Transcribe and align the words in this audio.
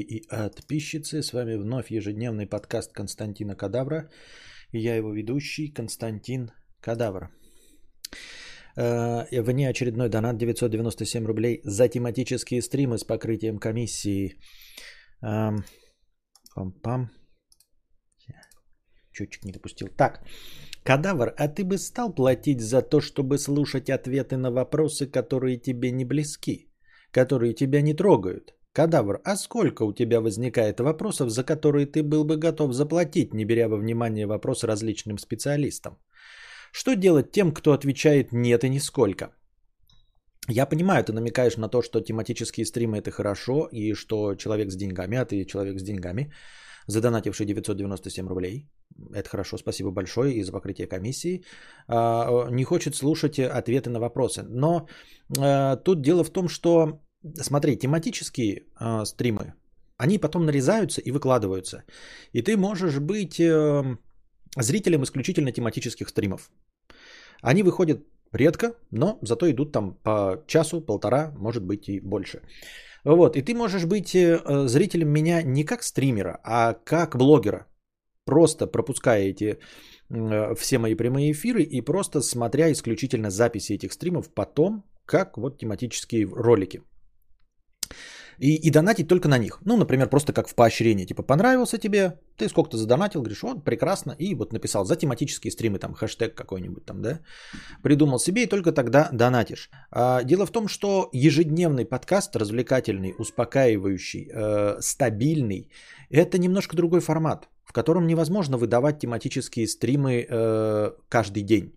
и 0.00 0.26
подписчицы. 0.28 1.22
С 1.22 1.32
вами 1.32 1.56
вновь 1.56 1.90
ежедневный 1.90 2.46
подкаст 2.46 2.92
Константина 2.92 3.56
Кадавра. 3.56 4.10
И 4.72 4.78
я 4.78 4.96
его 4.96 5.12
ведущий 5.12 5.72
Константин 5.72 6.50
Кадавр. 6.80 7.30
Э, 8.76 9.42
Вне 9.42 9.68
очередной 9.68 10.08
донат 10.08 10.38
997 10.38 11.26
рублей 11.26 11.60
за 11.64 11.88
тематические 11.88 12.62
стримы 12.62 12.98
с 12.98 13.04
покрытием 13.04 13.58
комиссии. 13.58 14.38
Эм, 15.22 15.64
пам-пам. 16.56 17.08
Чуть-чуть 19.12 19.44
не 19.44 19.52
допустил. 19.52 19.88
Так, 19.96 20.20
Кадавр, 20.84 21.34
а 21.36 21.48
ты 21.48 21.64
бы 21.64 21.76
стал 21.78 22.14
платить 22.14 22.60
за 22.60 22.82
то, 22.82 23.00
чтобы 23.00 23.38
слушать 23.38 23.90
ответы 23.90 24.36
на 24.36 24.50
вопросы, 24.50 25.06
которые 25.06 25.58
тебе 25.58 25.90
не 25.90 26.04
близки, 26.04 26.70
которые 27.10 27.54
тебя 27.54 27.82
не 27.82 27.94
трогают? 27.94 28.57
Кадавр, 28.78 29.20
а 29.24 29.36
сколько 29.36 29.82
у 29.82 29.92
тебя 29.92 30.20
возникает 30.20 30.78
вопросов, 30.80 31.30
за 31.30 31.42
которые 31.42 31.86
ты 31.86 32.04
был 32.04 32.24
бы 32.24 32.36
готов 32.36 32.72
заплатить, 32.72 33.34
не 33.34 33.44
беря 33.44 33.68
во 33.68 33.76
внимание 33.76 34.26
вопрос 34.26 34.62
различным 34.62 35.18
специалистам? 35.18 35.98
Что 36.72 36.94
делать 36.94 37.32
тем, 37.32 37.52
кто 37.52 37.72
отвечает 37.72 38.32
«нет» 38.32 38.62
и 38.62 38.68
«нисколько»? 38.68 39.34
Я 40.48 40.66
понимаю, 40.66 41.02
ты 41.02 41.12
намекаешь 41.12 41.56
на 41.56 41.68
то, 41.68 41.82
что 41.82 42.00
тематические 42.00 42.66
стримы 42.66 42.98
это 42.98 43.10
хорошо, 43.10 43.68
и 43.72 43.94
что 43.94 44.36
человек 44.36 44.70
с 44.70 44.76
деньгами, 44.76 45.18
а 45.18 45.24
ты 45.24 45.44
человек 45.44 45.80
с 45.80 45.82
деньгами, 45.82 46.32
задонативший 46.86 47.46
997 47.46 48.28
рублей, 48.28 48.70
это 49.12 49.28
хорошо, 49.28 49.58
спасибо 49.58 49.90
большое 49.90 50.34
и 50.34 50.44
за 50.44 50.52
покрытие 50.52 50.86
комиссии, 50.86 51.42
а, 51.88 52.48
не 52.50 52.62
хочет 52.62 52.94
слушать 52.94 53.40
ответы 53.40 53.90
на 53.90 53.98
вопросы. 53.98 54.44
Но 54.48 54.86
а, 55.36 55.76
тут 55.76 56.00
дело 56.00 56.22
в 56.22 56.30
том, 56.30 56.48
что 56.48 57.00
смотри, 57.40 57.76
тематические 57.76 58.62
э, 58.80 59.04
стримы, 59.04 59.54
они 59.96 60.18
потом 60.18 60.46
нарезаются 60.46 61.00
и 61.00 61.10
выкладываются. 61.10 61.82
И 62.32 62.42
ты 62.42 62.56
можешь 62.56 62.98
быть 62.98 63.40
э, 63.40 63.98
зрителем 64.56 65.02
исключительно 65.02 65.52
тематических 65.52 66.08
стримов. 66.08 66.50
Они 67.42 67.62
выходят 67.62 68.00
редко, 68.32 68.74
но 68.90 69.18
зато 69.22 69.50
идут 69.50 69.72
там 69.72 69.94
по 70.02 70.44
часу, 70.46 70.80
полтора, 70.80 71.32
может 71.38 71.64
быть 71.64 71.88
и 71.88 72.00
больше. 72.00 72.42
Вот, 73.04 73.36
и 73.36 73.42
ты 73.42 73.54
можешь 73.54 73.84
быть 73.84 74.14
э, 74.14 74.68
зрителем 74.68 75.08
меня 75.08 75.42
не 75.42 75.64
как 75.64 75.82
стримера, 75.82 76.38
а 76.44 76.74
как 76.74 77.16
блогера. 77.16 77.66
Просто 78.24 78.66
пропуская 78.66 79.22
эти 79.22 79.58
э, 80.10 80.54
все 80.54 80.78
мои 80.78 80.94
прямые 80.94 81.32
эфиры 81.32 81.62
и 81.62 81.80
просто 81.80 82.20
смотря 82.20 82.70
исключительно 82.70 83.30
записи 83.30 83.72
этих 83.72 83.92
стримов 83.92 84.32
потом, 84.34 84.84
как 85.06 85.38
вот 85.38 85.58
тематические 85.58 86.26
ролики. 86.26 86.82
И, 88.38 88.54
и 88.54 88.70
донатить 88.70 89.08
только 89.08 89.28
на 89.28 89.38
них. 89.38 89.58
Ну, 89.64 89.76
например, 89.76 90.08
просто 90.08 90.32
как 90.32 90.48
в 90.48 90.54
поощрение. 90.54 91.06
Типа, 91.06 91.22
понравился 91.22 91.78
тебе, 91.78 92.20
ты 92.36 92.48
сколько-то 92.48 92.76
задонатил, 92.76 93.20
говоришь, 93.20 93.42
вот, 93.42 93.64
прекрасно. 93.64 94.14
И 94.18 94.34
вот 94.34 94.52
написал 94.52 94.84
за 94.84 94.96
тематические 94.96 95.50
стримы, 95.50 95.78
там, 95.78 95.94
хэштег 95.94 96.34
какой-нибудь 96.34 96.84
там, 96.84 97.02
да. 97.02 97.20
Придумал 97.82 98.18
себе 98.18 98.42
и 98.42 98.46
только 98.46 98.70
тогда 98.72 99.08
донатишь. 99.12 99.70
А, 99.90 100.22
дело 100.22 100.46
в 100.46 100.52
том, 100.52 100.68
что 100.68 101.08
ежедневный 101.12 101.84
подкаст, 101.84 102.36
развлекательный, 102.36 103.14
успокаивающий, 103.18 104.30
э, 104.32 104.80
стабильный, 104.80 105.68
это 106.10 106.38
немножко 106.38 106.76
другой 106.76 107.00
формат, 107.00 107.48
в 107.64 107.72
котором 107.72 108.06
невозможно 108.06 108.56
выдавать 108.56 109.00
тематические 109.00 109.66
стримы 109.66 110.26
э, 110.28 110.92
каждый 111.08 111.42
день. 111.42 111.72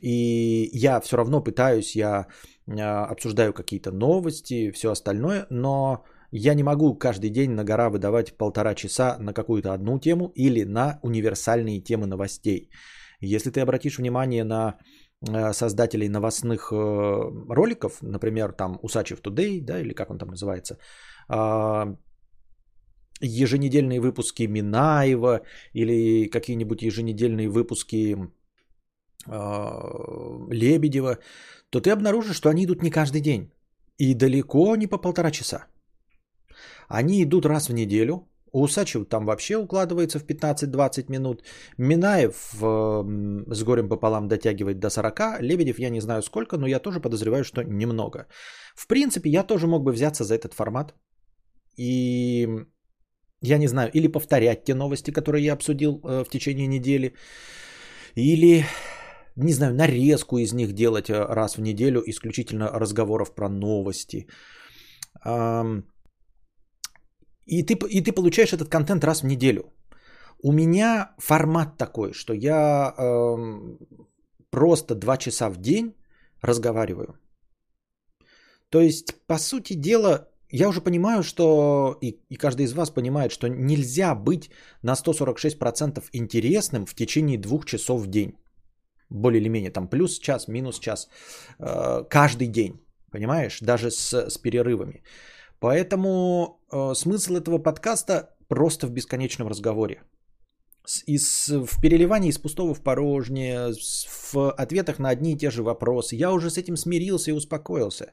И 0.00 0.68
я 0.72 1.00
все 1.00 1.16
равно 1.16 1.40
пытаюсь, 1.40 1.96
я 1.96 2.26
обсуждаю 2.66 3.52
какие-то 3.52 3.92
новости, 3.92 4.70
все 4.72 4.90
остальное, 4.90 5.46
но 5.50 6.04
я 6.32 6.54
не 6.54 6.62
могу 6.62 6.94
каждый 6.98 7.30
день 7.30 7.50
на 7.50 7.64
гора 7.64 7.88
выдавать 7.90 8.36
полтора 8.36 8.74
часа 8.74 9.16
на 9.20 9.32
какую-то 9.32 9.72
одну 9.72 9.98
тему 9.98 10.32
или 10.34 10.64
на 10.64 10.98
универсальные 11.02 11.80
темы 11.80 12.06
новостей. 12.06 12.70
Если 13.20 13.50
ты 13.50 13.60
обратишь 13.60 13.98
внимание 13.98 14.44
на 14.44 14.78
а, 15.28 15.52
создателей 15.52 16.08
новостных 16.08 16.72
э, 16.72 16.74
роликов, 17.48 18.02
например, 18.02 18.52
там 18.52 18.78
Усачев 18.82 19.20
Today, 19.22 19.60
да, 19.60 19.80
или 19.80 19.94
как 19.94 20.10
он 20.10 20.18
там 20.18 20.28
называется, 20.28 20.78
а, 21.28 21.96
еженедельные 23.20 24.00
выпуски 24.00 24.42
Минаева 24.42 25.40
или 25.72 26.28
какие-нибудь 26.28 26.82
еженедельные 26.82 27.48
выпуски 27.48 28.16
Лебедева, 29.28 31.18
то 31.70 31.80
ты 31.80 31.90
обнаружишь, 31.90 32.36
что 32.36 32.48
они 32.48 32.64
идут 32.64 32.82
не 32.82 32.90
каждый 32.90 33.20
день. 33.20 33.52
И 33.98 34.14
далеко 34.14 34.76
не 34.76 34.86
по 34.86 34.98
полтора 34.98 35.30
часа. 35.30 35.66
Они 36.88 37.22
идут 37.22 37.46
раз 37.46 37.68
в 37.68 37.72
неделю. 37.72 38.28
У 38.52 38.62
Усачева 38.62 39.04
там 39.04 39.26
вообще 39.26 39.56
укладывается 39.56 40.18
в 40.18 40.24
15-20 40.24 41.10
минут. 41.10 41.42
Минаев 41.78 42.54
э, 42.62 43.04
с 43.54 43.62
горем 43.62 43.88
пополам 43.88 44.28
дотягивает 44.28 44.78
до 44.78 44.90
40. 44.90 45.40
Лебедев 45.40 45.78
я 45.78 45.90
не 45.90 46.00
знаю 46.00 46.22
сколько, 46.22 46.56
но 46.56 46.66
я 46.66 46.78
тоже 46.78 47.00
подозреваю, 47.00 47.44
что 47.44 47.62
немного. 47.62 48.26
В 48.74 48.86
принципе, 48.86 49.30
я 49.30 49.42
тоже 49.42 49.66
мог 49.66 49.82
бы 49.82 49.92
взяться 49.92 50.24
за 50.24 50.34
этот 50.34 50.54
формат. 50.54 50.94
И 51.76 52.48
я 53.42 53.58
не 53.58 53.68
знаю, 53.68 53.90
или 53.92 54.08
повторять 54.08 54.64
те 54.64 54.74
новости, 54.74 55.10
которые 55.10 55.44
я 55.44 55.52
обсудил 55.52 56.00
э, 56.04 56.24
в 56.24 56.30
течение 56.30 56.66
недели, 56.66 57.14
или 58.14 58.64
не 59.36 59.52
знаю, 59.52 59.74
нарезку 59.74 60.38
из 60.38 60.52
них 60.52 60.72
делать 60.72 61.10
э, 61.10 61.14
раз 61.14 61.56
в 61.56 61.60
неделю, 61.60 62.02
исключительно 62.06 62.68
разговоров 62.68 63.34
про 63.34 63.48
новости. 63.48 64.26
И 67.46 67.62
ты, 67.62 67.74
и 67.74 68.00
ты 68.00 68.12
получаешь 68.12 68.52
этот 68.52 68.68
контент 68.68 69.04
раз 69.04 69.22
в 69.22 69.26
неделю. 69.26 69.72
У 70.42 70.52
меня 70.52 71.14
формат 71.18 71.78
такой, 71.78 72.12
что 72.12 72.34
я 72.34 72.94
э, 72.98 73.36
просто 74.50 74.94
два 74.94 75.16
часа 75.16 75.48
в 75.48 75.56
день 75.56 75.94
разговариваю. 76.42 77.18
То 78.70 78.80
есть, 78.80 79.14
по 79.26 79.38
сути 79.38 79.74
дела, 79.74 80.28
я 80.50 80.68
уже 80.68 80.80
понимаю, 80.80 81.22
что 81.22 81.96
и, 82.02 82.20
и 82.28 82.36
каждый 82.36 82.66
из 82.66 82.72
вас 82.72 82.90
понимает, 82.90 83.32
что 83.32 83.48
нельзя 83.48 84.14
быть 84.14 84.50
на 84.82 84.94
146% 84.94 86.02
интересным 86.12 86.84
в 86.86 86.94
течение 86.94 87.38
двух 87.38 87.64
часов 87.64 88.02
в 88.02 88.06
день 88.06 88.34
более 89.10 89.40
или 89.40 89.48
менее, 89.48 89.70
там 89.70 89.88
плюс 89.88 90.18
час, 90.18 90.48
минус 90.48 90.78
час, 90.78 91.08
э, 91.58 92.04
каждый 92.08 92.48
день, 92.48 92.80
понимаешь, 93.10 93.60
даже 93.60 93.90
с, 93.90 94.12
с 94.12 94.38
перерывами. 94.38 95.02
Поэтому 95.60 96.60
э, 96.72 96.94
смысл 96.94 97.36
этого 97.36 97.58
подкаста 97.58 98.36
просто 98.48 98.86
в 98.86 98.90
бесконечном 98.90 99.48
разговоре. 99.48 100.02
Из, 101.06 101.48
в 101.48 101.80
переливании 101.80 102.30
из 102.30 102.38
пустого 102.38 102.74
в 102.74 102.82
порожнее, 102.82 103.72
в 104.32 104.50
ответах 104.52 104.98
на 104.98 105.08
одни 105.08 105.32
и 105.32 105.38
те 105.38 105.50
же 105.50 105.62
вопросы. 105.62 106.16
Я 106.16 106.32
уже 106.32 106.50
с 106.50 106.58
этим 106.58 106.76
смирился 106.76 107.30
и 107.30 107.34
успокоился. 107.34 108.12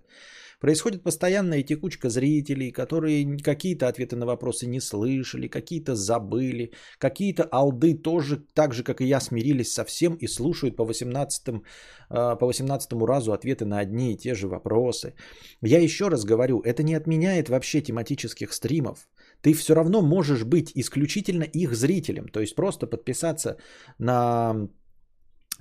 Происходит 0.63 1.03
постоянная 1.03 1.61
текучка 1.61 2.09
зрителей, 2.09 2.71
которые 2.71 3.37
какие-то 3.39 3.89
ответы 3.89 4.15
на 4.15 4.25
вопросы 4.25 4.65
не 4.65 4.79
слышали, 4.79 5.49
какие-то 5.49 5.93
забыли, 5.93 6.71
какие-то 6.99 7.43
алды 7.51 7.95
тоже, 7.95 8.37
так 8.53 8.73
же, 8.73 8.83
как 8.83 9.01
и 9.01 9.05
я, 9.05 9.19
смирились 9.19 9.73
со 9.73 9.83
всем 9.83 10.15
и 10.15 10.27
слушают 10.27 10.77
по 10.77 10.85
18, 10.85 11.61
а, 12.09 12.37
по 12.37 12.45
18 12.45 12.93
разу 13.05 13.33
ответы 13.33 13.65
на 13.65 13.79
одни 13.79 14.13
и 14.13 14.17
те 14.17 14.35
же 14.35 14.47
вопросы. 14.47 15.15
Я 15.61 15.79
еще 15.79 16.07
раз 16.07 16.23
говорю, 16.23 16.61
это 16.61 16.81
не 16.81 16.95
отменяет 16.95 17.49
вообще 17.49 17.81
тематических 17.81 18.53
стримов. 18.53 19.09
Ты 19.41 19.53
все 19.53 19.75
равно 19.75 20.01
можешь 20.01 20.45
быть 20.45 20.71
исключительно 20.75 21.43
их 21.43 21.75
зрителем, 21.75 22.29
то 22.29 22.39
есть 22.39 22.55
просто 22.55 22.87
подписаться 22.87 23.57
на 23.97 24.69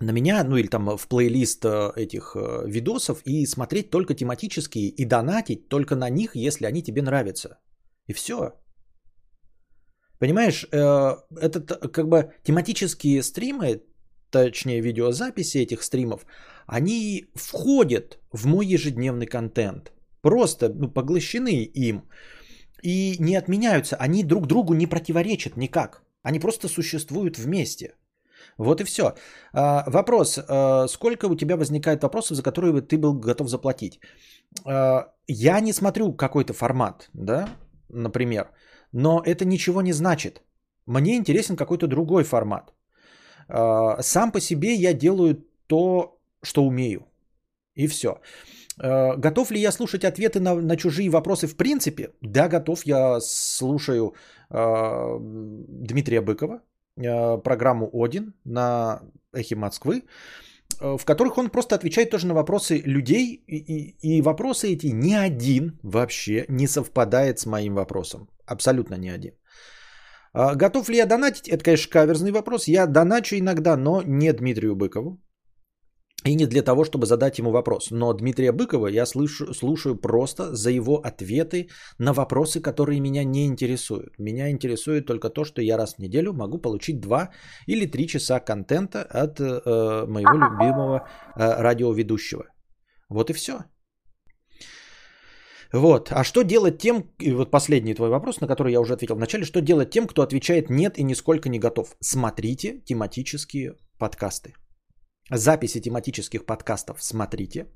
на 0.00 0.12
меня, 0.12 0.44
ну 0.44 0.56
или 0.56 0.68
там 0.68 0.96
в 0.96 1.08
плейлист 1.08 1.64
э, 1.64 1.92
этих 1.96 2.36
э, 2.36 2.64
видосов 2.66 3.22
и 3.24 3.46
смотреть 3.46 3.90
только 3.90 4.14
тематические 4.14 4.88
и 4.88 5.04
донатить 5.04 5.68
только 5.68 5.96
на 5.96 6.10
них, 6.10 6.36
если 6.36 6.66
они 6.66 6.82
тебе 6.82 7.02
нравятся. 7.02 7.58
И 8.08 8.12
все. 8.12 8.52
Понимаешь, 10.18 10.66
э, 10.72 11.16
это 11.40 11.60
как 11.88 12.08
бы 12.08 12.32
тематические 12.42 13.22
стримы, 13.22 13.82
точнее 14.30 14.80
видеозаписи 14.80 15.58
этих 15.58 15.82
стримов, 15.82 16.26
они 16.66 17.26
входят 17.34 18.18
в 18.32 18.46
мой 18.46 18.66
ежедневный 18.66 19.26
контент. 19.26 19.92
Просто 20.22 20.68
ну, 20.68 20.88
поглощены 20.88 21.64
им 21.64 22.08
и 22.82 23.16
не 23.18 23.36
отменяются. 23.36 23.96
Они 23.96 24.24
друг 24.24 24.46
другу 24.46 24.74
не 24.74 24.86
противоречат 24.86 25.56
никак. 25.56 26.02
Они 26.22 26.40
просто 26.40 26.68
существуют 26.68 27.38
вместе. 27.38 27.94
Вот 28.62 28.80
и 28.80 28.84
все. 28.84 29.14
А, 29.52 29.84
вопрос. 29.86 30.38
А, 30.38 30.86
сколько 30.88 31.26
у 31.26 31.36
тебя 31.36 31.56
возникает 31.56 32.02
вопросов, 32.02 32.36
за 32.36 32.42
которые 32.42 32.80
ты 32.80 32.98
был 32.98 33.14
готов 33.14 33.48
заплатить? 33.48 34.00
А, 34.64 35.08
я 35.28 35.60
не 35.60 35.72
смотрю 35.72 36.12
какой-то 36.12 36.52
формат, 36.52 37.10
да, 37.14 37.48
например, 37.88 38.50
но 38.92 39.22
это 39.24 39.44
ничего 39.44 39.82
не 39.82 39.92
значит. 39.92 40.42
Мне 40.86 41.16
интересен 41.16 41.56
какой-то 41.56 41.86
другой 41.86 42.24
формат. 42.24 42.72
Сам 44.00 44.32
по 44.32 44.40
себе 44.40 44.74
я 44.74 44.94
делаю 44.94 45.44
то, 45.66 46.18
что 46.42 46.64
умею. 46.64 47.06
И 47.74 47.86
все. 47.86 48.20
Готов 48.78 49.50
ли 49.50 49.60
я 49.60 49.72
слушать 49.72 50.04
ответы 50.04 50.40
на, 50.40 50.54
на 50.54 50.76
чужие 50.76 51.10
вопросы 51.10 51.46
в 51.46 51.56
принципе? 51.56 52.10
Да, 52.20 52.48
готов. 52.48 52.86
Я 52.86 53.20
слушаю 53.20 54.14
э, 54.50 55.18
Дмитрия 55.20 56.20
Быкова, 56.20 56.60
программу 56.96 57.90
«Один» 57.92 58.34
на 58.44 59.00
«Эхе 59.32 59.56
Москвы», 59.56 60.02
э, 60.80 60.96
в 60.98 61.04
которых 61.04 61.38
он 61.38 61.50
просто 61.50 61.74
отвечает 61.74 62.10
тоже 62.10 62.26
на 62.26 62.34
вопросы 62.34 62.82
людей, 62.84 63.44
и, 63.46 63.56
и, 63.56 64.18
и 64.18 64.22
вопросы 64.22 64.68
эти 64.68 64.92
ни 64.92 65.14
один 65.14 65.78
вообще 65.82 66.44
не 66.48 66.66
совпадает 66.66 67.38
с 67.38 67.46
моим 67.46 67.74
вопросом. 67.74 68.28
Абсолютно 68.46 68.96
ни 68.96 69.08
один. 69.08 69.32
Э, 70.34 70.54
готов 70.54 70.88
ли 70.88 70.96
я 70.96 71.06
донатить? 71.06 71.48
Это, 71.48 71.64
конечно, 71.64 71.92
каверзный 71.92 72.32
вопрос. 72.32 72.68
Я 72.68 72.86
доначу 72.86 73.36
иногда, 73.36 73.76
но 73.76 74.02
не 74.02 74.32
Дмитрию 74.32 74.76
Быкову. 74.76 75.18
И 76.24 76.34
не 76.34 76.46
для 76.46 76.62
того, 76.62 76.84
чтобы 76.84 77.06
задать 77.06 77.38
ему 77.38 77.50
вопрос. 77.50 77.90
Но 77.90 78.12
Дмитрия 78.12 78.52
Быкова 78.52 78.86
я 78.88 79.06
слышу, 79.06 79.52
слушаю 79.54 79.96
просто 79.96 80.54
за 80.54 80.70
его 80.70 80.96
ответы 80.96 81.68
на 81.98 82.12
вопросы, 82.12 82.60
которые 82.60 83.00
меня 83.00 83.24
не 83.24 83.46
интересуют. 83.46 84.18
Меня 84.18 84.50
интересует 84.50 85.06
только 85.06 85.30
то, 85.30 85.44
что 85.44 85.62
я 85.62 85.76
раз 85.76 85.94
в 85.94 85.98
неделю 85.98 86.32
могу 86.32 86.58
получить 86.58 87.00
2 87.00 87.30
или 87.66 87.86
3 87.86 88.06
часа 88.06 88.40
контента 88.40 89.02
от 89.02 89.40
э, 89.40 90.06
моего 90.06 90.38
любимого 90.38 91.08
э, 91.36 91.62
радиоведущего. 91.62 92.44
Вот 93.08 93.30
и 93.30 93.32
все. 93.32 93.64
Вот. 95.72 96.12
А 96.12 96.22
что 96.22 96.42
делать 96.42 96.78
тем, 96.78 97.10
и 97.18 97.32
вот 97.32 97.50
последний 97.50 97.94
твой 97.94 98.10
вопрос, 98.10 98.40
на 98.40 98.46
который 98.46 98.72
я 98.72 98.80
уже 98.80 98.92
ответил 98.92 99.16
вначале, 99.16 99.44
что 99.44 99.60
делать 99.60 99.90
тем, 99.90 100.06
кто 100.06 100.22
отвечает 100.22 100.70
нет 100.70 100.98
и 100.98 101.02
нисколько 101.02 101.48
не 101.48 101.58
готов? 101.58 101.96
Смотрите 102.00 102.80
тематические 102.84 103.74
подкасты 103.98 104.54
записи 105.32 105.80
тематических 105.80 106.44
подкастов 106.46 107.02
смотрите. 107.02 107.66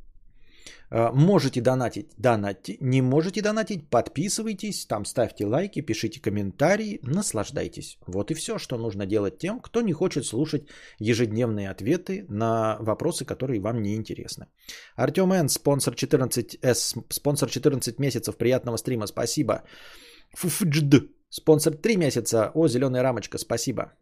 Э, 0.91 1.11
можете 1.13 1.61
донатить, 1.61 2.07
донатьте. 2.19 2.77
Не 2.81 3.03
можете 3.03 3.43
донатить, 3.43 3.91
подписывайтесь, 3.91 4.87
там 4.87 5.05
ставьте 5.05 5.47
лайки, 5.47 5.83
пишите 5.83 6.21
комментарии, 6.21 7.01
наслаждайтесь. 7.03 7.99
Вот 8.07 8.31
и 8.31 8.35
все, 8.35 8.59
что 8.59 8.79
нужно 8.79 9.07
делать 9.07 9.39
тем, 9.39 9.61
кто 9.61 9.83
не 9.83 9.93
хочет 9.93 10.25
слушать 10.25 10.63
ежедневные 11.01 11.71
ответы 11.71 12.27
на 12.29 12.77
вопросы, 12.81 13.25
которые 13.25 13.61
вам 13.61 13.83
не 13.83 13.95
интересны. 13.95 14.47
Артем 14.97 15.33
Н, 15.33 15.49
спонсор 15.49 15.95
14S, 15.95 17.05
спонсор 17.11 17.51
14 17.51 17.99
месяцев 17.99 18.37
приятного 18.37 18.77
стрима, 18.77 19.07
спасибо. 19.07 19.63
Фуфджд, 20.35 21.11
спонсор 21.31 21.75
3 21.75 21.97
месяца, 21.97 22.51
о, 22.55 22.69
зеленая 22.69 23.03
рамочка, 23.03 23.39
спасибо. 23.39 23.93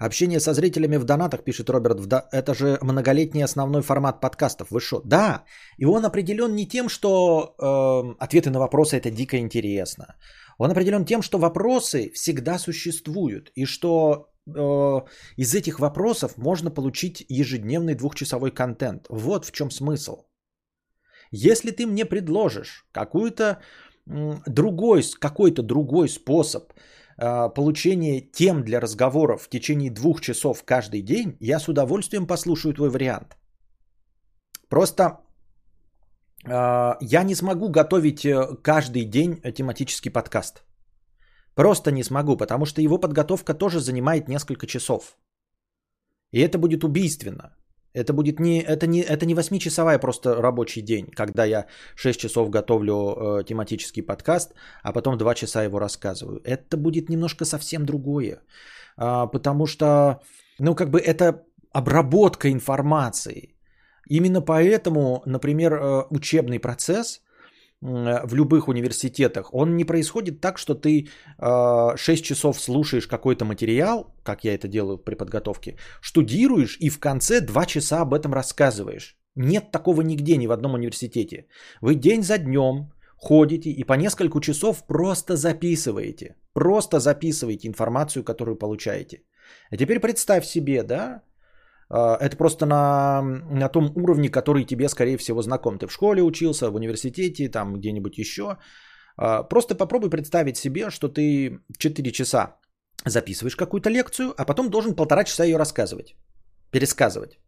Общение 0.00 0.40
со 0.40 0.54
зрителями 0.54 0.96
в 0.96 1.04
донатах, 1.04 1.44
пишет 1.44 1.68
Роберт, 1.68 2.00
это 2.32 2.54
же 2.54 2.78
многолетний 2.80 3.44
основной 3.44 3.82
формат 3.82 4.20
подкастов. 4.20 4.70
Вы 4.70 4.80
что? 4.80 5.02
Да, 5.04 5.44
и 5.76 5.84
он 5.84 6.06
определен 6.06 6.54
не 6.54 6.66
тем, 6.66 6.88
что 6.88 7.54
э, 7.58 8.24
ответы 8.24 8.50
на 8.50 8.58
вопросы 8.58 8.96
это 8.96 9.10
дико 9.10 9.36
интересно. 9.36 10.16
Он 10.56 10.70
определен 10.70 11.04
тем, 11.04 11.20
что 11.20 11.38
вопросы 11.38 12.10
всегда 12.14 12.58
существуют, 12.58 13.52
и 13.54 13.66
что 13.66 14.30
э, 14.46 15.00
из 15.36 15.54
этих 15.54 15.78
вопросов 15.78 16.38
можно 16.38 16.70
получить 16.70 17.26
ежедневный 17.28 17.94
двухчасовой 17.94 18.52
контент. 18.52 19.06
Вот 19.10 19.44
в 19.44 19.52
чем 19.52 19.70
смысл. 19.70 20.24
Если 21.30 21.72
ты 21.72 21.86
мне 21.86 22.06
предложишь 22.06 22.86
какую-то 22.92 23.58
другой, 24.06 25.04
какой-то 25.20 25.62
другой 25.62 26.08
способ 26.08 26.72
получение 27.54 28.20
тем 28.20 28.64
для 28.64 28.80
разговоров 28.80 29.42
в 29.42 29.48
течение 29.48 29.90
двух 29.90 30.20
часов 30.20 30.64
каждый 30.64 31.02
день, 31.02 31.36
я 31.40 31.58
с 31.58 31.68
удовольствием 31.68 32.26
послушаю 32.26 32.74
твой 32.74 32.90
вариант. 32.90 33.36
Просто 34.68 35.20
а, 36.46 36.96
я 37.00 37.22
не 37.22 37.34
смогу 37.34 37.68
готовить 37.68 38.24
э, 38.24 38.56
каждый 38.62 39.04
день 39.04 39.40
тематический 39.54 40.10
подкаст. 40.10 40.64
Просто 41.54 41.90
не 41.90 42.02
смогу, 42.02 42.36
потому 42.36 42.64
что 42.66 42.80
его 42.80 42.98
подготовка 42.98 43.54
тоже 43.54 43.80
занимает 43.80 44.28
несколько 44.28 44.66
часов. 44.66 45.18
И 46.32 46.40
это 46.40 46.58
будет 46.58 46.84
убийственно. 46.84 47.56
Это 47.94 48.12
будет 48.12 48.40
не, 48.40 48.62
это 48.62 48.86
не, 48.86 49.00
это 49.00 49.26
не 49.26 49.34
8-часовая 49.34 49.98
просто 49.98 50.40
рабочий 50.40 50.82
день, 50.82 51.06
когда 51.06 51.44
я 51.44 51.66
6 51.96 52.20
часов 52.20 52.50
готовлю 52.50 52.94
э, 52.94 53.44
тематический 53.44 54.02
подкаст, 54.02 54.54
а 54.82 54.92
потом 54.92 55.18
2 55.18 55.34
часа 55.34 55.64
его 55.64 55.78
рассказываю. 55.80 56.40
Это 56.44 56.76
будет 56.76 57.08
немножко 57.08 57.44
совсем 57.44 57.84
другое. 57.84 58.42
А, 58.96 59.26
потому 59.26 59.66
что, 59.66 60.20
ну, 60.58 60.74
как 60.74 60.90
бы 60.90 61.00
это 61.00 61.42
обработка 61.72 62.48
информации. 62.50 63.54
Именно 64.08 64.40
поэтому, 64.40 65.22
например, 65.26 65.72
э, 65.72 66.04
учебный 66.10 66.58
процесс– 66.58 67.20
Э, 67.29 67.29
в 67.80 68.34
любых 68.34 68.68
университетах, 68.68 69.54
он 69.54 69.76
не 69.76 69.84
происходит 69.84 70.40
так, 70.40 70.58
что 70.58 70.74
ты 70.74 71.08
6 71.96 72.20
э, 72.20 72.24
часов 72.24 72.60
слушаешь 72.60 73.06
какой-то 73.06 73.44
материал, 73.44 74.14
как 74.22 74.44
я 74.44 74.54
это 74.54 74.68
делаю 74.68 74.98
при 74.98 75.14
подготовке, 75.14 75.76
штудируешь 76.02 76.76
и 76.80 76.90
в 76.90 76.98
конце 76.98 77.40
2 77.40 77.66
часа 77.66 78.00
об 78.02 78.12
этом 78.12 78.34
рассказываешь. 78.34 79.16
Нет 79.36 79.70
такого 79.70 80.02
нигде, 80.02 80.36
ни 80.36 80.46
в 80.46 80.52
одном 80.52 80.74
университете. 80.74 81.46
Вы 81.80 81.94
день 81.94 82.22
за 82.22 82.38
днем 82.38 82.92
ходите 83.16 83.70
и 83.70 83.84
по 83.84 83.94
несколько 83.94 84.40
часов 84.40 84.86
просто 84.86 85.36
записываете. 85.36 86.36
Просто 86.52 86.98
записываете 87.00 87.68
информацию, 87.68 88.24
которую 88.24 88.56
получаете. 88.56 89.22
А 89.70 89.76
теперь 89.76 90.00
представь 90.00 90.44
себе, 90.44 90.82
да, 90.82 91.04
а, 91.04 91.22
это 91.90 92.36
просто 92.36 92.66
на, 92.66 93.22
на 93.50 93.68
том 93.68 93.92
уровне, 93.96 94.28
который 94.28 94.64
тебе, 94.64 94.88
скорее 94.88 95.16
всего, 95.16 95.42
знаком. 95.42 95.78
Ты 95.78 95.86
в 95.86 95.92
школе 95.92 96.22
учился, 96.22 96.70
в 96.70 96.76
университете, 96.76 97.48
там 97.48 97.74
где-нибудь 97.74 98.18
еще. 98.18 98.58
А, 99.16 99.42
просто 99.42 99.74
попробуй 99.74 100.10
представить 100.10 100.56
себе, 100.56 100.90
что 100.90 101.08
ты 101.08 101.60
4 101.78 102.12
часа 102.12 102.56
записываешь 103.04 103.56
какую-то 103.56 103.90
лекцию, 103.90 104.34
а 104.36 104.44
потом 104.44 104.70
должен 104.70 104.94
полтора 104.94 105.24
часа 105.24 105.44
ее 105.44 105.58
рассказывать, 105.58 106.14
пересказывать. 106.70 107.38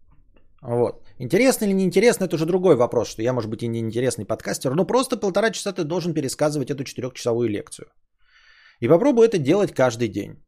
Вот. 0.62 1.04
Интересно 1.18 1.64
или 1.64 1.74
неинтересно, 1.74 2.24
это 2.24 2.36
уже 2.36 2.46
другой 2.46 2.76
вопрос, 2.76 3.08
что 3.08 3.22
я, 3.22 3.32
может 3.32 3.50
быть, 3.50 3.62
и 3.62 3.68
не 3.68 3.80
интересный 3.80 4.24
подкастер, 4.24 4.74
но 4.74 4.86
просто 4.86 5.16
полтора 5.16 5.50
часа 5.50 5.72
ты 5.72 5.84
должен 5.84 6.14
пересказывать 6.14 6.70
эту 6.70 6.84
четырехчасовую 6.84 7.48
лекцию. 7.48 7.86
И 8.80 8.88
попробуй 8.88 9.26
это 9.26 9.38
делать 9.38 9.72
каждый 9.72 10.08
день. 10.08 10.42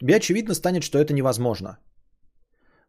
Тебе 0.00 0.16
очевидно 0.16 0.54
станет, 0.54 0.82
что 0.82 0.98
это 0.98 1.14
невозможно. 1.14 1.78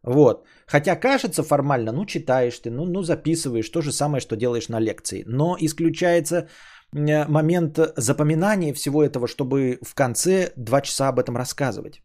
Вот. 0.02 0.46
Хотя 0.66 0.96
кажется 0.96 1.42
формально, 1.42 1.92
ну 1.92 2.06
читаешь 2.06 2.58
ты, 2.58 2.70
ну, 2.70 2.84
ну 2.86 3.02
записываешь, 3.02 3.68
то 3.70 3.82
же 3.82 3.92
самое, 3.92 4.20
что 4.20 4.36
делаешь 4.36 4.68
на 4.68 4.80
лекции. 4.80 5.24
Но 5.26 5.56
исключается 5.60 6.48
э, 6.94 7.24
момент 7.28 7.78
запоминания 7.96 8.74
всего 8.74 9.02
этого, 9.02 9.26
чтобы 9.26 9.78
в 9.82 9.94
конце 9.94 10.52
два 10.56 10.80
часа 10.80 11.08
об 11.08 11.18
этом 11.18 11.36
рассказывать. 11.36 12.02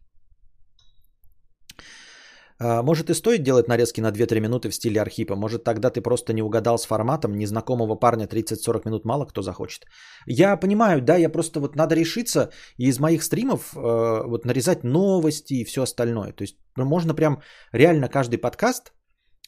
А, 2.58 2.82
может 2.82 3.10
и 3.10 3.14
стоит 3.14 3.42
делать 3.42 3.68
нарезки 3.68 4.00
на 4.00 4.10
2-3 4.10 4.40
минуты 4.40 4.70
в 4.70 4.74
стиле 4.74 5.00
Архипа. 5.00 5.34
Может 5.36 5.64
тогда 5.64 5.90
ты 5.90 6.00
просто 6.00 6.32
не 6.32 6.42
угадал 6.42 6.78
с 6.78 6.86
форматом, 6.86 7.36
незнакомого 7.36 7.96
парня 7.96 8.26
30-40 8.26 8.82
минут 8.86 9.04
мало 9.04 9.26
кто 9.26 9.42
захочет. 9.42 9.86
Я 10.26 10.56
понимаю, 10.56 11.02
да, 11.02 11.16
я 11.16 11.28
просто 11.28 11.60
вот 11.60 11.76
надо 11.76 11.94
решиться 11.94 12.50
и 12.78 12.86
из 12.88 12.98
моих 12.98 13.22
стримов 13.22 13.76
э, 13.76 14.26
вот 14.26 14.44
нарезать 14.44 14.84
новости 14.84 15.54
и 15.54 15.64
все 15.64 15.82
остальное. 15.82 16.32
То 16.32 16.42
есть 16.42 16.56
ну, 16.76 16.84
можно 16.84 17.14
прям 17.14 17.40
реально 17.72 18.08
каждый 18.08 18.38
подкаст, 18.38 18.92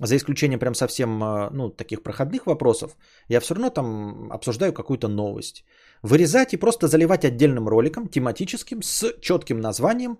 за 0.00 0.16
исключением 0.16 0.58
прям 0.58 0.75
совсем 0.75 1.22
э, 1.22 1.50
ну, 1.52 1.70
таких 1.70 2.02
проходных 2.02 2.46
вопросов, 2.46 2.96
я 3.28 3.40
все 3.40 3.54
равно 3.54 3.70
там 3.70 4.30
обсуждаю 4.32 4.72
какую-то 4.72 5.08
новость. 5.08 5.64
Вырезать 6.02 6.52
и 6.52 6.58
просто 6.58 6.88
заливать 6.88 7.25
отдельным 7.25 7.68
роликом, 7.68 8.08
тематическим, 8.08 8.82
с 8.82 9.14
четким 9.20 9.60
названием, 9.60 10.18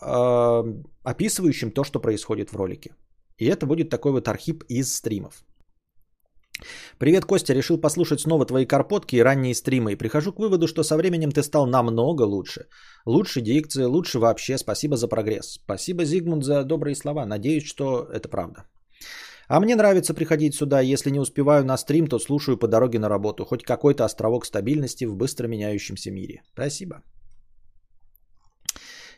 описывающим 0.00 1.70
то, 1.70 1.84
что 1.84 2.00
происходит 2.00 2.52
в 2.52 2.56
ролике. 2.56 2.94
И 3.38 3.46
это 3.46 3.66
будет 3.66 3.90
такой 3.90 4.12
вот 4.12 4.28
архип 4.28 4.64
из 4.68 4.94
стримов. 4.94 5.44
Привет, 6.98 7.24
Костя. 7.24 7.54
Решил 7.54 7.80
послушать 7.80 8.20
снова 8.20 8.46
твои 8.46 8.66
карпотки 8.66 9.16
и 9.16 9.22
ранние 9.22 9.54
стримы. 9.54 9.92
И 9.92 9.96
прихожу 9.96 10.32
к 10.32 10.38
выводу, 10.38 10.66
что 10.68 10.82
со 10.82 10.96
временем 10.96 11.32
ты 11.32 11.42
стал 11.42 11.66
намного 11.66 12.22
лучше. 12.22 12.66
Лучше 13.06 13.40
дикция, 13.40 13.88
лучше 13.88 14.18
вообще. 14.18 14.58
Спасибо 14.58 14.96
за 14.96 15.08
прогресс. 15.08 15.58
Спасибо, 15.64 16.04
Зигмунд, 16.04 16.44
за 16.44 16.64
добрые 16.64 16.94
слова. 16.94 17.26
Надеюсь, 17.26 17.64
что 17.64 18.06
это 18.12 18.28
правда. 18.28 18.64
А 19.48 19.60
мне 19.60 19.74
нравится 19.76 20.14
приходить 20.14 20.54
сюда. 20.54 20.80
Если 20.80 21.10
не 21.10 21.20
успеваю 21.20 21.64
на 21.64 21.76
стрим, 21.76 22.06
то 22.06 22.18
слушаю 22.18 22.56
по 22.56 22.68
дороге 22.68 22.98
на 22.98 23.08
работу. 23.08 23.44
Хоть 23.44 23.64
какой-то 23.64 24.04
островок 24.04 24.46
стабильности 24.46 25.04
в 25.04 25.16
быстро 25.16 25.48
меняющемся 25.48 26.10
мире. 26.10 26.42
Спасибо. 26.54 27.02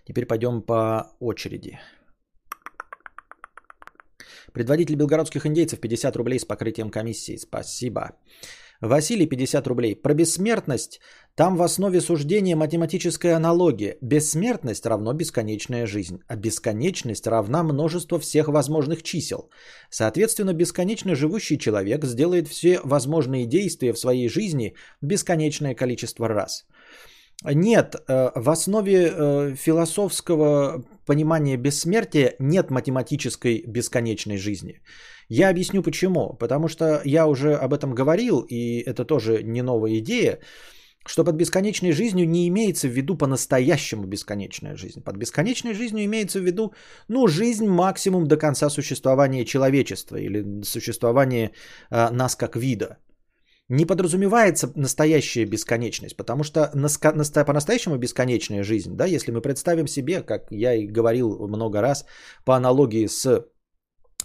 Теперь 0.04 0.26
пойдем 0.26 0.62
по 0.62 1.12
очереди. 1.20 1.78
Предводитель 4.52 4.96
белгородских 4.96 5.46
индейцев 5.46 5.80
50 5.80 6.16
рублей 6.16 6.38
с 6.38 6.44
покрытием 6.44 6.90
комиссии. 6.90 7.36
Спасибо. 7.36 8.12
Василий, 8.80 9.26
50 9.26 9.66
рублей. 9.66 9.96
Про 9.96 10.14
бессмертность. 10.14 11.00
Там 11.34 11.56
в 11.56 11.62
основе 11.62 12.00
суждения 12.00 12.54
математическая 12.54 13.34
аналогия. 13.34 13.96
Бессмертность 14.00 14.86
равно 14.86 15.12
бесконечная 15.12 15.86
жизнь, 15.86 16.20
а 16.28 16.36
бесконечность 16.36 17.26
равна 17.26 17.62
множество 17.62 18.18
всех 18.18 18.48
возможных 18.48 19.02
чисел. 19.02 19.50
Соответственно, 19.90 20.52
бесконечно 20.52 21.14
живущий 21.14 21.58
человек 21.58 22.04
сделает 22.04 22.46
все 22.46 22.80
возможные 22.84 23.46
действия 23.46 23.92
в 23.92 23.98
своей 23.98 24.28
жизни 24.28 24.74
бесконечное 25.02 25.74
количество 25.74 26.28
раз. 26.28 26.66
Нет, 27.44 27.94
э, 28.08 28.30
в 28.34 28.48
основе 28.50 29.12
э, 29.12 29.54
философского 29.56 30.82
понимания 31.06 31.56
бессмертия 31.56 32.34
нет 32.38 32.70
математической 32.70 33.62
бесконечной 33.66 34.38
жизни. 34.38 34.80
Я 35.28 35.50
объясню 35.50 35.82
почему. 35.82 36.36
Потому 36.38 36.68
что 36.68 37.02
я 37.04 37.26
уже 37.26 37.54
об 37.54 37.74
этом 37.74 37.94
говорил, 37.94 38.40
и 38.40 38.82
это 38.86 39.04
тоже 39.04 39.42
не 39.42 39.62
новая 39.62 39.98
идея, 39.98 40.38
что 41.06 41.24
под 41.24 41.36
бесконечной 41.36 41.92
жизнью 41.92 42.28
не 42.28 42.48
имеется 42.48 42.88
в 42.88 42.92
виду 42.92 43.16
по-настоящему 43.16 44.06
бесконечная 44.06 44.76
жизнь. 44.76 45.02
Под 45.02 45.16
бесконечной 45.16 45.74
жизнью 45.74 46.04
имеется 46.04 46.40
в 46.40 46.44
виду, 46.44 46.72
ну, 47.08 47.28
жизнь 47.28 47.66
максимум 47.66 48.26
до 48.26 48.38
конца 48.38 48.70
существования 48.70 49.44
человечества 49.44 50.16
или 50.16 50.62
существования 50.62 51.50
э, 51.90 52.10
нас 52.10 52.36
как 52.36 52.56
вида. 52.56 52.96
Не 53.68 53.86
подразумевается 53.86 54.70
настоящая 54.76 55.46
бесконечность, 55.46 56.16
потому 56.16 56.44
что 56.44 56.70
по-настоящему 57.46 57.96
бесконечная 57.96 58.62
жизнь, 58.62 58.94
да, 58.94 59.06
если 59.06 59.32
мы 59.32 59.40
представим 59.40 59.86
себе, 59.86 60.22
как 60.22 60.42
я 60.50 60.74
и 60.74 60.86
говорил 60.86 61.48
много 61.48 61.80
раз, 61.80 62.04
по 62.44 62.56
аналогии 62.56 63.06
с 63.06 63.46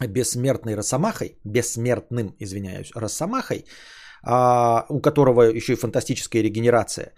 бессмертной 0.07 0.75
Росомахой, 0.75 1.39
бессмертным, 1.45 2.35
извиняюсь, 2.39 2.91
Росомахой, 2.95 3.65
а, 4.23 4.85
у 4.89 4.99
которого 4.99 5.43
еще 5.43 5.73
и 5.73 5.77
фантастическая 5.77 6.43
регенерация, 6.43 7.13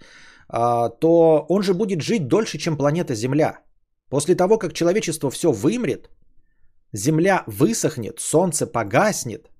а, 0.48 0.88
то 0.88 1.44
он 1.48 1.62
же 1.62 1.74
будет 1.74 2.02
жить 2.02 2.28
дольше, 2.28 2.58
чем 2.58 2.76
планета 2.76 3.14
Земля. 3.14 3.58
После 4.10 4.36
того, 4.36 4.58
как 4.58 4.74
человечество 4.74 5.30
все 5.30 5.50
вымрет, 5.52 6.08
Земля 6.92 7.42
высохнет, 7.46 8.20
Солнце 8.20 8.66
погаснет, 8.66 9.51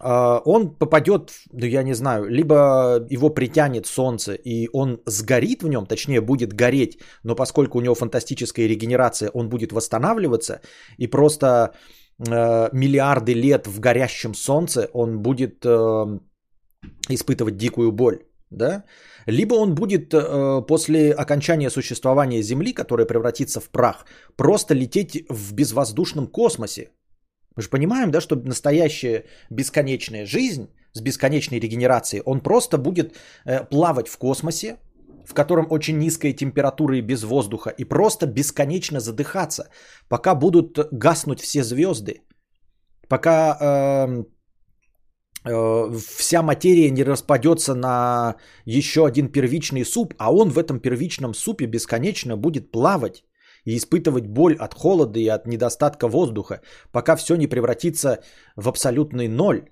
он 0.00 0.74
попадет, 0.78 1.32
да 1.52 1.66
я 1.66 1.82
не 1.82 1.94
знаю, 1.94 2.28
либо 2.28 3.06
его 3.10 3.30
притянет 3.30 3.86
солнце, 3.86 4.32
и 4.34 4.68
он 4.72 5.00
сгорит 5.06 5.62
в 5.62 5.68
нем, 5.68 5.86
точнее 5.86 6.20
будет 6.20 6.54
гореть, 6.54 6.98
но 7.24 7.34
поскольку 7.34 7.78
у 7.78 7.80
него 7.82 7.94
фантастическая 7.94 8.66
регенерация, 8.66 9.30
он 9.34 9.48
будет 9.48 9.72
восстанавливаться, 9.72 10.60
и 10.98 11.06
просто 11.06 11.74
э, 12.18 12.68
миллиарды 12.72 13.34
лет 13.34 13.66
в 13.66 13.80
горящем 13.80 14.34
солнце 14.34 14.88
он 14.92 15.20
будет 15.22 15.64
э, 15.64 16.18
испытывать 17.08 17.56
дикую 17.56 17.92
боль. 17.92 18.18
Да? 18.50 18.84
Либо 19.26 19.54
он 19.54 19.74
будет 19.74 20.12
э, 20.12 20.62
после 20.66 21.12
окончания 21.12 21.70
существования 21.70 22.42
Земли, 22.42 22.72
которая 22.72 23.06
превратится 23.06 23.60
в 23.60 23.70
прах, 23.70 24.04
просто 24.36 24.74
лететь 24.74 25.24
в 25.28 25.54
безвоздушном 25.54 26.26
космосе, 26.26 26.90
мы 27.56 27.62
же 27.62 27.68
понимаем, 27.68 28.10
да, 28.10 28.20
что 28.20 28.36
настоящая 28.36 29.24
бесконечная 29.50 30.26
жизнь 30.26 30.68
с 30.92 31.00
бесконечной 31.00 31.60
регенерацией, 31.60 32.22
он 32.26 32.40
просто 32.40 32.78
будет 32.78 33.16
э, 33.44 33.64
плавать 33.64 34.08
в 34.08 34.18
космосе, 34.18 34.76
в 35.26 35.34
котором 35.34 35.66
очень 35.70 35.98
низкая 35.98 36.32
температура 36.32 36.96
и 36.96 37.02
без 37.02 37.24
воздуха, 37.24 37.70
и 37.70 37.84
просто 37.84 38.26
бесконечно 38.26 39.00
задыхаться, 39.00 39.68
пока 40.08 40.34
будут 40.34 40.78
гаснуть 40.92 41.40
все 41.40 41.62
звезды, 41.62 42.22
пока 43.08 43.56
э, 43.60 44.24
э, 45.44 45.90
вся 46.18 46.42
материя 46.42 46.90
не 46.90 47.04
распадется 47.04 47.74
на 47.74 48.36
еще 48.64 49.06
один 49.06 49.28
первичный 49.28 49.84
суп, 49.84 50.14
а 50.18 50.32
он 50.32 50.50
в 50.50 50.58
этом 50.58 50.80
первичном 50.80 51.34
супе 51.34 51.66
бесконечно 51.66 52.36
будет 52.36 52.70
плавать 52.70 53.24
и 53.64 53.76
испытывать 53.76 54.26
боль 54.26 54.54
от 54.54 54.74
холода 54.74 55.18
и 55.18 55.28
от 55.28 55.46
недостатка 55.46 56.08
воздуха, 56.08 56.60
пока 56.92 57.16
все 57.16 57.36
не 57.36 57.46
превратится 57.46 58.18
в 58.56 58.68
абсолютный 58.68 59.28
ноль, 59.28 59.62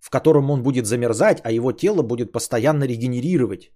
в 0.00 0.10
котором 0.10 0.50
он 0.50 0.62
будет 0.62 0.86
замерзать, 0.86 1.40
а 1.44 1.50
его 1.50 1.72
тело 1.72 2.02
будет 2.02 2.32
постоянно 2.32 2.84
регенерировать. 2.84 3.72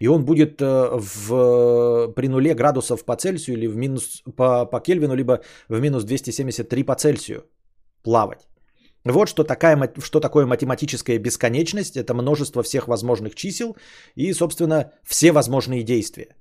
И 0.00 0.08
он 0.08 0.24
будет 0.24 0.60
э, 0.62 0.90
в, 0.92 2.12
при 2.14 2.28
нуле 2.28 2.54
градусов 2.54 3.04
по 3.04 3.16
Цельсию 3.16 3.56
или 3.56 3.66
в 3.66 3.76
минус, 3.76 4.22
по, 4.36 4.66
по 4.66 4.80
Кельвину, 4.80 5.14
либо 5.14 5.40
в 5.68 5.80
минус 5.80 6.04
273 6.04 6.84
по 6.84 6.94
Цельсию 6.94 7.44
плавать. 8.02 8.48
Вот 9.04 9.28
что, 9.28 9.44
такая, 9.44 9.92
что 10.02 10.20
такое 10.20 10.46
математическая 10.46 11.18
бесконечность. 11.18 11.96
Это 11.96 12.14
множество 12.14 12.62
всех 12.62 12.88
возможных 12.88 13.34
чисел 13.34 13.76
и, 14.16 14.32
собственно, 14.32 14.92
все 15.04 15.32
возможные 15.32 15.82
действия. 15.82 16.34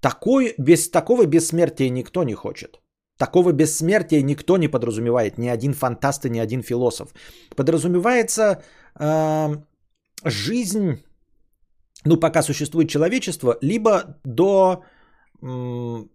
Такой, 0.00 0.54
без 0.58 0.90
такого 0.90 1.26
бессмертия 1.26 1.90
никто 1.90 2.24
не 2.24 2.34
хочет. 2.34 2.80
Такого 3.18 3.52
бессмертия 3.52 4.22
никто 4.22 4.56
не 4.56 4.68
подразумевает, 4.68 5.38
ни 5.38 5.48
один 5.48 5.74
фантаст 5.74 6.24
и 6.24 6.30
ни 6.30 6.38
один 6.38 6.62
философ. 6.62 7.14
Подразумевается 7.54 8.62
э, 8.98 9.56
жизнь, 10.24 11.02
ну 12.04 12.16
пока 12.16 12.42
существует 12.42 12.88
человечество, 12.88 13.58
либо 13.60 14.18
до 14.24 14.84
э, 15.42 15.46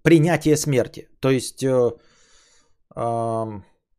принятия 0.02 0.58
смерти. 0.58 1.08
То 1.20 1.30
есть 1.30 1.64
э, 1.64 1.92
э, 2.96 3.46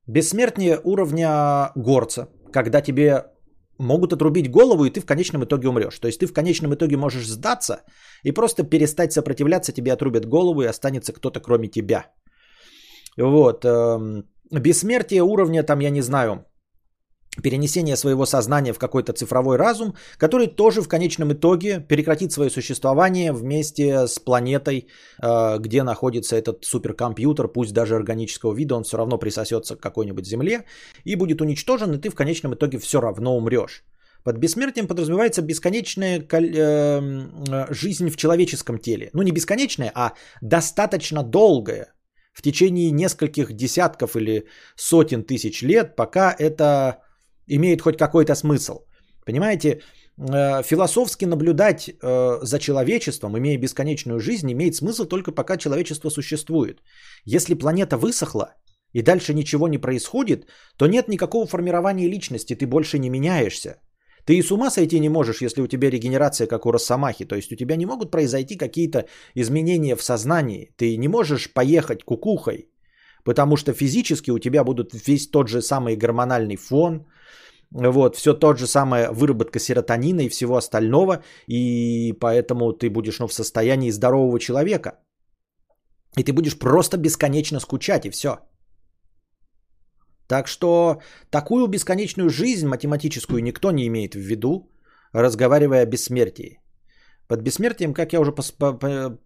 бессмертие 0.08 0.80
уровня 0.82 1.70
горца, 1.76 2.28
когда 2.52 2.80
тебе 2.80 3.35
могут 3.78 4.12
отрубить 4.12 4.50
голову, 4.50 4.84
и 4.84 4.90
ты 4.90 5.00
в 5.00 5.06
конечном 5.06 5.44
итоге 5.44 5.68
умрешь. 5.68 5.98
То 5.98 6.08
есть 6.08 6.20
ты 6.20 6.26
в 6.26 6.32
конечном 6.32 6.74
итоге 6.74 6.96
можешь 6.96 7.28
сдаться 7.28 7.80
и 8.24 8.32
просто 8.32 8.62
перестать 8.62 9.12
сопротивляться, 9.12 9.72
тебе 9.72 9.92
отрубят 9.92 10.26
голову 10.26 10.62
и 10.62 10.66
останется 10.66 11.12
кто-то 11.12 11.40
кроме 11.40 11.68
тебя. 11.68 12.06
Вот. 13.16 13.64
Эм, 13.64 14.24
бессмертие 14.50 15.22
уровня, 15.22 15.62
там, 15.62 15.80
я 15.80 15.90
не 15.90 16.02
знаю, 16.02 16.44
перенесение 17.42 17.96
своего 17.96 18.26
сознания 18.26 18.72
в 18.72 18.78
какой-то 18.78 19.12
цифровой 19.12 19.56
разум, 19.56 19.94
который 20.18 20.46
тоже 20.46 20.82
в 20.82 20.88
конечном 20.88 21.32
итоге 21.32 21.80
прекратит 21.80 22.32
свое 22.32 22.50
существование 22.50 23.32
вместе 23.32 24.06
с 24.06 24.18
планетой, 24.18 24.88
э, 25.22 25.58
где 25.58 25.82
находится 25.82 26.36
этот 26.36 26.64
суперкомпьютер, 26.64 27.48
пусть 27.48 27.72
даже 27.72 27.96
органического 27.96 28.54
вида, 28.54 28.76
он 28.76 28.84
все 28.84 28.96
равно 28.96 29.18
присосется 29.18 29.76
к 29.76 29.80
какой-нибудь 29.80 30.26
Земле 30.26 30.64
и 31.04 31.16
будет 31.16 31.40
уничтожен, 31.40 31.94
и 31.94 31.98
ты 31.98 32.10
в 32.10 32.14
конечном 32.14 32.54
итоге 32.54 32.78
все 32.78 33.00
равно 33.00 33.36
умрешь. 33.36 33.84
Под 34.26 34.38
бессмертием 34.38 34.88
подразумевается 34.88 35.40
бесконечная 35.40 36.18
э, 36.20 37.66
жизнь 37.70 38.10
в 38.10 38.16
человеческом 38.16 38.78
теле. 38.78 39.10
Ну 39.12 39.22
не 39.22 39.30
бесконечная, 39.30 39.92
а 39.94 40.14
достаточно 40.42 41.22
долгая. 41.22 41.92
В 42.32 42.42
течение 42.42 42.90
нескольких 42.90 43.52
десятков 43.52 44.16
или 44.16 44.46
сотен 44.74 45.22
тысяч 45.22 45.62
лет, 45.62 45.96
пока 45.96 46.34
это 46.38 47.05
имеет 47.46 47.80
хоть 47.80 47.96
какой-то 47.96 48.34
смысл. 48.34 48.80
Понимаете, 49.26 49.68
э, 50.18 50.62
философски 50.62 51.24
наблюдать 51.26 51.88
э, 51.88 52.38
за 52.42 52.58
человечеством, 52.58 53.36
имея 53.36 53.58
бесконечную 53.58 54.20
жизнь, 54.20 54.50
имеет 54.52 54.74
смысл 54.74 55.04
только 55.04 55.32
пока 55.32 55.56
человечество 55.56 56.10
существует. 56.10 56.82
Если 57.24 57.54
планета 57.54 57.96
высохла 57.96 58.54
и 58.92 59.02
дальше 59.02 59.34
ничего 59.34 59.68
не 59.68 59.78
происходит, 59.78 60.46
то 60.76 60.86
нет 60.86 61.08
никакого 61.08 61.46
формирования 61.46 62.08
личности, 62.08 62.54
ты 62.54 62.66
больше 62.66 62.98
не 62.98 63.10
меняешься. 63.10 63.76
Ты 64.26 64.34
и 64.34 64.42
с 64.42 64.50
ума 64.50 64.70
сойти 64.70 65.00
не 65.00 65.08
можешь, 65.08 65.42
если 65.42 65.62
у 65.62 65.66
тебя 65.66 65.90
регенерация, 65.90 66.48
как 66.48 66.66
у 66.66 66.72
Росомахи. 66.72 67.24
То 67.24 67.36
есть 67.36 67.52
у 67.52 67.56
тебя 67.56 67.76
не 67.76 67.86
могут 67.86 68.10
произойти 68.10 68.56
какие-то 68.56 69.04
изменения 69.34 69.96
в 69.96 70.02
сознании. 70.02 70.70
Ты 70.76 70.96
не 70.96 71.08
можешь 71.08 71.52
поехать 71.52 72.04
кукухой, 72.04 72.68
потому 73.24 73.56
что 73.56 73.72
физически 73.72 74.32
у 74.32 74.38
тебя 74.38 74.64
будут 74.64 74.94
весь 75.06 75.28
тот 75.30 75.48
же 75.48 75.62
самый 75.62 75.96
гормональный 75.96 76.56
фон, 76.56 77.06
вот, 77.70 78.16
все 78.16 78.32
тот 78.34 78.58
же 78.58 78.66
самая 78.66 79.10
выработка 79.10 79.58
серотонина 79.58 80.20
и 80.20 80.28
всего 80.28 80.56
остального, 80.56 81.22
и 81.48 82.12
поэтому 82.20 82.72
ты 82.72 82.90
будешь 82.90 83.18
ну, 83.18 83.26
в 83.26 83.32
состоянии 83.32 83.90
здорового 83.90 84.38
человека. 84.38 84.98
И 86.16 86.24
ты 86.24 86.32
будешь 86.32 86.58
просто 86.58 86.96
бесконечно 86.96 87.60
скучать, 87.60 88.06
и 88.06 88.10
все. 88.10 88.38
Так 90.28 90.48
что 90.48 91.00
такую 91.30 91.66
бесконечную 91.66 92.30
жизнь 92.30 92.66
математическую 92.66 93.42
никто 93.42 93.70
не 93.70 93.86
имеет 93.86 94.14
в 94.14 94.20
виду, 94.20 94.70
разговаривая 95.12 95.82
о 95.82 95.86
бессмертии. 95.86 96.60
Под 97.28 97.42
бессмертием, 97.42 97.94
как 97.94 98.12
я 98.12 98.20
уже 98.20 98.32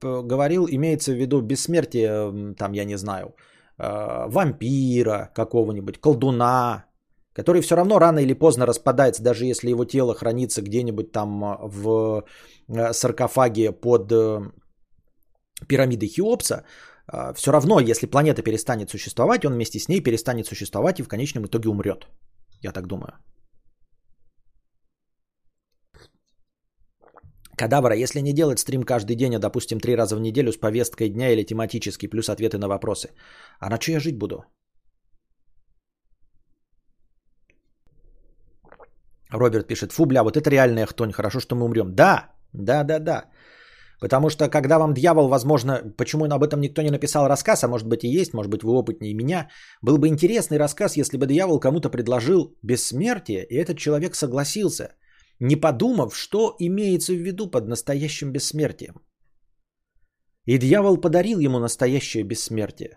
говорил, 0.03 0.67
имеется 0.69 1.13
в 1.13 1.17
виду 1.17 1.43
бессмертие, 1.43 2.55
там, 2.55 2.73
я 2.73 2.85
не 2.85 2.97
знаю, 2.97 3.35
э, 3.79 4.27
вампира 4.29 5.31
какого-нибудь, 5.35 6.01
колдуна, 6.01 6.85
который 7.33 7.63
все 7.63 7.77
равно 7.77 7.99
рано 7.99 8.19
или 8.21 8.35
поздно 8.35 8.67
распадается, 8.67 9.23
даже 9.23 9.45
если 9.45 9.71
его 9.71 9.85
тело 9.85 10.15
хранится 10.15 10.63
где-нибудь 10.63 11.13
там 11.13 11.45
э, 11.45 11.57
в 11.63 12.25
э, 12.69 12.93
саркофаге 12.93 13.73
под 13.73 14.13
пирамидой 15.69 16.09
Хеопса, 16.09 16.65
все 17.35 17.51
равно, 17.51 17.81
если 17.81 18.07
планета 18.07 18.43
перестанет 18.43 18.91
существовать, 18.91 19.45
он 19.45 19.53
вместе 19.53 19.79
с 19.79 19.89
ней 19.89 20.01
перестанет 20.01 20.47
существовать 20.47 21.01
и 21.01 21.03
в 21.03 21.09
конечном 21.09 21.45
итоге 21.45 21.69
умрет. 21.69 22.07
Я 22.63 22.73
так 22.73 22.87
думаю. 22.87 23.13
Кадавра, 27.61 27.95
если 27.95 28.21
не 28.21 28.33
делать 28.33 28.59
стрим 28.59 28.85
каждый 28.85 29.17
день, 29.17 29.35
а 29.35 29.39
допустим 29.39 29.81
три 29.81 29.97
раза 29.97 30.17
в 30.17 30.21
неделю 30.21 30.51
с 30.51 30.57
повесткой 30.57 31.11
дня 31.11 31.31
или 31.31 31.43
тематический, 31.43 32.09
плюс 32.09 32.31
ответы 32.31 32.57
на 32.57 32.69
вопросы, 32.69 33.11
а 33.59 33.69
на 33.69 33.79
что 33.79 33.93
я 33.93 34.01
жить 34.01 34.17
буду? 34.17 34.45
Роберт 39.33 39.67
пишет, 39.67 39.93
фу, 39.93 40.07
бля, 40.07 40.23
вот 40.23 40.37
это 40.37 40.51
реальная 40.51 40.87
хтонь, 40.87 41.13
хорошо, 41.13 41.41
что 41.41 41.57
мы 41.57 41.65
умрем. 41.65 41.95
Да, 41.95 42.31
да, 42.53 42.85
да, 42.85 42.99
да. 42.99 43.25
Потому 44.01 44.31
что 44.31 44.49
когда 44.49 44.79
вам 44.79 44.95
дьявол, 44.95 45.29
возможно, 45.29 45.83
почему 45.97 46.25
об 46.25 46.43
этом 46.43 46.61
никто 46.61 46.83
не 46.83 46.91
написал 46.91 47.29
рассказ, 47.29 47.65
а 47.65 47.69
может 47.69 47.87
быть 47.87 48.05
и 48.05 48.09
есть, 48.09 48.33
может 48.33 48.51
быть 48.51 48.63
вы 48.63 48.73
опытнее 48.73 49.15
меня, 49.15 49.49
был 49.83 49.99
бы 49.99 50.09
интересный 50.09 50.59
рассказ, 50.59 50.97
если 50.97 51.19
бы 51.19 51.27
дьявол 51.27 51.61
кому-то 51.61 51.91
предложил 51.91 52.57
бессмертие, 52.63 53.45
и 53.45 53.55
этот 53.55 53.79
человек 53.79 54.15
согласился, 54.15 54.95
не 55.39 55.57
подумав, 55.57 56.17
что 56.17 56.57
имеется 56.59 57.13
в 57.13 57.19
виду 57.19 57.51
под 57.51 57.69
настоящим 57.69 58.33
бессмертием. 58.33 58.95
И 60.47 60.59
дьявол 60.59 60.97
подарил 60.97 61.39
ему 61.39 61.59
настоящее 61.59 62.25
бессмертие. 62.25 62.97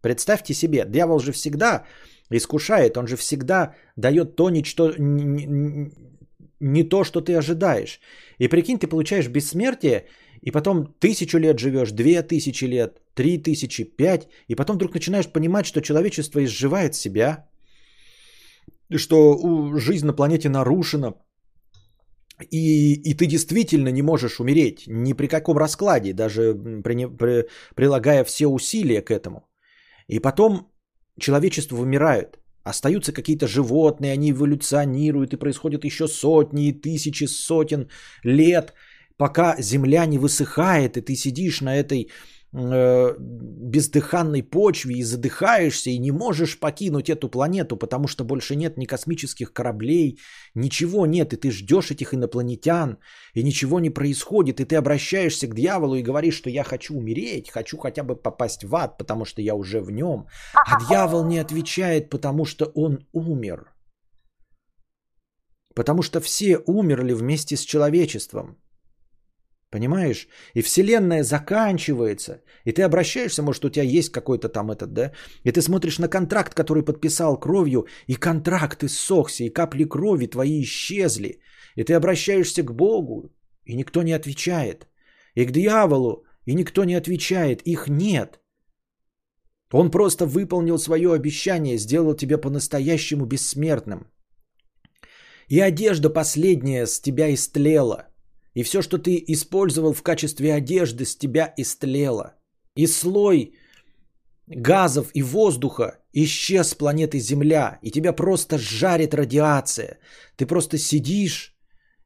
Представьте 0.00 0.54
себе, 0.54 0.84
дьявол 0.88 1.18
же 1.20 1.32
всегда 1.32 1.84
искушает, 2.30 2.96
он 2.96 3.06
же 3.06 3.16
всегда 3.16 3.74
дает 3.96 4.36
то, 4.36 4.50
ничто, 4.50 4.92
не, 4.98 6.88
то, 6.88 7.04
что 7.04 7.20
ты 7.20 7.38
ожидаешь. 7.38 8.00
И 8.38 8.48
прикинь, 8.48 8.78
ты 8.78 8.86
получаешь 8.86 9.28
бессмертие, 9.28 10.06
и 10.40 10.50
потом 10.50 10.94
тысячу 11.00 11.38
лет 11.38 11.58
живешь, 11.58 11.92
две 11.92 12.22
тысячи 12.22 12.64
лет, 12.66 13.00
три 13.14 13.38
тысячи, 13.38 13.84
пять, 13.84 14.28
и 14.48 14.54
потом 14.54 14.76
вдруг 14.76 14.94
начинаешь 14.94 15.32
понимать, 15.32 15.66
что 15.66 15.80
человечество 15.80 16.44
изживает 16.44 16.94
себя, 16.94 17.48
что 18.96 19.78
жизнь 19.78 20.06
на 20.06 20.12
планете 20.12 20.48
нарушена, 20.48 21.14
и, 22.50 22.94
и 22.94 23.14
ты 23.14 23.26
действительно 23.26 23.88
не 23.88 24.02
можешь 24.02 24.38
умереть 24.40 24.84
ни 24.86 25.12
при 25.12 25.26
каком 25.26 25.58
раскладе, 25.58 26.12
даже 26.12 26.54
при, 26.84 27.06
при, 27.06 27.48
прилагая 27.74 28.24
все 28.24 28.46
усилия 28.46 29.02
к 29.02 29.10
этому. 29.10 29.48
И 30.08 30.18
потом 30.18 30.72
человечество 31.18 31.76
вымирает. 31.76 32.38
Остаются 32.64 33.12
какие-то 33.12 33.46
животные, 33.46 34.12
они 34.12 34.30
эволюционируют, 34.30 35.32
и 35.32 35.38
происходят 35.38 35.84
еще 35.84 36.08
сотни 36.08 36.68
и 36.68 36.72
тысячи 36.72 37.24
сотен 37.24 37.88
лет– 38.24 38.74
пока 39.18 39.60
земля 39.60 40.06
не 40.06 40.16
высыхает, 40.16 40.96
и 40.96 41.02
ты 41.02 41.14
сидишь 41.14 41.60
на 41.60 41.76
этой 41.76 42.10
э, 42.52 43.14
бездыханной 43.18 44.42
почве 44.42 44.96
и 44.96 45.02
задыхаешься, 45.02 45.90
и 45.90 45.98
не 45.98 46.10
можешь 46.10 46.58
покинуть 46.58 47.10
эту 47.10 47.28
планету, 47.28 47.76
потому 47.76 48.08
что 48.08 48.24
больше 48.24 48.56
нет 48.56 48.76
ни 48.76 48.86
космических 48.86 49.52
кораблей, 49.52 50.18
ничего 50.54 51.06
нет, 51.06 51.32
и 51.32 51.36
ты 51.36 51.50
ждешь 51.50 51.90
этих 51.90 52.14
инопланетян, 52.14 52.98
и 53.34 53.42
ничего 53.42 53.80
не 53.80 53.90
происходит, 53.90 54.60
и 54.60 54.64
ты 54.64 54.76
обращаешься 54.76 55.46
к 55.46 55.54
дьяволу 55.54 55.96
и 55.96 56.02
говоришь, 56.02 56.36
что 56.36 56.50
я 56.50 56.64
хочу 56.64 56.94
умереть, 56.94 57.50
хочу 57.50 57.78
хотя 57.78 58.02
бы 58.02 58.16
попасть 58.16 58.64
в 58.64 58.74
ад, 58.74 58.98
потому 58.98 59.24
что 59.24 59.42
я 59.42 59.54
уже 59.54 59.80
в 59.80 59.90
нем. 59.90 60.26
А 60.54 60.80
дьявол 60.88 61.24
не 61.24 61.38
отвечает, 61.38 62.10
потому 62.10 62.44
что 62.44 62.66
он 62.74 63.06
умер. 63.12 63.74
Потому 65.74 66.02
что 66.02 66.20
все 66.20 66.58
умерли 66.66 67.12
вместе 67.12 67.56
с 67.56 67.60
человечеством. 67.60 68.56
Понимаешь? 69.70 70.28
И 70.54 70.62
вселенная 70.62 71.22
заканчивается. 71.22 72.40
И 72.64 72.72
ты 72.72 72.82
обращаешься, 72.82 73.42
может, 73.42 73.64
у 73.64 73.70
тебя 73.70 73.84
есть 73.84 74.10
какой-то 74.10 74.48
там 74.48 74.70
этот, 74.70 74.92
да? 74.92 75.12
И 75.44 75.52
ты 75.52 75.60
смотришь 75.60 75.98
на 75.98 76.08
контракт, 76.08 76.54
который 76.54 76.82
подписал 76.82 77.38
кровью, 77.38 77.86
и 78.06 78.14
контракт 78.14 78.82
иссохся, 78.82 79.44
и 79.44 79.50
капли 79.50 79.84
крови 79.84 80.26
твои 80.26 80.62
исчезли. 80.62 81.40
И 81.76 81.84
ты 81.84 81.92
обращаешься 81.92 82.62
к 82.62 82.74
Богу, 82.74 83.30
и 83.66 83.76
никто 83.76 84.02
не 84.02 84.12
отвечает. 84.12 84.88
И 85.34 85.44
к 85.44 85.50
дьяволу, 85.50 86.24
и 86.46 86.54
никто 86.54 86.84
не 86.84 86.94
отвечает. 86.94 87.60
Их 87.66 87.88
нет. 87.88 88.40
Он 89.70 89.90
просто 89.90 90.24
выполнил 90.24 90.78
свое 90.78 91.12
обещание, 91.12 91.76
сделал 91.76 92.14
тебя 92.14 92.38
по-настоящему 92.38 93.26
бессмертным. 93.26 94.10
И 95.48 95.60
одежда 95.60 96.08
последняя 96.08 96.86
с 96.86 97.00
тебя 97.00 97.34
истлела– 97.34 98.06
и 98.54 98.62
все, 98.62 98.82
что 98.82 98.98
ты 98.98 99.22
использовал 99.26 99.92
в 99.92 100.02
качестве 100.02 100.54
одежды, 100.54 101.04
с 101.04 101.16
тебя 101.16 101.52
истлело. 101.56 102.34
И 102.74 102.86
слой 102.86 103.54
газов 104.46 105.10
и 105.14 105.22
воздуха 105.22 105.98
исчез 106.12 106.70
с 106.70 106.74
планеты 106.74 107.18
Земля, 107.18 107.78
и 107.82 107.90
тебя 107.90 108.12
просто 108.12 108.58
жарит 108.58 109.14
радиация. 109.14 109.98
Ты 110.36 110.46
просто 110.46 110.78
сидишь 110.78 111.56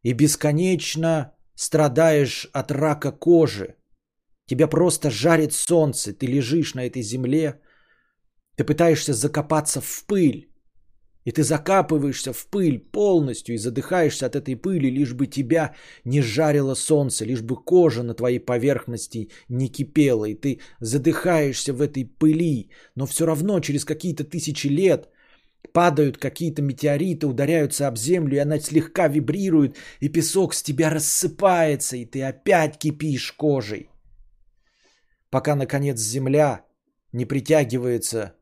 и 0.02 0.12
бесконечно 0.12 1.34
страдаешь 1.54 2.48
от 2.52 2.70
рака 2.72 3.12
кожи. 3.12 3.76
Тебя 4.46 4.66
просто 4.66 5.10
жарит 5.10 5.52
солнце, 5.52 6.12
ты 6.12 6.26
лежишь 6.26 6.74
на 6.74 6.86
этой 6.86 7.02
земле, 7.02 7.60
ты 8.56 8.64
пытаешься 8.64 9.14
закопаться 9.14 9.80
в 9.80 10.04
пыль, 10.06 10.51
и 11.24 11.30
ты 11.32 11.42
закапываешься 11.42 12.32
в 12.32 12.46
пыль 12.46 12.78
полностью 12.78 13.54
и 13.54 13.58
задыхаешься 13.58 14.26
от 14.26 14.36
этой 14.36 14.56
пыли, 14.56 14.90
лишь 14.90 15.14
бы 15.14 15.26
тебя 15.26 15.74
не 16.04 16.20
жарило 16.20 16.74
солнце, 16.74 17.24
лишь 17.24 17.42
бы 17.42 17.56
кожа 17.56 18.02
на 18.02 18.14
твоей 18.14 18.40
поверхности 18.40 19.30
не 19.48 19.68
кипела, 19.68 20.24
и 20.24 20.34
ты 20.34 20.60
задыхаешься 20.80 21.72
в 21.72 21.80
этой 21.80 22.04
пыли, 22.04 22.70
но 22.94 23.06
все 23.06 23.26
равно 23.26 23.60
через 23.60 23.84
какие-то 23.84 24.24
тысячи 24.24 24.66
лет 24.66 25.08
падают 25.72 26.18
какие-то 26.18 26.60
метеориты, 26.60 27.26
ударяются 27.26 27.86
об 27.86 27.96
землю, 27.96 28.36
и 28.36 28.40
она 28.40 28.58
слегка 28.58 29.08
вибрирует, 29.08 29.76
и 30.00 30.08
песок 30.08 30.54
с 30.54 30.62
тебя 30.62 30.90
рассыпается, 30.90 31.96
и 31.96 32.04
ты 32.04 32.22
опять 32.22 32.78
кипишь 32.78 33.32
кожей. 33.32 33.88
Пока, 35.30 35.54
наконец, 35.54 35.98
земля 35.98 36.66
не 37.12 37.24
притягивается 37.24 38.34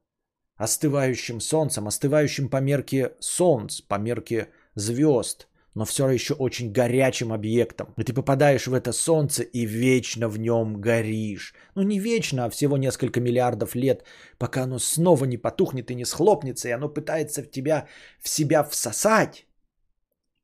остывающим 0.60 1.40
солнцем, 1.40 1.88
остывающим 1.88 2.50
по 2.50 2.58
мерке 2.58 3.12
солнц, 3.18 3.80
по 3.80 3.94
мерке 3.94 4.48
звезд, 4.74 5.48
но 5.74 5.86
все 5.86 6.06
еще 6.10 6.34
очень 6.34 6.70
горячим 6.70 7.32
объектом. 7.32 7.94
И 7.96 8.04
ты 8.04 8.12
попадаешь 8.12 8.66
в 8.66 8.74
это 8.74 8.92
солнце 8.92 9.42
и 9.42 9.64
вечно 9.64 10.28
в 10.28 10.38
нем 10.38 10.78
горишь. 10.78 11.54
Ну 11.74 11.82
не 11.82 11.98
вечно, 11.98 12.44
а 12.44 12.50
всего 12.50 12.76
несколько 12.76 13.20
миллиардов 13.20 13.74
лет, 13.74 14.04
пока 14.36 14.64
оно 14.64 14.78
снова 14.78 15.24
не 15.24 15.38
потухнет 15.38 15.90
и 15.90 15.94
не 15.94 16.04
схлопнется, 16.04 16.68
и 16.68 16.72
оно 16.72 16.90
пытается 16.90 17.42
в 17.42 17.50
тебя, 17.50 17.86
в 18.20 18.28
себя 18.28 18.62
всосать 18.62 19.46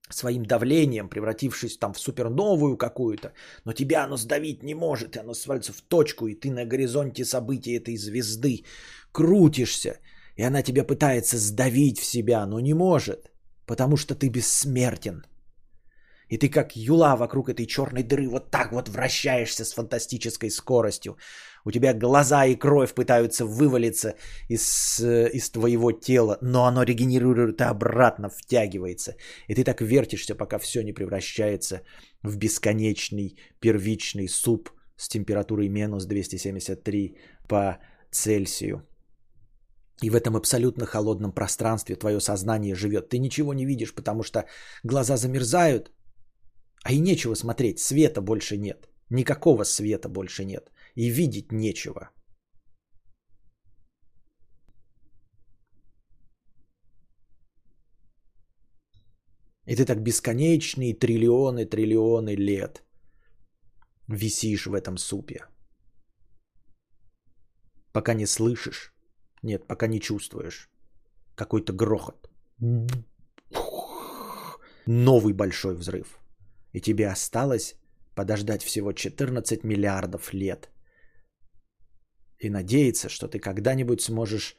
своим 0.08 0.44
давлением, 0.44 1.08
превратившись 1.08 1.78
там 1.78 1.92
в 1.92 1.98
суперновую 1.98 2.76
какую-то, 2.76 3.32
но 3.64 3.72
тебя 3.72 4.04
оно 4.04 4.16
сдавить 4.16 4.62
не 4.62 4.74
может, 4.74 5.16
и 5.16 5.20
оно 5.20 5.34
свалится 5.34 5.72
в 5.72 5.80
точку, 5.80 6.26
и 6.26 6.34
ты 6.34 6.50
на 6.50 6.64
горизонте 6.64 7.24
событий 7.24 7.76
этой 7.76 7.96
звезды 7.96 8.64
крутишься, 9.12 9.98
и 10.36 10.42
она 10.42 10.62
тебя 10.62 10.84
пытается 10.84 11.38
сдавить 11.38 11.98
в 11.98 12.04
себя, 12.04 12.46
но 12.46 12.60
не 12.60 12.74
может, 12.74 13.30
потому 13.66 13.96
что 13.96 14.14
ты 14.14 14.28
бессмертен. 14.28 15.24
И 16.28 16.38
ты 16.38 16.48
как 16.48 16.76
юла 16.76 17.16
вокруг 17.16 17.48
этой 17.48 17.66
черной 17.66 18.02
дыры 18.02 18.28
вот 18.28 18.50
так 18.50 18.72
вот 18.72 18.88
вращаешься 18.88 19.64
с 19.64 19.72
фантастической 19.72 20.50
скоростью. 20.50 21.16
У 21.66 21.72
тебя 21.72 21.94
глаза 21.94 22.46
и 22.46 22.54
кровь 22.54 22.94
пытаются 22.94 23.44
вывалиться 23.44 24.14
из, 24.48 25.00
из 25.00 25.50
твоего 25.50 25.90
тела, 25.90 26.38
но 26.40 26.64
оно 26.64 26.84
регенерирует 26.84 27.60
и 27.60 27.64
обратно 27.64 28.28
втягивается. 28.28 29.16
И 29.48 29.54
ты 29.54 29.64
так 29.64 29.80
вертишься, 29.80 30.36
пока 30.36 30.58
все 30.58 30.82
не 30.82 30.92
превращается 30.92 31.80
в 32.22 32.36
бесконечный 32.36 33.36
первичный 33.60 34.28
суп 34.28 34.70
с 34.96 35.08
температурой 35.08 35.68
минус 35.68 36.06
273 36.06 37.16
по 37.48 37.78
Цельсию. 38.12 38.86
И 40.02 40.10
в 40.10 40.14
этом 40.14 40.36
абсолютно 40.36 40.86
холодном 40.86 41.32
пространстве 41.32 41.96
твое 41.96 42.20
сознание 42.20 42.76
живет. 42.76 43.08
Ты 43.08 43.18
ничего 43.18 43.54
не 43.54 43.66
видишь, 43.66 43.92
потому 43.92 44.22
что 44.22 44.44
глаза 44.84 45.16
замерзают, 45.16 45.90
а 46.84 46.92
и 46.92 47.00
нечего 47.00 47.34
смотреть. 47.34 47.80
Света 47.80 48.20
больше 48.20 48.56
нет. 48.56 48.88
Никакого 49.10 49.64
света 49.64 50.08
больше 50.08 50.44
нет. 50.44 50.70
И 50.96 51.08
видеть 51.10 51.52
нечего. 51.52 52.10
И 59.66 59.76
ты 59.76 59.84
так 59.84 60.02
бесконечные 60.02 60.94
триллионы, 60.94 61.66
триллионы 61.66 62.34
лет 62.36 62.84
висишь 64.08 64.66
в 64.66 64.74
этом 64.74 64.98
супе. 64.98 65.44
Пока 67.92 68.14
не 68.14 68.26
слышишь 68.26 68.96
нет, 69.46 69.66
пока 69.68 69.86
не 69.86 70.00
чувствуешь. 70.00 70.70
Какой-то 71.34 71.72
грохот. 71.72 72.30
Новый 74.86 75.34
большой 75.34 75.74
взрыв. 75.74 76.18
И 76.72 76.80
тебе 76.80 77.08
осталось 77.08 77.76
подождать 78.14 78.62
всего 78.62 78.92
14 78.92 79.64
миллиардов 79.64 80.32
лет. 80.32 80.70
И 82.38 82.50
надеяться, 82.50 83.08
что 83.08 83.28
ты 83.28 83.38
когда-нибудь 83.38 84.00
сможешь 84.00 84.56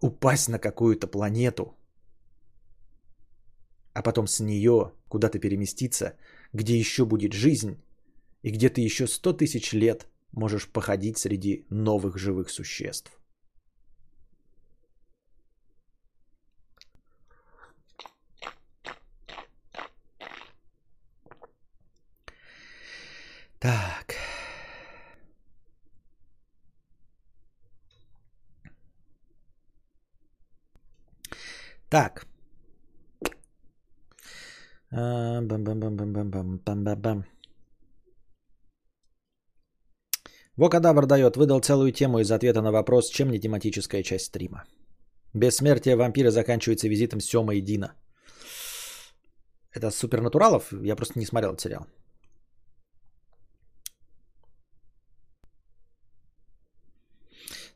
упасть 0.00 0.48
на 0.48 0.58
какую-то 0.58 1.06
планету, 1.06 1.76
а 3.92 4.02
потом 4.02 4.26
с 4.26 4.40
нее 4.40 4.92
куда-то 5.08 5.38
переместиться, 5.38 6.16
где 6.52 6.78
еще 6.78 7.04
будет 7.04 7.32
жизнь, 7.32 7.76
и 8.42 8.50
где 8.50 8.68
ты 8.68 8.80
еще 8.80 9.06
сто 9.06 9.32
тысяч 9.32 9.72
лет 9.72 10.08
можешь 10.32 10.68
походить 10.68 11.18
среди 11.18 11.64
новых 11.70 12.18
живых 12.18 12.50
существ. 12.50 13.12
Так. 23.60 24.23
Так. 31.94 32.26
Бам-бам-бам-бам-бам-бам-бам-бам. 34.90 37.24
Вокадавр 40.56 41.06
дает, 41.06 41.36
выдал 41.36 41.60
целую 41.60 41.92
тему 41.92 42.18
из 42.18 42.32
ответа 42.32 42.62
на 42.62 42.72
вопрос, 42.72 43.10
чем 43.10 43.30
не 43.30 43.38
тематическая 43.38 44.02
часть 44.02 44.24
стрима. 44.24 44.64
Бессмертие 45.34 45.94
вампира 45.94 46.30
заканчивается 46.30 46.88
визитом 46.88 47.20
Сёма 47.20 47.54
и 47.54 47.60
Дина. 47.60 47.94
Это 49.70 49.92
Супернатуралов? 49.92 50.72
Я 50.72 50.96
просто 50.96 51.20
не 51.20 51.26
смотрел 51.26 51.52
этот 51.52 51.60
сериал. 51.60 51.86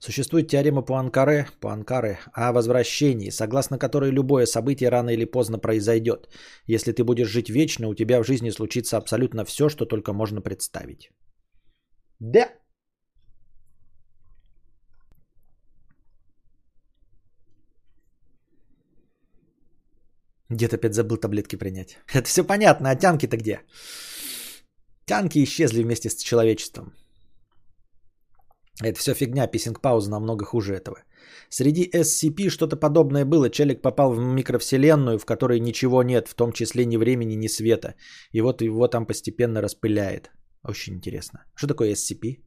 Существует 0.00 0.48
теорема 0.48 0.82
Пуанкаре, 0.82 1.46
Пуанкаре 1.60 2.18
о 2.32 2.52
возвращении, 2.52 3.30
согласно 3.30 3.78
которой 3.78 4.12
любое 4.12 4.46
событие 4.46 4.90
рано 4.90 5.10
или 5.10 5.24
поздно 5.24 5.58
произойдет. 5.58 6.28
Если 6.66 6.92
ты 6.92 7.02
будешь 7.02 7.28
жить 7.28 7.50
вечно, 7.50 7.88
у 7.88 7.94
тебя 7.94 8.22
в 8.22 8.26
жизни 8.26 8.50
случится 8.50 8.96
абсолютно 8.96 9.44
все, 9.44 9.68
что 9.68 9.86
только 9.86 10.12
можно 10.12 10.40
представить. 10.40 11.10
Да. 12.20 12.48
Дед 20.50 20.72
опять 20.74 20.94
забыл 20.94 21.16
таблетки 21.16 21.56
принять. 21.56 21.98
Это 22.14 22.28
все 22.28 22.44
понятно, 22.44 22.90
а 22.90 22.96
тянки-то 22.96 23.36
где? 23.36 23.60
Тянки 25.06 25.42
исчезли 25.42 25.82
вместе 25.82 26.08
с 26.08 26.22
человечеством. 26.22 26.92
Это 28.84 28.98
все 28.98 29.14
фигня, 29.14 29.46
писинг-пауза 29.46 30.10
намного 30.10 30.44
хуже 30.44 30.74
этого. 30.74 31.02
Среди 31.50 31.90
SCP 31.94 32.48
что-то 32.48 32.76
подобное 32.76 33.24
было. 33.24 33.50
Челик 33.50 33.82
попал 33.82 34.12
в 34.12 34.18
микровселенную, 34.18 35.18
в 35.18 35.24
которой 35.24 35.60
ничего 35.60 36.02
нет, 36.02 36.28
в 36.28 36.34
том 36.34 36.52
числе 36.52 36.86
ни 36.86 36.96
времени, 36.96 37.34
ни 37.34 37.48
света. 37.48 37.94
И 38.32 38.40
вот 38.40 38.62
его 38.62 38.86
там 38.88 39.06
постепенно 39.06 39.60
распыляет. 39.60 40.30
Очень 40.62 40.94
интересно. 40.94 41.44
Что 41.56 41.66
такое 41.66 41.94
SCP? 41.94 42.44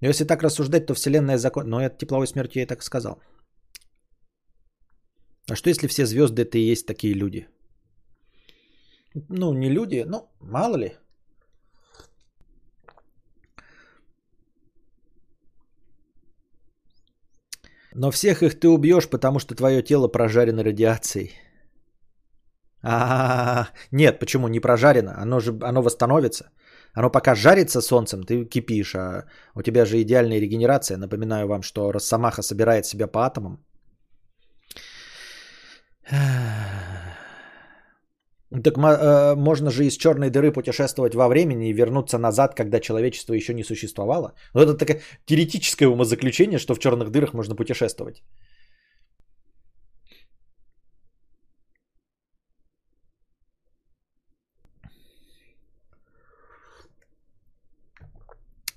Но 0.00 0.08
если 0.08 0.24
так 0.24 0.42
рассуждать, 0.42 0.86
то 0.86 0.94
Вселенная 0.94 1.38
закон... 1.38 1.68
Но 1.68 1.80
это 1.80 1.96
тепловой 1.98 2.26
смертью 2.26 2.60
я 2.60 2.62
и 2.64 2.66
так 2.66 2.82
сказал. 2.82 3.20
А 5.50 5.56
что 5.56 5.70
если 5.70 5.88
все 5.88 6.06
звезды 6.06 6.42
это 6.42 6.58
и 6.58 6.70
есть 6.72 6.86
такие 6.86 7.14
люди? 7.14 7.46
Ну, 9.28 9.52
не 9.52 9.70
люди, 9.70 10.04
ну, 10.06 10.28
мало 10.40 10.76
ли. 10.76 10.92
Но 17.98 18.10
всех 18.10 18.42
их 18.42 18.60
ты 18.60 18.68
убьешь, 18.68 19.08
потому 19.08 19.38
что 19.38 19.54
твое 19.54 19.82
тело 19.82 20.08
прожарено 20.08 20.62
радиацией. 20.62 21.30
А, 22.82 23.68
нет, 23.90 24.18
почему 24.18 24.48
не 24.48 24.60
прожарено? 24.60 25.14
Оно 25.22 25.40
же 25.40 25.58
оно 25.62 25.82
восстановится. 25.82 26.50
Оно 26.92 27.10
пока 27.10 27.34
жарится 27.34 27.80
солнцем, 27.80 28.22
ты 28.22 28.44
кипишь, 28.44 28.94
а 28.94 29.24
у 29.54 29.62
тебя 29.62 29.86
же 29.86 30.02
идеальная 30.02 30.40
регенерация. 30.40 30.98
Напоминаю 30.98 31.48
вам, 31.48 31.62
что 31.62 31.90
Росомаха 31.90 32.42
собирает 32.42 32.84
себя 32.84 33.06
по 33.06 33.24
атомам. 33.24 33.64
Так 38.50 38.78
э, 38.78 39.34
можно 39.34 39.70
же 39.70 39.84
из 39.84 39.96
черной 39.96 40.30
дыры 40.30 40.52
путешествовать 40.52 41.14
во 41.14 41.28
времени 41.28 41.68
и 41.68 41.72
вернуться 41.72 42.18
назад, 42.18 42.54
когда 42.54 42.80
человечество 42.80 43.34
еще 43.34 43.54
не 43.54 43.64
существовало. 43.64 44.34
Но 44.54 44.62
это 44.62 44.74
такое 44.74 45.00
теоретическое 45.26 45.88
умозаключение, 45.88 46.58
что 46.58 46.74
в 46.74 46.78
черных 46.78 47.10
дырах 47.10 47.34
можно 47.34 47.56
путешествовать. 47.56 48.22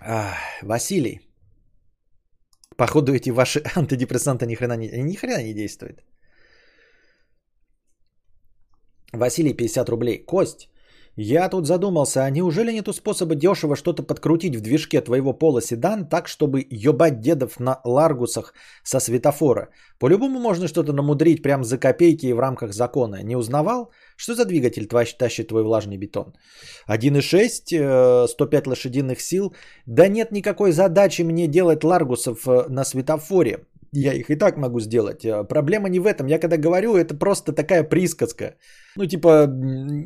А, 0.01 0.33
Василий. 0.63 1.19
Походу 2.75 3.13
эти 3.13 3.29
ваши 3.29 3.61
антидепрессанты 3.75 4.47
ни 4.47 4.55
хрена 4.55 4.77
не, 4.77 4.87
ни 4.87 5.15
хрена 5.15 5.43
не 5.43 5.53
действуют. 5.53 6.03
Василий, 9.13 9.53
50 9.53 9.89
рублей. 9.89 10.23
Кость, 10.25 10.69
я 11.21 11.49
тут 11.49 11.65
задумался, 11.67 12.23
а 12.23 12.29
неужели 12.29 12.71
нету 12.71 12.93
способа 12.93 13.35
дешево 13.35 13.75
что-то 13.75 14.03
подкрутить 14.03 14.55
в 14.55 14.61
движке 14.61 15.01
твоего 15.01 15.33
пола 15.33 15.61
седан 15.61 16.07
так, 16.07 16.27
чтобы 16.27 16.65
ебать 16.69 17.19
дедов 17.19 17.59
на 17.59 17.81
ларгусах 17.83 18.53
со 18.83 18.99
светофора? 18.99 19.67
По-любому 19.99 20.39
можно 20.39 20.67
что-то 20.67 20.93
намудрить 20.93 21.43
прям 21.43 21.63
за 21.63 21.77
копейки 21.77 22.27
и 22.27 22.33
в 22.33 22.39
рамках 22.39 22.73
закона. 22.73 23.21
Не 23.23 23.35
узнавал? 23.35 23.91
Что 24.15 24.33
за 24.33 24.45
двигатель 24.45 24.87
тащит 24.87 25.47
твой 25.47 25.63
влажный 25.63 25.97
бетон? 25.97 26.33
1.6, 26.87 28.27
105 28.27 28.67
э, 28.67 28.69
лошадиных 28.69 29.19
сил. 29.19 29.53
Да 29.85 30.07
нет 30.07 30.31
никакой 30.31 30.71
задачи 30.71 31.23
мне 31.23 31.47
делать 31.47 31.83
ларгусов 31.83 32.47
э, 32.47 32.69
на 32.69 32.85
светофоре. 32.85 33.65
Я 33.91 34.13
их 34.13 34.29
и 34.29 34.35
так 34.35 34.57
могу 34.57 34.79
сделать. 34.79 35.25
Э, 35.25 35.43
проблема 35.43 35.89
не 35.89 35.99
в 35.99 36.05
этом. 36.05 36.27
Я 36.27 36.39
когда 36.39 36.57
говорю, 36.57 36.95
это 36.95 37.15
просто 37.15 37.53
такая 37.53 37.83
присказка. 37.83 38.55
Ну, 38.95 39.05
типа, 39.05 39.47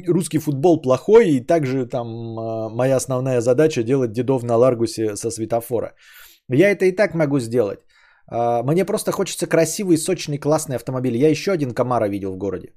русский 0.08 0.40
футбол 0.40 0.82
плохой, 0.82 1.30
и 1.30 1.46
также 1.46 1.86
там 1.86 2.08
э, 2.08 2.70
моя 2.70 2.96
основная 2.96 3.42
задача 3.42 3.84
делать 3.84 4.12
дедов 4.12 4.44
на 4.44 4.56
Ларгусе 4.58 5.16
со 5.16 5.32
светофора. 5.32 5.94
Я 6.50 6.72
это 6.72 6.86
и 6.86 6.92
так 6.92 7.14
могу 7.14 7.40
сделать. 7.40 7.80
А, 8.28 8.64
мне 8.64 8.86
просто 8.86 9.12
хочется 9.12 9.48
красивый, 9.48 9.98
сочный, 9.98 10.38
классный 10.38 10.76
автомобиль. 10.76 11.18
Я 11.18 11.30
еще 11.30 11.52
один 11.52 11.74
Камара 11.74 12.08
видел 12.08 12.34
в 12.34 12.38
городе. 12.38 12.74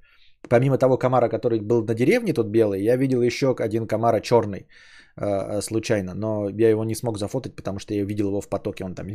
Помимо 0.48 0.78
того 0.78 0.98
Камара, 0.98 1.28
который 1.28 1.60
был 1.60 1.84
на 1.84 1.94
деревне, 1.94 2.32
тут 2.32 2.46
белый, 2.46 2.82
я 2.82 2.96
видел 2.96 3.22
еще 3.22 3.54
один 3.58 3.86
Камара 3.86 4.20
черный 4.20 4.68
э, 5.16 5.60
случайно. 5.62 6.14
Но 6.14 6.48
я 6.48 6.70
его 6.70 6.84
не 6.84 6.94
смог 6.94 7.18
зафотать, 7.18 7.56
потому 7.56 7.78
что 7.78 7.94
я 7.94 8.04
видел 8.04 8.28
его 8.28 8.40
в 8.40 8.48
потоке. 8.48 8.84
Он 8.84 8.94
там 8.94 9.06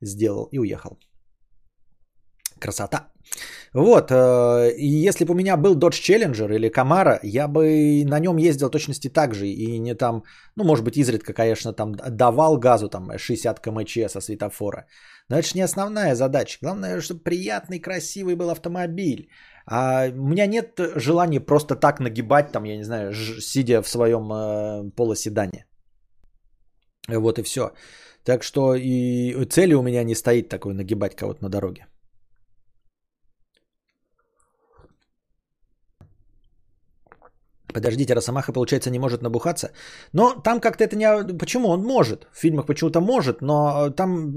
сделал 0.00 0.48
и 0.52 0.58
уехал. 0.58 0.98
Красота. 2.60 3.08
Вот, 3.74 4.10
э, 4.10 4.72
и 4.76 5.06
если 5.08 5.24
бы 5.24 5.32
у 5.32 5.36
меня 5.36 5.56
был 5.56 5.76
Dodge 5.76 6.00
Challenger 6.00 6.54
или 6.54 6.70
Camaro, 6.70 7.18
я 7.22 7.48
бы 7.48 8.04
на 8.04 8.18
нем 8.18 8.38
ездил 8.38 8.70
точности 8.70 9.08
так 9.08 9.34
же, 9.34 9.46
и 9.46 9.78
не 9.78 9.94
там, 9.94 10.22
ну, 10.56 10.64
может 10.64 10.84
быть, 10.84 10.96
изредка, 10.96 11.32
конечно, 11.32 11.72
там 11.72 11.94
давал 11.94 12.58
газу, 12.58 12.88
там, 12.88 13.10
60 13.18 13.60
км 13.60 14.08
со 14.08 14.20
светофора. 14.20 14.86
Но 15.28 15.36
это 15.38 15.48
же 15.48 15.54
не 15.54 15.64
основная 15.64 16.14
задача. 16.14 16.58
Главное, 16.62 17.00
чтобы 17.00 17.20
приятный, 17.20 17.80
красивый 17.80 18.34
был 18.34 18.50
автомобиль. 18.50 19.28
А 19.66 20.08
у 20.08 20.28
меня 20.28 20.46
нет 20.46 20.80
желания 20.96 21.40
просто 21.40 21.76
так 21.76 22.00
нагибать, 22.00 22.52
там, 22.52 22.64
я 22.64 22.76
не 22.76 22.84
знаю, 22.84 23.12
сидя 23.14 23.82
в 23.82 23.88
своем 23.88 24.32
э, 24.32 24.90
полоседане. 24.96 25.66
Вот 27.08 27.38
и 27.38 27.42
все. 27.42 27.72
Так 28.28 28.42
что 28.44 28.74
и 28.74 29.44
цели 29.46 29.74
у 29.74 29.82
меня 29.82 30.04
не 30.04 30.14
стоит 30.14 30.48
такой 30.48 30.74
нагибать 30.74 31.16
кого-то 31.16 31.42
на 31.42 31.48
дороге. 31.48 31.86
Подождите, 37.72 38.14
Росомаха, 38.14 38.52
получается, 38.52 38.90
не 38.90 38.98
может 38.98 39.22
набухаться. 39.22 39.70
Но 40.12 40.34
там 40.44 40.60
как-то 40.60 40.84
это 40.84 40.96
не... 40.96 41.38
Почему? 41.38 41.68
Он 41.68 41.82
может. 41.82 42.26
В 42.32 42.38
фильмах 42.38 42.66
почему-то 42.66 43.00
может, 43.00 43.40
но 43.40 43.90
там 43.96 44.30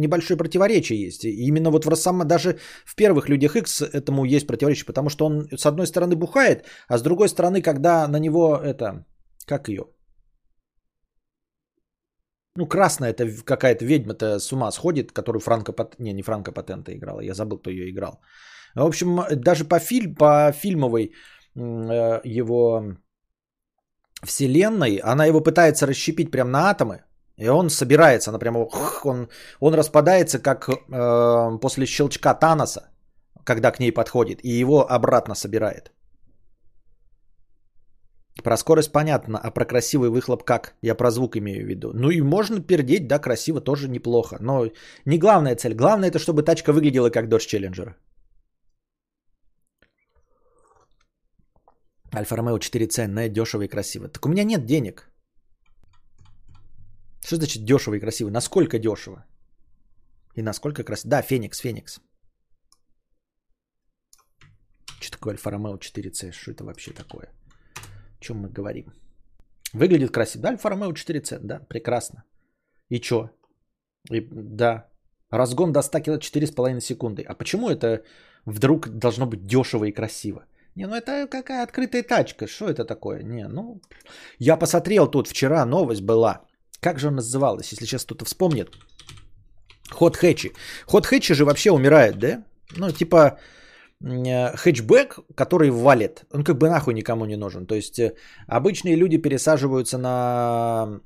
небольшое 0.00 0.38
противоречие 0.38 1.06
есть. 1.06 1.24
И 1.24 1.48
именно 1.48 1.70
вот 1.70 1.84
в 1.84 1.88
Росома... 1.88 2.24
Даже 2.24 2.58
в 2.86 2.94
первых 2.96 3.28
Людях 3.28 3.56
Икс 3.56 3.82
этому 3.82 4.24
есть 4.24 4.46
противоречие, 4.46 4.86
потому 4.86 5.10
что 5.10 5.26
он 5.26 5.48
с 5.54 5.66
одной 5.66 5.86
стороны 5.86 6.16
бухает, 6.16 6.64
а 6.88 6.96
с 6.96 7.02
другой 7.02 7.28
стороны, 7.28 7.60
когда 7.60 8.08
на 8.08 8.18
него 8.18 8.56
это... 8.56 9.04
Как 9.46 9.68
ее? 9.68 9.84
Ну, 12.58 12.66
красная 12.66 13.10
это 13.10 13.44
какая-то 13.44 13.84
ведьма-то 13.84 14.40
с 14.40 14.52
ума 14.52 14.72
сходит, 14.72 15.12
которую 15.12 15.40
Франко... 15.40 15.72
Не, 15.98 16.12
не 16.12 16.22
Франко 16.22 16.52
Патента 16.52 16.92
играла, 16.92 17.20
я 17.20 17.34
забыл, 17.34 17.58
кто 17.58 17.70
ее 17.70 17.88
играл. 17.90 18.20
В 18.74 18.86
общем, 18.86 19.20
даже 19.36 19.64
по, 19.64 19.78
фильм, 19.78 20.14
по 20.14 20.52
фильмовой 20.52 21.12
э, 21.54 22.20
его 22.24 22.82
вселенной, 24.24 25.00
она 25.04 25.26
его 25.26 25.40
пытается 25.40 25.86
расщепить 25.86 26.30
прям 26.32 26.50
на 26.50 26.70
атомы, 26.70 27.04
и 27.36 27.48
он 27.48 27.70
собирается, 27.70 28.30
она 28.30 28.38
прямо, 28.38 28.66
он, 29.04 29.28
он 29.60 29.74
распадается, 29.74 30.40
как 30.40 30.68
э, 30.68 31.58
после 31.60 31.86
щелчка 31.86 32.34
Таноса, 32.34 32.90
когда 33.44 33.70
к 33.70 33.78
ней 33.78 33.92
подходит, 33.92 34.44
и 34.44 34.60
его 34.60 34.84
обратно 34.90 35.34
собирает. 35.36 35.92
Про 38.42 38.56
скорость 38.56 38.92
понятно, 38.92 39.38
а 39.38 39.50
про 39.50 39.64
красивый 39.64 40.10
выхлоп 40.10 40.44
как? 40.44 40.74
Я 40.82 40.94
про 40.94 41.10
звук 41.10 41.36
имею 41.36 41.64
в 41.64 41.68
виду. 41.68 41.90
Ну 41.94 42.10
и 42.10 42.22
можно 42.22 42.60
пердеть, 42.60 43.08
да, 43.08 43.18
красиво, 43.18 43.60
тоже 43.60 43.88
неплохо. 43.88 44.38
Но 44.40 44.66
не 45.04 45.18
главная 45.18 45.56
цель. 45.56 45.74
Главное 45.74 46.08
это, 46.08 46.18
чтобы 46.18 46.42
тачка 46.42 46.72
выглядела 46.72 47.10
как 47.10 47.26
Dodge 47.26 47.48
Challenger. 47.48 47.94
Альфа 52.14 52.36
Ромео 52.36 52.58
4 52.58 52.86
ценная, 52.86 53.28
дешево 53.28 53.62
и 53.62 53.68
красиво. 53.68 54.08
Так 54.08 54.24
у 54.26 54.28
меня 54.28 54.44
нет 54.44 54.64
денег. 54.66 55.10
Что 57.24 57.36
значит 57.36 57.64
дешево 57.64 57.94
и 57.94 58.00
красиво? 58.00 58.30
Насколько 58.30 58.78
дешево? 58.78 59.26
И 60.36 60.42
насколько 60.42 60.84
красиво? 60.84 61.10
Да, 61.10 61.22
Феникс, 61.22 61.58
Феникс. 61.58 62.00
Что 65.00 65.12
такое 65.12 65.32
Альфа 65.32 65.50
Ромео 65.50 65.76
4C? 65.76 66.32
Что 66.32 66.52
это 66.52 66.64
вообще 66.64 66.92
такое? 66.92 67.28
О 68.20 68.24
чем 68.24 68.38
мы 68.38 68.48
говорим? 68.48 68.92
Выглядит 69.72 70.10
красиво. 70.10 70.42
Да, 70.42 70.48
Альфа 70.50 70.70
Ромео 70.70 70.92
4C, 70.92 71.38
да, 71.42 71.60
прекрасно. 71.68 72.24
И 72.90 73.00
чё? 73.00 73.30
И, 74.10 74.20
да, 74.30 74.88
разгон 75.30 75.72
до 75.72 75.82
100 75.82 76.00
км 76.00 76.18
4,5 76.18 76.80
секунды. 76.80 77.22
А 77.22 77.34
почему 77.34 77.68
это 77.68 78.02
вдруг 78.46 78.88
должно 78.88 79.26
быть 79.26 79.46
дешево 79.46 79.84
и 79.84 79.92
красиво? 79.92 80.44
Не, 80.74 80.86
ну 80.86 80.94
это 80.94 81.26
какая 81.30 81.64
открытая 81.64 82.02
тачка, 82.02 82.46
что 82.46 82.68
это 82.68 82.84
такое? 82.84 83.22
Не, 83.22 83.48
ну, 83.48 83.80
я 84.38 84.56
посмотрел 84.56 85.10
тут 85.10 85.28
вчера, 85.28 85.66
новость 85.66 86.02
была. 86.02 86.42
Как 86.80 86.98
же 86.98 87.08
он 87.08 87.16
называлась, 87.16 87.72
если 87.72 87.84
сейчас 87.84 88.04
кто-то 88.04 88.24
вспомнит? 88.24 88.68
Ход 89.90 90.16
хэтчи. 90.16 90.52
Ход 90.86 91.06
хэтчи 91.06 91.34
же 91.34 91.44
вообще 91.44 91.70
умирает, 91.70 92.18
да? 92.18 92.44
Ну, 92.76 92.90
типа, 92.92 93.38
хэтчбэк, 94.00 95.18
который 95.34 95.70
валит, 95.70 96.24
он 96.32 96.44
как 96.44 96.58
бы 96.58 96.68
нахуй 96.68 96.94
никому 96.94 97.26
не 97.26 97.36
нужен. 97.36 97.66
То 97.66 97.74
есть 97.74 97.98
э, 97.98 98.14
обычные 98.46 98.96
люди 98.96 99.18
пересаживаются 99.18 99.98
на 99.98 101.00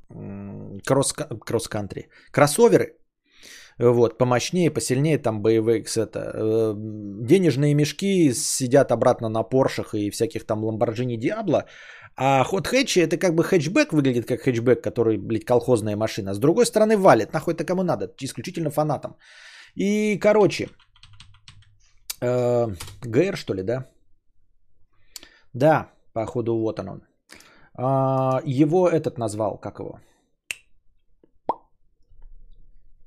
кросс, 0.85 1.15
кросс-кантри, 1.15 2.09
кроссоверы, 2.31 2.97
вот, 3.79 4.19
помощнее, 4.19 4.71
посильнее, 4.71 5.19
там 5.19 5.43
BMX, 5.43 6.03
это, 6.03 6.33
э, 6.35 6.75
денежные 6.77 7.75
мешки 7.75 8.35
сидят 8.35 8.93
обратно 8.93 9.31
на 9.31 9.43
Поршах 9.43 9.95
и 9.95 10.11
всяких 10.11 10.45
там 10.45 10.63
Lamborghini 10.63 11.17
Diablo, 11.17 11.65
а 12.15 12.45
ход 12.45 12.69
хэтчи 12.69 13.01
это 13.01 13.17
как 13.17 13.35
бы 13.35 13.43
хэтчбэк 13.43 13.93
выглядит 13.93 14.27
как 14.27 14.43
хэтчбэк, 14.43 14.83
который, 14.83 15.17
блядь, 15.17 15.47
колхозная 15.47 15.97
машина. 15.97 16.35
С 16.35 16.39
другой 16.39 16.67
стороны 16.67 16.99
валит, 16.99 17.33
нахуй 17.33 17.55
это 17.55 17.65
кому 17.65 17.83
надо, 17.83 18.13
исключительно 18.21 18.71
фанатам. 18.71 19.17
И, 19.75 20.19
короче, 20.19 20.69
Э, 20.69 20.92
ГР, 22.23 23.37
что 23.37 23.55
ли, 23.55 23.63
да? 23.63 23.87
Да, 25.55 25.91
походу 26.13 26.57
вот 26.59 26.79
он. 26.79 27.03
А, 27.75 28.41
его 28.45 28.89
этот 28.89 29.19
назвал, 29.19 29.59
как 29.59 29.79
его? 29.79 30.01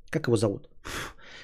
Как 0.10 0.28
его 0.28 0.38
зовут? 0.38 0.70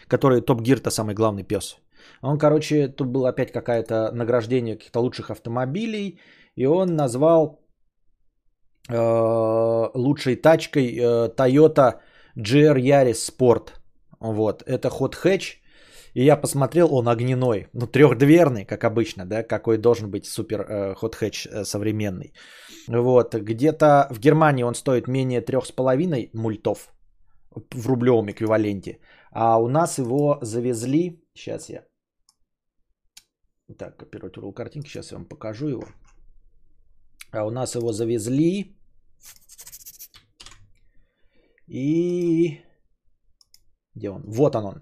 Который 0.08 0.42
Топ 0.42 0.62
Гир-то 0.62 0.92
самый 0.92 1.16
главный 1.16 1.44
пес. 1.44 1.78
Он, 2.22 2.38
короче, 2.38 2.88
тут 2.88 3.08
было 3.08 3.30
опять 3.30 3.52
какое-то 3.52 4.12
награждение 4.12 4.76
каких-то 4.76 5.00
лучших 5.00 5.30
автомобилей, 5.30 6.20
и 6.56 6.66
он 6.66 6.96
назвал 6.96 7.62
э, 8.90 9.90
лучшей 9.94 10.36
тачкой 10.36 10.96
э, 10.98 11.30
Toyota 11.36 12.00
GR 12.38 12.78
Yaris 12.78 13.30
Sport. 13.30 13.70
Вот, 14.20 14.64
это 14.64 14.90
ход 14.90 15.16
хэтч, 15.16 15.61
и 16.14 16.24
я 16.24 16.42
посмотрел, 16.42 16.94
он 16.94 17.08
огненной, 17.08 17.68
ну 17.74 17.88
трехдверный, 17.88 18.66
как 18.66 18.84
обычно, 18.84 19.26
да, 19.26 19.44
какой 19.44 19.78
должен 19.78 20.10
быть 20.10 20.26
супер 20.26 20.62
э, 20.62 20.96
хэтч 20.96 21.48
э, 21.48 21.64
современный. 21.64 22.34
Вот, 22.88 23.36
где-то 23.36 24.08
в 24.12 24.20
Германии 24.20 24.64
он 24.64 24.76
стоит 24.76 25.08
менее 25.08 25.42
трех 25.42 25.66
с 25.66 25.72
половиной 25.72 26.30
мультов 26.34 26.94
в 27.52 27.88
рублевом 27.88 28.30
эквиваленте, 28.30 29.00
а 29.32 29.58
у 29.58 29.68
нас 29.68 29.98
его 29.98 30.40
завезли, 30.42 31.24
сейчас 31.34 31.70
я, 31.70 31.84
так, 33.78 33.98
копировать 33.98 34.56
картинки, 34.56 34.90
сейчас 34.90 35.12
я 35.12 35.18
вам 35.18 35.26
покажу 35.26 35.68
его, 35.68 35.84
а 37.32 37.46
у 37.46 37.52
нас 37.52 37.76
его 37.76 37.94
завезли 37.94 38.76
и 41.68 42.60
где 43.96 44.10
он? 44.10 44.24
Вот 44.26 44.56
он 44.56 44.66
он. 44.66 44.82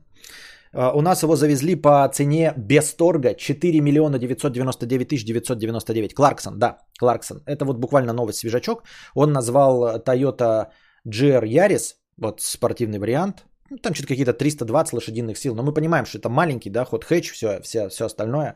А, 0.74 0.92
у 0.94 1.02
нас 1.02 1.24
его 1.24 1.36
завезли 1.36 1.76
по 1.76 2.08
цене 2.14 2.54
без 2.58 2.94
торга 2.94 3.34
4 3.36 3.82
миллиона 3.82 4.20
999 4.20 5.08
тысяч 5.08 5.26
999. 5.26 6.14
Кларксон, 6.14 6.60
да, 6.60 6.78
Кларксон. 7.00 7.42
Это 7.46 7.66
вот 7.66 7.78
буквально 7.78 8.14
новый 8.14 8.34
свежачок. 8.34 8.84
Он 9.16 9.32
назвал 9.32 10.00
Toyota 10.00 10.68
GR 11.08 11.44
Yaris, 11.44 11.96
вот 12.18 12.42
спортивный 12.42 13.00
вариант. 13.00 13.46
Ну, 13.72 13.78
там 13.78 13.94
что-то 13.94 14.08
какие-то 14.08 14.34
320 14.34 14.94
лошадиных 14.94 15.38
сил. 15.38 15.56
Но 15.56 15.64
мы 15.64 15.74
понимаем, 15.74 16.06
что 16.06 16.18
это 16.18 16.30
маленький, 16.30 16.72
да, 16.72 16.86
ход 16.86 17.04
хэтч, 17.04 17.32
все, 17.32 17.62
все, 17.62 17.90
все 17.90 18.06
остальное. 18.06 18.56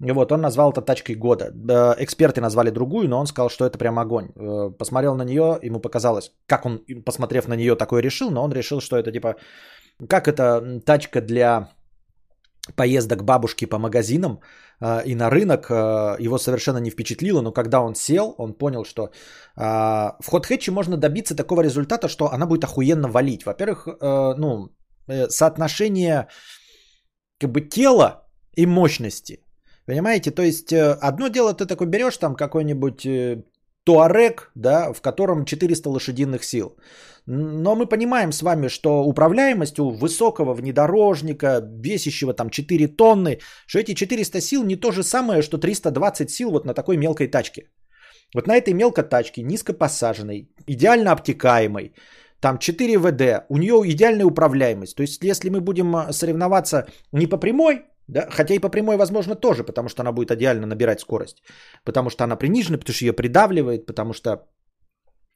И 0.00 0.10
вот 0.10 0.32
он 0.32 0.40
назвал 0.40 0.72
это 0.72 0.82
тачкой 0.82 1.14
года. 1.14 1.52
Эксперты 1.98 2.40
назвали 2.40 2.70
другую, 2.70 3.08
но 3.08 3.20
он 3.20 3.26
сказал, 3.26 3.50
что 3.50 3.64
это 3.64 3.78
прям 3.78 3.98
огонь. 3.98 4.30
Э, 4.34 4.70
посмотрел 4.76 5.14
на 5.14 5.24
нее, 5.24 5.58
ему 5.62 5.80
показалось, 5.80 6.32
как 6.46 6.66
он, 6.66 6.84
посмотрев 7.04 7.46
на 7.46 7.54
нее, 7.54 7.76
такое 7.76 8.02
решил, 8.02 8.30
но 8.30 8.42
он 8.42 8.52
решил, 8.52 8.80
что 8.80 8.96
это 8.96 9.12
типа 9.12 9.36
как 10.08 10.28
это 10.28 10.80
тачка 10.84 11.20
для 11.20 11.68
поездок 12.76 13.24
бабушки 13.24 13.66
по 13.66 13.78
магазинам 13.78 14.40
э, 14.80 15.04
и 15.06 15.14
на 15.14 15.30
рынок 15.30 15.70
э, 15.70 16.16
его 16.20 16.38
совершенно 16.38 16.78
не 16.78 16.90
впечатлило, 16.90 17.42
но 17.42 17.52
когда 17.52 17.80
он 17.80 17.94
сел, 17.94 18.34
он 18.38 18.54
понял, 18.54 18.84
что 18.84 19.02
э, 19.02 19.10
в 19.56 20.26
ход 20.26 20.46
хэтче 20.46 20.70
можно 20.70 20.96
добиться 20.96 21.34
такого 21.34 21.62
результата, 21.62 22.08
что 22.08 22.32
она 22.32 22.46
будет 22.46 22.64
охуенно 22.64 23.08
валить. 23.08 23.44
Во-первых, 23.44 23.88
э, 23.88 24.34
ну, 24.38 24.68
э, 25.08 25.28
соотношение 25.28 26.28
как 27.40 27.50
бы 27.50 27.60
тела 27.68 28.28
и 28.56 28.66
мощности. 28.66 29.44
Понимаете? 29.86 30.30
То 30.30 30.42
есть 30.42 30.72
э, 30.72 30.96
одно 31.00 31.28
дело 31.28 31.54
ты 31.54 31.66
такой 31.66 31.86
берешь 31.86 32.16
там 32.16 32.36
какой-нибудь 32.36 33.04
э, 33.04 33.42
Туарек, 33.84 34.50
да, 34.54 34.92
в 34.92 35.00
котором 35.00 35.44
400 35.44 35.90
лошадиных 35.90 36.44
сил. 36.44 36.76
Но 37.26 37.74
мы 37.76 37.86
понимаем 37.86 38.32
с 38.32 38.42
вами, 38.42 38.68
что 38.68 39.04
управляемость 39.04 39.78
у 39.78 39.90
высокого 39.90 40.54
внедорожника, 40.54 41.60
весящего 41.82 42.34
там 42.34 42.50
4 42.50 42.88
тонны, 42.88 43.38
что 43.66 43.78
эти 43.78 43.94
400 43.94 44.40
сил 44.40 44.64
не 44.64 44.76
то 44.76 44.92
же 44.92 45.02
самое, 45.02 45.42
что 45.42 45.58
320 45.58 46.30
сил 46.30 46.50
вот 46.50 46.66
на 46.66 46.74
такой 46.74 46.96
мелкой 46.96 47.28
тачке. 47.28 47.68
Вот 48.34 48.46
на 48.46 48.56
этой 48.56 48.74
мелкой 48.74 49.04
тачке, 49.04 49.42
низко 49.42 49.72
посаженной, 49.72 50.48
идеально 50.66 51.12
обтекаемой, 51.12 51.92
там 52.40 52.58
4 52.58 52.98
ВД, 52.98 53.44
у 53.48 53.56
нее 53.56 53.82
идеальная 53.84 54.26
управляемость. 54.26 54.96
То 54.96 55.02
есть 55.02 55.22
если 55.22 55.50
мы 55.50 55.60
будем 55.60 55.94
а, 55.94 56.12
соревноваться 56.12 56.86
не 57.12 57.26
по 57.26 57.36
прямой, 57.36 57.82
да? 58.12 58.28
Хотя 58.30 58.54
и 58.54 58.60
по 58.60 58.68
прямой, 58.68 58.96
возможно, 58.96 59.34
тоже, 59.34 59.64
потому 59.64 59.88
что 59.88 60.02
она 60.02 60.12
будет 60.12 60.30
идеально 60.30 60.66
набирать 60.66 61.00
скорость. 61.00 61.42
Потому 61.84 62.10
что 62.10 62.24
она 62.24 62.36
принижена, 62.36 62.78
потому 62.78 62.94
что 62.94 63.04
ее 63.04 63.12
придавливает, 63.12 63.86
потому 63.86 64.12
что 64.12 64.46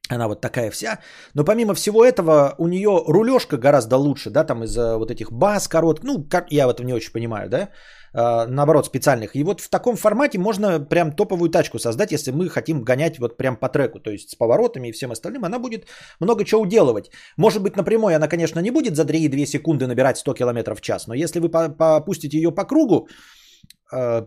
она 0.08 0.28
вот 0.28 0.40
такая 0.40 0.70
вся. 0.70 0.98
Но 1.34 1.44
помимо 1.44 1.74
всего 1.74 2.04
этого, 2.04 2.54
у 2.58 2.68
нее 2.68 3.02
рулежка 3.08 3.56
гораздо 3.56 3.96
лучше, 3.96 4.30
да, 4.30 4.44
там 4.44 4.62
из-за 4.62 4.98
вот 4.98 5.10
этих 5.10 5.32
баз 5.32 5.68
коротких. 5.68 6.04
Ну, 6.04 6.28
я 6.50 6.66
в 6.66 6.70
этом 6.70 6.86
не 6.86 6.94
очень 6.94 7.12
понимаю, 7.12 7.48
да. 7.48 7.70
А, 8.12 8.46
наоборот, 8.46 8.86
специальных. 8.86 9.36
И 9.36 9.44
вот 9.44 9.60
в 9.60 9.68
таком 9.68 9.96
формате 9.96 10.38
можно 10.38 10.80
прям 10.80 11.12
топовую 11.12 11.50
тачку 11.50 11.78
создать, 11.78 12.12
если 12.12 12.32
мы 12.32 12.48
хотим 12.48 12.82
гонять 12.82 13.18
вот 13.18 13.36
прям 13.36 13.56
по 13.56 13.68
треку, 13.68 14.00
то 14.00 14.10
есть 14.10 14.30
с 14.30 14.34
поворотами 14.34 14.88
и 14.88 14.92
всем 14.92 15.12
остальным. 15.12 15.44
Она 15.44 15.58
будет 15.58 15.86
много 16.20 16.44
чего 16.44 16.62
уделывать. 16.62 17.10
Может 17.36 17.62
быть, 17.62 17.76
напрямую 17.76 18.16
она, 18.16 18.28
конечно, 18.28 18.60
не 18.60 18.70
будет 18.70 18.96
за 18.96 19.04
3,2 19.04 19.46
секунды 19.46 19.86
набирать 19.86 20.18
100 20.18 20.34
км 20.34 20.74
в 20.74 20.80
час, 20.80 21.06
но 21.06 21.14
если 21.14 21.40
вы 21.40 21.48
попустите 21.48 22.36
ее 22.36 22.52
по 22.52 22.64
кругу, 22.64 23.08
а, 23.92 24.26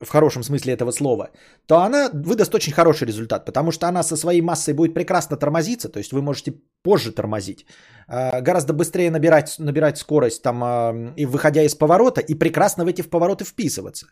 в 0.00 0.08
хорошем 0.08 0.42
смысле 0.42 0.72
этого 0.72 0.92
слова, 0.92 1.30
то 1.66 1.78
она 1.80 2.10
выдаст 2.12 2.54
очень 2.54 2.72
хороший 2.72 3.06
результат, 3.06 3.44
потому 3.44 3.72
что 3.72 3.86
она 3.86 4.02
со 4.02 4.16
своей 4.16 4.40
массой 4.40 4.74
будет 4.74 4.94
прекрасно 4.94 5.36
тормозиться, 5.36 5.88
то 5.88 5.98
есть 5.98 6.12
вы 6.12 6.22
можете 6.22 6.54
позже 6.82 7.12
тормозить, 7.12 7.66
а, 8.08 8.40
гораздо 8.40 8.72
быстрее 8.72 9.10
набирать, 9.10 9.58
набирать 9.58 9.98
скорость 9.98 10.42
там, 10.42 10.62
а, 10.62 11.14
и 11.16 11.26
выходя 11.26 11.62
из 11.62 11.74
поворота, 11.74 12.20
и 12.20 12.34
прекрасно 12.34 12.84
в 12.84 12.88
эти 12.88 13.02
повороты 13.02 13.44
вписываться. 13.44 14.06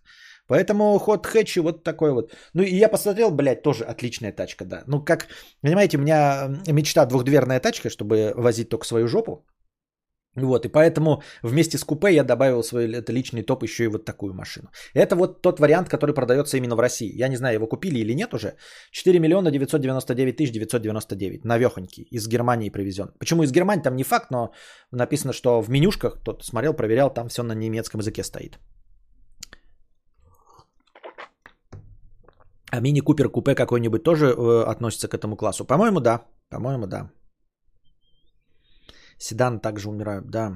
Поэтому 0.46 0.98
ход 0.98 1.26
хэтчи 1.26 1.60
вот 1.60 1.84
такой 1.84 2.12
вот. 2.12 2.32
Ну 2.54 2.62
и 2.62 2.74
я 2.74 2.88
посмотрел, 2.88 3.30
блядь, 3.30 3.62
тоже 3.62 3.84
отличная 3.84 4.32
тачка, 4.32 4.64
да. 4.64 4.82
Ну 4.86 5.04
как, 5.04 5.28
понимаете, 5.60 5.98
у 5.98 6.00
меня 6.00 6.48
мечта 6.66 7.04
двухдверная 7.06 7.60
тачка, 7.60 7.90
чтобы 7.90 8.32
возить 8.34 8.68
только 8.70 8.86
свою 8.86 9.08
жопу. 9.08 9.44
Вот, 10.46 10.66
и 10.66 10.68
поэтому 10.68 11.22
вместе 11.42 11.78
с 11.78 11.84
купе 11.84 12.14
я 12.14 12.24
добавил 12.24 12.62
свой 12.62 12.92
это 12.92 13.12
личный 13.12 13.42
топ 13.42 13.62
еще 13.62 13.84
и 13.84 13.88
вот 13.88 14.04
такую 14.04 14.34
машину. 14.34 14.68
Это 14.94 15.16
вот 15.16 15.42
тот 15.42 15.60
вариант, 15.60 15.88
который 15.88 16.14
продается 16.14 16.56
именно 16.56 16.76
в 16.76 16.80
России. 16.80 17.10
Я 17.20 17.28
не 17.28 17.36
знаю, 17.36 17.54
его 17.54 17.66
купили 17.66 17.98
или 17.98 18.14
нет 18.14 18.34
уже. 18.34 18.54
4 18.92 19.18
миллиона 19.18 19.50
999 19.50 20.36
тысяч 20.36 20.52
999. 20.52 21.44
Навехонький. 21.44 22.06
Из 22.10 22.28
Германии 22.28 22.70
привезен. 22.70 23.08
Почему 23.18 23.42
из 23.42 23.52
Германии? 23.52 23.82
Там 23.82 23.96
не 23.96 24.04
факт, 24.04 24.30
но 24.30 24.52
написано, 24.92 25.32
что 25.32 25.62
в 25.62 25.70
менюшках, 25.70 26.22
тот 26.24 26.44
смотрел, 26.44 26.74
проверял, 26.74 27.12
там 27.12 27.28
все 27.28 27.42
на 27.42 27.54
немецком 27.54 28.00
языке 28.00 28.22
стоит. 28.22 28.58
А 32.70 32.80
мини 32.80 33.00
Купер 33.00 33.30
купе 33.30 33.54
какой-нибудь 33.54 34.02
тоже 34.02 34.26
э, 34.26 34.64
относится 34.70 35.08
к 35.08 35.14
этому 35.14 35.36
классу? 35.36 35.64
По-моему, 35.64 36.00
да. 36.00 36.20
По-моему, 36.50 36.86
да. 36.86 37.10
Седан 39.18 39.60
также 39.60 39.88
умирают, 39.88 40.30
да. 40.30 40.52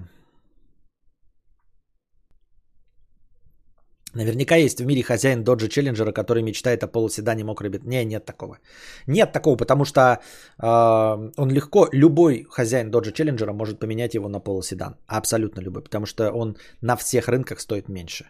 Наверняка 4.14 4.57
есть 4.57 4.81
в 4.81 4.85
мире 4.85 5.03
хозяин 5.03 5.42
Доджа 5.42 5.68
Челленджера, 5.68 6.12
который 6.12 6.42
мечтает 6.42 6.83
о 6.83 6.87
полуседане 6.87 7.44
мокрой 7.44 7.70
бит. 7.70 7.85
Не, 7.85 8.05
нет 8.05 8.27
такого. 8.27 8.59
Нет 9.07 9.33
такого, 9.33 9.57
потому 9.57 9.85
что 9.85 10.01
э, 10.01 11.31
он 11.37 11.51
легко, 11.51 11.88
любой 11.92 12.46
хозяин 12.51 12.90
Доджа 12.90 13.12
Челленджера 13.12 13.53
может 13.53 13.79
поменять 13.79 14.14
его 14.14 14.29
на 14.29 14.40
полуседан. 14.40 14.96
Абсолютно 15.07 15.61
любой, 15.61 15.83
потому 15.83 16.07
что 16.07 16.31
он 16.31 16.57
на 16.83 16.96
всех 16.96 17.29
рынках 17.29 17.61
стоит 17.61 17.88
меньше 17.88 18.27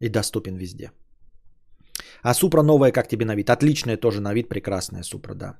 и 0.00 0.08
доступен 0.08 0.56
везде. 0.56 0.90
А 2.22 2.34
Супра 2.34 2.62
новая 2.62 2.92
как 2.92 3.08
тебе 3.08 3.24
на 3.24 3.34
вид? 3.34 3.50
Отличная 3.50 3.96
тоже 3.96 4.20
на 4.20 4.34
вид, 4.34 4.48
прекрасная 4.48 5.02
Супра, 5.02 5.34
да. 5.34 5.58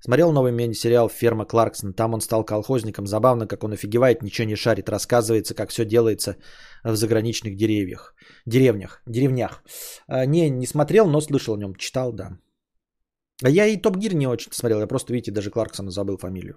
Смотрел 0.00 0.32
новый 0.32 0.52
мини-сериал 0.52 1.08
«Ферма 1.08 1.44
Кларксон». 1.44 1.92
Там 1.94 2.14
он 2.14 2.20
стал 2.20 2.44
колхозником. 2.44 3.06
Забавно, 3.06 3.46
как 3.46 3.62
он 3.62 3.72
офигевает, 3.72 4.22
ничего 4.22 4.48
не 4.48 4.56
шарит. 4.56 4.88
Рассказывается, 4.88 5.54
как 5.54 5.70
все 5.70 5.84
делается 5.84 6.36
в 6.84 6.96
заграничных 6.96 7.56
деревьях. 7.56 8.14
Деревнях. 8.46 9.02
Деревнях. 9.06 9.62
А, 10.08 10.26
не, 10.26 10.50
не 10.50 10.66
смотрел, 10.66 11.06
но 11.06 11.20
слышал 11.20 11.54
о 11.54 11.58
нем. 11.58 11.76
Читал, 11.76 12.12
да. 12.12 12.38
А 13.44 13.48
я 13.48 13.66
и 13.66 13.76
Топ 13.76 13.96
Гир 13.96 14.14
не 14.14 14.26
очень 14.26 14.52
смотрел. 14.52 14.80
Я 14.80 14.86
просто, 14.88 15.12
видите, 15.12 15.30
даже 15.30 15.50
Кларксона 15.50 15.90
забыл 15.90 16.18
фамилию. 16.18 16.56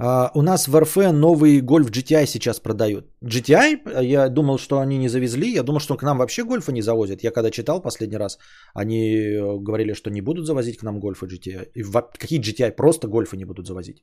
Uh, 0.00 0.30
у 0.34 0.42
нас 0.42 0.66
в 0.66 0.80
РФ 0.80 0.96
новый 1.12 1.60
гольф 1.60 1.90
GTI 1.90 2.26
сейчас 2.26 2.58
продают. 2.58 3.04
GTI? 3.22 4.02
Я 4.02 4.28
думал, 4.28 4.58
что 4.58 4.78
они 4.78 4.98
не 4.98 5.08
завезли. 5.08 5.52
Я 5.52 5.62
думал, 5.62 5.80
что 5.80 5.96
к 5.96 6.02
нам 6.02 6.18
вообще 6.18 6.42
гольфа 6.42 6.72
не 6.72 6.82
завозят. 6.82 7.22
Я 7.22 7.30
когда 7.32 7.50
читал 7.50 7.82
последний 7.82 8.16
раз, 8.16 8.38
они 8.72 8.96
э, 8.96 9.58
говорили, 9.58 9.92
что 9.94 10.10
не 10.10 10.22
будут 10.22 10.46
завозить 10.46 10.78
к 10.78 10.82
нам 10.82 11.00
гольфы 11.00 11.26
GTI. 11.26 11.68
И 11.74 11.82
какие 12.18 12.40
GTI? 12.40 12.76
Просто 12.76 13.08
гольфы 13.08 13.36
не 13.36 13.44
будут 13.44 13.66
завозить. 13.66 14.02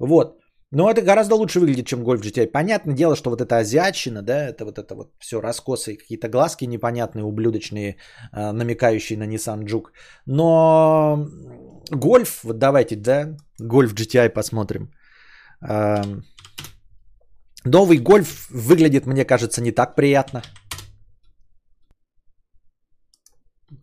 Вот. 0.00 0.40
Но 0.72 0.90
это 0.90 1.02
гораздо 1.02 1.36
лучше 1.36 1.60
выглядит, 1.60 1.86
чем 1.86 2.02
гольф 2.02 2.20
GTI. 2.20 2.50
Понятное 2.50 2.94
дело, 2.94 3.14
что 3.14 3.30
вот 3.30 3.40
эта 3.40 3.58
азиатчина, 3.58 4.22
да, 4.22 4.48
это 4.48 4.64
вот 4.64 4.78
это 4.78 4.94
вот 4.96 5.12
все 5.20 5.40
раскосы, 5.40 5.96
какие-то 5.96 6.28
глазки 6.28 6.66
непонятные, 6.66 7.24
ублюдочные, 7.24 7.96
э, 8.32 8.52
намекающие 8.52 9.16
на 9.16 9.28
Nissan 9.28 9.64
Juke. 9.64 9.92
Но 10.26 11.28
гольф, 11.90 12.40
вот 12.42 12.58
давайте, 12.58 12.96
да, 12.96 13.36
гольф 13.60 13.94
GTI 13.94 14.30
посмотрим. 14.30 14.90
Новый 17.64 17.98
гольф 17.98 18.50
выглядит, 18.50 19.06
мне 19.06 19.24
кажется, 19.24 19.62
не 19.62 19.72
так 19.72 19.94
приятно. 19.96 20.42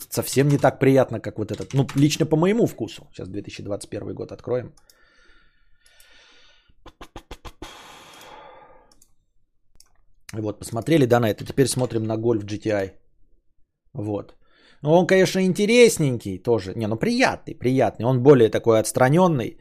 Совсем 0.09 0.47
не 0.47 0.57
так 0.57 0.79
приятно, 0.79 1.19
как 1.19 1.37
вот 1.37 1.51
этот. 1.51 1.73
Ну, 1.73 1.87
лично 1.95 2.25
по 2.25 2.37
моему 2.37 2.67
вкусу. 2.67 3.07
Сейчас 3.11 3.27
2021 3.29 4.13
год 4.13 4.31
откроем. 4.31 4.73
Вот, 10.33 10.59
посмотрели, 10.59 11.05
да, 11.05 11.19
на 11.19 11.29
это. 11.29 11.45
Теперь 11.45 11.67
смотрим 11.67 12.03
на 12.03 12.17
гольф 12.17 12.43
GTI. 12.43 12.91
Вот. 13.93 14.35
Ну, 14.81 14.91
он, 14.91 15.07
конечно, 15.07 15.39
интересненький 15.39 16.37
тоже. 16.37 16.73
Не, 16.75 16.87
ну 16.87 16.97
приятный, 16.97 17.55
приятный. 17.55 18.05
Он 18.05 18.23
более 18.23 18.49
такой 18.49 18.79
отстраненный. 18.79 19.57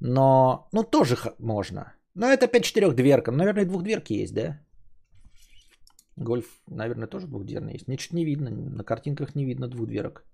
Но, 0.00 0.68
ну, 0.72 0.82
тоже 0.82 1.16
можно. 1.38 1.94
Но 2.14 2.26
это 2.26 2.46
5-4 2.46 2.92
дверка. 2.94 3.32
Наверное, 3.32 3.64
двухдверки 3.64 4.12
есть, 4.12 4.34
да? 4.34 4.60
Гольф, 6.16 6.46
наверное, 6.68 7.08
тоже 7.08 7.26
двухдверный 7.26 7.74
есть. 7.74 7.88
Ничего 7.88 8.18
не 8.18 8.24
видно. 8.24 8.50
На 8.50 8.84
картинках 8.84 9.34
не 9.34 9.44
видно 9.44 9.68
двухдверок. 9.68 10.24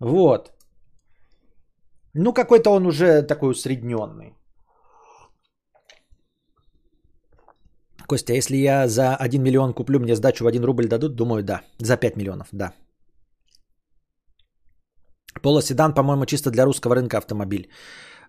Вот. 0.00 0.52
Ну, 2.14 2.32
какой-то 2.32 2.70
он 2.70 2.86
уже 2.86 3.22
такой 3.22 3.50
усредненный. 3.50 4.34
Костя, 8.06 8.34
если 8.34 8.56
я 8.56 8.88
за 8.88 9.16
1 9.16 9.42
миллион 9.42 9.74
куплю, 9.74 9.98
мне 10.00 10.14
сдачу 10.14 10.44
в 10.44 10.46
1 10.46 10.64
рубль 10.64 10.86
дадут? 10.86 11.16
Думаю, 11.16 11.42
да. 11.42 11.62
За 11.78 11.96
5 11.96 12.16
миллионов, 12.16 12.48
да. 12.52 12.72
Полоседан, 15.42 15.94
по-моему, 15.94 16.26
чисто 16.26 16.50
для 16.50 16.64
русского 16.64 16.94
рынка 16.94 17.18
автомобиль. 17.18 17.68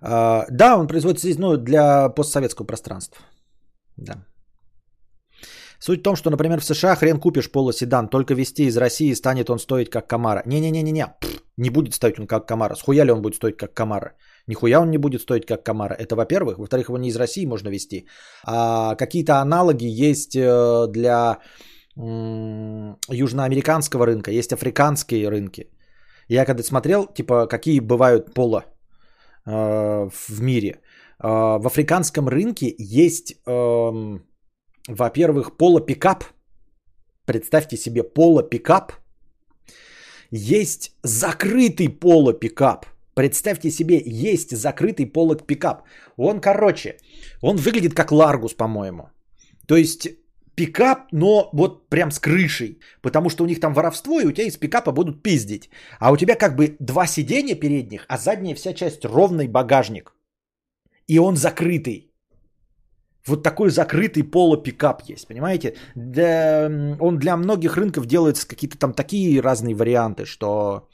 А, 0.02 0.46
да, 0.50 0.78
он 0.78 0.88
производится 0.88 1.28
здесь 1.28 1.40
ну, 1.40 1.58
для 1.58 2.10
постсоветского 2.10 2.66
пространства. 2.66 3.24
Да. 3.98 4.26
Суть 5.80 6.00
в 6.00 6.04
том, 6.04 6.16
что, 6.16 6.30
например, 6.30 6.60
в 6.60 6.66
США 6.66 6.96
хрен 6.96 7.20
купишь 7.20 7.52
полоседан, 7.52 8.10
только 8.10 8.34
вести 8.34 8.66
из 8.66 8.78
России 8.78 9.14
станет 9.14 9.50
он 9.50 9.60
стоить 9.60 9.90
как 9.90 10.08
Камара. 10.08 10.42
Не-не-не-не-не, 10.46 11.06
не 11.58 11.70
будет 11.70 11.94
стоить 11.94 12.20
он 12.20 12.28
как 12.28 12.48
Камара. 12.48 12.76
Схуя 12.76 13.06
ли 13.06 13.12
он 13.12 13.22
будет 13.22 13.36
стоить 13.36 13.58
как 13.58 13.74
Камара? 13.74 14.14
Нихуя 14.48 14.80
он 14.80 14.90
не 14.90 14.98
будет 14.98 15.22
стоить 15.22 15.46
как 15.46 15.64
Камара. 15.64 15.94
Это 15.94 16.16
во-первых. 16.16 16.58
Во-вторых, 16.58 16.90
его 16.90 16.98
не 16.98 17.10
из 17.10 17.16
России 17.16 17.46
можно 17.46 17.70
вести. 17.70 18.08
А 18.46 18.96
какие-то 18.96 19.42
аналоги 19.42 19.86
есть 19.86 20.36
э, 20.36 20.88
для 20.88 21.38
южноамериканского 21.96 24.06
рынка, 24.06 24.32
есть 24.32 24.54
африканские 24.54 25.30
рынки. 25.30 25.72
Я 26.30 26.46
когда 26.46 26.64
смотрел, 26.64 27.08
типа, 27.08 27.48
какие 27.48 27.80
бывают 27.80 28.34
поло 28.34 28.66
э, 29.46 30.10
в 30.10 30.42
мире. 30.42 30.70
Э, 31.24 31.58
в 31.60 31.68
африканском 31.68 32.28
рынке 32.28 32.76
есть, 32.78 33.34
э, 33.46 34.20
во-первых, 34.88 35.58
поло-пикап. 35.58 36.24
Представьте 37.26 37.78
себе 37.78 38.04
поло-пикап. 38.04 38.94
Есть 40.32 40.92
закрытый 41.04 41.90
поло-пикап. 41.90 42.86
Представьте 43.16 43.72
себе, 43.72 44.02
есть 44.06 44.56
закрытый 44.56 45.06
поло-пикап. 45.06 45.84
Он, 46.18 46.40
короче, 46.42 46.98
он 47.42 47.58
выглядит 47.58 47.94
как 47.94 48.12
Ларгус, 48.12 48.54
по-моему. 48.54 49.10
То 49.68 49.76
есть 49.76 50.08
пикап, 50.58 51.12
но 51.12 51.50
вот 51.54 51.90
прям 51.90 52.12
с 52.12 52.20
крышей, 52.20 52.80
потому 53.02 53.30
что 53.30 53.44
у 53.44 53.48
них 53.48 53.60
там 53.60 53.74
воровство, 53.74 54.20
и 54.20 54.26
у 54.26 54.32
тебя 54.32 54.48
из 54.48 54.58
пикапа 54.58 54.92
будут 54.92 55.24
пиздить. 55.24 55.70
А 56.00 56.12
у 56.12 56.18
тебя 56.18 56.36
как 56.36 56.56
бы 56.56 56.76
два 56.80 57.08
сиденья 57.08 57.56
передних, 57.56 58.06
а 58.08 58.18
задняя 58.18 58.56
вся 58.56 58.74
часть 58.74 59.06
ровный 59.06 59.48
багажник. 59.48 60.16
И 61.08 61.20
он 61.20 61.36
закрытый. 61.36 62.12
Вот 63.28 63.44
такой 63.44 63.70
закрытый 63.70 64.24
полупикап 64.24 65.04
есть, 65.10 65.28
понимаете? 65.28 65.76
Для, 65.96 66.70
он 67.00 67.20
для 67.20 67.38
многих 67.38 67.78
рынков 67.78 68.06
делается 68.06 68.48
какие-то 68.48 68.78
там 68.78 68.94
такие 68.94 69.42
разные 69.42 69.76
варианты, 69.76 70.26
что... 70.26 70.90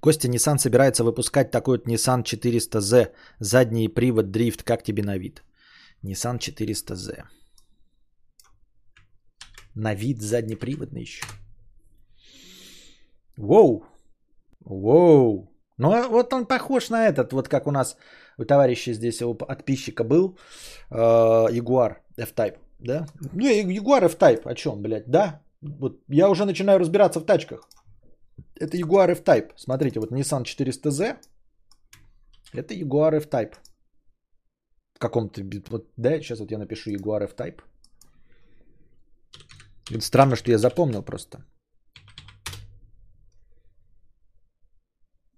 Костя, 0.00 0.28
Nissan 0.28 0.58
собирается 0.58 1.04
выпускать 1.04 1.50
такой 1.50 1.78
вот 1.78 1.88
Nissan 1.88 2.22
400Z, 2.22 3.12
задний 3.40 3.88
привод 3.88 4.30
дрифт, 4.30 4.62
как 4.62 4.82
тебе 4.82 5.02
на 5.02 5.18
вид? 5.18 5.42
Nissan 6.02 6.38
400Z. 6.38 7.24
На 9.74 9.94
вид 9.94 10.20
заднеприводный 10.20 11.02
еще. 11.02 11.24
Воу. 13.36 13.84
Воу. 14.60 15.52
Ну, 15.78 15.92
а 15.92 16.08
вот 16.08 16.32
он 16.32 16.46
похож 16.46 16.90
на 16.90 17.06
этот, 17.06 17.32
вот 17.32 17.48
как 17.48 17.66
у 17.66 17.70
нас 17.70 17.96
у 18.38 18.44
товарища 18.44 18.92
здесь, 18.92 19.22
у 19.22 19.34
подписчика 19.34 20.04
был, 20.04 20.36
э, 20.90 20.94
Jaguar 20.94 21.96
F-Type, 22.16 22.58
да? 22.80 23.06
Не, 23.32 23.62
Jaguar 23.62 24.04
F-Type, 24.04 24.42
о 24.44 24.54
чем, 24.54 24.82
блядь, 24.82 25.08
да? 25.08 25.40
Вот 25.60 26.00
я 26.08 26.28
уже 26.28 26.44
начинаю 26.44 26.80
разбираться 26.80 27.20
в 27.20 27.26
тачках. 27.26 27.68
Это 28.56 28.76
Jaguar 28.76 29.10
F-Type. 29.10 29.52
Смотрите, 29.56 30.00
вот 30.00 30.10
Nissan 30.10 30.42
400Z. 30.42 31.16
Это 32.52 32.74
Jaguar 32.74 33.14
F-Type 33.16 33.54
в 34.98 35.00
каком-то... 35.00 35.42
Вот, 35.70 35.86
да, 35.96 36.20
сейчас 36.20 36.40
вот 36.40 36.50
я 36.50 36.58
напишу 36.58 36.90
Jaguar 36.90 37.22
F-Type. 37.24 37.62
Странно, 40.00 40.36
что 40.36 40.50
я 40.50 40.58
запомнил 40.58 41.02
просто. 41.02 41.38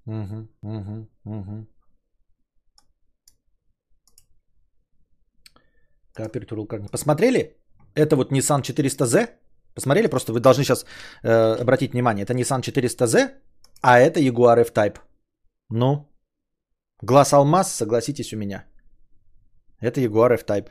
Угу, 0.06 0.48
угу, 0.62 1.08
угу. 1.24 1.66
Коопературу 6.14 6.66
как 6.66 6.90
Посмотрели? 6.90 7.56
Это 7.94 8.16
вот 8.16 8.32
Nissan 8.32 8.62
400Z. 8.62 9.28
Посмотрели? 9.74 10.08
Просто 10.08 10.32
вы 10.32 10.40
должны 10.40 10.64
сейчас 10.64 10.86
э, 11.22 11.60
обратить 11.60 11.92
внимание. 11.92 12.24
Это 12.24 12.32
Nissan 12.32 12.62
400Z, 12.62 13.34
а 13.82 13.98
это 13.98 14.20
Jaguar 14.20 14.60
F-Type. 14.60 14.98
Ну, 15.68 16.08
глаз 17.02 17.32
алмаз, 17.32 17.74
согласитесь 17.74 18.32
у 18.32 18.38
меня. 18.38 18.69
Это 19.80 20.00
Jaguar 20.00 20.34
F-Type. 20.34 20.70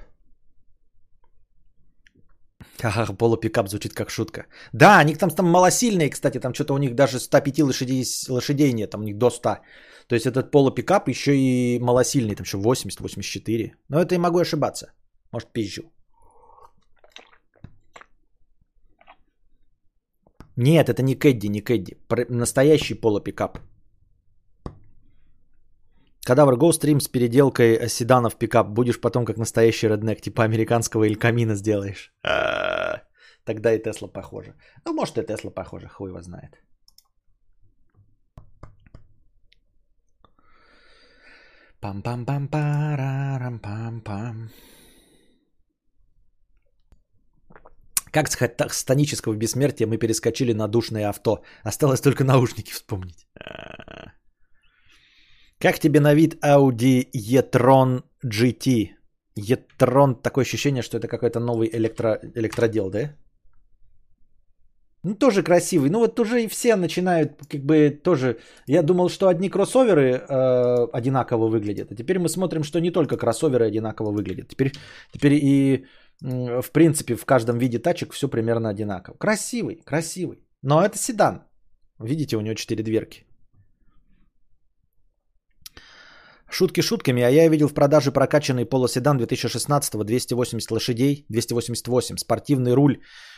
Ха-ха, 2.82 3.14
полупикап 3.14 3.68
звучит 3.70 3.94
как 3.94 4.10
шутка. 4.10 4.46
Да, 4.74 5.00
они 5.00 5.16
там, 5.16 5.30
там 5.30 5.46
малосильные, 5.46 6.10
кстати, 6.10 6.40
там 6.40 6.54
что-то 6.54 6.74
у 6.74 6.78
них 6.78 6.96
даже 6.96 7.20
105 7.20 7.60
лошадей, 7.60 8.06
лошадей 8.30 8.74
нет, 8.74 8.90
там 8.90 9.02
у 9.02 9.04
них 9.04 9.18
до 9.18 9.30
100. 9.30 9.58
То 10.08 10.16
есть 10.16 10.26
этот 10.26 10.52
полупикап 10.52 11.08
еще 11.10 11.36
и 11.36 11.80
малосильный, 11.80 12.36
там 12.36 12.44
еще 12.44 12.58
80-84. 12.58 13.72
Но 13.90 14.02
это 14.02 14.16
я 14.16 14.20
могу 14.20 14.40
ошибаться. 14.40 14.92
Может, 15.32 15.54
пизжу. 15.54 15.84
Нет, 20.56 20.90
это 20.90 21.04
не 21.04 21.16
Кэдди, 21.16 21.48
не 21.48 21.62
Кэдди. 21.62 21.98
Настоящий 22.30 22.96
полупикап. 22.96 23.60
Кадавр 26.26 26.58
Go 26.58 26.74
стрим 26.74 27.00
с 27.00 27.08
переделкой 27.08 27.90
седана 27.90 28.30
в 28.30 28.38
пикап. 28.38 28.68
Будешь 28.68 29.00
потом 29.02 29.26
как 29.26 29.38
настоящий 29.38 29.88
реднек, 29.88 30.22
типа 30.22 30.44
американского 30.44 31.06
или 31.06 31.16
камина 31.16 31.56
сделаешь. 31.56 32.14
А, 32.24 33.02
тогда 33.46 33.74
и 33.74 33.82
Тесла 33.82 34.08
похожа. 34.08 34.54
Ну, 34.86 34.94
может 34.94 35.18
и 35.18 35.24
Тесла 35.24 35.50
похожа, 35.52 35.88
хуй 35.88 36.10
его 36.10 36.22
знает. 36.22 36.60
Пам-пам-пам-парарам-пам-пам. 41.82 44.50
Как 48.12 48.28
с 48.28 48.36
хтонического 48.84 49.36
бессмертия 49.36 49.88
мы 49.88 49.98
перескочили 49.98 50.54
на 50.54 50.68
душное 50.68 51.10
авто. 51.10 51.44
Осталось 51.64 52.02
только 52.02 52.24
наушники 52.24 52.72
вспомнить. 52.72 53.28
Как 55.62 55.80
тебе 55.80 56.00
на 56.00 56.14
вид 56.14 56.38
Audi 56.42 57.10
e-tron 57.12 58.04
GT? 58.26 58.90
E-tron, 59.36 60.22
такое 60.22 60.44
ощущение, 60.44 60.84
что 60.84 60.98
это 60.98 61.08
какой-то 61.08 61.40
новый 61.40 61.70
электро, 61.74 62.20
электродел, 62.36 62.90
да? 62.90 63.16
Ну, 65.04 65.16
тоже 65.16 65.44
красивый. 65.44 65.90
Ну, 65.90 66.00
вот 66.00 66.20
уже 66.20 66.44
и 66.44 66.48
все 66.48 66.76
начинают, 66.76 67.32
как 67.50 67.62
бы, 67.62 67.90
тоже... 67.90 68.38
Я 68.68 68.84
думал, 68.84 69.10
что 69.10 69.28
одни 69.28 69.50
кроссоверы 69.50 70.12
э, 70.12 70.88
одинаково 70.94 71.50
выглядят. 71.50 71.92
А 71.92 71.96
теперь 71.96 72.20
мы 72.20 72.30
смотрим, 72.30 72.64
что 72.64 72.80
не 72.80 72.92
только 72.92 73.18
кроссоверы 73.18 73.66
одинаково 73.66 74.12
выглядят. 74.12 74.48
Теперь, 74.48 74.72
теперь 75.12 75.34
и, 75.34 75.86
э, 76.24 76.62
в 76.62 76.72
принципе, 76.72 77.16
в 77.16 77.26
каждом 77.26 77.58
виде 77.58 77.80
тачек 77.80 78.14
все 78.14 78.30
примерно 78.30 78.70
одинаково. 78.70 79.18
Красивый, 79.18 79.82
красивый. 79.86 80.38
Но 80.62 80.82
это 80.86 80.98
седан. 80.98 81.44
Видите, 82.00 82.38
у 82.38 82.42
него 82.42 82.56
четыре 82.56 82.84
дверки. 82.84 83.29
Шутки 86.52 86.82
шутками, 86.82 87.22
а 87.22 87.30
я 87.30 87.48
видел 87.50 87.68
в 87.68 87.74
продаже 87.74 88.12
прокачанный 88.12 88.66
полоседан 88.66 89.18
2016 89.18 90.06
280 90.06 90.72
лошадей, 90.72 91.26
288, 91.30 92.18
спортивный 92.18 92.74
руль, 92.74 92.98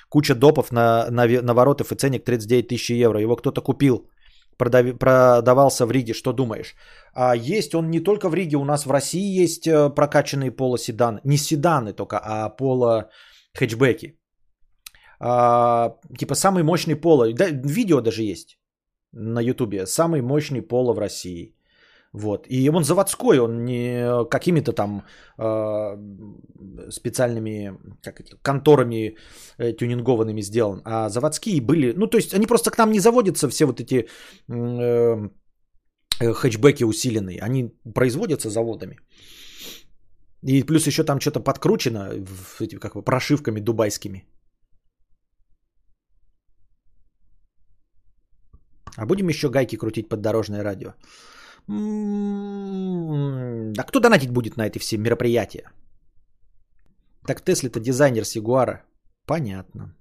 куча 0.09 0.36
допов 0.36 0.72
на, 0.72 1.09
на 1.12 1.28
наворотов 1.41 1.91
и 1.91 1.95
ценник 1.95 2.24
39 2.24 2.68
тысяч 2.68 2.89
евро. 2.89 3.20
Его 3.20 3.36
кто-то 3.36 3.62
купил, 3.62 4.09
продав, 4.57 4.97
продавался 4.97 5.86
в 5.86 5.91
Риге, 5.91 6.14
что 6.14 6.32
думаешь? 6.34 6.76
А 7.14 7.36
есть 7.36 7.76
он 7.76 7.89
не 7.91 7.99
только 7.99 8.30
в 8.30 8.34
Риге, 8.34 8.57
у 8.57 8.66
нас 8.66 8.86
в 8.86 8.91
России 8.91 9.41
есть 9.43 9.68
э, 9.68 9.89
прокачанный 9.89 10.51
полоседан, 10.51 11.20
не 11.26 11.38
седаны 11.38 11.93
только, 11.93 12.18
а 12.24 12.49
поло 12.49 13.09
хэтчбеки. 13.53 14.18
А, 15.20 15.97
типа 16.18 16.36
самый 16.36 16.64
мощный 16.64 16.95
поло, 16.95 17.34
да, 17.34 17.47
видео 17.49 18.01
даже 18.01 18.24
есть 18.24 18.57
на 19.12 19.41
ютубе, 19.41 19.86
самый 19.86 20.22
мощный 20.22 20.62
поло 20.62 20.93
в 20.93 20.99
России– 20.99 21.55
вот. 22.14 22.45
И 22.49 22.70
он 22.70 22.84
заводской, 22.84 23.39
он 23.39 23.64
не 23.66 24.26
какими-то 24.30 24.74
там 24.74 25.03
э, 25.38 25.97
специальными 26.89 27.78
как 28.03 28.20
эти, 28.20 28.36
конторами 28.41 29.16
э, 29.57 29.74
тюнингованными 29.74 30.41
сделан, 30.41 30.82
а 30.84 31.09
заводские 31.09 31.62
были. 31.62 31.93
Ну, 31.93 32.07
то 32.07 32.18
есть 32.18 32.34
они 32.34 32.47
просто 32.47 32.72
к 32.72 32.78
нам 32.78 32.91
не 32.91 32.99
заводятся, 32.99 33.49
все 33.49 33.66
вот 33.66 33.80
эти 33.80 34.07
э, 34.49 35.30
э, 36.20 36.34
хэтчбеки 36.34 36.84
усиленные. 36.84 37.39
Они 37.39 37.72
производятся 37.95 38.49
заводами. 38.49 38.97
И 40.43 40.64
плюс 40.64 40.88
еще 40.88 41.03
там 41.03 41.20
что-то 41.20 41.39
подкручено 41.39 42.09
в, 42.26 42.62
эти, 42.62 42.76
как 42.76 42.95
бы, 42.95 43.03
прошивками 43.03 43.59
дубайскими. 43.59 44.26
А 48.97 49.05
будем 49.05 49.30
еще 49.30 49.49
гайки 49.49 49.78
крутить 49.78 50.09
под 50.09 50.22
дорожное 50.22 50.64
радио. 50.64 50.93
А 51.68 53.84
кто 53.84 53.99
донатить 53.99 54.32
будет 54.32 54.57
на 54.57 54.68
эти 54.68 54.80
все 54.80 54.97
мероприятия? 54.97 55.72
Так 57.26 57.41
Тесли-то 57.41 57.80
дизайнер 57.80 58.26
с 58.26 58.36
Ягуара. 58.36 58.84
Понятно. 59.26 59.95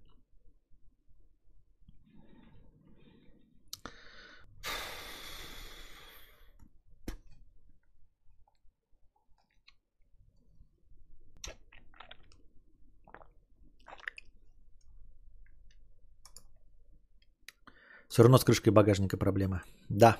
Все 18.08 18.22
равно 18.22 18.38
с 18.38 18.44
крышкой 18.44 18.72
багажника 18.72 19.16
проблема. 19.16 19.62
Да. 19.88 20.18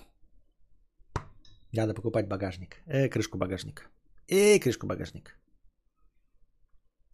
Надо 1.73 1.95
покупать 1.95 2.29
багажник. 2.29 2.77
Э, 2.87 3.09
крышку 3.09 3.39
багажника. 3.39 3.83
Эй, 4.29 4.59
крышку 4.61 4.87
багажника. 4.87 5.33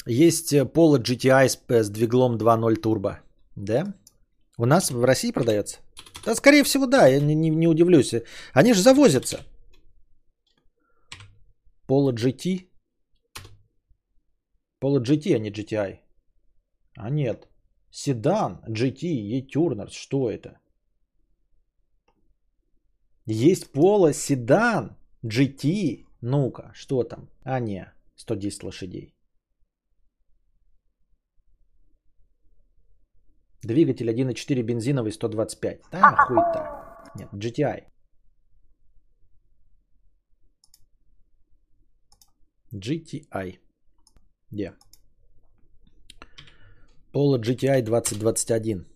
Есть 0.06 0.52
э, 0.52 0.64
Polo 0.64 0.98
GTI 0.98 1.48
с, 1.48 1.58
с 1.68 1.90
двиглом 1.90 2.36
2.0 2.36 2.76
турбо. 2.76 3.20
Да? 3.56 3.94
У 4.58 4.64
нас 4.66 4.90
в 4.90 5.04
России 5.04 5.32
продается? 5.32 5.78
Да, 6.24 6.34
скорее 6.34 6.62
всего, 6.62 6.86
да, 6.86 7.06
я 7.06 7.20
не, 7.20 7.34
не, 7.34 7.50
не 7.50 7.68
удивлюсь. 7.68 8.14
Они 8.54 8.72
же 8.72 8.80
завозятся. 8.80 9.44
Polo 11.88 12.12
GT. 12.12 12.68
Polo 14.80 15.00
GT, 15.00 15.36
а 15.36 15.38
не 15.38 15.50
GTI. 15.50 15.98
А 16.96 17.10
нет. 17.10 17.48
Седан, 17.90 18.62
GT, 18.68 19.06
E-Turners. 19.06 19.92
Что 19.92 20.30
это? 20.30 20.58
Есть 23.26 23.72
Polo 23.74 24.12
седан 24.12 24.96
GT. 25.24 26.06
Ну-ка, 26.20 26.70
что 26.74 27.02
там? 27.02 27.28
А, 27.44 27.58
не, 27.60 27.92
110 28.16 28.62
лошадей. 28.62 29.14
Двигатель 33.62 34.08
1.4 34.08 34.62
бензиновый 34.62 35.10
125. 35.10 35.80
Да, 35.90 36.16
хуй-то. 36.16 37.10
Нет, 37.16 37.28
GTI. 37.32 37.84
GTI. 42.72 43.58
Где? 44.52 44.72
Polo 47.12 47.40
GTI 47.40 47.82
2021. 47.82 48.86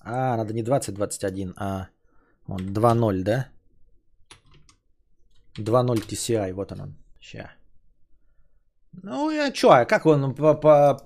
А, 0.00 0.36
надо 0.36 0.52
не 0.52 0.62
2021, 0.62 1.54
а 1.56 1.88
он 2.48 2.72
2.0, 2.72 3.22
да? 3.22 3.48
2.0 5.58 6.08
TCI, 6.08 6.52
вот 6.52 6.72
он 6.72 6.80
он. 6.80 6.94
Ща. 7.20 7.50
Ну, 9.02 9.30
я 9.30 9.52
чё, 9.52 9.70
а 9.70 9.84
как 9.84 10.06
он 10.06 10.34
по, 10.34 10.54
по, 10.54 11.02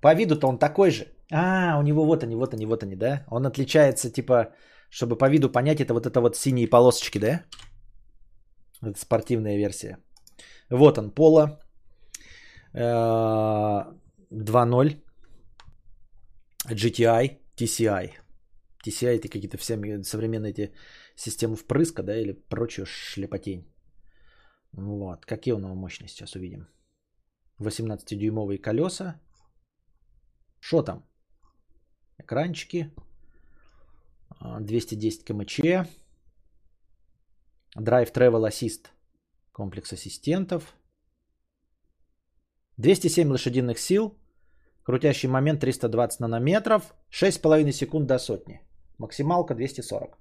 по 0.00 0.14
виду-то 0.14 0.48
он 0.48 0.58
такой 0.58 0.90
же? 0.90 1.06
А, 1.32 1.78
у 1.78 1.82
него 1.82 2.04
вот 2.04 2.22
они, 2.22 2.36
вот 2.36 2.54
они, 2.54 2.66
вот 2.66 2.82
они, 2.82 2.96
да? 2.96 3.24
Он 3.28 3.46
отличается, 3.46 4.10
типа, 4.10 4.52
чтобы 4.90 5.16
по 5.16 5.28
виду 5.28 5.50
понять, 5.50 5.80
это 5.80 5.94
вот 5.94 6.06
это 6.06 6.20
вот 6.20 6.36
синие 6.36 6.68
полосочки, 6.68 7.18
да? 7.18 7.42
Это 8.82 8.98
спортивная 8.98 9.56
версия. 9.56 9.98
Вот 10.70 10.98
он, 10.98 11.10
Поло. 11.10 11.60
2.0. 12.72 14.96
GTI, 16.70 17.38
TCI. 17.56 18.10
TCI 18.84 19.18
это 19.18 19.28
какие-то 19.28 19.58
все 19.58 19.76
современные 20.02 20.52
эти 20.52 20.72
системы 21.16 21.56
впрыска, 21.56 22.02
да, 22.02 22.16
или 22.16 22.32
прочую 22.32 22.86
шлепотень. 22.86 23.66
Вот. 24.72 25.26
Какие 25.26 25.54
у 25.54 25.58
него 25.58 25.74
мощности 25.74 26.18
сейчас 26.18 26.34
увидим. 26.34 26.66
18-дюймовые 27.58 28.58
колеса. 28.58 29.20
Что 30.60 30.82
там? 30.82 31.04
Экранчики. 32.18 32.90
210 34.40 35.24
кмч. 35.24 35.60
Drive 37.76 38.12
Travel 38.12 38.48
Assist. 38.48 38.86
Комплекс 39.52 39.92
ассистентов. 39.92 40.74
207 42.78 43.28
лошадиных 43.30 43.78
сил. 43.78 44.16
Крутящий 44.84 45.28
момент 45.28 45.60
320 45.60 46.20
нанометров. 46.20 46.94
6,5 47.10 47.72
секунд 47.72 48.06
до 48.06 48.18
сотни. 48.18 48.60
Максималка 49.00 49.54
240. 49.54 50.18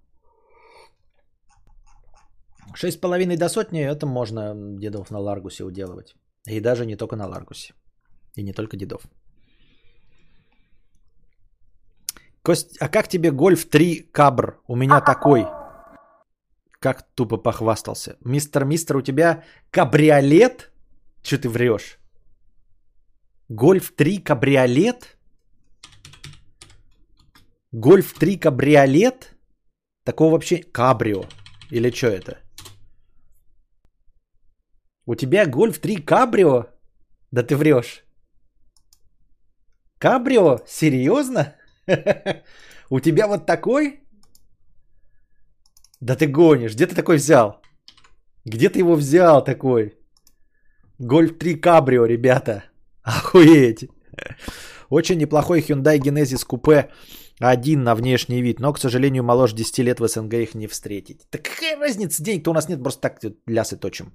6,5 2.74 3.38
до 3.38 3.50
сотни 3.50 3.82
это 3.82 4.06
можно 4.06 4.54
дедов 4.56 5.12
на 5.12 5.20
Ларгусе 5.20 5.64
уделывать. 5.64 6.16
И 6.48 6.62
даже 6.62 6.86
не 6.86 6.96
только 6.96 7.16
на 7.16 7.28
Ларгусе. 7.28 7.74
И 8.38 8.44
не 8.44 8.54
только 8.54 8.78
дедов. 8.78 9.02
Кость, 12.42 12.78
а 12.82 12.88
как 12.88 13.08
тебе 13.08 13.32
Гольф 13.32 13.66
3 13.70 14.12
Кабр? 14.14 14.62
У 14.68 14.76
меня 14.76 15.02
такой. 15.02 15.46
Как 16.80 17.04
тупо 17.16 17.38
похвастался. 17.38 18.16
Мистер, 18.26 18.64
мистер, 18.66 18.98
у 18.98 19.02
тебя 19.02 19.44
кабриолет? 19.72 20.72
Че 21.22 21.38
ты 21.38 21.50
врешь? 21.50 22.00
Гольф 23.50 23.92
3 23.92 24.24
кабриолет? 24.24 25.19
Гольф 27.72 28.14
3 28.14 28.40
кабриолет? 28.40 29.36
Такого 30.04 30.32
вообще... 30.32 30.64
Кабрио. 30.72 31.26
Или 31.72 31.92
что 31.92 32.08
это? 32.08 32.40
У 35.06 35.16
тебя 35.16 35.46
гольф 35.46 35.80
3 35.80 35.98
кабрио? 35.98 36.66
Да 37.32 37.44
ты 37.44 37.56
врешь. 37.56 38.04
Кабрио? 40.00 40.60
Серьезно? 40.68 41.56
У 42.90 43.00
тебя 43.00 43.28
вот 43.28 43.46
такой? 43.46 44.00
Да 46.02 46.16
ты 46.16 46.26
гонишь. 46.26 46.74
Где 46.74 46.88
ты 46.88 46.96
такой 46.96 47.18
взял? 47.18 47.62
Где 48.46 48.70
ты 48.70 48.80
его 48.80 48.96
взял 48.96 49.44
такой? 49.44 49.94
Гольф 50.98 51.38
3 51.38 51.62
кабрио, 51.62 52.06
ребята. 52.06 52.64
Охуеть. 53.04 53.90
Очень 54.90 55.20
неплохой 55.20 55.62
Hyundai 55.62 56.00
Genesis 56.00 56.44
купе 56.46 56.90
один 57.40 57.84
на 57.84 57.96
внешний 57.96 58.42
вид, 58.42 58.60
но, 58.60 58.74
к 58.74 58.80
сожалению, 58.80 59.24
моложе 59.24 59.56
10 59.56 59.80
лет 59.80 60.00
в 60.00 60.08
СНГ 60.08 60.34
их 60.34 60.56
не 60.56 60.68
встретить. 60.68 61.22
Так 61.30 61.44
какая 61.44 61.78
разница, 61.78 62.24
денег-то 62.24 62.52
у 62.52 62.54
нас 62.54 62.70
нет, 62.70 62.84
просто 62.84 63.02
так 63.02 63.20
лясы 63.48 63.78
точим. 63.78 64.14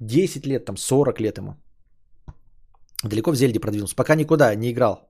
10 0.00 0.46
лет, 0.46 0.64
там 0.64 0.76
40 0.76 1.20
лет 1.20 1.38
ему. 1.38 1.56
Далеко 3.04 3.32
в 3.32 3.36
Зельде 3.36 3.60
продвинулся. 3.60 3.96
Пока 3.96 4.14
никуда 4.14 4.54
не 4.54 4.70
играл. 4.70 5.08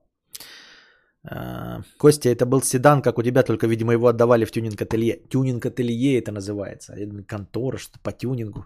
А, 1.25 1.81
Костя, 1.97 2.29
это 2.29 2.45
был 2.45 2.61
седан, 2.61 3.01
как 3.01 3.17
у 3.17 3.23
тебя, 3.23 3.43
только, 3.43 3.67
видимо, 3.67 3.93
его 3.93 4.07
отдавали 4.07 4.45
в 4.45 4.51
тюнинг-ателье. 4.51 5.21
Тюнинг-ателье 5.29 6.19
это 6.19 6.31
называется. 6.31 6.95
Контора, 7.27 7.77
что 7.77 7.99
по 7.99 8.11
тюнингу. 8.11 8.65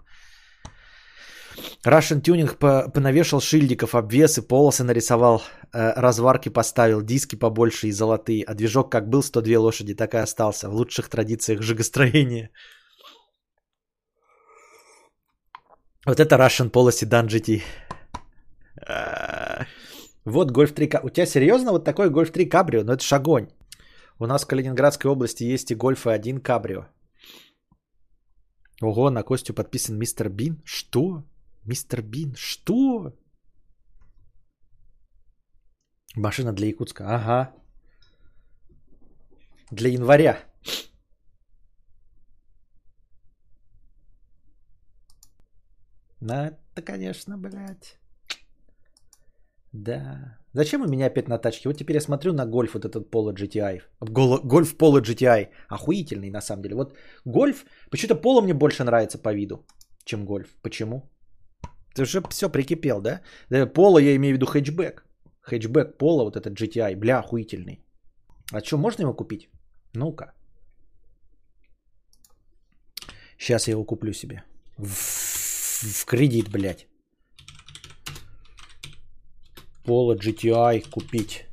Russian 1.84 2.20
Tuning 2.22 2.90
понавешал 2.92 3.40
шильдиков, 3.40 3.94
обвесы, 3.94 4.42
полосы 4.42 4.84
нарисовал, 4.84 5.42
э, 5.72 5.92
разварки 5.96 6.48
поставил, 6.48 7.02
диски 7.02 7.36
побольше 7.36 7.88
и 7.88 7.92
золотые. 7.92 8.44
А 8.44 8.54
движок 8.54 8.90
как 8.90 9.08
был 9.08 9.22
102 9.22 9.58
лошади, 9.58 9.94
так 9.94 10.14
и 10.14 10.18
остался. 10.18 10.68
В 10.68 10.74
лучших 10.74 11.08
традициях 11.08 11.62
жигостроения. 11.62 12.50
Вот 16.06 16.20
это 16.20 16.36
Russian 16.36 16.70
Polo 16.70 16.90
Sedan 16.90 17.26
GT. 17.26 17.62
Вот 20.24 20.50
Golf 20.50 20.72
3 20.72 20.90
У 21.02 21.10
тебя 21.10 21.26
серьезно 21.26 21.72
вот 21.72 21.84
такой 21.84 22.10
Golf 22.10 22.30
3 22.30 22.48
Cabrio? 22.48 22.84
Ну 22.84 22.92
это 22.92 23.04
ж 23.04 23.12
огонь. 23.12 23.48
У 24.18 24.26
нас 24.26 24.44
в 24.44 24.46
Калининградской 24.46 25.10
области 25.10 25.44
есть 25.44 25.70
и 25.70 25.74
Golf 25.74 26.06
1 26.06 26.38
Cabrio. 26.38 26.86
Ого, 28.82 29.10
на 29.10 29.22
Костю 29.22 29.54
подписан 29.54 29.98
мистер 29.98 30.28
Бин. 30.28 30.62
Что? 30.64 31.24
Мистер 31.64 32.02
Бин, 32.02 32.34
что? 32.34 33.12
Машина 36.16 36.52
для 36.52 36.66
Якутска. 36.68 37.04
Ага. 37.04 37.54
Для 39.70 39.90
января. 39.90 40.38
Ну, 46.20 46.34
это, 46.34 46.82
конечно, 46.82 47.38
блядь. 47.38 47.98
Да. 49.72 50.38
Зачем 50.52 50.82
у 50.82 50.88
меня 50.88 51.06
опять 51.06 51.28
на 51.28 51.38
тачке? 51.38 51.68
Вот 51.68 51.78
теперь 51.78 51.96
я 51.96 52.00
смотрю 52.00 52.32
на 52.32 52.46
гольф 52.46 52.74
вот 52.74 52.84
этот 52.84 53.14
Polo 53.14 53.34
GTI. 53.34 53.82
Гольф 54.00 54.74
Polo 54.76 55.00
GTI. 55.02 55.48
Охуительный 55.68 56.30
на 56.30 56.40
самом 56.40 56.62
деле. 56.62 56.74
Вот 56.74 56.96
гольф, 57.24 57.64
почему-то 57.90 58.14
Polo 58.14 58.42
мне 58.42 58.54
больше 58.54 58.84
нравится 58.84 59.18
по 59.18 59.34
виду, 59.34 59.66
чем 60.04 60.24
гольф. 60.24 60.56
Почему? 60.62 61.02
Ты 61.98 62.02
уже 62.02 62.22
все 62.30 62.48
прикипел, 62.48 63.00
да? 63.00 63.22
Поло 63.74 63.98
я 63.98 64.14
имею 64.14 64.34
в 64.34 64.36
виду 64.36 64.46
хэтчбэк. 64.46 65.04
Хэтчбэк 65.40 65.98
Поло, 65.98 66.22
вот 66.24 66.36
этот 66.36 66.54
GTI, 66.54 66.96
бля, 66.96 67.18
охуительный. 67.18 67.84
А 68.52 68.60
что, 68.60 68.78
можно 68.78 69.02
его 69.02 69.14
купить? 69.14 69.48
Ну-ка. 69.94 70.32
Сейчас 73.36 73.66
я 73.66 73.72
его 73.72 73.84
куплю 73.84 74.12
себе. 74.12 74.44
В, 74.76 74.86
в 74.86 76.04
кредит, 76.04 76.50
блядь. 76.50 76.86
Поло 79.84 80.14
GTI 80.14 80.88
купить. 80.90 81.46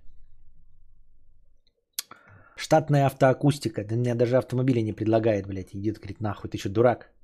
Штатная 2.55 3.07
автоакустика. 3.07 3.83
Да 3.83 3.95
мне 3.95 4.13
даже 4.13 4.37
автомобили 4.37 4.81
не 4.81 4.93
предлагает, 4.93 5.47
блядь. 5.47 5.73
Идет, 5.73 5.97
говорит, 5.97 6.21
нахуй, 6.21 6.51
ты 6.51 6.59
что, 6.59 6.69
дурак? 6.69 7.14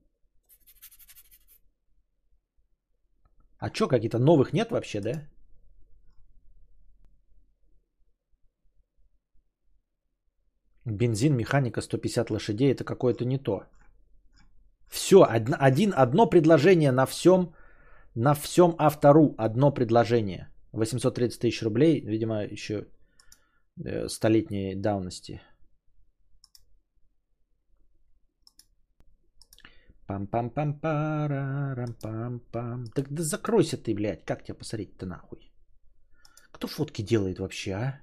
А 3.62 3.70
что, 3.72 3.88
какие-то 3.88 4.18
новых 4.18 4.53
нет 4.53 4.72
вообще, 4.72 5.01
да? 5.01 5.12
Бензин, 10.86 11.38
механика, 11.38 11.82
150 11.82 12.32
лошадей, 12.32 12.72
это 12.72 12.84
какое-то 12.84 13.24
не 13.26 13.38
то. 13.38 13.66
Все, 14.89 15.24
один, 15.24 15.55
один, 15.59 15.93
одно 15.95 16.26
предложение 16.30 16.91
на 16.91 17.05
всем, 17.05 17.53
на 18.16 18.34
всем 18.34 18.76
автору, 18.80 19.36
одно 19.38 19.72
предложение. 19.72 20.49
830 20.72 21.39
тысяч 21.39 21.62
рублей, 21.62 22.01
видимо, 22.01 22.43
еще 22.43 22.88
э, 23.86 24.07
столетней 24.07 24.74
давности. 24.76 25.39
Пам-пам-пам-парам-пам-пам. 30.12 32.91
Так 32.93 33.14
да 33.14 33.24
закройся 33.24 33.78
ты, 33.78 33.95
блядь. 33.95 34.26
Как 34.26 34.43
тебя 34.43 34.55
посмотреть-то 34.55 35.05
нахуй? 35.05 35.53
Кто 36.51 36.68
фотки 36.68 37.01
делает 37.01 37.39
вообще, 37.39 37.72
а? 37.72 38.01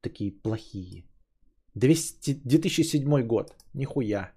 Такие 0.00 0.30
плохие. 0.32 1.04
200, 1.74 2.40
2007 2.44 3.26
год. 3.26 3.56
Нихуя. 3.74 4.30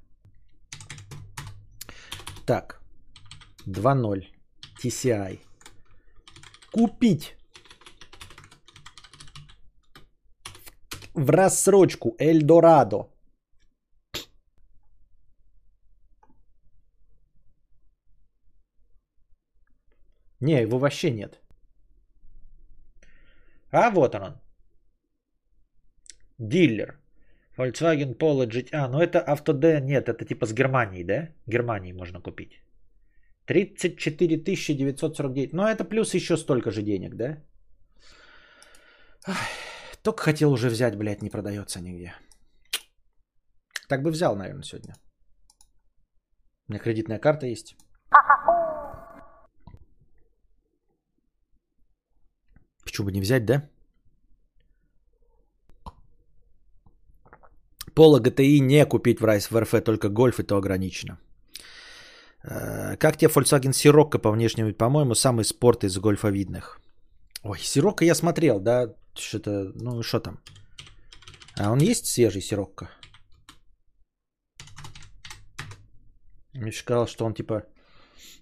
Так. 2.46 2.82
2.0. 3.68 4.26
TCI. 4.84 5.40
Купить. 6.72 7.36
В 11.14 11.30
рассрочку 11.30 12.16
Эльдорадо. 12.20 13.13
Не, 20.44 20.62
его 20.62 20.78
вообще 20.78 21.12
нет. 21.12 21.40
А 23.72 23.92
вот 23.92 24.16
он. 24.16 24.42
Дилер. 26.38 27.00
Volkswagen 27.58 28.18
Polo 28.18 28.46
GT. 28.48 28.70
А, 28.74 28.90
ну 28.90 29.00
это 29.00 29.20
автоде. 29.20 29.80
Нет, 29.82 30.10
это 30.10 30.26
типа 30.26 30.46
с 30.46 30.54
Германии, 30.54 31.04
да? 31.04 31.30
Германии 31.48 31.94
можно 31.94 32.22
купить. 32.22 32.62
34 33.46 34.38
949. 34.38 35.54
Ну 35.54 35.64
это 35.64 35.86
плюс 35.86 36.14
еще 36.14 36.38
столько 36.38 36.72
же 36.72 36.82
денег, 36.82 37.16
да? 37.16 37.38
только 40.04 40.24
хотел 40.24 40.52
уже 40.52 40.70
взять, 40.70 40.98
блядь, 40.98 41.22
не 41.22 41.30
продается 41.30 41.80
нигде. 41.80 42.14
Так 43.88 44.02
бы 44.02 44.12
взял, 44.12 44.36
наверное, 44.36 44.64
сегодня. 44.64 44.96
У 46.68 46.74
меня 46.74 46.80
кредитная 46.80 47.20
карта 47.20 47.46
есть. 47.46 47.76
Почему 52.94 53.06
бы 53.06 53.12
не 53.12 53.22
взять, 53.22 53.46
да? 53.46 53.68
Пола 57.96 58.20
GTI 58.20 58.60
не 58.60 58.86
купить 58.86 59.20
в 59.20 59.26
Райс 59.26 59.50
в 59.50 59.60
РФ, 59.60 59.84
только 59.84 60.10
гольф 60.10 60.40
и 60.40 60.44
то 60.44 60.58
ограничено. 60.58 61.18
Э, 62.44 62.96
как 62.98 63.18
тебе 63.18 63.32
Volkswagen 63.32 63.72
Sirocco 63.72 64.20
по 64.20 64.32
внешнему 64.32 64.68
вид? 64.68 64.78
По-моему, 64.78 65.16
самый 65.16 65.44
спорт 65.44 65.84
из 65.84 65.98
гольфовидных. 65.98 66.80
Ой, 67.42 67.58
Sirocco 67.58 68.04
я 68.06 68.14
смотрел, 68.14 68.60
да? 68.60 68.94
Что-то, 69.16 69.72
ну 69.74 70.04
что 70.04 70.20
там? 70.20 70.40
А 71.58 71.72
он 71.72 71.80
есть 71.80 72.06
свежий 72.06 72.42
Sirocco? 72.42 72.90
Мне 76.54 76.72
сказал, 76.72 77.08
что 77.08 77.26
он 77.26 77.34
типа 77.34 77.64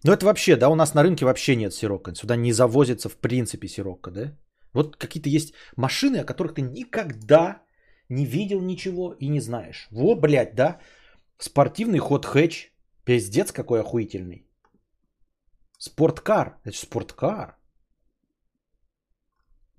ну 0.03 0.11
это 0.11 0.25
вообще, 0.25 0.55
да, 0.55 0.69
у 0.69 0.75
нас 0.75 0.93
на 0.93 1.03
рынке 1.03 1.25
вообще 1.25 1.55
нет 1.55 1.73
сирока. 1.73 2.15
Сюда 2.15 2.35
не 2.35 2.53
завозится 2.53 3.09
в 3.09 3.17
принципе 3.17 3.67
сирока, 3.67 4.11
да? 4.11 4.37
Вот 4.73 4.97
какие-то 4.97 5.29
есть 5.29 5.53
машины, 5.77 6.17
о 6.17 6.25
которых 6.25 6.53
ты 6.53 6.61
никогда 6.61 7.61
не 8.09 8.25
видел 8.25 8.61
ничего 8.61 9.13
и 9.19 9.29
не 9.29 9.41
знаешь. 9.41 9.87
Во, 9.91 10.15
блядь, 10.15 10.55
да? 10.55 10.79
Спортивный 11.37 11.99
ход 11.99 12.25
хэтч. 12.25 12.71
Пиздец 13.05 13.51
какой 13.51 13.79
охуительный. 13.79 14.47
Спорткар. 15.77 16.59
Это 16.63 16.75
же 16.75 16.81
спорткар. 16.81 17.57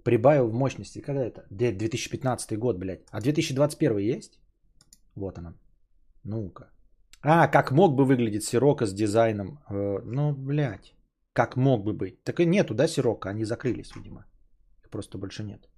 Прибавил 0.05 0.48
в 0.48 0.55
мощности. 0.55 1.00
Когда 1.00 1.24
это? 1.24 1.46
2015 1.50 2.59
год, 2.59 2.78
блядь. 2.78 3.05
А 3.11 3.20
2021 3.20 3.98
есть? 3.98 4.40
Вот 5.14 5.38
она. 5.38 5.55
Ну-ка. 6.24 6.70
А, 7.22 7.46
как 7.48 7.70
мог 7.70 7.94
бы 7.94 8.04
выглядеть 8.04 8.44
Сирока 8.44 8.86
с 8.86 8.92
дизайном? 8.92 9.58
Э, 9.70 10.00
ну, 10.04 10.32
блядь. 10.34 10.94
Как 11.32 11.56
мог 11.56 11.84
бы 11.84 11.92
быть? 11.92 12.22
Так 12.24 12.40
и 12.40 12.46
нету, 12.46 12.74
да, 12.74 12.88
Сирока? 12.88 13.30
Они 13.30 13.44
закрылись, 13.44 13.94
видимо. 13.94 14.26
Их 14.82 14.90
просто 14.90 15.18
больше 15.18 15.44
нет. 15.44 15.68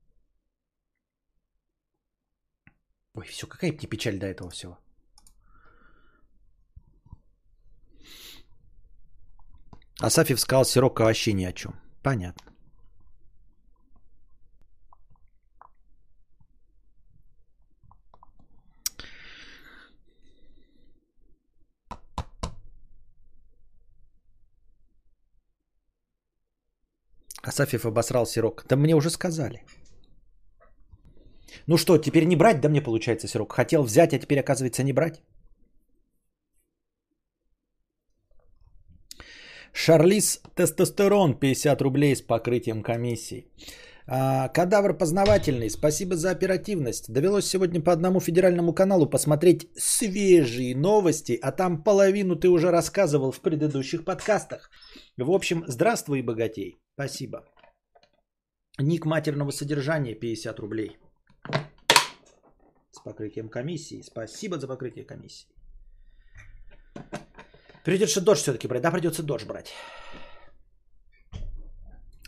Ой, 3.15 3.27
все, 3.27 3.47
какая 3.47 3.73
мне 3.73 3.87
печаль 3.87 4.19
до 4.19 4.27
этого 4.27 4.51
всего. 4.51 4.79
Асафьев 10.01 10.41
сказал, 10.41 10.65
Сирока 10.65 11.05
вообще 11.05 11.35
ни 11.35 11.45
о 11.45 11.53
чем. 11.53 11.75
Понятно. 12.03 12.54
Асафьев 27.49 27.85
обосрал 27.87 28.27
сирок. 28.27 28.65
Да 28.69 28.77
мне 28.77 28.95
уже 28.95 29.11
сказали. 29.11 29.63
Ну 31.67 31.77
что, 31.77 31.99
теперь 31.99 32.25
не 32.25 32.37
брать? 32.37 32.61
Да 32.61 32.69
мне 32.69 32.81
получается 32.83 33.29
сирок. 33.29 33.53
Хотел 33.53 33.83
взять, 33.83 34.13
а 34.13 34.19
теперь 34.19 34.41
оказывается 34.41 34.83
не 34.83 34.93
брать. 34.93 35.23
Шарлиз 39.73 40.41
Тестостерон 40.55 41.35
50 41.35 41.83
рублей 41.83 42.15
с 42.15 42.23
покрытием 42.23 42.83
комиссии. 42.83 43.47
А, 44.07 44.49
кадавр 44.49 44.99
познавательный, 44.99 45.71
спасибо 45.71 46.17
за 46.17 46.31
оперативность. 46.31 47.13
Довелось 47.13 47.47
сегодня 47.47 47.81
по 47.81 47.93
одному 47.93 48.21
федеральному 48.21 48.75
каналу 48.75 49.07
посмотреть 49.07 49.67
свежие 49.77 50.77
новости, 50.77 51.39
а 51.43 51.53
там 51.53 51.83
половину 51.83 52.37
ты 52.37 52.49
уже 52.49 52.71
рассказывал 52.71 53.33
в 53.33 53.41
предыдущих 53.41 54.05
подкастах. 54.05 54.71
В 55.17 55.31
общем, 55.31 55.65
здравствуй, 55.69 56.23
богатей. 56.23 56.81
Спасибо. 56.95 57.45
Ник 58.79 59.07
матерного 59.07 59.53
содержания 59.53 60.15
50 60.15 60.59
рублей. 60.59 60.99
С 62.91 62.99
покрытием 62.99 63.49
комиссии. 63.49 64.03
Спасибо 64.03 64.59
за 64.59 64.67
покрытие 64.67 65.05
комиссии. 65.05 65.47
Придется 67.85 68.21
дождь 68.21 68.43
все-таки 68.43 68.67
брать. 68.67 68.83
Да, 68.83 68.91
придется 68.91 69.23
дождь 69.23 69.47
брать. 69.47 69.73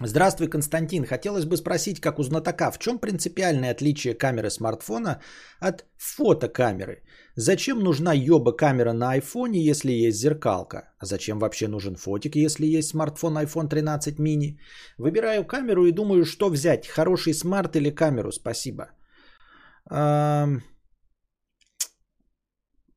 Здравствуй, 0.05 0.49
Константин. 0.49 1.07
Хотелось 1.07 1.47
бы 1.47 1.57
спросить, 1.57 2.01
как 2.01 2.19
у 2.19 2.23
знатока, 2.23 2.71
в 2.71 2.79
чем 2.79 2.99
принципиальное 2.99 3.71
отличие 3.71 4.15
камеры 4.15 4.51
смартфона 4.51 5.23
от 5.59 5.87
фотокамеры? 5.97 7.03
Зачем 7.35 7.81
нужна 7.81 8.13
ёба 8.13 8.53
камера 8.53 8.93
на 8.93 9.13
айфоне, 9.13 9.65
если 9.65 9.93
есть 9.93 10.19
зеркалка? 10.19 10.93
А 10.99 11.07
зачем 11.07 11.39
вообще 11.39 11.67
нужен 11.69 11.97
фотик, 11.97 12.37
если 12.37 12.67
есть 12.67 12.89
смартфон 12.89 13.39
iPhone 13.39 13.69
13 13.69 14.19
mini? 14.19 14.59
Выбираю 14.99 15.47
камеру 15.47 15.87
и 15.87 15.93
думаю, 15.93 16.27
что 16.27 16.51
взять, 16.51 16.87
хороший 16.87 17.33
смарт 17.33 17.77
или 17.77 17.91
камеру? 17.91 18.33
Спасибо. 18.33 18.91
А... 19.91 20.47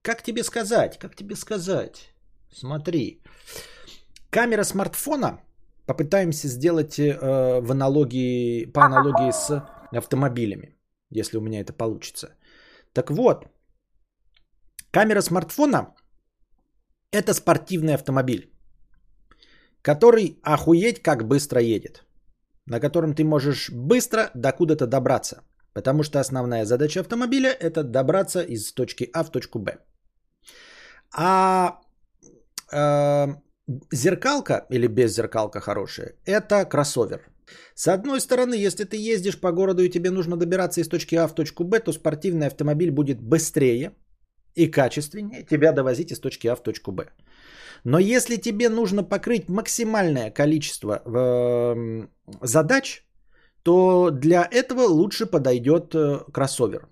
Как 0.02 0.22
тебе 0.22 0.44
сказать? 0.44 1.00
Как 1.00 1.16
тебе 1.16 1.36
сказать? 1.36 2.14
Смотри. 2.54 3.24
Камера 4.30 4.64
смартфона 4.64 5.40
попытаемся 5.90 6.48
сделать 6.48 7.00
э, 7.00 7.62
в 7.62 7.72
аналогии, 7.72 8.66
по 8.66 8.82
аналогии 8.86 9.32
с 9.32 9.50
автомобилями, 9.98 10.78
если 11.10 11.38
у 11.38 11.42
меня 11.42 11.62
это 11.62 11.74
получится. 11.74 12.28
Так 12.94 13.10
вот, 13.10 13.46
камера 14.92 15.22
смартфона– 15.22 15.96
это 17.12 17.34
спортивный 17.34 17.96
автомобиль, 17.96 18.54
который 19.82 20.40
охуеть 20.44 21.02
как 21.02 21.28
быстро 21.28 21.60
едет, 21.60 22.06
на 22.68 22.80
котором 22.80 23.16
ты 23.16 23.24
можешь 23.24 23.72
быстро 23.72 24.30
до 24.36 24.52
куда-то 24.52 24.86
добраться, 24.86 25.42
потому 25.74 26.04
что 26.04 26.20
основная 26.20 26.66
задача 26.66 27.00
автомобиля– 27.00 27.50
это 27.60 27.84
добраться 27.84 28.42
из 28.42 28.74
точки 28.74 29.10
А 29.14 29.24
в 29.24 29.32
точку 29.32 29.60
Б. 29.60 29.78
А 31.18 31.80
э, 32.72 33.28
зеркалка 33.92 34.66
или 34.70 34.88
без 34.88 35.16
зеркалка 35.16 35.60
хорошая, 35.60 36.14
это 36.26 36.66
кроссовер. 36.66 37.22
С 37.76 37.88
одной 37.88 38.20
стороны, 38.22 38.54
если 38.54 38.84
ты 38.84 38.98
ездишь 38.98 39.40
по 39.40 39.52
городу 39.52 39.84
и 39.84 39.90
тебе 39.90 40.12
нужно 40.12 40.38
добираться 40.38 40.82
из 40.82 40.88
точки 40.88 41.16
А 41.16 41.28
в 41.28 41.34
точку 41.34 41.64
Б, 41.64 41.80
то 41.80 41.92
спортивный 41.92 42.48
автомобиль 42.48 42.92
будет 42.92 43.22
быстрее 43.22 43.92
и 44.56 44.68
качественнее 44.68 45.44
тебя 45.44 45.72
довозить 45.72 46.12
из 46.12 46.20
точки 46.20 46.48
А 46.48 46.56
в 46.56 46.64
точку 46.64 46.92
Б. 46.92 47.06
Но 47.84 48.00
если 48.00 48.36
тебе 48.36 48.70
нужно 48.70 49.04
покрыть 49.04 49.50
максимальное 49.50 50.32
количество 50.32 51.02
э, 51.06 52.08
задач, 52.42 53.06
то 53.64 54.10
для 54.12 54.48
этого 54.52 54.82
лучше 54.82 55.26
подойдет 55.26 55.96
э, 55.96 56.20
кроссовер. 56.34 56.88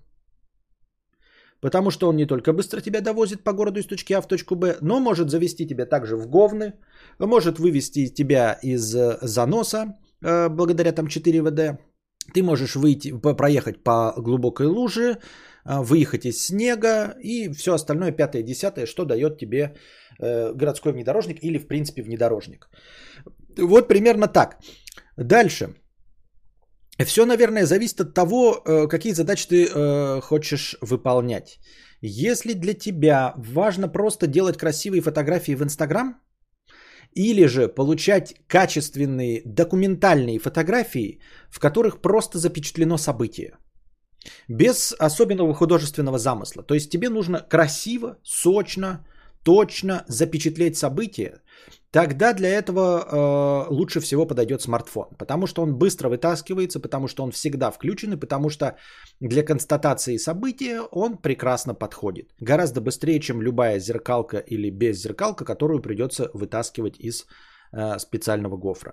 Потому 1.60 1.90
что 1.90 2.08
он 2.08 2.16
не 2.16 2.26
только 2.26 2.52
быстро 2.52 2.80
тебя 2.80 3.00
довозит 3.00 3.42
по 3.42 3.52
городу 3.52 3.80
из 3.80 3.86
точки 3.86 4.12
А 4.12 4.20
в 4.20 4.28
точку 4.28 4.54
Б, 4.54 4.76
но 4.80 5.00
может 5.00 5.30
завести 5.30 5.66
тебя 5.66 5.86
также 5.86 6.16
в 6.16 6.28
говны, 6.28 6.74
может 7.18 7.58
вывести 7.58 8.08
тебя 8.08 8.58
из 8.62 8.94
э, 8.94 9.18
заноса 9.22 9.96
э, 10.22 10.48
благодаря 10.48 10.92
там 10.92 11.08
4 11.08 11.42
ВД. 11.42 11.80
Ты 12.34 12.42
можешь 12.42 12.76
выйти, 12.76 13.12
проехать 13.36 13.82
по 13.82 14.14
глубокой 14.16 14.66
луже, 14.66 15.18
э, 15.64 15.80
выехать 15.80 16.26
из 16.26 16.46
снега 16.46 17.16
и 17.20 17.52
все 17.52 17.74
остальное, 17.74 18.12
пятое, 18.12 18.42
десятое, 18.42 18.86
что 18.86 19.04
дает 19.04 19.38
тебе 19.38 19.76
городской 20.20 20.92
внедорожник 20.92 21.44
или, 21.44 21.58
в 21.58 21.68
принципе, 21.68 22.02
внедорожник. 22.02 22.68
Вот 23.56 23.86
примерно 23.86 24.26
так. 24.26 24.58
Дальше. 25.16 25.76
Все, 27.04 27.24
наверное, 27.24 27.66
зависит 27.66 28.00
от 28.00 28.14
того, 28.14 28.62
э, 28.64 28.88
какие 28.88 29.12
задачи 29.12 29.48
ты 29.48 29.66
э, 29.66 30.20
хочешь 30.20 30.76
выполнять. 30.80 31.58
Если 32.00 32.54
для 32.54 32.74
тебя 32.74 33.34
важно 33.36 33.88
просто 33.88 34.26
делать 34.26 34.56
красивые 34.56 35.02
фотографии 35.02 35.54
в 35.54 35.62
Инстаграм, 35.62 36.20
или 37.14 37.46
же 37.46 37.68
получать 37.68 38.34
качественные 38.46 39.42
документальные 39.44 40.38
фотографии, 40.38 41.20
в 41.50 41.58
которых 41.58 42.00
просто 42.00 42.38
запечатлено 42.38 42.98
событие, 42.98 43.56
без 44.48 44.94
особенного 44.98 45.54
художественного 45.54 46.18
замысла. 46.18 46.62
То 46.62 46.74
есть 46.74 46.90
тебе 46.90 47.08
нужно 47.08 47.40
красиво, 47.40 48.18
сочно, 48.22 49.06
точно 49.42 50.04
запечатлеть 50.08 50.76
событие, 50.76 51.40
тогда 51.90 52.32
для 52.32 52.48
этого 52.48 52.82
э, 52.82 53.74
лучше 53.74 54.00
всего 54.00 54.26
подойдет 54.26 54.62
смартфон. 54.62 55.08
Потому 55.18 55.46
что 55.46 55.62
он 55.62 55.74
быстро 55.78 56.08
вытаскивается, 56.08 56.80
потому 56.80 57.08
что 57.08 57.24
он 57.24 57.30
всегда 57.30 57.70
включен, 57.70 58.12
и 58.12 58.20
потому 58.20 58.50
что 58.50 58.76
для 59.20 59.42
констатации 59.42 60.18
события 60.18 60.80
он 60.92 61.16
прекрасно 61.16 61.74
подходит. 61.74 62.32
Гораздо 62.40 62.80
быстрее, 62.80 63.20
чем 63.20 63.42
любая 63.42 63.78
зеркалка 63.78 64.38
или 64.38 64.70
без 64.70 65.02
зеркалка, 65.02 65.44
которую 65.44 65.82
придется 65.82 66.30
вытаскивать 66.34 66.98
из 66.98 67.26
э, 67.72 67.98
специального 67.98 68.56
гофра. 68.56 68.92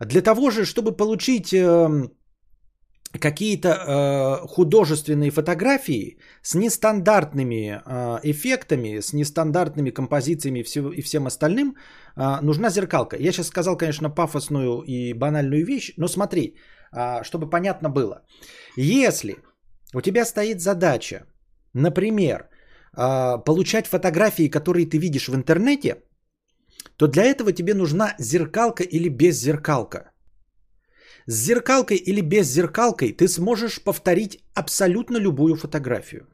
Для 0.00 0.22
того 0.22 0.50
же, 0.50 0.64
чтобы 0.64 0.96
получить... 0.96 1.52
Э, 1.52 2.08
какие-то 3.18 3.68
э, 3.68 4.46
художественные 4.46 5.30
фотографии 5.30 6.18
с 6.42 6.54
нестандартными 6.54 7.80
э, 7.86 8.20
эффектами, 8.22 9.00
с 9.00 9.12
нестандартными 9.12 9.90
композициями 9.90 10.60
и, 10.60 10.62
все, 10.62 10.90
и 10.90 11.02
всем 11.02 11.26
остальным, 11.26 11.76
э, 12.16 12.40
нужна 12.42 12.70
зеркалка. 12.70 13.16
Я 13.16 13.32
сейчас 13.32 13.48
сказал, 13.48 13.76
конечно, 13.76 14.10
пафосную 14.10 14.82
и 14.82 15.12
банальную 15.12 15.64
вещь, 15.64 15.94
но 15.96 16.08
смотри, 16.08 16.56
э, 16.92 17.22
чтобы 17.22 17.50
понятно 17.50 17.88
было. 17.88 18.22
Если 18.76 19.36
у 19.94 20.00
тебя 20.00 20.24
стоит 20.24 20.60
задача, 20.60 21.26
например, 21.72 22.48
э, 22.96 23.38
получать 23.44 23.86
фотографии, 23.86 24.48
которые 24.48 24.86
ты 24.86 24.98
видишь 24.98 25.28
в 25.28 25.34
интернете, 25.34 26.02
то 26.96 27.06
для 27.06 27.24
этого 27.24 27.52
тебе 27.52 27.74
нужна 27.74 28.14
зеркалка 28.18 28.82
или 28.82 29.08
без 29.08 29.36
зеркалка. 29.36 30.13
С 31.26 31.34
зеркалкой 31.46 31.96
или 31.96 32.20
без 32.20 32.46
зеркалкой 32.46 33.12
ты 33.12 33.28
сможешь 33.28 33.82
повторить 33.82 34.44
абсолютно 34.54 35.18
любую 35.18 35.56
фотографию. 35.56 36.26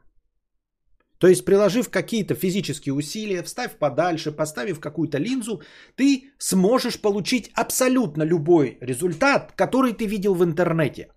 То 1.17 1.27
есть, 1.27 1.45
приложив 1.45 1.89
какие-то 1.89 2.33
физические 2.33 2.93
усилия, 2.93 3.43
вставь 3.43 3.77
подальше, 3.77 4.31
поставив 4.31 4.79
какую-то 4.79 5.19
линзу, 5.19 5.61
ты 5.95 6.23
сможешь 6.39 6.99
получить 6.99 7.51
абсолютно 7.53 8.23
любой 8.23 8.77
результат, 8.81 9.53
который 9.55 9.93
ты 9.93 10.07
видел 10.07 10.33
в 10.33 10.43
интернете. 10.43 11.07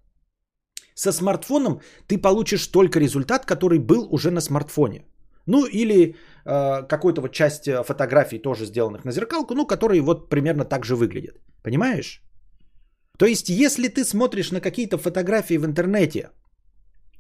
Со 0.95 1.13
смартфоном 1.13 1.81
ты 2.07 2.19
получишь 2.19 2.67
только 2.67 3.01
результат, 3.01 3.47
который 3.47 3.79
был 3.79 4.07
уже 4.11 4.31
на 4.31 4.41
смартфоне. 4.41 5.07
Ну 5.47 5.67
или 5.67 6.17
э, 6.45 6.83
какой-то 6.89 7.23
вот 7.23 7.33
часть 7.33 7.69
фотографий 7.85 8.39
тоже 8.39 8.67
сделанных 8.67 9.05
на 9.05 9.13
зеркалку, 9.13 9.55
ну 9.55 9.67
которые 9.67 10.03
вот 10.03 10.29
примерно 10.29 10.65
так 10.65 10.85
же 10.85 10.97
выглядят. 10.97 11.37
Понимаешь? 11.63 12.23
То 13.19 13.27
есть, 13.27 13.49
если 13.49 13.89
ты 13.89 14.05
смотришь 14.05 14.51
на 14.51 14.61
какие-то 14.61 14.99
фотографии 14.99 15.59
в 15.59 15.65
интернете, 15.65 16.31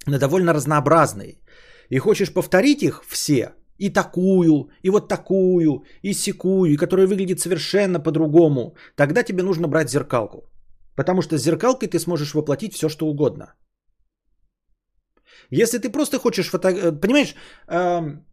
на 0.07 0.18
довольно 0.18 0.53
разнообразные, 0.53 1.38
и 1.90 1.99
хочешь 1.99 2.32
повторить 2.32 2.82
их 2.82 3.05
все, 3.07 3.55
и 3.78 3.90
такую, 3.90 4.70
и 4.82 4.90
вот 4.90 5.09
такую, 5.09 5.84
и 6.03 6.12
секую, 6.12 6.72
и 6.72 6.76
которая 6.76 7.07
выглядит 7.07 7.40
совершенно 7.40 8.01
по-другому, 8.01 8.76
тогда 8.97 9.22
тебе 9.22 9.42
нужно 9.42 9.68
брать 9.68 9.90
зеркалку. 9.90 10.51
Потому 10.97 11.22
что 11.22 11.38
с 11.38 11.42
зеркалкой 11.42 11.88
ты 11.88 11.99
сможешь 11.99 12.34
воплотить 12.34 12.74
все, 12.74 12.88
что 12.88 13.07
угодно. 13.07 13.55
Если 15.51 15.78
ты 15.78 15.90
просто 15.90 16.18
хочешь 16.18 16.51
фото... 16.51 16.68
Э, 16.68 16.92
понимаешь, 16.92 17.34
эм... 17.68 18.24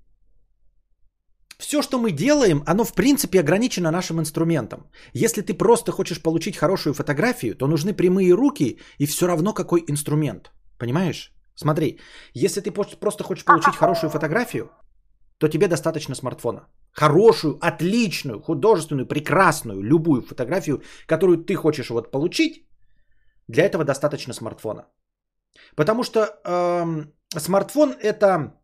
все, 1.61 1.81
что 1.81 1.99
мы 1.99 2.11
делаем, 2.11 2.63
оно 2.65 2.83
в 2.83 2.93
принципе 2.93 3.39
ограничено 3.39 3.91
нашим 3.91 4.19
инструментом. 4.19 4.79
Если 5.13 5.41
ты 5.41 5.53
просто 5.53 5.91
хочешь 5.91 6.21
получить 6.21 6.57
хорошую 6.57 6.93
фотографию, 6.93 7.55
то 7.55 7.67
нужны 7.67 7.93
прямые 7.93 8.33
руки 8.33 8.79
и 8.97 9.05
все 9.05 9.27
равно 9.27 9.53
какой 9.53 9.83
инструмент. 9.87 10.51
Понимаешь? 10.77 11.31
Смотри, 11.55 11.99
если 12.33 12.61
ты 12.61 12.71
просто 12.71 13.23
хочешь 13.23 13.45
получить 13.45 13.75
хорошую 13.75 14.09
фотографию, 14.09 14.71
то 15.37 15.47
тебе 15.47 15.67
достаточно 15.67 16.15
смартфона. 16.15 16.67
Хорошую, 16.91 17.57
отличную, 17.61 18.41
художественную, 18.41 19.07
прекрасную, 19.07 19.81
любую 19.81 20.21
фотографию, 20.21 20.81
которую 21.07 21.45
ты 21.45 21.55
хочешь 21.55 21.89
вот 21.89 22.11
получить, 22.11 22.67
для 23.47 23.63
этого 23.65 23.83
достаточно 23.83 24.33
смартфона. 24.33 24.85
Потому 25.75 26.03
что 26.03 26.19
э, 26.19 27.39
смартфон 27.39 27.95
это 28.01 28.60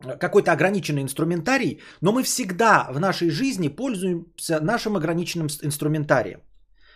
какой-то 0.00 0.52
ограниченный 0.52 1.02
инструментарий, 1.02 1.80
но 2.00 2.12
мы 2.12 2.22
всегда 2.22 2.88
в 2.90 3.00
нашей 3.00 3.30
жизни 3.30 3.68
пользуемся 3.68 4.60
нашим 4.60 4.96
ограниченным 4.96 5.48
инструментарием. 5.62 6.40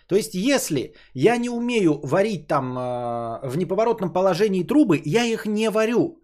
То 0.07 0.15
есть, 0.15 0.33
если 0.33 0.93
я 1.13 1.37
не 1.37 1.49
умею 1.49 1.99
варить 2.03 2.47
там 2.47 2.77
э, 2.77 3.47
в 3.47 3.57
неповоротном 3.57 4.13
положении 4.13 4.63
трубы, 4.63 5.01
я 5.05 5.23
их 5.23 5.45
не 5.45 5.69
варю. 5.69 6.21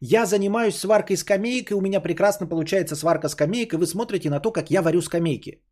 Я 0.00 0.26
занимаюсь 0.26 0.76
сваркой 0.76 1.16
скамейкой, 1.16 1.76
у 1.76 1.80
меня 1.80 2.00
прекрасно 2.00 2.46
получается 2.46 2.96
сварка 2.96 3.28
скамейкой, 3.28 3.78
вы 3.78 3.86
смотрите 3.86 4.30
на 4.30 4.40
то, 4.40 4.52
как 4.52 4.70
я 4.70 4.82
варю 4.82 5.02
скамейки. 5.02 5.62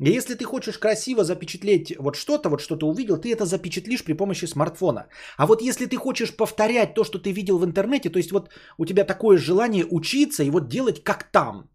И 0.00 0.10
если 0.10 0.34
ты 0.34 0.44
хочешь 0.44 0.78
красиво 0.78 1.24
запечатлеть 1.24 1.94
вот 1.98 2.16
что-то, 2.16 2.48
вот 2.48 2.60
что 2.60 2.76
то 2.76 2.88
увидел, 2.88 3.18
ты 3.18 3.32
это 3.32 3.44
запечатлишь 3.44 4.02
при 4.02 4.14
помощи 4.14 4.46
смартфона. 4.46 5.08
А 5.36 5.46
вот 5.46 5.62
если 5.62 5.86
ты 5.86 5.96
хочешь 5.96 6.34
повторять 6.36 6.94
то, 6.94 7.04
что 7.04 7.18
ты 7.18 7.32
видел 7.32 7.58
в 7.58 7.64
интернете, 7.64 8.08
то 8.08 8.18
есть 8.18 8.32
вот 8.32 8.50
у 8.78 8.86
тебя 8.86 9.04
такое 9.04 9.36
желание 9.38 9.84
учиться 9.90 10.42
и 10.42 10.50
вот 10.50 10.68
делать 10.68 11.04
как 11.04 11.30
там, 11.30 11.70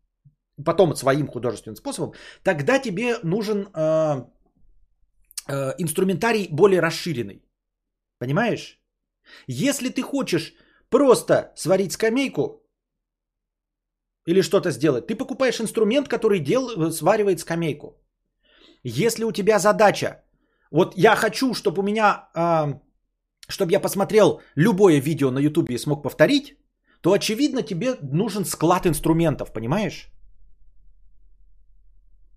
потом 0.66 0.96
своим 0.96 1.28
художественным 1.28 1.76
способом, 1.76 2.14
тогда 2.44 2.80
тебе 2.80 3.20
нужен 3.24 3.68
э, 3.68 4.26
э, 5.48 5.76
инструментарий 5.78 6.48
более 6.52 6.82
расширенный. 6.82 7.44
Понимаешь? 8.20 8.80
Если 9.48 9.90
ты 9.90 10.02
хочешь 10.02 10.54
просто 10.90 11.52
сварить 11.56 11.92
скамейку 11.92 12.64
или 14.26 14.42
что-то 14.42 14.72
сделать, 14.72 15.06
ты 15.08 15.16
покупаешь 15.16 15.62
инструмент, 15.62 16.08
который 16.08 16.40
дел, 16.40 16.92
сваривает 16.92 17.40
скамейку. 17.40 18.02
Если 18.88 19.24
у 19.26 19.32
тебя 19.32 19.58
задача, 19.58 20.24
вот 20.72 20.94
я 20.96 21.16
хочу, 21.16 21.54
чтобы 21.56 21.80
у 21.80 21.84
меня, 21.84 22.30
э, 22.36 22.74
чтобы 23.48 23.72
я 23.72 23.80
посмотрел 23.80 24.42
любое 24.56 25.02
видео 25.02 25.32
на 25.32 25.40
ютубе 25.40 25.74
и 25.74 25.80
смог 25.80 26.04
повторить, 26.04 26.56
то 27.02 27.12
очевидно 27.12 27.64
тебе 27.64 27.96
нужен 28.02 28.46
склад 28.46 28.86
инструментов, 28.86 29.52
понимаешь? 29.54 30.12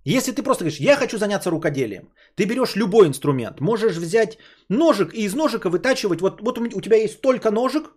Если 0.05 0.33
ты 0.33 0.43
просто 0.43 0.65
говоришь, 0.65 0.81
я 0.81 0.97
хочу 0.97 1.19
заняться 1.19 1.51
рукоделием, 1.51 2.09
ты 2.35 2.47
берешь 2.47 2.77
любой 2.77 3.09
инструмент, 3.09 3.61
можешь 3.61 3.97
взять 3.97 4.39
ножик 4.71 5.13
и 5.13 5.25
из 5.25 5.35
ножика 5.35 5.69
вытачивать, 5.69 6.23
вот, 6.23 6.41
вот 6.41 6.59
у 6.59 6.81
тебя 6.81 6.97
есть 6.97 7.21
только 7.21 7.51
ножик 7.51 7.93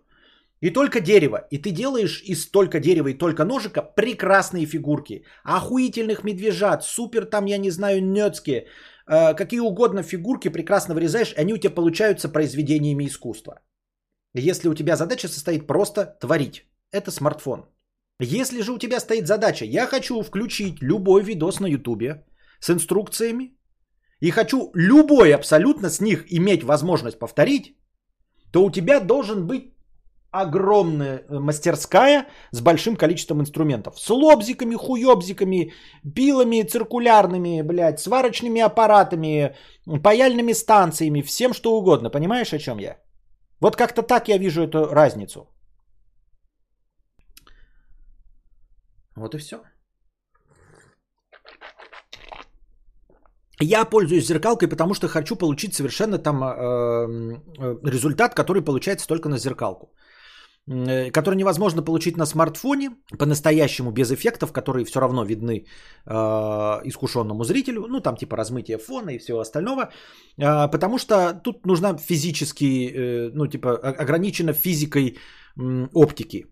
и 0.62 0.70
только 0.70 1.00
дерево, 1.00 1.46
и 1.50 1.58
ты 1.58 1.70
делаешь 1.72 2.22
из 2.24 2.50
только 2.50 2.78
дерева 2.78 3.08
и 3.08 3.18
только 3.18 3.44
ножика 3.44 3.82
прекрасные 3.82 4.66
фигурки, 4.66 5.24
охуительных 5.44 6.22
медвежат, 6.24 6.84
супер 6.84 7.26
там, 7.26 7.46
я 7.46 7.58
не 7.58 7.70
знаю, 7.70 8.00
нёцкие, 8.00 8.66
э, 9.08 9.34
какие 9.34 9.60
угодно 9.60 10.02
фигурки 10.02 10.52
прекрасно 10.52 10.94
вырезаешь, 10.94 11.34
они 11.36 11.52
у 11.52 11.58
тебя 11.58 11.74
получаются 11.74 12.28
произведениями 12.28 13.06
искусства. 13.06 13.52
Если 14.34 14.68
у 14.68 14.74
тебя 14.74 14.96
задача 14.96 15.28
состоит 15.28 15.66
просто 15.66 16.16
творить, 16.20 16.64
это 16.92 17.10
смартфон. 17.10 17.64
Если 18.20 18.62
же 18.62 18.72
у 18.72 18.78
тебя 18.78 19.00
стоит 19.00 19.26
задача, 19.26 19.64
я 19.64 19.86
хочу 19.86 20.22
включить 20.22 20.80
любой 20.80 21.24
видос 21.24 21.60
на 21.60 21.66
ютубе 21.66 22.24
с 22.60 22.70
инструкциями 22.70 23.56
и 24.20 24.30
хочу 24.30 24.70
любой 24.74 25.34
абсолютно 25.34 25.90
с 25.90 26.00
них 26.00 26.24
иметь 26.32 26.62
возможность 26.62 27.18
повторить, 27.18 27.76
то 28.52 28.64
у 28.64 28.70
тебя 28.70 29.00
должен 29.00 29.46
быть 29.48 29.71
огромная 30.32 31.24
мастерская 31.28 32.26
с 32.52 32.60
большим 32.60 32.96
количеством 32.96 33.40
инструментов. 33.40 34.00
С 34.00 34.10
лобзиками, 34.10 34.74
хуёбзиками, 34.74 35.72
пилами 36.14 36.62
циркулярными, 36.62 37.62
блядь, 37.62 38.00
сварочными 38.00 38.60
аппаратами, 38.60 39.54
паяльными 40.02 40.54
станциями, 40.54 41.22
всем 41.22 41.52
что 41.52 41.76
угодно. 41.76 42.10
Понимаешь, 42.10 42.52
о 42.52 42.58
чем 42.58 42.78
я? 42.78 42.96
Вот 43.60 43.76
как-то 43.76 44.02
так 44.02 44.28
я 44.28 44.38
вижу 44.38 44.62
эту 44.62 44.88
разницу. 44.92 45.46
Вот 49.16 49.34
и 49.34 49.38
все. 49.38 49.56
Я 53.60 53.84
пользуюсь 53.84 54.26
зеркалкой, 54.26 54.68
потому 54.68 54.94
что 54.94 55.08
хочу 55.08 55.36
получить 55.36 55.74
совершенно 55.74 56.18
там 56.18 56.42
э, 56.42 56.46
э, 56.48 57.90
результат, 57.90 58.34
который 58.34 58.62
получается 58.62 59.06
только 59.06 59.28
на 59.28 59.38
зеркалку. 59.38 59.92
Э, 60.70 61.10
который 61.10 61.34
невозможно 61.34 61.82
получить 61.82 62.16
на 62.16 62.26
смартфоне 62.26 62.90
по-настоящему 63.18 63.90
без 63.90 64.12
эффектов, 64.12 64.52
которые 64.52 64.84
все 64.84 65.00
равно 65.00 65.24
видны 65.24 65.66
э, 66.06 66.12
искушенному 66.84 67.44
зрителю, 67.44 67.86
ну 67.88 68.00
там 68.00 68.16
типа 68.16 68.36
размытие 68.36 68.78
фона 68.78 69.10
и 69.10 69.18
всего 69.18 69.40
остального, 69.40 69.82
э, 70.38 70.70
потому 70.70 70.98
что 70.98 71.34
тут 71.34 71.66
нужна 71.66 71.96
физически, 71.96 72.64
э, 72.64 73.30
ну 73.34 73.48
типа 73.48 73.76
ограничена 73.76 74.52
физикой 74.52 75.16
э, 75.56 75.88
оптики. 75.94 76.46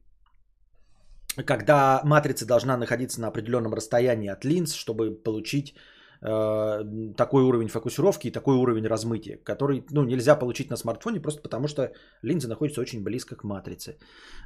Когда 1.47 2.01
матрица 2.05 2.47
должна 2.47 2.77
находиться 2.77 3.21
на 3.21 3.29
определенном 3.29 3.75
расстоянии 3.75 4.29
от 4.29 4.45
линз, 4.45 4.75
чтобы 4.75 5.15
получить 5.23 5.77
э, 6.23 7.15
такой 7.17 7.43
уровень 7.43 7.69
фокусировки 7.69 8.29
и 8.29 8.33
такой 8.33 8.57
уровень 8.57 8.87
размытия, 8.87 9.39
который 9.45 9.85
ну, 9.91 10.05
нельзя 10.05 10.37
получить 10.37 10.71
на 10.71 10.77
смартфоне 10.77 11.21
просто 11.21 11.43
потому, 11.43 11.69
что 11.69 11.93
линза 12.23 12.49
находится 12.49 12.81
очень 12.81 13.03
близко 13.03 13.37
к 13.37 13.45
матрице. 13.45 13.99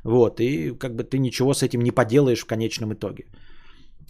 Вот, 0.04 0.40
и 0.40 0.72
как 0.78 0.94
бы 0.94 1.04
ты 1.04 1.18
ничего 1.18 1.54
с 1.54 1.62
этим 1.62 1.80
не 1.80 1.90
поделаешь 1.90 2.42
в 2.42 2.46
конечном 2.46 2.92
итоге. 2.92 3.24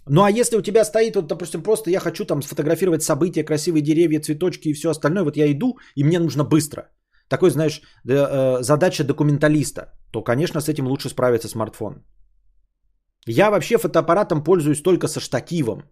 Ну 0.07 0.23
а 0.23 0.29
если 0.29 0.57
у 0.57 0.61
тебя 0.61 0.85
стоит, 0.85 1.15
вот, 1.15 1.27
допустим, 1.27 1.63
просто 1.63 1.89
я 1.89 1.99
хочу 1.99 2.25
там 2.25 2.41
сфотографировать 2.41 3.03
события, 3.03 3.43
красивые 3.43 3.81
деревья, 3.81 4.19
цветочки 4.21 4.69
и 4.69 4.73
все 4.73 4.89
остальное, 4.89 5.23
вот 5.23 5.37
я 5.37 5.51
иду, 5.51 5.77
и 5.95 6.03
мне 6.03 6.19
нужно 6.19 6.43
быстро. 6.43 6.89
Такой, 7.27 7.49
знаешь, 7.49 7.81
э, 8.07 8.61
задача 8.61 9.03
документалиста, 9.03 9.81
то, 10.11 10.23
конечно, 10.23 10.61
с 10.61 10.69
этим 10.69 10.87
лучше 10.87 11.09
справиться 11.09 11.47
смартфон. 11.47 12.03
Я 13.27 13.49
вообще 13.49 13.77
фотоаппаратом 13.77 14.43
пользуюсь 14.43 14.81
только 14.81 15.07
со 15.07 15.19
штативом. 15.19 15.83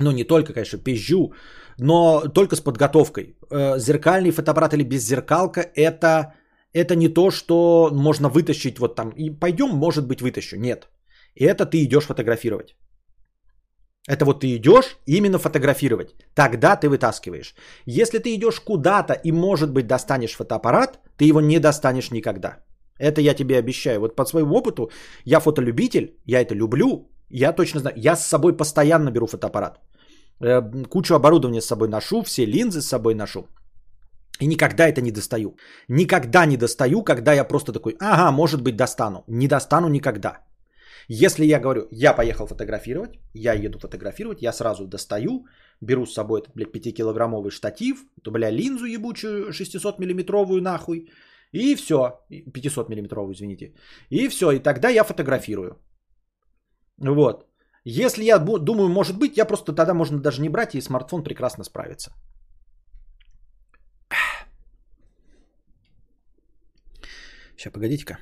Ну, 0.00 0.12
не 0.12 0.24
только, 0.24 0.52
конечно, 0.52 0.78
пизжу, 0.78 1.32
но 1.78 2.20
только 2.34 2.56
с 2.56 2.60
подготовкой. 2.60 3.36
Э, 3.50 3.78
зеркальный 3.78 4.30
фотоаппарат 4.30 4.74
или 4.74 4.82
беззеркалка– 4.84 5.60
это, 5.74 6.34
это 6.72 6.96
не 6.96 7.08
то, 7.08 7.30
что 7.30 7.90
можно 7.92 8.28
вытащить 8.28 8.78
вот 8.78 8.96
там. 8.96 9.10
И 9.10 9.30
пойдем, 9.30 9.68
может 9.68 10.06
быть, 10.06 10.22
вытащу. 10.22 10.56
Нет. 10.56 10.88
И 11.34 11.44
это 11.44 11.66
ты 11.66 11.84
идешь 11.84 12.04
фотографировать. 12.04 12.74
Это 14.08 14.24
вот 14.24 14.40
ты 14.40 14.56
идешь 14.56 14.96
именно 15.06 15.38
фотографировать. 15.38 16.14
Тогда 16.34 16.76
ты 16.76 16.88
вытаскиваешь. 16.88 17.54
Если 17.86 18.18
ты 18.18 18.34
идешь 18.34 18.60
куда-то 18.60 19.12
и, 19.12 19.32
может 19.32 19.70
быть, 19.70 19.86
достанешь 19.86 20.36
фотоаппарат, 20.36 20.98
ты 21.16 21.26
его 21.26 21.40
не 21.40 21.58
достанешь 21.58 22.10
никогда. 22.10 22.56
Это 22.98 23.20
я 23.20 23.34
тебе 23.34 23.58
обещаю. 23.58 24.00
Вот 24.00 24.16
по 24.16 24.24
своему 24.24 24.56
опыту, 24.56 24.90
я 25.24 25.40
фотолюбитель, 25.40 26.16
я 26.24 26.40
это 26.40 26.54
люблю, 26.54 27.10
я 27.30 27.52
точно 27.52 27.80
знаю. 27.80 27.96
Я 27.96 28.16
с 28.16 28.26
собой 28.26 28.56
постоянно 28.56 29.10
беру 29.10 29.26
фотоаппарат. 29.26 29.78
Э, 30.40 30.62
кучу 30.88 31.14
оборудования 31.14 31.60
с 31.60 31.66
собой 31.66 31.88
ношу, 31.88 32.22
все 32.22 32.46
линзы 32.46 32.80
с 32.80 32.88
собой 32.88 33.14
ношу. 33.14 33.48
И 34.40 34.46
никогда 34.46 34.88
это 34.88 35.02
не 35.02 35.12
достаю. 35.12 35.56
Никогда 35.88 36.46
не 36.46 36.56
достаю, 36.56 37.02
когда 37.04 37.32
я 37.34 37.44
просто 37.44 37.72
такой, 37.72 37.96
ага, 38.00 38.32
может 38.32 38.62
быть 38.62 38.76
достану. 38.76 39.24
Не 39.28 39.48
достану 39.48 39.88
никогда. 39.88 40.38
Если 41.08 41.44
я 41.44 41.60
говорю, 41.60 41.88
я 41.90 42.14
поехал 42.14 42.46
фотографировать, 42.46 43.18
я 43.34 43.54
еду 43.54 43.78
фотографировать, 43.78 44.42
я 44.42 44.52
сразу 44.52 44.86
достаю, 44.86 45.44
беру 45.80 46.06
с 46.06 46.14
собой 46.14 46.40
этот, 46.40 46.54
блядь, 46.54 46.70
5-килограммовый 46.70 47.50
штатив, 47.50 48.04
то, 48.22 48.30
бля, 48.30 48.50
линзу 48.50 48.86
ебучую 48.86 49.50
600-миллиметровую 49.50 50.60
нахуй, 50.60 51.10
и 51.52 51.74
все. 51.74 52.20
500 52.28 52.88
миллиметровую, 52.88 53.34
извините. 53.34 53.74
И 54.08 54.28
все. 54.28 54.52
И 54.52 54.58
тогда 54.60 54.88
я 54.88 55.04
фотографирую. 55.04 55.78
Вот. 56.98 57.49
Если 57.84 58.24
я 58.24 58.38
думаю, 58.38 58.88
может 58.88 59.18
быть, 59.18 59.36
я 59.36 59.44
просто 59.44 59.72
тогда 59.72 59.94
можно 59.94 60.20
даже 60.20 60.42
не 60.42 60.48
брать, 60.48 60.74
и 60.74 60.80
смартфон 60.80 61.24
прекрасно 61.24 61.64
справится. 61.64 62.12
Сейчас, 67.56 67.72
погодите-ка. 67.72 68.18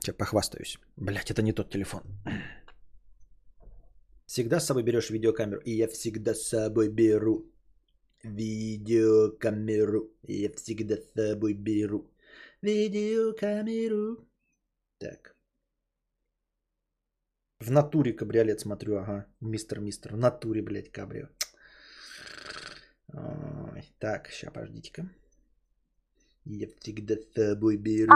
Сейчас 0.00 0.16
похвастаюсь. 0.16 0.78
Блять, 0.96 1.30
это 1.30 1.42
не 1.42 1.52
тот 1.52 1.70
телефон. 1.70 2.02
Всегда 4.26 4.60
с 4.60 4.66
собой 4.66 4.82
берешь 4.82 5.10
видеокамеру? 5.10 5.60
И 5.64 5.72
я 5.76 5.88
всегда 5.88 6.34
с 6.34 6.48
собой 6.48 6.88
беру 6.88 7.52
видеокамеру. 8.22 10.10
Я 10.22 10.50
всегда 10.54 10.96
с 10.96 11.12
собой 11.12 11.52
беру 11.54 12.10
видеокамеру. 12.62 14.26
Так. 14.98 15.36
В 17.62 17.70
натуре 17.70 18.12
кабриолет 18.12 18.60
смотрю, 18.60 18.96
ага. 18.96 19.26
Мистер, 19.40 19.80
мистер. 19.80 20.12
В 20.12 20.16
натуре, 20.16 20.62
блядь, 20.62 20.90
кабрио. 20.90 21.28
Так, 23.98 24.28
сейчас, 24.30 24.52
подождите-ка. 24.52 25.08
Я 26.44 26.66
всегда 26.80 27.14
с 27.14 27.34
собой 27.34 27.76
беру 27.76 28.12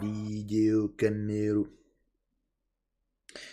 видеокамеру. 0.00 1.66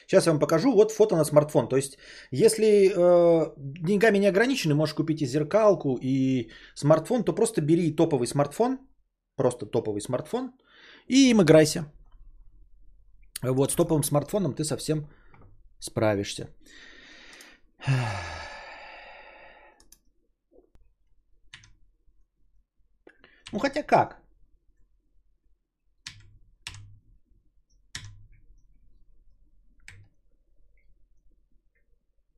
Сейчас 0.08 0.26
я 0.26 0.32
вам 0.32 0.40
покажу. 0.40 0.72
Вот 0.72 0.92
фото 0.92 1.16
на 1.16 1.26
смартфон. 1.26 1.68
То 1.68 1.76
есть, 1.76 1.98
если 2.32 2.66
э, 2.66 3.54
деньгами 3.58 4.20
не 4.20 4.28
ограничены, 4.28 4.76
можешь 4.76 4.96
купить 4.96 5.22
и 5.22 5.26
зеркалку, 5.26 6.00
и 6.02 6.50
смартфон, 6.76 7.24
то 7.26 7.36
просто 7.36 7.62
бери 7.62 7.96
топовый 7.96 8.28
смартфон. 8.28 8.80
Просто 9.36 9.66
топовый 9.66 10.02
смартфон. 10.02 10.54
И 11.08 11.30
им 11.30 11.42
играйся. 11.42 11.86
Вот 13.54 13.72
с 13.72 13.76
топовым 13.76 14.04
смартфоном 14.04 14.54
ты 14.54 14.64
совсем 14.64 15.08
справишься. 15.80 16.50
Ну 23.52 23.60
хотя 23.60 23.84
как? 23.84 24.18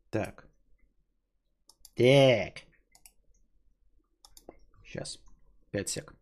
Так. 0.10 0.47
Так. 1.95 2.66
Сейчас. 4.84 5.20
5 5.72 5.89
сек. 5.89 6.14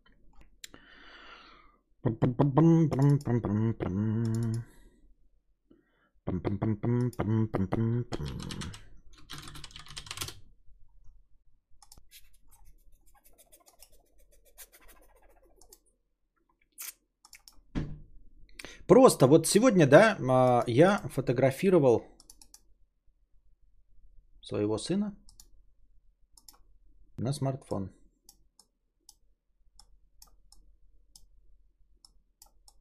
Просто 18.88 19.28
вот 19.28 19.48
сегодня, 19.48 19.88
да, 19.88 20.18
а, 20.30 20.64
я 20.68 21.00
фотографировал 21.10 22.06
своего 24.42 24.78
сына 24.78 25.16
на 27.18 27.34
смартфон. 27.34 27.92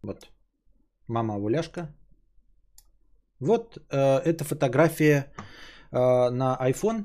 Вот. 0.03 0.31
Мама 1.09 1.39
Вуляшка. 1.39 1.95
Вот 3.41 3.79
э, 3.91 4.19
эта 4.25 4.45
фотография 4.45 5.33
э, 5.93 6.31
на 6.31 6.59
iPhone. 6.61 7.05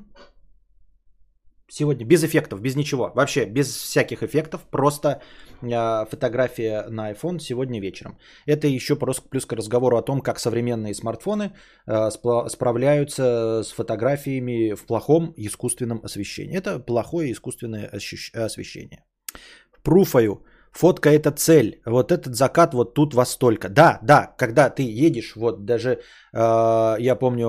Сегодня 1.72 2.04
без 2.04 2.24
эффектов, 2.24 2.60
без 2.60 2.76
ничего. 2.76 3.12
Вообще 3.14 3.44
без 3.44 3.68
всяких 3.68 4.22
эффектов. 4.22 4.62
Просто 4.70 5.22
э, 5.62 6.06
фотография 6.10 6.86
на 6.88 7.12
iPhone 7.12 7.38
сегодня 7.38 7.80
вечером. 7.80 8.18
Это 8.46 8.66
еще 8.66 8.96
просто 8.96 9.28
плюс 9.28 9.46
к 9.46 9.52
разговору 9.52 9.96
о 9.96 10.02
том, 10.02 10.20
как 10.20 10.38
современные 10.38 10.94
смартфоны 10.94 11.52
э, 11.86 12.10
спла- 12.10 12.48
справляются 12.48 13.62
с 13.62 13.72
фотографиями 13.72 14.74
в 14.74 14.86
плохом 14.86 15.32
искусственном 15.36 16.00
освещении. 16.04 16.56
Это 16.56 16.78
плохое 16.78 17.32
искусственное 17.32 17.86
освещение. 18.46 19.04
Пруфаю 19.82 20.44
Фотка 20.72 21.10
это 21.10 21.32
цель. 21.32 21.80
Вот 21.84 22.12
этот 22.12 22.34
закат 22.34 22.74
вот 22.74 22.94
тут 22.94 23.14
во 23.14 23.24
столько. 23.24 23.68
Да, 23.68 23.98
да, 24.02 24.34
когда 24.38 24.70
ты 24.70 24.82
едешь, 24.82 25.34
вот 25.36 25.64
даже 25.64 25.90
э, 26.32 26.96
я 27.00 27.16
помню 27.16 27.48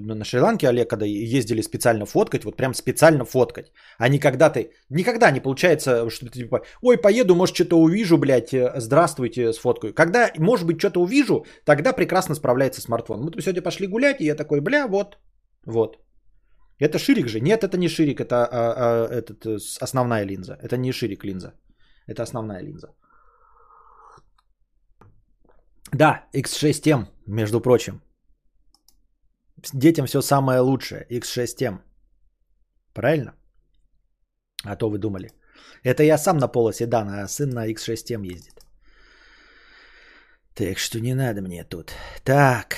на 0.00 0.24
Шри-Ланке, 0.24 0.68
Олег, 0.68 0.90
когда 0.90 1.06
ездили 1.06 1.62
специально 1.62 2.06
фоткать, 2.06 2.44
вот 2.44 2.56
прям 2.56 2.74
специально 2.74 3.24
фоткать. 3.24 3.72
А 3.98 4.08
не 4.08 4.18
когда 4.18 4.50
ты, 4.50 4.72
никогда 4.90 5.30
не 5.30 5.40
получается, 5.40 6.10
что 6.10 6.26
ты 6.26 6.40
типа, 6.40 6.60
ой, 6.82 6.98
поеду, 6.98 7.34
может 7.34 7.54
что-то 7.54 7.76
увижу, 7.76 8.18
блядь, 8.18 8.52
э, 8.52 8.72
здравствуйте, 8.76 9.52
с 9.52 9.58
фоткой. 9.58 9.92
Когда, 9.92 10.30
может 10.38 10.66
быть, 10.66 10.78
что-то 10.78 11.00
увижу, 11.00 11.46
тогда 11.64 11.92
прекрасно 11.92 12.34
справляется 12.34 12.80
смартфон. 12.80 13.20
Мы 13.20 13.42
сегодня 13.42 13.62
пошли 13.62 13.86
гулять, 13.86 14.20
и 14.20 14.24
я 14.24 14.34
такой, 14.34 14.60
бля, 14.60 14.88
вот, 14.88 15.18
вот. 15.66 15.98
Это 16.78 16.98
ширик 16.98 17.28
же? 17.28 17.40
Нет, 17.40 17.64
это 17.64 17.78
не 17.78 17.88
ширик, 17.88 18.20
это 18.20 18.44
а, 18.44 18.48
а, 18.52 19.08
этот, 19.08 19.46
э, 19.46 19.58
основная 19.80 20.24
линза. 20.26 20.58
Это 20.62 20.76
не 20.76 20.92
ширик 20.92 21.24
линза. 21.24 21.52
Это 22.06 22.22
основная 22.22 22.62
линза. 22.62 22.88
Да, 25.92 26.28
X6M, 26.34 27.06
между 27.26 27.60
прочим. 27.60 28.02
Детям 29.72 30.06
все 30.06 30.22
самое 30.22 30.60
лучшее. 30.60 31.06
X6M. 31.10 31.80
Правильно? 32.92 33.34
А 34.64 34.76
то 34.76 34.90
вы 34.90 34.98
думали. 34.98 35.30
Это 35.82 36.02
я 36.02 36.18
сам 36.18 36.38
на 36.38 36.48
полоседана, 36.48 37.22
а 37.22 37.28
сын 37.28 37.50
на 37.50 37.70
X6M 37.70 38.24
ездит. 38.24 38.66
Так 40.54 40.78
что 40.78 41.00
не 41.00 41.14
надо 41.14 41.42
мне 41.42 41.64
тут. 41.64 41.92
Так. 42.24 42.76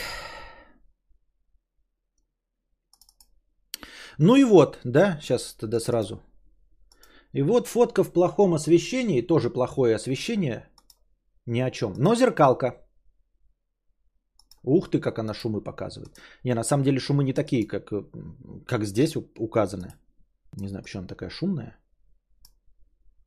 Ну 4.18 4.36
и 4.36 4.44
вот, 4.44 4.78
да, 4.84 5.18
сейчас 5.20 5.54
тогда 5.54 5.80
сразу 5.80 6.20
и 7.32 7.42
вот 7.42 7.66
фотка 7.66 8.04
в 8.04 8.12
плохом 8.12 8.54
освещении, 8.54 9.26
тоже 9.26 9.50
плохое 9.50 9.94
освещение, 9.94 10.68
ни 11.46 11.60
о 11.60 11.70
чем. 11.70 11.94
Но 11.98 12.14
зеркалка. 12.14 12.84
Ух 14.62 14.90
ты, 14.90 15.00
как 15.00 15.18
она 15.18 15.34
шумы 15.34 15.60
показывает. 15.62 16.20
Не, 16.44 16.54
на 16.54 16.64
самом 16.64 16.84
деле 16.84 16.98
шумы 16.98 17.24
не 17.24 17.32
такие, 17.32 17.66
как, 17.66 17.92
как 18.66 18.84
здесь 18.84 19.16
указаны. 19.38 19.94
Не 20.56 20.68
знаю, 20.68 20.82
почему 20.82 21.00
она 21.00 21.08
такая 21.08 21.30
шумная. 21.30 21.78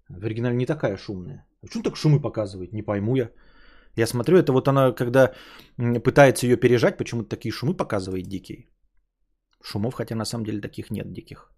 В 0.09 0.25
оригинале 0.25 0.55
не 0.55 0.65
такая 0.65 0.97
шумная. 0.97 1.47
Почему 1.61 1.83
так 1.83 1.95
шумы 1.95 2.21
показывает? 2.21 2.73
Не 2.73 2.83
пойму 2.83 3.15
я. 3.15 3.29
Я 3.95 4.07
смотрю, 4.07 4.37
это 4.37 4.51
вот 4.51 4.67
она, 4.67 4.91
когда 4.91 5.33
пытается 6.03 6.47
ее 6.47 6.57
пережать, 6.57 6.97
почему-то 6.97 7.29
такие 7.29 7.51
шумы 7.51 7.77
показывает 7.77 8.27
дикие. 8.27 8.67
Шумов, 9.63 9.93
хотя 9.93 10.15
на 10.15 10.25
самом 10.25 10.45
деле 10.45 10.61
таких 10.61 10.91
нет 10.91 11.13
диких. 11.13 11.51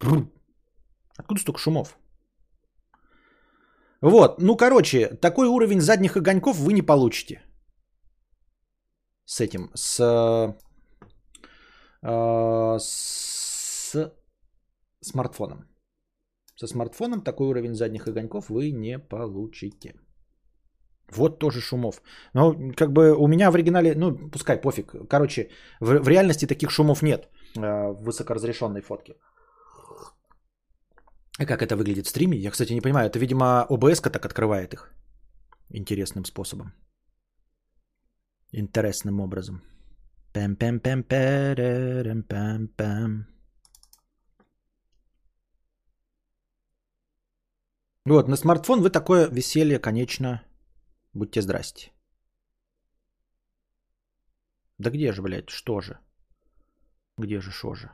Откуда 0.00 1.40
столько 1.40 1.58
шумов? 1.58 1.98
Вот, 4.00 4.40
ну 4.40 4.56
короче, 4.56 5.08
такой 5.20 5.48
уровень 5.48 5.80
задних 5.80 6.16
огоньков 6.16 6.56
вы 6.56 6.72
не 6.72 6.82
получите. 6.82 7.42
С 9.24 9.40
этим, 9.40 9.70
с, 9.74 10.00
э, 12.02 12.78
с 12.78 14.12
смартфоном. 15.00 15.68
Со 16.56 16.66
смартфоном 16.66 17.20
такой 17.20 17.46
уровень 17.48 17.74
задних 17.74 18.06
огоньков 18.06 18.50
вы 18.50 18.70
не 18.72 18.98
получите. 18.98 19.94
Вот 21.16 21.38
тоже 21.38 21.60
шумов. 21.60 22.02
Ну, 22.34 22.72
как 22.76 22.92
бы 22.92 23.14
у 23.16 23.26
меня 23.28 23.50
в 23.50 23.54
оригинале, 23.54 23.94
ну, 23.94 24.30
пускай 24.30 24.60
пофиг. 24.60 25.08
Короче, 25.08 25.50
в, 25.80 25.98
в 26.00 26.08
реальности 26.08 26.46
таких 26.46 26.70
шумов 26.70 27.02
нет 27.02 27.28
э, 27.56 27.60
в 27.60 28.02
высокоразрешенной 28.04 28.82
фотке. 28.82 29.14
А 31.38 31.46
как 31.46 31.62
это 31.62 31.76
выглядит 31.76 32.06
в 32.06 32.08
стриме? 32.08 32.36
Я, 32.36 32.50
кстати, 32.50 32.72
не 32.72 32.80
понимаю. 32.80 33.06
Это, 33.08 33.18
видимо, 33.18 33.64
обс 33.68 34.00
так 34.00 34.24
открывает 34.26 34.74
их. 34.74 34.92
Интересным 35.70 36.24
способом. 36.24 36.72
Интересным 38.52 39.20
образом. 39.20 39.62
пэм 40.32 40.56
пэм 40.56 40.80
пэм 40.80 41.02
пэм 41.04 42.22
пэм 42.22 42.68
пэм 42.76 43.26
Вот, 48.04 48.28
на 48.28 48.36
смартфон 48.36 48.80
вы 48.80 48.90
такое 48.90 49.28
веселье, 49.28 49.78
конечно, 49.78 50.42
будьте 51.12 51.42
здрасте. 51.42 51.92
Да 54.78 54.90
где 54.90 55.12
же, 55.12 55.22
блядь, 55.22 55.50
что 55.50 55.80
же? 55.80 55.98
Где 57.18 57.40
же, 57.40 57.50
что 57.50 57.74
же? 57.74 57.90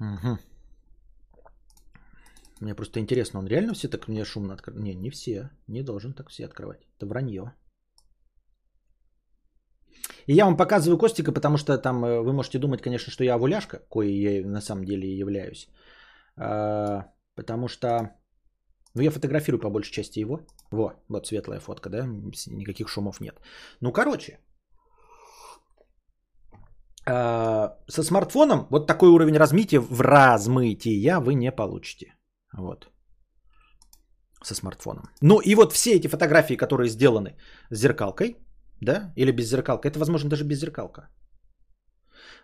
Угу. 0.00 0.38
Мне 2.60 2.74
просто 2.74 3.00
интересно, 3.00 3.38
он 3.38 3.46
реально 3.46 3.74
все 3.74 3.88
так 3.88 4.08
мне 4.08 4.24
шумно 4.24 4.54
открывает? 4.54 4.84
Не, 4.84 4.94
не 4.94 5.10
все. 5.10 5.50
Не 5.68 5.82
должен 5.82 6.14
так 6.14 6.30
все 6.30 6.44
открывать. 6.46 6.86
Это 6.96 7.06
вранье. 7.06 7.52
И 10.26 10.34
я 10.34 10.44
вам 10.44 10.56
показываю 10.56 10.98
Костика, 10.98 11.32
потому 11.32 11.56
что 11.58 11.78
там 11.78 12.04
э, 12.04 12.20
вы 12.20 12.32
можете 12.32 12.58
думать, 12.58 12.82
конечно, 12.82 13.12
что 13.12 13.24
я 13.24 13.34
овуляшка, 13.34 13.80
кое 13.90 14.08
я 14.08 14.46
на 14.46 14.60
самом 14.60 14.84
деле 14.84 15.16
являюсь. 15.18 15.68
А, 16.36 17.06
потому 17.34 17.68
что 17.68 18.10
Ну, 18.94 19.02
я 19.02 19.10
фотографирую 19.10 19.60
по 19.60 19.70
большей 19.70 19.92
части 19.92 20.20
его. 20.20 20.40
Во, 20.70 20.94
вот 21.08 21.26
светлая 21.26 21.60
фотка, 21.60 21.90
да? 21.90 22.06
Никаких 22.06 22.88
шумов 22.88 23.20
нет. 23.20 23.40
Ну, 23.80 23.92
короче. 23.92 24.38
А, 27.08 27.76
со 27.88 28.02
смартфоном 28.02 28.66
вот 28.70 28.86
такой 28.86 29.08
уровень 29.08 29.36
размытия 29.36 29.80
в 29.80 30.00
размытия 30.00 31.20
вы 31.20 31.34
не 31.34 31.52
получите. 31.52 32.14
Вот. 32.56 32.88
Со 34.42 34.54
смартфоном. 34.54 35.04
Ну 35.22 35.40
и 35.40 35.54
вот 35.54 35.72
все 35.72 35.94
эти 35.96 36.08
фотографии, 36.08 36.56
которые 36.56 36.88
сделаны 36.88 37.36
с 37.70 37.78
зеркалкой, 37.78 38.36
да, 38.80 39.12
или 39.16 39.32
без 39.32 39.48
зеркалка, 39.48 39.88
это 39.88 39.98
возможно 39.98 40.30
даже 40.30 40.44
без 40.44 40.58
зеркалка. 40.58 41.08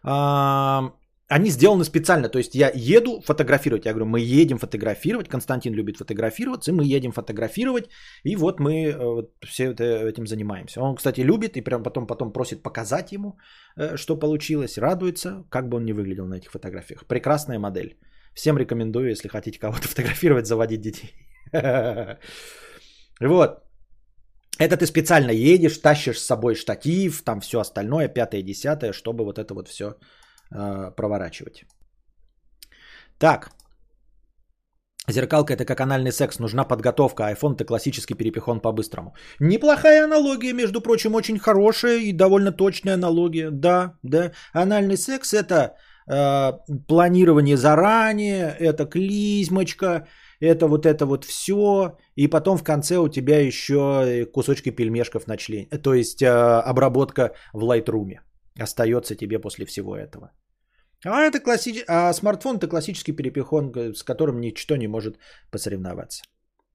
А, 0.02 0.92
они 1.28 1.50
сделаны 1.50 1.84
специально. 1.84 2.28
То 2.28 2.38
есть 2.38 2.54
я 2.54 2.70
еду 2.74 3.20
фотографировать. 3.20 3.86
Я 3.86 3.92
говорю, 3.92 4.06
мы 4.06 4.20
едем 4.20 4.58
фотографировать. 4.58 5.28
Константин 5.28 5.74
любит 5.74 5.96
фотографироваться. 5.96 6.70
И 6.70 6.74
мы 6.74 6.84
едем 6.84 7.12
фотографировать. 7.12 7.88
И 8.24 8.36
вот 8.36 8.60
мы 8.60 8.72
э, 8.72 8.98
вот, 8.98 9.30
все 9.46 9.72
это, 9.72 9.84
этим 9.84 10.26
занимаемся. 10.26 10.80
Он, 10.80 10.94
кстати, 10.94 11.20
любит 11.20 11.56
и 11.56 11.62
прям 11.62 11.82
потом, 11.82 12.06
потом 12.06 12.32
просит 12.32 12.62
показать 12.62 13.12
ему, 13.12 13.38
э, 13.76 13.96
что 13.96 14.18
получилось. 14.18 14.78
Радуется, 14.78 15.44
как 15.50 15.68
бы 15.68 15.76
он 15.76 15.84
ни 15.84 15.92
выглядел 15.92 16.26
на 16.26 16.34
этих 16.34 16.50
фотографиях. 16.50 17.06
Прекрасная 17.06 17.58
модель. 17.58 17.98
Всем 18.34 18.58
рекомендую, 18.58 19.10
если 19.10 19.28
хотите 19.28 19.58
кого-то 19.58 19.88
фотографировать, 19.88 20.46
заводить 20.46 20.80
детей. 20.80 21.14
Вот. 23.20 23.50
Это 24.58 24.76
ты 24.76 24.86
специально 24.86 25.30
едешь, 25.30 25.78
тащишь 25.78 26.18
с 26.18 26.26
собой 26.26 26.54
штатив, 26.54 27.22
там 27.22 27.40
все 27.40 27.60
остальное, 27.60 28.08
пятое, 28.08 28.42
десятое, 28.42 28.92
чтобы 28.92 29.24
вот 29.24 29.38
это 29.38 29.54
вот 29.54 29.68
все 29.68 29.94
э, 30.54 30.90
проворачивать. 30.96 31.64
Так. 33.18 33.50
Зеркалка 35.08 35.54
это 35.54 35.64
как 35.64 35.80
анальный 35.80 36.12
секс, 36.12 36.38
нужна 36.38 36.64
подготовка, 36.64 37.24
iPhone 37.24 37.54
это 37.54 37.64
классический 37.64 38.14
перепихон 38.14 38.60
по-быстрому. 38.60 39.14
Неплохая 39.40 40.04
аналогия, 40.04 40.52
между 40.52 40.80
прочим, 40.80 41.14
очень 41.14 41.38
хорошая 41.38 41.98
и 41.98 42.12
довольно 42.12 42.52
точная 42.52 42.94
аналогия. 42.94 43.50
Да, 43.50 43.98
да. 44.02 44.32
Анальный 44.52 44.96
секс 44.96 45.34
это 45.34 45.74
э, 46.06 46.52
планирование 46.86 47.56
заранее, 47.56 48.56
это 48.60 48.86
клизмочка, 48.86 50.06
это 50.40 50.66
вот 50.66 50.86
это 50.86 51.06
вот 51.06 51.24
все, 51.24 51.96
и 52.16 52.28
потом 52.28 52.58
в 52.58 52.64
конце 52.64 52.98
у 52.98 53.08
тебя 53.08 53.40
еще 53.40 54.26
кусочки 54.32 54.70
пельмешков 54.70 55.26
на 55.26 55.36
члене, 55.36 55.66
то 55.82 55.94
есть 55.94 56.22
э, 56.22 56.28
обработка 56.28 57.32
в 57.52 57.64
Lightroom 57.64 58.18
остается 58.58 59.14
тебе 59.14 59.38
после 59.38 59.66
всего 59.66 59.96
этого. 59.96 60.30
А, 61.04 61.22
это 61.22 61.40
класси... 61.40 61.84
а 61.88 62.12
смартфон 62.12 62.56
это 62.56 62.68
классический 62.68 63.12
перепихон, 63.12 63.72
с 63.94 64.02
которым 64.02 64.40
ничто 64.40 64.76
не 64.76 64.88
может 64.88 65.18
посоревноваться. 65.50 66.22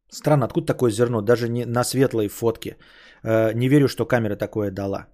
Странно, 0.09 0.45
откуда 0.45 0.67
такое 0.67 0.91
зерно? 0.91 1.21
Даже 1.21 1.49
не 1.49 1.65
на 1.65 1.83
светлой 1.83 2.27
фотке. 2.27 2.77
Э, 3.23 3.53
не 3.53 3.69
верю, 3.69 3.87
что 3.87 4.05
камера 4.05 4.35
такое 4.35 4.71
дала. 4.71 5.07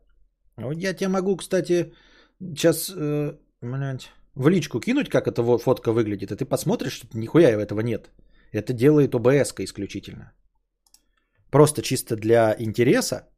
Вот 0.57 0.78
я 0.78 0.93
тебе 0.93 1.09
могу, 1.09 1.36
кстати, 1.38 1.93
сейчас 2.39 2.89
э, 2.95 3.38
в 4.36 4.49
личку 4.49 4.80
кинуть, 4.80 5.09
как 5.09 5.28
эта 5.28 5.43
фотка 5.57 5.91
выглядит, 5.91 6.32
и 6.32 6.36
ты 6.36 6.45
посмотришь, 6.45 6.93
что 6.93 7.07
нихуя 7.14 7.49
этого 7.49 7.82
нет. 7.82 8.11
Это 8.51 8.74
делает 8.74 9.16
ОБС 9.16 9.53
исключительно. 9.59 10.34
Просто 11.49 11.82
чисто 11.82 12.16
для 12.16 12.55
интереса. 12.59 13.30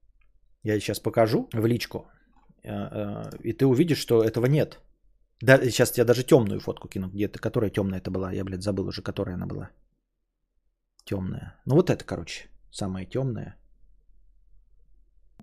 Я 0.63 0.79
сейчас 0.79 0.99
покажу 0.99 1.49
в 1.53 1.65
личку. 1.65 2.07
Э, 2.63 3.29
и 3.43 3.53
ты 3.53 3.65
увидишь, 3.65 3.99
что 3.99 4.23
этого 4.23 4.47
нет. 4.47 4.79
Да, 5.41 5.59
сейчас 5.61 5.97
я 5.97 6.05
даже 6.05 6.23
темную 6.23 6.59
фотку 6.59 6.87
кину, 6.87 7.09
где-то, 7.09 7.39
которая 7.39 7.69
темная 7.69 7.99
это 7.99 8.11
была. 8.11 8.31
Я, 8.31 8.43
блядь, 8.43 8.63
забыл 8.63 8.87
уже, 8.87 9.01
которая 9.01 9.35
она 9.35 9.45
была. 9.45 9.69
Темная. 11.05 11.55
Ну 11.65 11.75
вот 11.75 11.89
это, 11.89 12.05
короче, 12.05 12.49
самая 12.71 13.05
темная. 13.05 13.55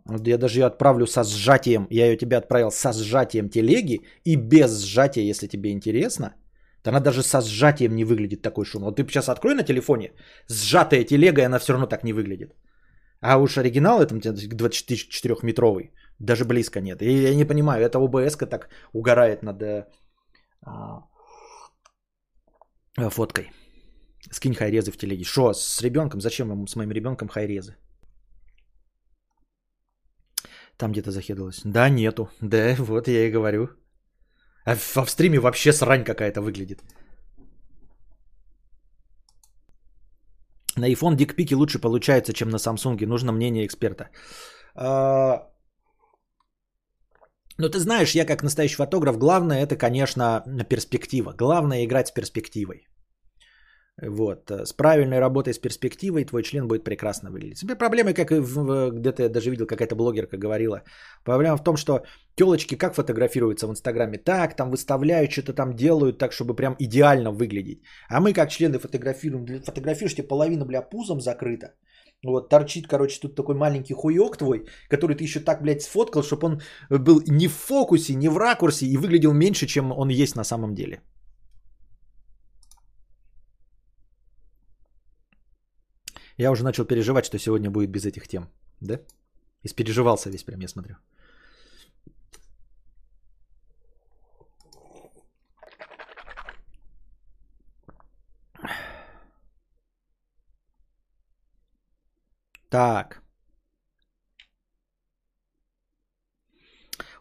Вот 0.07 0.27
я 0.27 0.39
даже 0.39 0.59
ее 0.59 0.67
отправлю 0.67 1.07
со 1.07 1.25
сжатием. 1.25 1.87
Я 1.91 2.07
ее 2.07 2.17
тебе 2.17 2.37
отправил 2.37 2.71
со 2.71 2.93
сжатием 2.93 3.49
телеги 3.49 4.01
и 4.25 4.37
без 4.37 4.83
сжатия, 4.83 5.31
если 5.31 5.47
тебе 5.47 5.71
интересно. 5.71 6.35
Она 6.85 7.01
даже 7.01 7.23
со 7.23 7.41
сжатием 7.41 7.95
не 7.95 8.05
выглядит 8.05 8.43
такой 8.43 8.65
шум. 8.65 8.83
Вот 8.83 8.97
ты 8.97 9.07
сейчас 9.07 9.29
открой 9.29 9.55
на 9.55 9.63
телефоне 9.63 10.13
сжатая 10.49 11.05
телега, 11.05 11.43
и 11.43 11.45
она 11.45 11.59
все 11.59 11.73
равно 11.73 11.87
так 11.87 12.03
не 12.03 12.13
выглядит. 12.13 12.55
А 13.21 13.39
уж 13.39 13.57
оригинал 13.57 14.01
этом 14.01 14.19
24-метровый 14.19 15.93
даже 16.23 16.45
близко 16.45 16.81
нет. 16.81 17.03
И 17.03 17.23
я 17.23 17.35
не 17.35 17.45
понимаю, 17.45 17.85
это 17.85 17.99
ОБС 17.99 18.37
так 18.37 18.69
угорает 18.93 19.43
над 19.43 19.63
э, 19.63 19.87
а, 20.65 21.03
фоткой. 23.11 23.51
Скинь 24.31 24.55
хайрезы 24.55 24.93
в 24.93 24.97
телеге. 24.97 25.25
Что, 25.25 25.53
с 25.53 25.83
ребенком? 25.83 26.21
Зачем 26.21 26.49
вам 26.49 26.67
с 26.67 26.77
моим 26.77 26.93
ребенком 26.93 27.29
хайрезы? 27.29 27.77
Там 30.77 30.93
где-то 30.93 31.11
захедалось. 31.11 31.61
Да, 31.65 31.89
нету. 31.89 32.29
Да, 32.41 32.75
вот 32.79 33.09
я 33.09 33.27
и 33.27 33.31
говорю. 33.31 33.69
А 34.65 34.77
в, 34.77 34.97
в 34.97 35.11
стриме 35.11 35.41
вообще 35.41 35.73
срань 35.73 36.05
какая-то 36.05 36.41
выглядит. 36.41 36.83
На 40.77 40.91
iPhone 40.91 41.17
дикпики 41.17 41.55
лучше 41.55 41.81
получается, 41.81 42.33
чем 42.33 42.49
на 42.49 42.59
Samsung. 42.59 43.07
Нужно 43.07 43.33
мнение 43.33 43.67
эксперта. 43.67 44.09
А, 44.75 45.52
но 47.63 47.69
ты 47.69 47.79
знаешь, 47.79 48.15
я 48.15 48.25
как 48.25 48.43
настоящий 48.43 48.77
фотограф, 48.77 49.19
главное 49.19 49.63
это, 49.63 49.77
конечно, 49.77 50.43
перспектива. 50.69 51.33
Главное 51.39 51.85
играть 51.85 52.09
с 52.09 52.11
перспективой. 52.11 52.89
Вот. 54.03 54.51
С 54.51 54.73
правильной 54.73 55.21
работой 55.21 55.53
с 55.53 55.59
перспективой 55.59 56.25
твой 56.25 56.43
член 56.43 56.67
будет 56.67 56.83
прекрасно 56.83 57.31
выглядеть. 57.31 57.61
Теперь 57.61 57.77
проблема, 57.77 58.15
как 58.15 58.33
и 58.33 58.41
где-то 58.41 59.23
я 59.23 59.29
даже 59.29 59.51
видел, 59.51 59.67
какая-то 59.67 59.95
блогерка 59.95 60.39
говорила. 60.39 60.83
Проблема 61.25 61.57
в 61.57 61.63
том, 61.63 61.77
что 61.77 62.03
телочки 62.35 62.75
как 62.75 62.95
фотографируются 62.95 63.67
в 63.67 63.71
Инстаграме? 63.71 64.19
Так, 64.19 64.57
там 64.57 64.71
выставляют, 64.71 65.31
что-то 65.31 65.53
там 65.53 65.77
делают 65.77 66.19
так, 66.19 66.33
чтобы 66.33 66.57
прям 66.57 66.75
идеально 66.81 67.31
выглядеть. 67.31 67.83
А 68.09 68.21
мы 68.21 68.33
как 68.33 68.51
члены 68.51 68.79
фотографируем. 68.81 69.63
Фотографируешь, 69.63 70.15
тебе 70.15 70.27
половина, 70.27 70.65
бля, 70.65 70.83
пузом 70.83 71.21
закрыта. 71.21 71.75
Вот, 72.25 72.49
торчит, 72.49 72.87
короче, 72.87 73.21
тут 73.21 73.35
такой 73.35 73.55
маленький 73.55 73.95
хуёк 73.95 74.37
твой, 74.37 74.67
который 74.89 75.17
ты 75.17 75.25
еще 75.25 75.41
так, 75.41 75.63
блядь, 75.63 75.83
сфоткал, 75.83 76.23
чтобы 76.23 76.47
он 76.47 76.61
был 76.91 77.21
не 77.27 77.49
в 77.49 77.53
фокусе, 77.53 78.15
не 78.15 78.29
в 78.29 78.39
ракурсе 78.39 78.87
и 78.87 78.97
выглядел 78.97 79.33
меньше, 79.33 79.67
чем 79.67 79.93
он 79.93 80.09
есть 80.09 80.37
на 80.37 80.45
самом 80.45 80.75
деле. 80.75 81.03
Я 86.39 86.51
уже 86.51 86.65
начал 86.65 86.85
переживать, 86.85 87.25
что 87.25 87.39
сегодня 87.39 87.71
будет 87.71 87.91
без 87.91 88.05
этих 88.05 88.29
тем, 88.29 88.49
да? 88.81 89.01
Испереживался 89.65 90.31
весь 90.31 90.45
прям, 90.45 90.61
я 90.61 90.69
смотрю. 90.69 90.97
Так. 102.73 103.23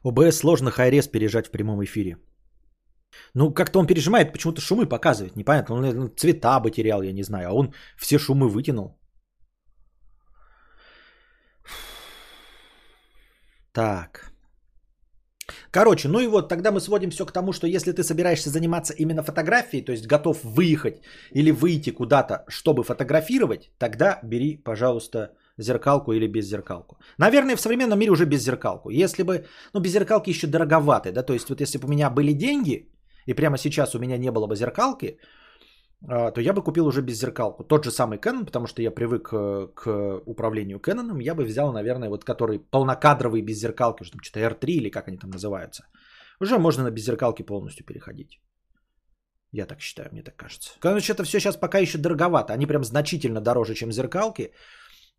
ОБС 0.04 0.38
сложно 0.38 0.72
хайрес 0.72 1.08
пережать 1.08 1.48
в 1.48 1.52
прямом 1.52 1.84
эфире. 1.84 2.18
Ну, 3.34 3.54
как-то 3.54 3.80
он 3.80 3.88
пережимает, 3.88 4.32
почему-то 4.32 4.62
шумы 4.62 4.86
показывает. 4.86 5.36
Непонятно, 5.36 5.76
он 5.76 6.16
цвета 6.16 6.60
бы 6.60 6.72
терял, 6.72 7.02
я 7.04 7.12
не 7.12 7.24
знаю. 7.24 7.50
А 7.50 7.54
он 7.54 7.74
все 7.98 8.18
шумы 8.18 8.48
вытянул. 8.48 8.98
Так. 13.74 14.32
Короче, 15.72 16.08
ну 16.08 16.20
и 16.20 16.28
вот 16.28 16.50
тогда 16.50 16.72
мы 16.72 16.80
сводим 16.80 17.10
все 17.10 17.26
к 17.26 17.34
тому, 17.34 17.54
что 17.54 17.68
если 17.68 17.92
ты 17.92 18.04
собираешься 18.04 18.50
заниматься 18.50 18.94
именно 18.94 19.24
фотографией, 19.24 19.86
то 19.86 19.92
есть 19.92 20.08
готов 20.08 20.44
выехать 20.44 21.02
или 21.32 21.52
выйти 21.52 21.92
куда-то, 21.92 22.46
чтобы 22.48 22.84
фотографировать, 22.84 23.72
тогда 23.78 24.20
бери, 24.24 24.58
пожалуйста, 24.58 25.32
зеркалку 25.58 26.14
или 26.14 26.28
без 26.28 26.46
зеркалку. 26.46 26.98
Наверное, 27.18 27.56
в 27.56 27.62
современном 27.62 28.00
мире 28.00 28.12
уже 28.12 28.26
без 28.26 28.44
зеркалку. 28.44 28.90
Если 28.90 29.24
бы, 29.24 29.46
ну, 29.74 29.82
без 29.82 29.92
зеркалки 29.92 30.30
еще 30.30 30.48
дороговаты, 30.48 31.12
да, 31.12 31.24
то 31.24 31.34
есть 31.34 31.50
вот 31.50 31.62
если 31.62 31.78
бы 31.78 31.86
у 31.86 31.92
меня 31.92 32.10
были 32.10 32.34
деньги, 32.34 32.90
и 33.28 33.34
прямо 33.34 33.58
сейчас 33.58 33.96
у 33.96 34.00
меня 34.00 34.18
не 34.18 34.32
было 34.32 34.48
бы 34.48 34.56
зеркалки, 34.56 35.18
а, 36.08 36.32
то 36.32 36.42
я 36.42 36.54
бы 36.54 36.64
купил 36.64 36.88
уже 36.88 37.02
без 37.02 37.20
зеркалку. 37.20 37.64
Тот 37.64 37.86
же 37.86 37.92
самый 37.92 38.18
Canon, 38.18 38.46
потому 38.46 38.68
что 38.68 38.82
я 38.82 38.92
привык 38.92 39.30
э, 39.34 39.68
к 39.76 40.22
управлению 40.26 40.80
Canon, 40.80 41.22
я 41.22 41.36
бы 41.36 41.44
взял, 41.44 41.72
наверное, 41.72 42.10
вот 42.10 42.24
который 42.24 42.60
полнокадровый 42.60 43.42
без 43.42 43.60
зеркалки, 43.60 44.04
что 44.04 44.14
там 44.14 44.24
что-то 44.24 44.40
R3 44.40 44.66
или 44.66 44.90
как 44.90 45.08
они 45.08 45.18
там 45.18 45.30
называются. 45.30 45.84
Уже 46.42 46.58
можно 46.58 46.84
на 46.84 46.92
беззеркалки 46.92 47.44
полностью 47.44 47.86
переходить. 47.86 48.42
Я 49.52 49.66
так 49.66 49.82
считаю, 49.82 50.10
мне 50.12 50.24
так 50.24 50.36
кажется. 50.36 50.70
Короче, 50.80 51.14
это 51.14 51.24
все 51.24 51.40
сейчас 51.40 51.58
пока 51.58 51.80
еще 51.80 51.98
дороговато. 51.98 52.54
Они 52.54 52.66
прям 52.66 52.84
значительно 52.84 53.42
дороже, 53.42 53.76
чем 53.76 53.92
зеркалки. 53.92 54.54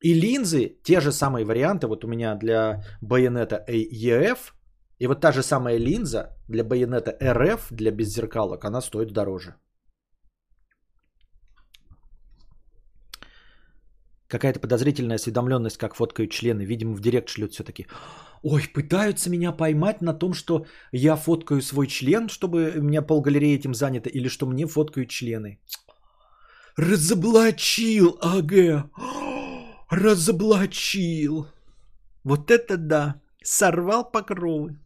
И 0.03 0.15
линзы, 0.15 0.77
те 0.83 1.01
же 1.01 1.13
самые 1.13 1.45
варианты, 1.45 1.87
вот 1.87 2.05
у 2.05 2.09
меня 2.09 2.35
для 2.35 2.85
байонета 3.01 3.65
EF, 3.69 4.53
и 4.99 5.07
вот 5.07 5.21
та 5.21 5.33
же 5.33 5.43
самая 5.43 5.79
линза 5.79 6.37
для 6.49 6.65
байонета 6.65 7.17
RF, 7.21 7.61
для 7.71 7.91
беззеркалок, 7.91 8.65
она 8.65 8.81
стоит 8.81 9.13
дороже. 9.13 9.55
Какая-то 14.29 14.61
подозрительная 14.61 15.17
осведомленность, 15.17 15.77
как 15.77 15.95
фоткают 15.95 16.31
члены. 16.31 16.65
Видимо, 16.65 16.95
в 16.95 17.01
директ 17.01 17.29
шлют 17.29 17.53
все-таки. 17.53 17.87
Ой, 18.43 18.63
пытаются 18.75 19.31
меня 19.31 19.53
поймать 19.53 20.03
на 20.03 20.15
том, 20.15 20.33
что 20.35 20.65
я 20.91 21.17
фоткаю 21.17 21.61
свой 21.61 21.87
член, 21.87 22.29
чтобы 22.29 22.73
у 22.77 22.83
меня 22.83 23.03
полгалереи 23.03 23.55
этим 23.55 23.75
занято, 23.75 24.09
или 24.09 24.29
что 24.29 24.47
мне 24.47 24.67
фоткают 24.67 25.11
члены. 25.11 25.61
Разоблачил, 26.77 28.19
ага. 28.23 28.91
Разоблачил. 29.93 31.49
Вот 32.25 32.51
это 32.51 32.79
да. 32.79 33.21
Сорвал 33.45 34.11
покровы. 34.11 34.79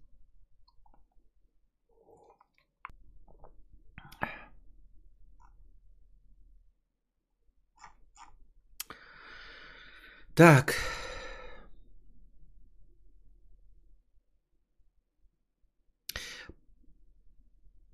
Так. 10.34 10.74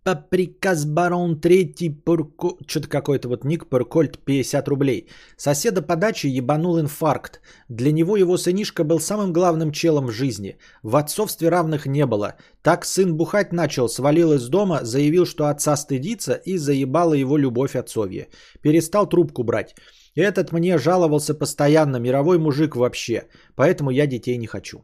По 0.05 0.17
приказ 0.17 0.85
барон 0.85 1.41
третий 1.41 1.89
Пурко... 1.89 2.57
Что-то 2.67 2.89
какой-то 2.89 3.29
вот 3.29 3.45
ник 3.45 3.69
Пуркольт 3.69 4.19
50 4.25 4.69
рублей. 4.69 5.09
Соседа 5.37 5.81
по 5.81 5.95
даче 5.95 6.29
ебанул 6.29 6.81
инфаркт. 6.81 7.41
Для 7.69 7.93
него 7.93 8.17
его 8.17 8.37
сынишка 8.37 8.83
был 8.83 8.99
самым 8.99 9.33
главным 9.33 9.71
челом 9.71 10.07
в 10.07 10.11
жизни. 10.11 10.59
В 10.83 10.97
отцовстве 10.97 11.51
равных 11.51 11.87
не 11.87 12.05
было. 12.05 12.35
Так 12.63 12.85
сын 12.85 13.17
бухать 13.17 13.53
начал, 13.53 13.89
свалил 13.89 14.33
из 14.33 14.49
дома, 14.49 14.81
заявил, 14.83 15.25
что 15.25 15.47
отца 15.47 15.77
стыдится 15.77 16.33
и 16.35 16.59
заебала 16.59 17.15
его 17.15 17.39
любовь 17.39 17.77
отцовья. 17.77 18.27
Перестал 18.61 19.09
трубку 19.09 19.45
брать. 19.45 19.77
Этот 20.17 20.53
мне 20.53 20.79
жаловался 20.79 21.33
постоянно, 21.35 21.99
мировой 21.99 22.39
мужик 22.39 22.75
вообще. 22.75 23.29
Поэтому 23.55 23.91
я 23.91 24.09
детей 24.09 24.37
не 24.37 24.49
хочу. 24.49 24.83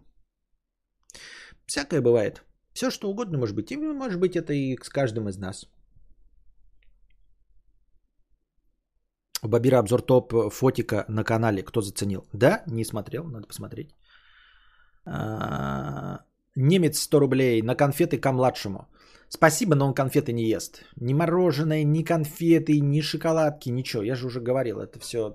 Всякое 1.66 2.00
бывает. 2.00 2.42
Все 2.78 2.90
что 2.90 3.10
угодно 3.10 3.38
может 3.38 3.56
быть. 3.56 3.72
И 3.72 3.76
может 3.76 4.20
быть 4.20 4.36
это 4.36 4.52
и 4.52 4.76
с 4.84 4.88
каждым 4.88 5.28
из 5.28 5.38
нас. 5.38 5.66
Бабира 9.42 9.78
обзор 9.78 10.02
топ 10.02 10.32
фотика 10.52 11.04
на 11.08 11.24
канале. 11.24 11.64
Кто 11.64 11.80
заценил? 11.80 12.22
Да, 12.32 12.62
не 12.66 12.84
смотрел, 12.84 13.24
надо 13.24 13.48
посмотреть. 13.48 13.90
А, 15.04 16.20
немец 16.54 17.00
100 17.00 17.20
рублей 17.20 17.62
на 17.62 17.74
конфеты 17.74 18.20
ко 18.20 18.32
младшему. 18.32 18.86
Спасибо, 19.28 19.74
но 19.74 19.86
он 19.86 19.94
конфеты 19.94 20.32
не 20.32 20.48
ест. 20.48 20.84
Ни 21.00 21.14
мороженое, 21.14 21.84
ни 21.84 22.04
конфеты, 22.04 22.80
ни 22.80 23.00
шоколадки, 23.00 23.70
ничего. 23.70 24.04
Я 24.04 24.14
же 24.14 24.26
уже 24.26 24.40
говорил, 24.40 24.78
это 24.78 25.00
все... 25.00 25.34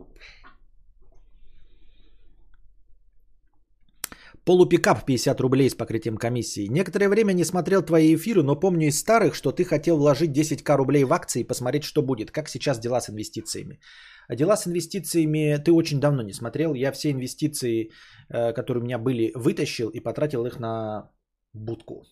Полупикап 4.46 5.06
50 5.06 5.40
рублей 5.42 5.70
с 5.70 5.76
покрытием 5.76 6.18
комиссии. 6.18 6.68
Некоторое 6.68 7.08
время 7.08 7.32
не 7.34 7.46
смотрел 7.46 7.82
твои 7.82 8.14
эфиры, 8.14 8.44
но 8.44 8.60
помню 8.60 8.88
из 8.88 9.00
старых, 9.00 9.36
что 9.36 9.52
ты 9.54 9.64
хотел 9.64 9.98
вложить 9.98 10.38
10к 10.38 10.76
рублей 10.76 11.06
в 11.06 11.14
акции 11.14 11.42
и 11.42 11.48
посмотреть, 11.48 11.84
что 11.84 12.02
будет. 12.02 12.32
Как 12.32 12.50
сейчас 12.50 12.80
дела 12.80 13.00
с 13.00 13.10
инвестициями? 13.10 13.80
А 14.28 14.36
дела 14.36 14.58
с 14.58 14.68
инвестициями 14.68 15.58
ты 15.64 15.72
очень 15.72 16.02
давно 16.02 16.24
не 16.24 16.34
смотрел. 16.34 16.74
Я 16.74 16.92
все 16.92 17.12
инвестиции, 17.12 17.90
э, 18.30 18.54
которые 18.54 18.82
у 18.82 18.86
меня 18.86 18.98
были, 18.98 19.32
вытащил 19.34 19.90
и 19.90 20.02
потратил 20.02 20.46
их 20.46 20.60
на 20.60 21.10
будку. 21.54 22.04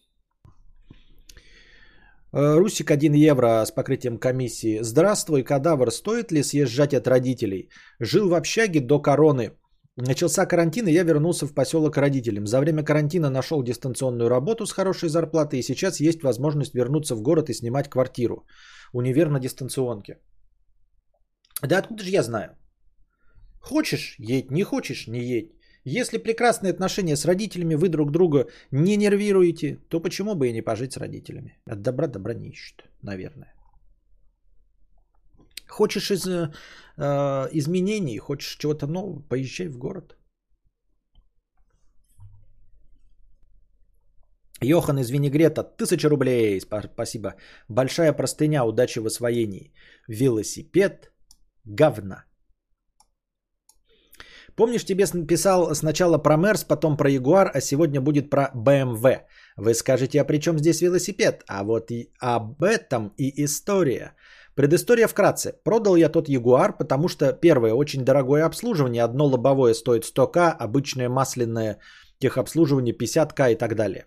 Э, 2.34 2.56
Русик 2.56 2.92
1 2.92 3.14
евро 3.14 3.66
с 3.66 3.72
покрытием 3.72 4.18
комиссии. 4.18 4.80
Здравствуй, 4.82 5.44
кадавр. 5.44 5.92
Стоит 5.92 6.32
ли 6.32 6.44
съезжать 6.44 6.94
от 6.94 7.08
родителей? 7.08 7.70
Жил 8.00 8.30
в 8.30 8.34
общаге 8.34 8.80
до 8.80 9.02
короны. 9.02 9.52
Начался 9.98 10.46
карантин, 10.46 10.88
и 10.88 10.94
я 10.94 11.04
вернулся 11.04 11.46
в 11.46 11.54
поселок 11.54 11.96
к 11.96 11.98
родителям. 11.98 12.48
За 12.48 12.60
время 12.60 12.84
карантина 12.84 13.30
нашел 13.30 13.62
дистанционную 13.64 14.30
работу 14.30 14.66
с 14.66 14.72
хорошей 14.72 15.10
зарплатой, 15.10 15.60
и 15.60 15.64
сейчас 15.64 16.00
есть 16.00 16.24
возможность 16.24 16.74
вернуться 16.74 17.16
в 17.16 17.22
город 17.22 17.50
и 17.50 17.54
снимать 17.54 17.90
квартиру. 17.90 18.46
Универ 18.94 19.30
на 19.30 19.40
дистанционке. 19.40 20.20
Да 21.62 21.78
откуда 21.78 22.04
же 22.04 22.10
я 22.10 22.24
знаю? 22.24 22.56
Хочешь– 23.60 24.16
едь, 24.20 24.52
не 24.52 24.64
хочешь– 24.64 25.08
не 25.08 25.20
едь. 25.20 25.52
Если 25.84 26.18
прекрасные 26.20 26.72
отношения 26.72 27.16
с 27.16 27.26
родителями, 27.26 27.76
вы 27.76 27.90
друг 27.90 28.12
друга 28.12 28.48
не 28.72 28.98
нервируете, 28.98 29.80
то 29.90 30.00
почему 30.00 30.36
бы 30.36 30.48
и 30.48 30.54
не 30.54 30.62
пожить 30.62 30.94
с 30.94 30.98
родителями? 30.98 31.60
От 31.66 31.82
добра 31.82 32.08
добра 32.08 32.34
не 32.34 32.50
ищут, 32.50 32.84
наверное. 33.02 33.54
Хочешь 35.72 36.12
из, 36.12 36.28
э, 36.28 36.52
изменений, 37.54 38.18
хочешь 38.20 38.58
чего-то 38.58 38.88
нового, 38.88 39.22
поезжай 39.30 39.68
в 39.68 39.78
город. 39.78 40.18
Йохан 44.64 45.00
из 45.00 45.10
Винегрета, 45.10 45.64
тысяча 45.64 46.10
рублей, 46.10 46.62
спасибо. 46.62 47.36
Большая 47.70 48.14
простыня, 48.14 48.64
удачи 48.66 49.00
в 49.00 49.06
освоении. 49.06 49.74
Велосипед, 50.08 51.12
говна. 51.66 52.26
Помнишь, 54.56 54.86
тебе 54.86 55.06
писал 55.28 55.74
сначала 55.76 56.18
про 56.18 56.38
Мерс, 56.38 56.64
потом 56.64 56.98
про 56.98 57.10
Ягуар, 57.10 57.52
а 57.54 57.62
сегодня 57.62 58.02
будет 58.02 58.30
про 58.30 58.52
BMW. 58.54 59.22
Вы 59.58 59.74
скажете, 59.74 60.20
а 60.20 60.26
при 60.26 60.40
чем 60.40 60.60
здесь 60.60 60.82
велосипед? 60.82 61.44
А 61.48 61.64
вот 61.64 61.92
и 61.92 62.12
об 62.20 62.62
этом 62.62 63.14
и 63.18 63.44
история. 63.44 64.16
Предыстория 64.56 65.08
вкратце. 65.08 65.54
Продал 65.64 65.96
я 65.96 66.10
тот 66.10 66.30
Ягуар, 66.30 66.78
потому 66.78 67.08
что, 67.08 67.34
первое, 67.34 67.74
очень 67.74 68.04
дорогое 68.04 68.46
обслуживание. 68.46 69.04
Одно 69.04 69.26
лобовое 69.26 69.74
стоит 69.74 70.04
100к, 70.04 70.56
обычное 70.60 71.10
масляное 71.10 71.80
техобслуживание 72.20 72.94
50к 72.94 73.52
и 73.52 73.56
так 73.56 73.76
далее. 73.76 74.06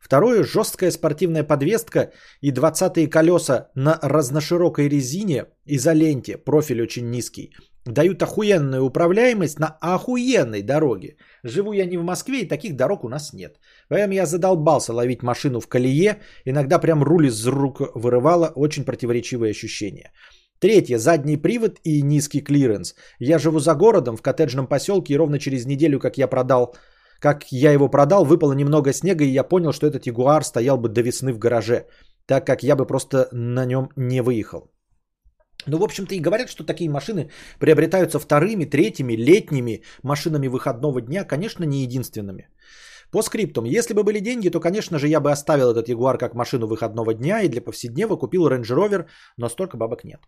Второе, 0.00 0.42
жесткая 0.42 0.90
спортивная 0.90 1.44
подвеска 1.44 2.12
и 2.40 2.50
20-е 2.50 3.08
колеса 3.08 3.70
на 3.74 3.98
разноширокой 4.02 4.88
резине, 4.88 5.46
изоленте, 5.66 6.38
профиль 6.38 6.82
очень 6.82 7.10
низкий– 7.10 7.50
дают 7.84 8.22
охуенную 8.22 8.84
управляемость 8.84 9.58
на 9.58 9.78
охуенной 9.80 10.62
дороге. 10.62 11.16
Живу 11.42 11.72
я 11.72 11.86
не 11.86 11.98
в 11.98 12.02
Москве, 12.02 12.40
и 12.40 12.48
таких 12.48 12.76
дорог 12.76 13.04
у 13.04 13.08
нас 13.08 13.32
нет. 13.32 13.58
Поэтому 13.90 14.14
я 14.14 14.26
задолбался 14.26 14.92
ловить 14.92 15.22
машину 15.22 15.60
в 15.60 15.68
колее, 15.68 16.20
иногда 16.46 16.78
прям 16.78 17.02
руль 17.02 17.26
из 17.26 17.46
рук 17.46 17.80
вырывало, 17.94 18.52
очень 18.54 18.84
противоречивые 18.84 19.50
ощущения. 19.50 20.12
Третье, 20.60 20.98
задний 20.98 21.36
привод 21.36 21.80
и 21.84 22.02
низкий 22.02 22.40
клиренс. 22.40 22.94
Я 23.18 23.38
живу 23.38 23.58
за 23.58 23.74
городом, 23.74 24.16
в 24.16 24.22
коттеджном 24.22 24.66
поселке, 24.66 25.14
и 25.14 25.16
ровно 25.16 25.38
через 25.38 25.66
неделю, 25.66 25.98
как 25.98 26.18
я 26.18 26.28
продал 26.28 26.74
как 27.20 27.52
я 27.52 27.72
его 27.72 27.90
продал, 27.90 28.24
выпало 28.24 28.54
немного 28.54 28.92
снега, 28.92 29.24
и 29.24 29.34
я 29.34 29.44
понял, 29.44 29.72
что 29.72 29.86
этот 29.86 30.06
Ягуар 30.06 30.42
стоял 30.42 30.78
бы 30.78 30.88
до 30.88 31.02
весны 31.02 31.34
в 31.34 31.38
гараже, 31.38 31.86
так 32.26 32.46
как 32.46 32.62
я 32.62 32.76
бы 32.76 32.86
просто 32.86 33.28
на 33.32 33.66
нем 33.66 33.90
не 33.96 34.22
выехал. 34.22 34.72
Ну, 35.66 35.78
в 35.78 35.82
общем-то, 35.82 36.14
и 36.14 36.20
говорят, 36.20 36.48
что 36.48 36.64
такие 36.64 36.88
машины 36.88 37.30
приобретаются 37.58 38.18
вторыми, 38.18 38.64
третьими, 38.64 39.12
летними 39.12 39.82
машинами 40.02 40.48
выходного 40.48 41.02
дня, 41.02 41.24
конечно, 41.24 41.64
не 41.64 41.82
единственными. 41.82 42.48
По 43.12 43.22
скриптам, 43.22 43.64
если 43.64 43.94
бы 43.94 44.04
были 44.04 44.20
деньги, 44.20 44.50
то, 44.50 44.60
конечно 44.60 44.98
же, 44.98 45.08
я 45.08 45.20
бы 45.20 45.32
оставил 45.32 45.70
этот 45.70 45.88
Ягуар 45.88 46.18
как 46.18 46.34
машину 46.34 46.66
выходного 46.66 47.14
дня 47.14 47.42
и 47.42 47.48
для 47.48 47.60
повседнева 47.60 48.16
купил 48.16 48.48
Range 48.48 48.62
Rover, 48.62 49.06
но 49.36 49.48
столько 49.48 49.76
бабок 49.76 50.04
нет. 50.04 50.20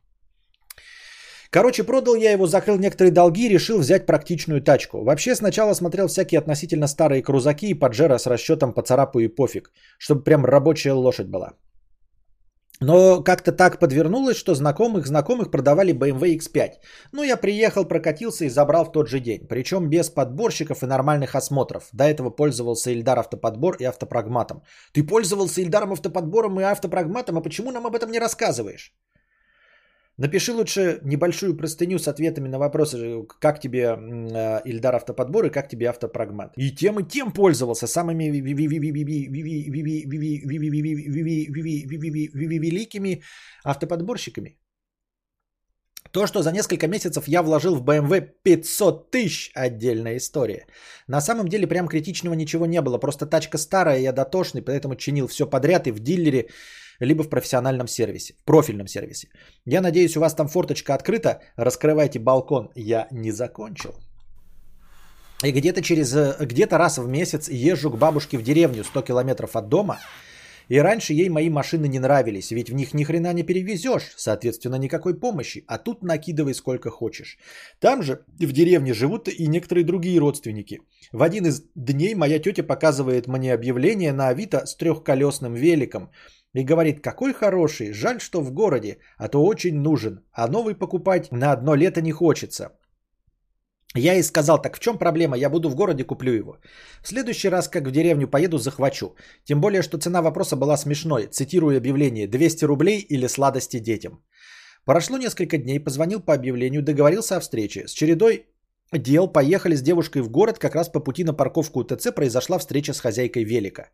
Короче, 1.51 1.85
продал 1.85 2.15
я 2.15 2.33
его, 2.33 2.47
закрыл 2.47 2.79
некоторые 2.79 3.13
долги 3.13 3.47
и 3.47 3.51
решил 3.51 3.79
взять 3.79 4.07
практичную 4.07 4.63
тачку. 4.63 5.05
Вообще, 5.05 5.35
сначала 5.35 5.75
смотрел 5.75 6.09
всякие 6.09 6.39
относительно 6.39 6.87
старые 6.87 7.23
крузаки 7.23 7.67
и 7.67 7.75
поджера 7.75 8.19
с 8.19 8.27
расчетом 8.27 8.73
по 8.73 8.83
царапу 8.83 9.21
и 9.21 9.29
пофиг, 9.29 9.71
чтобы 9.99 10.25
прям 10.25 10.47
рабочая 10.47 10.93
лошадь 10.93 11.27
была. 11.27 11.53
Но 12.83 13.23
как-то 13.23 13.53
так 13.53 13.79
подвернулось, 13.79 14.37
что 14.37 14.55
знакомых 14.55 15.07
знакомых 15.07 15.51
продавали 15.51 15.93
BMW 15.95 16.37
X5. 16.39 16.71
Ну, 17.13 17.23
я 17.23 17.37
приехал, 17.37 17.85
прокатился 17.85 18.45
и 18.45 18.49
забрал 18.49 18.85
в 18.85 18.93
тот 18.93 19.09
же 19.09 19.21
день. 19.21 19.47
Причем 19.49 19.89
без 19.89 20.11
подборщиков 20.11 20.83
и 20.83 20.87
нормальных 20.87 21.35
осмотров. 21.37 21.89
До 21.93 22.05
этого 22.05 22.31
пользовался 22.31 22.91
Ильдар 22.91 23.19
автоподбор 23.19 23.77
и 23.79 23.85
автопрагматом. 23.85 24.63
Ты 24.93 25.05
пользовался 25.05 25.61
Ильдаром 25.61 25.93
автоподбором 25.93 26.61
и 26.61 26.65
автопрагматом, 26.65 27.39
а 27.39 27.41
почему 27.41 27.71
нам 27.71 27.87
об 27.87 27.95
этом 27.95 28.11
не 28.11 28.19
рассказываешь? 28.19 28.93
Напиши 30.19 30.53
лучше 30.53 31.01
небольшую 31.05 31.57
простыню 31.57 31.99
с 31.99 32.07
ответами 32.07 32.49
на 32.49 32.59
вопросы, 32.59 33.27
как 33.41 33.61
тебе 33.61 33.97
Ильдар 34.65 34.95
автоподбор 34.95 35.47
и 35.47 35.51
как 35.51 35.69
тебе 35.69 35.89
автопрагмат. 35.89 36.53
И 36.57 36.71
тем, 36.71 36.99
и 37.01 37.09
тем 37.09 37.33
пользовался 37.33 37.87
самыми 37.87 38.25
великими 42.35 43.23
автоподборщиками. 43.65 44.59
То, 46.11 46.27
что 46.27 46.43
за 46.43 46.53
несколько 46.53 46.89
месяцев 46.89 47.27
я 47.27 47.43
вложил 47.43 47.77
в 47.77 47.83
BMW 47.83 48.21
500 48.43 49.11
тысяч, 49.11 49.51
отдельная 49.55 50.19
история. 50.19 50.67
На 51.09 51.21
самом 51.23 51.49
деле 51.49 51.67
прям 51.67 51.89
критичного 51.89 52.35
ничего 52.35 52.67
не 52.67 52.83
было. 52.83 52.99
Просто 52.99 53.25
тачка 53.25 53.57
старая, 53.57 53.99
я 53.99 54.13
дотошный, 54.13 54.61
поэтому 54.63 54.95
чинил 54.97 55.27
все 55.27 55.47
подряд 55.49 55.87
и 55.87 55.91
в 55.91 56.01
дилере 56.01 56.49
либо 57.01 57.23
в 57.23 57.29
профессиональном 57.29 57.89
сервисе, 57.89 58.35
в 58.39 58.45
профильном 58.45 58.87
сервисе. 58.87 59.29
Я 59.67 59.81
надеюсь, 59.81 60.17
у 60.17 60.21
вас 60.21 60.35
там 60.35 60.49
форточка 60.49 60.95
открыта, 60.95 61.41
раскрывайте 61.57 62.19
балкон. 62.19 62.71
Я 62.75 63.09
не 63.11 63.33
закончил. 63.33 63.95
И 65.45 65.51
где-то 65.51 65.83
через, 65.83 66.15
э, 66.15 66.37
где-то 66.41 66.79
раз 66.79 66.99
в 66.99 67.09
месяц 67.09 67.49
езжу 67.49 67.91
к 67.91 67.99
бабушке 67.99 68.39
в 68.39 68.43
деревню 68.43 68.85
100 68.85 69.03
километров 69.03 69.57
от 69.57 69.69
дома. 69.69 69.99
И 70.69 70.79
раньше 70.79 71.13
ей 71.13 71.29
мои 71.29 71.51
машины 71.51 71.89
не 71.89 71.99
нравились, 71.99 72.53
ведь 72.53 72.71
в 72.71 72.75
них 72.75 72.95
ни 72.95 73.05
хрена 73.05 73.33
не 73.33 73.43
перевезешь, 73.43 74.13
соответственно, 74.17 74.77
никакой 74.77 75.19
помощи. 75.19 75.65
А 75.67 75.79
тут 75.79 76.03
накидывай 76.03 76.55
сколько 76.55 76.91
хочешь. 76.91 77.37
Там 77.81 78.03
же 78.03 78.25
в 78.39 78.53
деревне 78.53 78.95
живут 78.95 79.29
и 79.29 79.49
некоторые 79.49 79.85
другие 79.85 80.21
родственники. 80.21 80.81
В 81.13 81.23
один 81.23 81.47
из 81.47 81.65
дней 81.75 82.15
моя 82.15 82.39
тетя 82.39 82.63
показывает 82.63 83.27
мне 83.27 83.53
объявление 83.53 84.13
на 84.13 84.29
Авито 84.29 84.65
с 84.65 84.77
трехколесным 84.77 85.55
великом. 85.55 86.11
И 86.55 86.65
говорит, 86.65 87.01
какой 87.01 87.33
хороший, 87.33 87.93
жаль, 87.93 88.21
что 88.21 88.43
в 88.43 88.53
городе, 88.53 88.99
а 89.17 89.29
то 89.29 89.45
очень 89.45 89.81
нужен, 89.81 90.25
а 90.33 90.49
новый 90.49 90.75
покупать 90.75 91.33
на 91.33 91.53
одно 91.53 91.75
лето 91.75 92.03
не 92.03 92.13
хочется. 92.13 92.73
Я 93.95 94.15
ей 94.15 94.23
сказал, 94.23 94.61
так 94.61 94.77
в 94.77 94.79
чем 94.79 94.99
проблема, 94.99 95.37
я 95.37 95.51
буду 95.51 95.69
в 95.69 95.75
городе, 95.75 96.05
куплю 96.05 96.33
его. 96.33 96.59
В 97.03 97.09
следующий 97.09 97.51
раз, 97.51 97.69
как 97.69 97.87
в 97.87 97.91
деревню 97.91 98.29
поеду, 98.29 98.59
захвачу. 98.59 99.15
Тем 99.45 99.61
более, 99.61 99.83
что 99.83 99.99
цена 99.99 100.23
вопроса 100.23 100.57
была 100.57 100.77
смешной. 100.77 101.27
Цитирую 101.27 101.77
объявление, 101.77 102.27
200 102.27 102.65
рублей 102.65 103.01
или 103.01 103.27
сладости 103.27 103.79
детям. 103.79 104.23
Прошло 104.87 105.19
несколько 105.19 105.59
дней, 105.59 105.79
позвонил 105.79 106.21
по 106.21 106.33
объявлению, 106.35 106.83
договорился 106.83 107.37
о 107.37 107.41
встрече. 107.41 107.87
С 107.87 107.93
чередой 107.93 108.47
дел 108.93 109.29
поехали 109.29 109.77
с 109.77 109.83
девушкой 109.83 110.23
в 110.23 110.31
город, 110.31 110.59
как 110.59 110.75
раз 110.75 110.89
по 110.89 111.01
пути 111.01 111.25
на 111.25 111.35
парковку 111.35 111.81
УТЦ 111.81 112.15
произошла 112.15 112.59
встреча 112.59 112.95
с 112.95 113.01
хозяйкой 113.01 113.45
велика. 113.45 113.91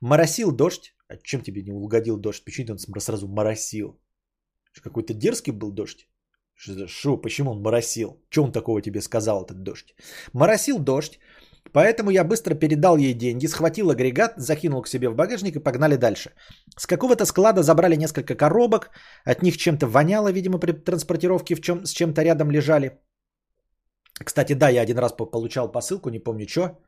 Моросил 0.00 0.52
дождь. 0.52 0.94
А 1.08 1.16
чем 1.16 1.42
тебе 1.42 1.62
не 1.62 1.72
угодил 1.72 2.18
дождь? 2.18 2.44
Почему 2.44 2.72
он 2.72 3.00
сразу 3.00 3.28
моросил? 3.28 3.98
Какой-то 4.82 5.14
дерзкий 5.14 5.52
был 5.52 5.72
дождь? 5.72 6.06
Шо, 6.86 7.16
почему 7.16 7.50
он 7.50 7.62
моросил? 7.62 8.20
Что 8.30 8.44
он 8.44 8.52
такого 8.52 8.82
тебе 8.82 9.00
сказал, 9.00 9.44
этот 9.44 9.62
дождь? 9.62 9.94
Моросил 10.32 10.78
дождь, 10.78 11.18
поэтому 11.72 12.10
я 12.10 12.24
быстро 12.24 12.54
передал 12.54 12.98
ей 12.98 13.14
деньги, 13.14 13.46
схватил 13.46 13.90
агрегат, 13.90 14.34
закинул 14.36 14.82
к 14.82 14.88
себе 14.88 15.08
в 15.08 15.14
багажник 15.14 15.56
и 15.56 15.62
погнали 15.62 15.96
дальше. 15.96 16.30
С 16.76 16.86
какого-то 16.86 17.24
склада 17.26 17.62
забрали 17.62 17.96
несколько 17.96 18.34
коробок, 18.34 18.90
от 19.24 19.42
них 19.42 19.56
чем-то 19.56 19.86
воняло, 19.86 20.32
видимо, 20.32 20.58
при 20.58 20.72
транспортировке 20.72 21.54
в 21.54 21.60
чем, 21.60 21.86
с 21.86 21.92
чем-то 21.92 22.22
рядом 22.22 22.50
лежали. 22.50 22.98
Кстати, 24.24 24.54
да, 24.54 24.68
я 24.68 24.82
один 24.82 24.98
раз 24.98 25.12
получал 25.12 25.72
посылку, 25.72 26.10
не 26.10 26.18
помню 26.18 26.48
что. 26.48 26.78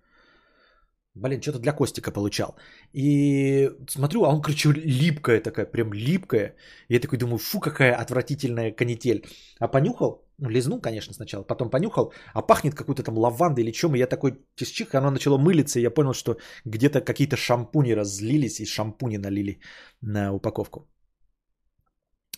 Блин, 1.21 1.43
что-то 1.43 1.59
для 1.59 1.73
Костика 1.73 2.13
получал. 2.13 2.57
И 2.95 3.71
смотрю, 3.91 4.25
а 4.25 4.29
он, 4.29 4.41
короче, 4.41 4.73
липкая 4.73 5.41
такая, 5.41 5.67
прям 5.67 5.93
липкая. 5.93 6.55
И 6.89 6.95
я 6.95 7.01
такой 7.01 7.19
думаю, 7.19 7.39
фу, 7.39 7.61
какая 7.61 7.95
отвратительная 7.95 8.73
канитель. 8.73 9.27
А 9.61 9.69
понюхал, 9.69 10.25
ну, 10.39 10.49
лизнул, 10.49 10.81
конечно, 10.81 11.15
сначала, 11.15 11.43
потом 11.43 11.71
понюхал, 11.71 12.13
а 12.35 12.43
пахнет 12.43 12.75
какой-то 12.75 13.03
там 13.03 13.19
лавандой 13.19 13.65
или 13.65 13.73
чем. 13.73 13.95
И 13.95 13.99
я 13.99 14.07
такой 14.07 14.39
тисчих, 14.55 14.95
оно 14.95 15.11
начало 15.11 15.39
мылиться, 15.39 15.79
и 15.79 15.83
я 15.83 15.91
понял, 15.91 16.15
что 16.15 16.39
где-то 16.65 17.01
какие-то 17.03 17.37
шампуни 17.37 17.93
разлились, 17.93 18.61
и 18.61 18.67
шампуни 18.67 19.19
налили 19.19 19.61
на 20.01 20.33
упаковку. 20.33 20.89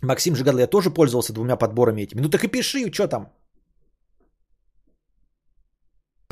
Максим 0.03 0.35
Жигадл, 0.35 0.59
я 0.59 0.67
тоже 0.67 0.91
пользовался 0.91 1.33
двумя 1.33 1.57
подборами 1.57 2.03
этими. 2.03 2.21
Ну 2.21 2.29
так 2.29 2.45
и 2.45 2.49
пиши, 2.49 2.93
что 2.93 3.07
там? 3.07 3.33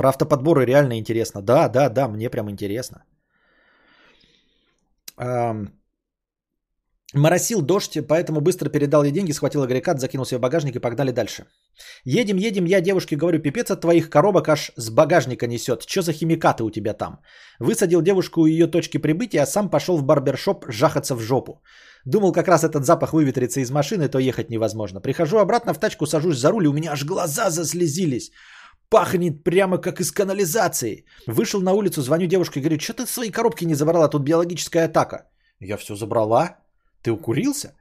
Про 0.01 0.09
автоподборы 0.09 0.65
реально 0.65 0.95
интересно. 0.99 1.43
Да, 1.43 1.69
да, 1.69 1.91
да, 1.91 2.09
мне 2.09 2.31
прям 2.31 2.51
интересно. 2.51 3.05
Моросил 7.15 7.61
дождь, 7.61 7.99
поэтому 8.09 8.41
быстро 8.41 8.71
передал 8.71 9.05
ей 9.05 9.13
деньги, 9.13 9.33
схватил 9.33 9.63
агрегат, 9.63 10.01
закинул 10.01 10.25
себе 10.25 10.39
в 10.39 10.41
багажник 10.41 10.77
и 10.77 10.79
погнали 10.79 11.13
дальше. 11.13 11.45
Едем, 12.07 12.39
едем, 12.39 12.65
я 12.65 12.81
девушке 12.81 13.17
говорю, 13.17 13.43
пипец 13.43 13.71
от 13.71 13.83
твоих 13.83 14.09
коробок 14.09 14.49
аж 14.49 14.73
с 14.77 14.89
багажника 14.89 15.47
несет. 15.47 15.83
Что 15.83 16.01
за 16.03 16.13
химикаты 16.15 16.65
у 16.65 16.71
тебя 16.71 16.95
там? 16.95 17.21
Высадил 17.59 18.01
девушку 18.01 18.41
у 18.41 18.47
ее 18.47 18.71
точки 18.71 18.97
прибытия, 18.97 19.43
а 19.43 19.47
сам 19.47 19.69
пошел 19.69 19.99
в 19.99 20.05
барбершоп 20.05 20.65
жахаться 20.69 21.15
в 21.15 21.21
жопу. 21.21 21.63
Думал, 22.07 22.33
как 22.33 22.49
раз 22.49 22.65
этот 22.65 22.87
запах 22.87 23.13
выветрится 23.13 23.61
из 23.61 23.71
машины, 23.71 24.09
то 24.09 24.19
ехать 24.19 24.49
невозможно. 24.49 25.01
Прихожу 25.03 25.37
обратно 25.39 25.75
в 25.75 25.79
тачку, 25.79 26.07
сажусь 26.07 26.39
за 26.39 26.51
руль, 26.51 26.65
и 26.65 26.69
у 26.69 26.73
меня 26.73 26.93
аж 26.93 27.05
глаза 27.05 27.51
заслезились. 27.51 28.31
Пахнет 28.91 29.45
прямо 29.45 29.79
как 29.79 30.01
из 30.01 30.13
канализации. 30.13 31.05
Вышел 31.27 31.63
на 31.63 31.73
улицу, 31.73 32.03
звоню 32.03 32.27
девушке 32.27 32.61
и 32.61 32.63
говорю, 32.63 32.81
что 32.81 32.93
ты 32.93 33.07
свои 33.07 33.31
коробки 33.31 33.65
не 33.65 33.75
забрала, 33.75 34.09
тут 34.09 34.23
биологическая 34.23 34.87
атака. 34.87 35.29
Я 35.61 35.77
все 35.77 35.95
забрала. 35.95 36.57
Ты 37.03 37.13
укурился? 37.13 37.75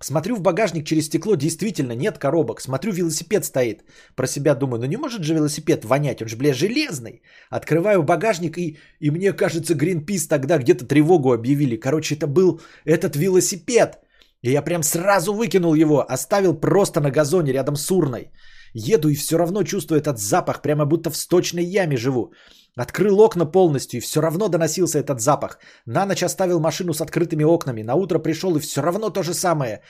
Смотрю 0.00 0.36
в 0.36 0.40
багажник 0.40 0.84
через 0.84 1.06
стекло, 1.06 1.36
действительно 1.36 1.94
нет 1.94 2.18
коробок. 2.18 2.60
Смотрю, 2.60 2.92
велосипед 2.92 3.44
стоит. 3.44 3.84
Про 4.14 4.26
себя 4.26 4.54
думаю, 4.54 4.80
ну 4.80 4.86
не 4.86 4.96
может 4.96 5.22
же 5.22 5.34
велосипед 5.34 5.84
вонять, 5.84 6.22
он 6.22 6.28
же, 6.28 6.36
бля, 6.36 6.52
железный. 6.52 7.22
Открываю 7.50 8.02
багажник 8.02 8.58
и, 8.58 8.78
и 9.00 9.10
мне 9.10 9.32
кажется, 9.32 9.74
Гринпис 9.74 10.28
тогда 10.28 10.58
где-то 10.58 10.84
тревогу 10.84 11.32
объявили. 11.32 11.76
Короче, 11.76 12.16
это 12.16 12.26
был 12.26 12.60
этот 12.84 13.16
велосипед. 13.16 13.98
И 14.42 14.50
я 14.50 14.62
прям 14.62 14.82
сразу 14.82 15.32
выкинул 15.32 15.74
его, 15.74 16.04
оставил 16.12 16.54
просто 16.54 17.00
на 17.00 17.10
газоне 17.10 17.52
рядом 17.52 17.76
с 17.76 17.90
урной. 17.90 18.32
Еду 18.74 19.08
и 19.08 19.14
все 19.14 19.38
равно 19.38 19.64
чувствую 19.64 20.00
этот 20.00 20.18
запах, 20.18 20.62
прямо 20.62 20.86
будто 20.86 21.10
в 21.10 21.16
сточной 21.16 21.64
яме 21.64 21.96
живу. 21.96 22.32
Открыл 22.76 23.20
окна 23.20 23.44
полностью, 23.44 23.98
и 23.98 24.00
все 24.00 24.20
равно 24.20 24.48
доносился 24.48 24.98
этот 24.98 25.20
запах. 25.20 25.58
На 25.86 26.06
ночь 26.06 26.22
оставил 26.22 26.60
машину 26.60 26.94
с 26.94 27.00
открытыми 27.00 27.44
окнами. 27.44 27.82
На 27.82 27.94
утро 27.94 28.18
пришел, 28.18 28.56
и 28.56 28.60
все 28.60 28.80
равно 28.80 29.10
то 29.10 29.22
же 29.22 29.34
самое. 29.34 29.82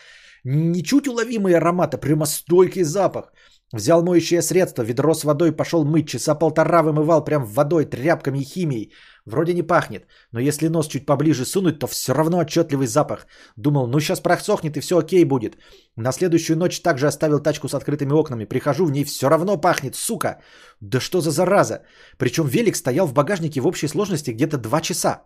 Не 0.44 0.82
чуть 0.82 1.06
уловимый 1.06 1.54
аромат, 1.54 1.94
а 1.94 1.98
прямо 1.98 2.26
стойкий 2.26 2.82
запах. 2.82 3.32
Взял 3.73 4.03
моющее 4.03 4.43
средство, 4.43 4.82
ведро 4.82 5.15
с 5.15 5.24
водой 5.24 5.51
пошел 5.51 5.85
мыть, 5.85 6.09
часа 6.09 6.35
полтора 6.35 6.82
вымывал 6.82 7.24
прям 7.24 7.44
водой, 7.44 7.86
тряпками 7.86 8.39
и 8.39 8.44
химией. 8.44 8.93
Вроде 9.24 9.55
не 9.55 9.62
пахнет, 9.62 10.07
но 10.32 10.40
если 10.40 10.69
нос 10.69 10.89
чуть 10.89 11.07
поближе 11.07 11.44
сунуть, 11.44 11.78
то 11.78 11.86
все 11.86 12.12
равно 12.12 12.39
отчетливый 12.39 12.86
запах. 12.86 13.27
Думал, 13.57 13.86
ну 13.86 14.01
сейчас 14.01 14.20
просохнет 14.20 14.77
и 14.77 14.81
все 14.81 14.99
окей 14.99 15.24
будет. 15.24 15.57
На 15.97 16.12
следующую 16.12 16.59
ночь 16.59 16.82
также 16.82 17.07
оставил 17.07 17.40
тачку 17.40 17.69
с 17.69 17.74
открытыми 17.74 18.12
окнами. 18.12 18.44
Прихожу, 18.44 18.85
в 18.85 18.90
ней 18.90 19.05
все 19.05 19.28
равно 19.28 19.57
пахнет, 19.57 19.94
сука. 19.94 20.40
Да 20.81 21.01
что 21.01 21.20
за 21.20 21.31
зараза. 21.31 21.82
Причем 22.19 22.47
велик 22.47 22.77
стоял 22.77 23.07
в 23.07 23.15
багажнике 23.15 23.61
в 23.61 23.66
общей 23.66 23.89
сложности 23.89 24.32
где-то 24.32 24.59
два 24.59 24.81
часа 24.81 25.23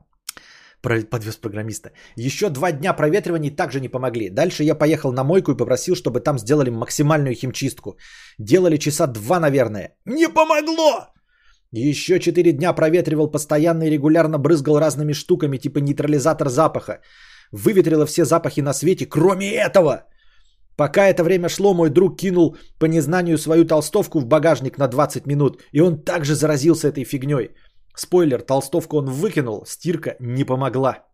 подвез 0.83 1.37
программиста. 1.37 1.91
Еще 2.17 2.49
два 2.49 2.73
дня 2.73 2.93
проветриваний 2.93 3.51
также 3.51 3.81
не 3.81 3.89
помогли. 3.89 4.31
Дальше 4.31 4.65
я 4.65 4.75
поехал 4.75 5.13
на 5.13 5.25
мойку 5.25 5.53
и 5.53 5.57
попросил, 5.57 5.95
чтобы 5.95 6.21
там 6.21 6.39
сделали 6.39 6.71
максимальную 6.71 7.35
химчистку. 7.35 7.97
Делали 8.39 8.77
часа 8.77 9.07
два, 9.07 9.41
наверное. 9.41 9.97
Не 10.07 10.29
помогло! 10.29 11.09
Еще 11.73 12.21
четыре 12.21 12.53
дня 12.53 12.73
проветривал 12.73 13.31
постоянно 13.31 13.85
и 13.85 13.91
регулярно 13.91 14.39
брызгал 14.39 14.79
разными 14.79 15.15
штуками, 15.15 15.59
типа 15.59 15.81
нейтрализатор 15.81 16.49
запаха. 16.49 17.01
Выветрило 17.53 18.07
все 18.07 18.25
запахи 18.25 18.61
на 18.61 18.73
свете, 18.73 19.07
кроме 19.07 19.53
этого. 19.53 20.05
Пока 20.77 21.09
это 21.09 21.25
время 21.25 21.49
шло, 21.49 21.75
мой 21.75 21.91
друг 21.91 22.19
кинул 22.19 22.57
по 22.79 22.87
незнанию 22.87 23.39
свою 23.39 23.65
толстовку 23.65 24.21
в 24.21 24.27
багажник 24.27 24.79
на 24.79 24.89
20 24.89 25.27
минут, 25.27 25.63
и 25.73 25.81
он 25.81 26.03
также 26.05 26.35
заразился 26.35 26.89
этой 26.89 27.05
фигней. 27.05 27.51
Спойлер, 27.97 28.43
толстовку 28.43 28.99
он 28.99 29.11
выкинул, 29.11 29.65
стирка 29.67 30.17
не 30.21 30.45
помогла. 30.45 31.07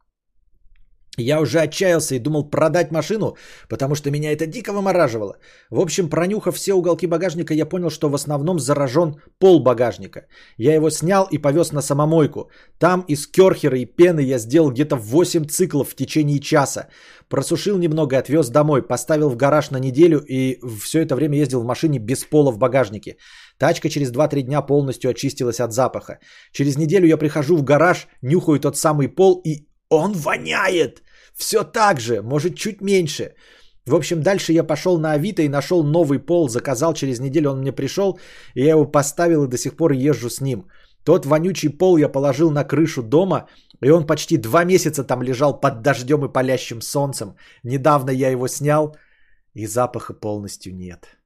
Я 1.19 1.41
уже 1.41 1.61
отчаялся 1.61 2.15
и 2.15 2.19
думал 2.19 2.49
продать 2.51 2.91
машину, 2.91 3.37
потому 3.69 3.95
что 3.95 4.11
меня 4.11 4.33
это 4.33 4.47
дико 4.47 4.73
вымораживало. 4.73 5.37
В 5.71 5.79
общем, 5.79 6.09
пронюхав 6.09 6.57
все 6.57 6.73
уголки 6.73 7.07
багажника, 7.07 7.53
я 7.53 7.67
понял, 7.67 7.91
что 7.91 8.09
в 8.09 8.15
основном 8.15 8.59
заражен 8.59 9.17
пол 9.39 9.63
багажника. 9.63 10.27
Я 10.57 10.75
его 10.75 10.89
снял 10.89 11.29
и 11.31 11.37
повез 11.37 11.73
на 11.73 11.83
самомойку. 11.83 12.51
Там 12.79 13.05
из 13.09 13.27
керхера 13.27 13.77
и 13.77 13.85
пены 13.85 14.21
я 14.21 14.39
сделал 14.39 14.71
где-то 14.71 14.97
8 14.97 15.45
циклов 15.49 15.91
в 15.91 15.95
течение 15.95 16.41
часа. 16.41 16.89
Просушил 17.29 17.79
немного, 17.79 18.17
отвез 18.17 18.49
домой, 18.49 18.81
поставил 18.81 19.29
в 19.29 19.37
гараж 19.37 19.71
на 19.71 19.79
неделю 19.79 20.25
и 20.27 20.59
все 20.81 21.03
это 21.03 21.15
время 21.15 21.37
ездил 21.37 21.61
в 21.61 21.67
машине 21.67 21.99
без 21.99 22.25
пола 22.25 22.51
в 22.53 22.59
багажнике. 22.59 23.17
Тачка 23.63 23.89
через 23.89 24.11
2-3 24.11 24.43
дня 24.43 24.61
полностью 24.63 25.11
очистилась 25.11 25.61
от 25.61 25.73
запаха. 25.73 26.19
Через 26.53 26.77
неделю 26.77 27.07
я 27.07 27.17
прихожу 27.17 27.57
в 27.57 27.63
гараж, 27.63 28.09
нюхаю 28.23 28.59
тот 28.59 28.77
самый 28.77 29.09
пол 29.09 29.41
и 29.45 29.69
он 29.89 30.13
воняет! 30.13 31.03
Все 31.37 31.63
так 31.63 32.01
же, 32.01 32.23
может 32.23 32.57
чуть 32.57 32.81
меньше. 32.81 33.35
В 33.87 33.95
общем, 33.95 34.21
дальше 34.23 34.53
я 34.53 34.65
пошел 34.65 34.99
на 34.99 35.13
Авито 35.13 35.43
и 35.43 35.49
нашел 35.49 35.85
новый 35.85 36.19
пол, 36.19 36.49
заказал 36.49 36.95
через 36.95 37.21
неделю, 37.21 37.51
он 37.51 37.61
мне 37.61 37.73
пришел, 37.73 38.19
и 38.57 38.65
я 38.65 38.71
его 38.71 38.85
поставил 38.85 39.45
и 39.45 39.49
до 39.49 39.57
сих 39.57 39.77
пор 39.77 39.93
езжу 39.93 40.29
с 40.29 40.41
ним. 40.41 40.65
Тот 41.05 41.25
вонючий 41.25 41.71
пол 41.71 41.99
я 41.99 42.09
положил 42.09 42.51
на 42.51 42.65
крышу 42.65 43.03
дома, 43.03 43.47
и 43.81 43.91
он 43.91 44.07
почти 44.07 44.39
два 44.39 44.65
месяца 44.65 45.05
там 45.05 45.23
лежал 45.23 45.61
под 45.61 45.83
дождем 45.83 46.25
и 46.25 46.33
палящим 46.33 46.81
солнцем. 46.81 47.37
Недавно 47.63 48.11
я 48.11 48.31
его 48.31 48.49
снял, 48.49 48.97
и 49.55 49.67
запаха 49.67 50.15
полностью 50.15 50.75
нет. 50.75 51.22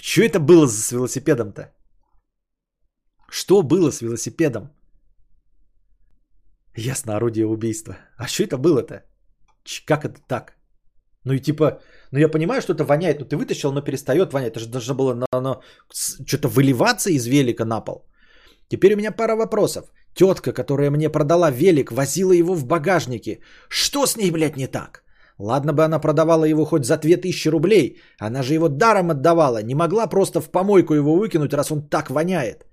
Что 0.00 0.22
это 0.22 0.40
было 0.40 0.66
с 0.66 0.92
велосипедом-то? 0.92 1.72
Что 3.30 3.62
было 3.62 3.90
с 3.90 4.00
велосипедом? 4.00 4.70
Ясно, 6.76 7.16
орудие 7.16 7.46
убийства. 7.46 7.96
А 8.16 8.28
что 8.28 8.44
это 8.44 8.56
было-то? 8.56 9.02
Как 9.84 10.04
это 10.04 10.20
так? 10.28 10.56
Ну 11.24 11.34
и 11.34 11.40
типа, 11.40 11.80
ну 12.12 12.18
я 12.18 12.28
понимаю, 12.28 12.62
что 12.62 12.72
это 12.72 12.84
воняет, 12.84 13.18
но 13.20 13.26
ты 13.26 13.36
вытащил, 13.36 13.72
но 13.72 13.82
перестает 13.82 14.32
вонять. 14.32 14.52
Это 14.52 14.60
же 14.60 14.68
должно 14.68 14.94
было 14.94 15.14
на, 15.14 15.40
на, 15.40 15.60
что-то 16.26 16.48
выливаться 16.48 17.10
из 17.10 17.26
велика 17.26 17.64
на 17.64 17.80
пол. 17.80 18.06
Теперь 18.68 18.94
у 18.94 18.96
меня 18.96 19.10
пара 19.12 19.36
вопросов. 19.36 19.92
Тетка, 20.14 20.52
которая 20.52 20.90
мне 20.90 21.10
продала 21.10 21.50
велик, 21.50 21.92
возила 21.92 22.32
его 22.32 22.54
в 22.54 22.64
багажнике. 22.64 23.40
Что 23.68 24.06
с 24.06 24.16
ней, 24.16 24.30
блядь, 24.30 24.56
не 24.56 24.66
так? 24.66 25.02
Ладно 25.38 25.72
бы 25.72 25.84
она 25.84 26.00
продавала 26.00 26.44
его 26.44 26.64
хоть 26.64 26.84
за 26.84 26.96
2000 26.96 27.48
рублей. 27.48 28.00
Она 28.18 28.42
же 28.42 28.54
его 28.54 28.68
даром 28.68 29.10
отдавала. 29.10 29.62
Не 29.62 29.74
могла 29.74 30.08
просто 30.08 30.40
в 30.40 30.50
помойку 30.50 30.94
его 30.94 31.16
выкинуть, 31.16 31.54
раз 31.54 31.70
он 31.70 31.88
так 31.88 32.10
воняет. 32.10 32.66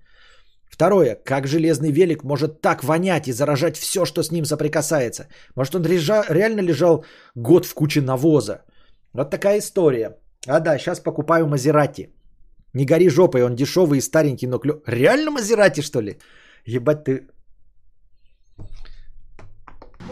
Второе. 0.68 1.16
Как 1.24 1.46
железный 1.46 1.92
велик 1.92 2.24
может 2.24 2.60
так 2.60 2.82
вонять 2.82 3.28
и 3.28 3.32
заражать 3.32 3.76
все, 3.76 4.04
что 4.04 4.22
с 4.22 4.32
ним 4.32 4.44
соприкасается? 4.44 5.28
Может, 5.54 5.74
он 5.74 5.84
лежа, 5.84 6.24
реально 6.28 6.60
лежал 6.60 7.04
год 7.36 7.66
в 7.66 7.74
куче 7.74 8.00
навоза? 8.00 8.64
Вот 9.12 9.30
такая 9.30 9.58
история. 9.58 10.18
А 10.46 10.60
да, 10.60 10.78
сейчас 10.78 11.00
покупаю 11.00 11.46
Мазерати. 11.46 12.10
Не 12.74 12.84
гори 12.84 13.08
жопой, 13.08 13.44
он 13.44 13.54
дешевый 13.54 13.98
и 13.98 14.02
старенький, 14.02 14.48
но 14.48 14.58
клё... 14.58 14.82
Реально 14.86 15.30
Мазерати, 15.30 15.82
что 15.82 16.02
ли? 16.02 16.18
Ебать 16.66 17.04
ты... 17.04 17.28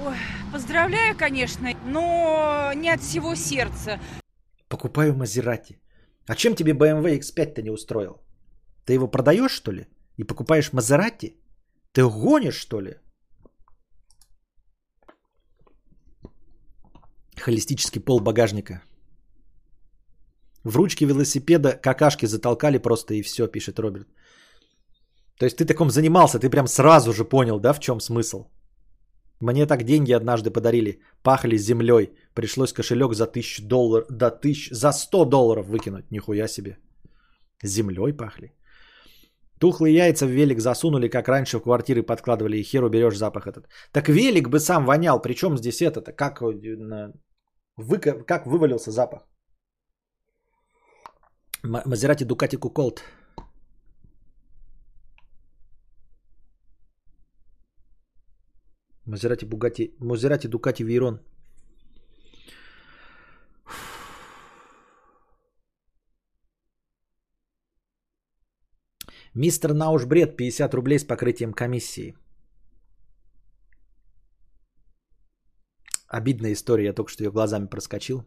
Ой, 0.07 0.17
поздравляю, 0.75 1.17
конечно, 1.17 1.69
но 1.87 2.73
не 2.75 2.95
от 2.95 3.01
всего 3.01 3.37
сердца. 3.37 4.01
Покупаю 4.69 5.15
Мазерати. 5.15 5.79
А 6.27 6.35
чем 6.35 6.55
тебе 6.55 6.73
BMW 6.73 7.19
X5-то 7.19 7.63
не 7.63 7.71
устроил? 7.71 8.21
Ты 8.85 8.95
его 8.95 9.07
продаешь, 9.07 9.53
что 9.53 9.73
ли? 9.73 9.87
И 10.19 10.25
покупаешь 10.25 10.73
Мазерати? 10.73 11.37
Ты 11.93 12.03
гонишь, 12.03 12.57
что 12.57 12.81
ли? 12.81 12.95
Холистический 17.37 18.01
пол 18.01 18.21
багажника. 18.21 18.83
В 20.65 20.77
ручке 20.77 21.07
велосипеда 21.07 21.73
какашки 21.83 22.27
затолкали 22.27 22.79
просто 22.79 23.15
и 23.15 23.23
все, 23.23 23.47
пишет 23.47 23.79
Роберт. 23.79 24.09
То 25.39 25.47
есть 25.47 25.57
ты 25.57 25.67
таком 25.67 25.91
занимался, 25.91 26.39
ты 26.39 26.51
прям 26.51 26.67
сразу 26.67 27.13
же 27.13 27.25
понял, 27.25 27.61
да, 27.61 27.73
в 27.73 27.81
чем 27.81 28.01
смысл? 28.01 28.47
Мне 29.41 29.67
так 29.67 29.83
деньги 29.83 30.13
однажды 30.13 30.51
подарили, 30.51 31.01
пахли 31.23 31.57
землей. 31.57 32.13
Пришлось 32.35 32.73
кошелек 32.73 33.15
за 33.15 33.27
тысячу 33.27 33.63
долларов, 33.67 34.07
до 34.11 34.31
тысяч, 34.31 34.71
за 34.71 34.93
100 34.93 35.25
долларов 35.25 35.67
выкинуть. 35.67 36.11
Нихуя 36.11 36.49
себе. 36.49 36.79
Землей 37.63 38.13
пахли. 38.13 38.53
Тухлые 39.61 39.95
яйца 39.95 40.27
в 40.27 40.31
велик 40.31 40.61
засунули, 40.61 41.09
как 41.09 41.29
раньше 41.29 41.59
в 41.59 41.63
квартиры 41.63 42.03
подкладывали, 42.03 42.57
и 42.57 42.63
херу 42.63 42.89
берешь 42.89 43.17
запах 43.17 43.47
этот. 43.47 43.67
Так 43.93 44.09
велик 44.09 44.49
бы 44.49 44.59
сам 44.59 44.85
вонял, 44.85 45.23
причем 45.23 45.57
здесь 45.57 45.81
это-то, 45.81 46.13
как, 46.13 46.43
э, 46.43 47.13
вы, 47.77 47.99
как 47.99 48.47
вывалился 48.47 48.91
запах? 48.91 49.23
Мазерати 51.63 52.25
Дукати 52.25 52.57
Куколт. 52.57 53.03
Мазерати 59.07 59.47
Бугати, 59.47 59.91
Мазерати 60.01 60.49
Дукати 60.49 60.85
Вейрон. 60.85 61.19
Мистер 69.35 69.75
Наушбред 69.75 70.37
50 70.37 70.75
рублей 70.75 70.99
с 70.99 71.05
покрытием 71.05 71.53
комиссии. 71.53 72.15
Обидная 76.07 76.53
история, 76.53 76.85
я 76.85 76.93
только 76.93 77.11
что 77.11 77.25
ее 77.25 77.31
глазами 77.31 77.67
проскочил. 77.67 78.25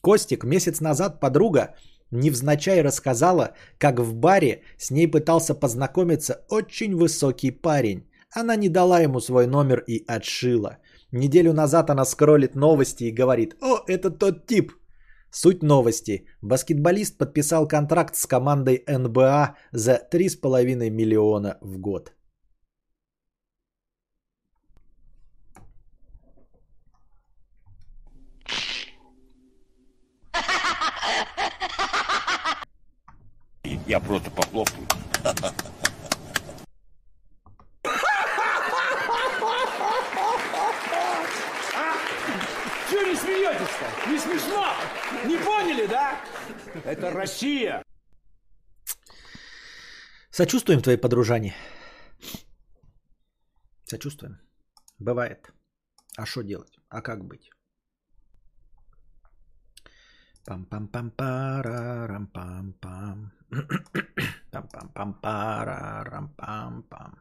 Костик, 0.00 0.44
месяц 0.44 0.80
назад 0.80 1.20
подруга 1.20 1.74
невзначай 2.10 2.82
рассказала, 2.82 3.54
как 3.78 4.00
в 4.00 4.14
баре 4.14 4.62
с 4.78 4.90
ней 4.90 5.06
пытался 5.10 5.54
познакомиться 5.54 6.44
очень 6.50 6.94
высокий 6.94 7.50
парень. 7.50 8.08
Она 8.34 8.56
не 8.56 8.68
дала 8.68 9.00
ему 9.00 9.20
свой 9.20 9.46
номер 9.46 9.82
и 9.86 10.04
отшила. 10.06 10.78
Неделю 11.12 11.52
назад 11.52 11.90
она 11.90 12.04
скроллит 12.04 12.54
новости 12.54 13.04
и 13.04 13.14
говорит, 13.14 13.56
о, 13.62 13.82
это 13.86 14.10
тот 14.10 14.46
тип, 14.46 14.72
Суть 15.30 15.62
новости. 15.62 16.24
Баскетболист 16.42 17.18
подписал 17.18 17.68
контракт 17.68 18.16
с 18.16 18.26
командой 18.26 18.82
НБА 18.86 19.56
за 19.72 20.00
3,5 20.10 20.90
миллиона 20.90 21.58
в 21.60 21.78
год. 21.78 22.12
Я 33.88 33.98
просто 34.00 34.30
похлопаю. 34.30 34.86
Чего 42.90 43.02
не 43.02 43.16
смеетесь-то? 43.16 43.86
Не 44.10 44.18
смешно? 44.18 44.74
Не 45.24 45.38
поняли, 45.38 45.86
да? 45.86 46.20
Это 46.84 47.10
Россия. 47.10 47.82
Сочувствуем 50.30 50.82
твоей 50.82 50.98
подружане. 50.98 51.54
Сочувствуем. 53.84 54.38
Бывает. 54.98 55.50
А 56.18 56.26
что 56.26 56.42
делать? 56.42 56.78
А 56.90 57.00
как 57.00 57.24
быть? 57.24 57.50
Пам-пам-пам-парарам-пам-пам. 60.46 63.37
Пам-пам-пам-парарам-пам-пам. 64.52 67.12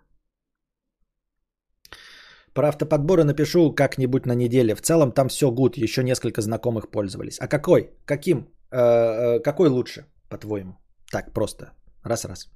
Про 2.54 2.68
автоподборы 2.70 3.24
напишу 3.24 3.76
как-нибудь 3.76 4.26
на 4.26 4.36
неделе. 4.36 4.76
В 4.76 4.82
целом 4.82 5.12
там 5.12 5.28
все 5.30 5.52
гуд, 5.52 5.78
еще 5.78 6.04
несколько 6.04 6.42
знакомых 6.42 6.90
пользовались. 6.90 7.40
А 7.40 7.48
какой? 7.48 7.92
Каким? 8.06 8.48
Э, 8.72 8.80
э, 8.80 9.40
какой 9.44 9.70
лучше, 9.70 10.06
по-твоему? 10.30 10.74
Так, 11.12 11.34
просто. 11.34 11.72
Раз-раз. 12.04 12.50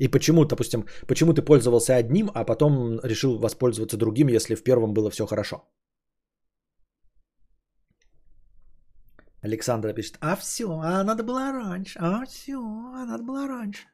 И 0.00 0.08
почему, 0.08 0.44
допустим, 0.44 0.86
почему 1.06 1.34
ты 1.34 1.42
пользовался 1.42 1.96
одним, 1.96 2.30
а 2.34 2.44
потом 2.44 3.00
решил 3.04 3.38
воспользоваться 3.38 3.98
другим, 3.98 4.28
если 4.28 4.54
в 4.54 4.64
первом 4.64 4.94
было 4.94 5.10
все 5.10 5.26
хорошо? 5.26 5.56
Александра 9.42 9.92
пишет, 9.94 10.16
а 10.20 10.36
все, 10.36 10.64
а 10.64 11.04
надо 11.04 11.22
было 11.22 11.52
раньше, 11.52 11.98
а 11.98 12.26
все, 12.26 12.58
а 12.58 13.04
надо 13.06 13.22
было 13.22 13.46
раньше. 13.48 13.86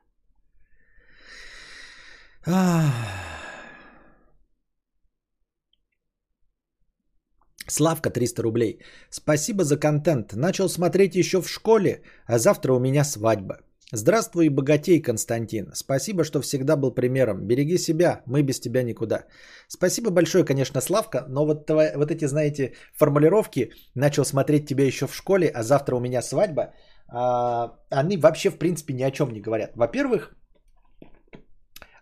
Славка 7.69 8.11
300 8.11 8.43
рублей. 8.43 8.79
Спасибо 9.11 9.65
за 9.65 9.77
контент. 9.77 10.33
Начал 10.35 10.69
смотреть 10.69 11.17
еще 11.17 11.41
в 11.43 11.49
школе, 11.49 12.03
а 12.27 12.39
завтра 12.39 12.73
у 12.73 12.79
меня 12.79 13.05
свадьба. 13.05 13.66
Здравствуй, 13.93 14.49
богатей, 14.49 15.01
Константин. 15.01 15.71
Спасибо, 15.73 16.25
что 16.25 16.41
всегда 16.41 16.77
был 16.77 16.91
примером. 16.91 17.47
Береги 17.47 17.79
себя, 17.79 18.23
мы 18.27 18.43
без 18.43 18.59
тебя 18.59 18.83
никуда. 18.83 19.27
Спасибо 19.69 20.11
большое, 20.11 20.45
конечно, 20.45 20.81
Славка, 20.81 21.25
но 21.29 21.47
вот, 21.47 21.71
вот 21.71 22.11
эти, 22.11 22.27
знаете, 22.27 22.73
формулировки 22.97 23.71
«начал 23.95 24.25
смотреть 24.25 24.67
тебя 24.67 24.85
еще 24.85 25.07
в 25.07 25.15
школе, 25.15 25.49
а 25.55 25.63
завтра 25.63 25.95
у 25.95 26.01
меня 26.01 26.21
свадьба», 26.21 26.75
а, 27.09 27.79
они 27.91 28.17
вообще, 28.17 28.51
в 28.51 28.59
принципе, 28.59 28.93
ни 28.93 29.05
о 29.05 29.11
чем 29.13 29.33
не 29.33 29.41
говорят. 29.41 29.77
Во-первых, 29.77 30.35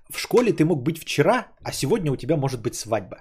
в 0.08 0.18
школе 0.18 0.54
ты 0.54 0.64
мог 0.64 0.82
быть 0.82 0.98
вчера, 0.98 1.48
а 1.62 1.72
сегодня 1.72 2.10
у 2.10 2.16
тебя 2.16 2.36
может 2.36 2.62
быть 2.62 2.74
свадьба. 2.74 3.20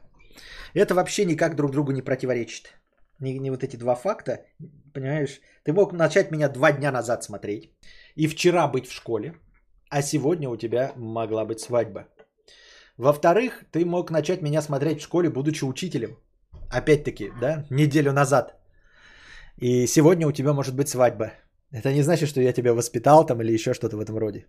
Это 0.74 0.96
вообще 0.96 1.26
никак 1.26 1.56
друг 1.56 1.72
другу 1.72 1.92
не 1.92 2.02
противоречит. 2.02 2.74
Не, 3.20 3.40
не 3.40 3.52
вот 3.52 3.64
эти 3.64 3.76
два 3.76 3.96
факта, 3.96 4.46
понимаешь? 4.94 5.42
Ты 5.66 5.74
мог 5.74 5.92
начать 5.92 6.32
меня 6.32 6.48
два 6.48 6.72
дня 6.72 6.92
назад 6.92 7.24
смотреть 7.24 7.74
и 8.16 8.28
вчера 8.28 8.68
быть 8.68 8.88
в 8.88 8.94
школе, 8.94 9.34
а 9.90 10.02
сегодня 10.02 10.50
у 10.50 10.58
тебя 10.58 10.94
могла 10.96 11.46
быть 11.46 11.60
свадьба. 11.60 12.08
Во-вторых, 12.98 13.64
ты 13.72 13.86
мог 13.86 14.12
начать 14.12 14.42
меня 14.42 14.62
смотреть 14.62 15.00
в 15.00 15.04
школе, 15.04 15.30
будучи 15.30 15.64
учителем. 15.66 16.18
Опять-таки, 16.70 17.32
да, 17.42 17.66
неделю 17.70 18.14
назад. 18.14 18.56
И 19.58 19.88
сегодня 19.88 20.28
у 20.28 20.32
тебя 20.32 20.54
может 20.54 20.76
быть 20.76 20.90
свадьба. 20.90 21.32
Это 21.72 21.92
не 21.94 22.04
значит, 22.04 22.30
что 22.30 22.42
я 22.42 22.54
тебя 22.54 22.74
воспитал 22.74 23.26
там 23.26 23.42
или 23.42 23.54
еще 23.54 23.74
что-то 23.74 23.98
в 23.98 24.00
этом 24.00 24.18
роде. 24.18 24.46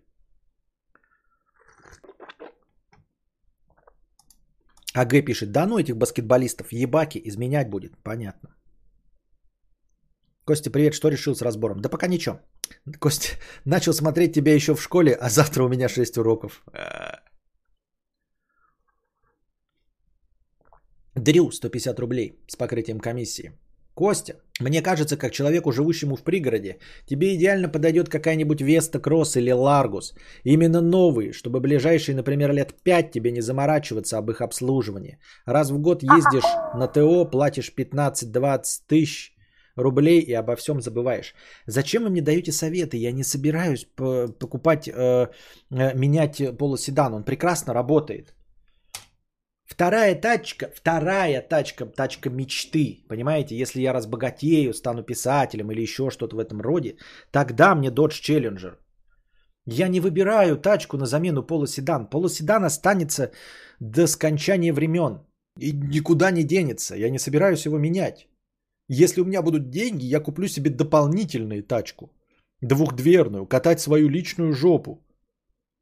АГ 4.93 5.25
пишет, 5.25 5.51
да 5.51 5.65
ну 5.65 5.77
этих 5.77 5.97
баскетболистов, 5.97 6.71
ебаки, 6.71 7.21
изменять 7.25 7.69
будет. 7.69 7.97
Понятно. 8.03 8.55
Костя, 10.45 10.71
привет, 10.71 10.93
что 10.93 11.09
решил 11.09 11.35
с 11.35 11.41
разбором? 11.41 11.81
Да 11.81 11.89
пока 11.89 12.07
ничего. 12.07 12.39
Костя, 12.99 13.29
начал 13.65 13.93
смотреть 13.93 14.33
тебя 14.33 14.53
еще 14.53 14.75
в 14.75 14.81
школе, 14.81 15.13
а 15.13 15.29
завтра 15.29 15.63
у 15.63 15.69
меня 15.69 15.89
6 15.89 16.17
уроков. 16.17 16.63
Дрю, 21.15 21.51
150 21.51 21.99
рублей 21.99 22.39
с 22.47 22.55
покрытием 22.55 22.99
комиссии. 22.99 23.51
Костя, 23.95 24.33
мне 24.59 24.81
кажется, 24.81 25.15
как 25.17 25.31
человеку, 25.31 25.71
живущему 25.71 26.17
в 26.17 26.23
пригороде, 26.23 26.79
тебе 27.05 27.33
идеально 27.35 27.69
подойдет 27.69 28.09
какая-нибудь 28.09 28.61
Веста 28.61 28.99
Кросс 28.99 29.37
или 29.37 29.51
Ларгус. 29.51 30.13
Именно 30.43 30.81
новые, 30.81 31.31
чтобы 31.31 31.61
ближайшие, 31.61 32.15
например, 32.15 32.51
лет 32.51 32.73
5 32.83 33.11
тебе 33.11 33.31
не 33.31 33.41
заморачиваться 33.41 34.17
об 34.17 34.29
их 34.29 34.41
обслуживании. 34.41 35.17
Раз 35.45 35.71
в 35.71 35.79
год 35.79 36.03
ездишь 36.03 36.43
на 36.73 36.87
ТО, 36.87 37.23
платишь 37.23 37.71
15-20 37.77 38.63
тысяч 38.87 39.34
рублей 39.75 40.21
и 40.21 40.33
обо 40.33 40.55
всем 40.55 40.81
забываешь. 40.81 41.33
Зачем 41.67 42.03
вы 42.03 42.09
мне 42.09 42.21
даете 42.21 42.51
советы? 42.51 42.97
Я 42.97 43.11
не 43.11 43.23
собираюсь 43.23 43.87
покупать, 44.39 44.87
э, 44.87 45.27
э, 45.71 45.93
менять 45.95 46.57
полуседан. 46.57 47.13
Он 47.13 47.23
прекрасно 47.23 47.73
работает. 47.73 48.35
Вторая 49.65 50.15
тачка, 50.15 50.71
вторая 50.75 51.41
тачка, 51.41 51.85
тачка 51.85 52.29
мечты. 52.29 53.03
Понимаете, 53.09 53.57
если 53.57 53.81
я 53.81 53.93
разбогатею, 53.93 54.73
стану 54.73 55.03
писателем 55.03 55.71
или 55.71 55.81
еще 55.81 56.11
что-то 56.11 56.35
в 56.35 56.39
этом 56.39 56.61
роде, 56.61 56.97
тогда 57.31 57.75
мне 57.75 57.89
Dodge 57.89 58.21
Challenger. 58.21 58.75
Я 59.67 59.87
не 59.87 59.99
выбираю 59.99 60.57
тачку 60.57 60.97
на 60.97 61.05
замену 61.05 61.43
полуседан. 61.43 62.07
Полуседан 62.09 62.63
останется 62.63 63.31
до 63.79 64.07
скончания 64.07 64.73
времен. 64.73 65.25
И 65.59 65.71
никуда 65.71 66.31
не 66.31 66.43
денется. 66.43 66.95
Я 66.95 67.09
не 67.09 67.19
собираюсь 67.19 67.65
его 67.65 67.79
менять. 67.79 68.27
Если 68.87 69.21
у 69.21 69.25
меня 69.25 69.41
будут 69.41 69.69
деньги, 69.69 70.05
я 70.05 70.19
куплю 70.19 70.47
себе 70.47 70.69
дополнительную 70.69 71.63
тачку. 71.63 72.11
Двухдверную, 72.61 73.47
катать 73.47 73.79
свою 73.79 74.09
личную 74.09 74.53
жопу. 74.53 75.03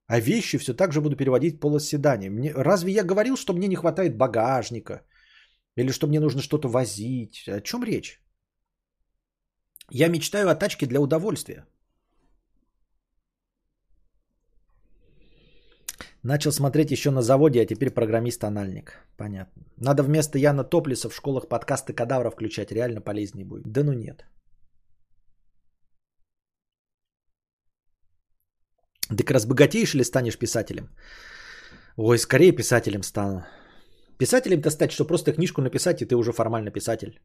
А 0.07 0.19
вещи 0.19 0.57
все 0.57 0.73
так 0.73 0.91
же 0.91 1.01
буду 1.01 1.15
переводить 1.15 1.55
в 1.55 1.59
полоседание. 1.59 2.30
Мне, 2.30 2.51
разве 2.53 2.91
я 2.91 3.03
говорил, 3.03 3.38
что 3.38 3.53
мне 3.53 3.67
не 3.67 3.75
хватает 3.75 4.17
багажника? 4.17 5.01
Или 5.75 5.91
что 5.91 6.07
мне 6.07 6.19
нужно 6.19 6.41
что-то 6.41 6.67
возить? 6.67 7.47
О 7.47 7.61
чем 7.61 7.84
речь? 7.84 8.21
Я 9.91 10.07
мечтаю 10.07 10.49
о 10.49 10.55
тачке 10.55 10.85
для 10.85 10.99
удовольствия. 10.99 11.65
Начал 16.23 16.51
смотреть 16.51 16.91
еще 16.91 17.11
на 17.11 17.21
заводе, 17.21 17.61
а 17.61 17.65
теперь 17.65 17.89
программист-анальник. 17.89 18.93
Понятно. 19.17 19.63
Надо 19.77 20.03
вместо 20.03 20.37
Яна 20.37 20.63
Топлиса 20.63 21.09
в 21.09 21.15
школах 21.15 21.49
подкасты 21.49 21.93
кадавра 21.93 22.31
включать. 22.31 22.71
Реально 22.71 23.01
полезнее 23.01 23.45
будет. 23.45 23.67
Да 23.67 23.83
ну 23.83 23.91
нет. 23.93 24.25
Так 29.17 29.31
разбогатеешь 29.31 29.95
или 29.95 30.03
станешь 30.03 30.37
писателем? 30.37 30.87
Ой, 31.97 32.17
скорее 32.17 32.55
писателем 32.55 33.03
стану. 33.03 33.45
Писателем-то 34.17 34.69
стать, 34.69 34.91
что 34.91 35.05
просто 35.05 35.33
книжку 35.33 35.61
написать, 35.61 36.01
и 36.01 36.05
ты 36.05 36.15
уже 36.15 36.31
формально 36.31 36.71
писатель. 36.71 37.19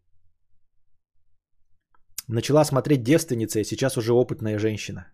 Начала 2.26 2.64
смотреть 2.64 3.04
девственница, 3.04 3.60
и 3.60 3.64
сейчас 3.64 3.96
уже 3.96 4.12
опытная 4.12 4.58
женщина. 4.58 5.06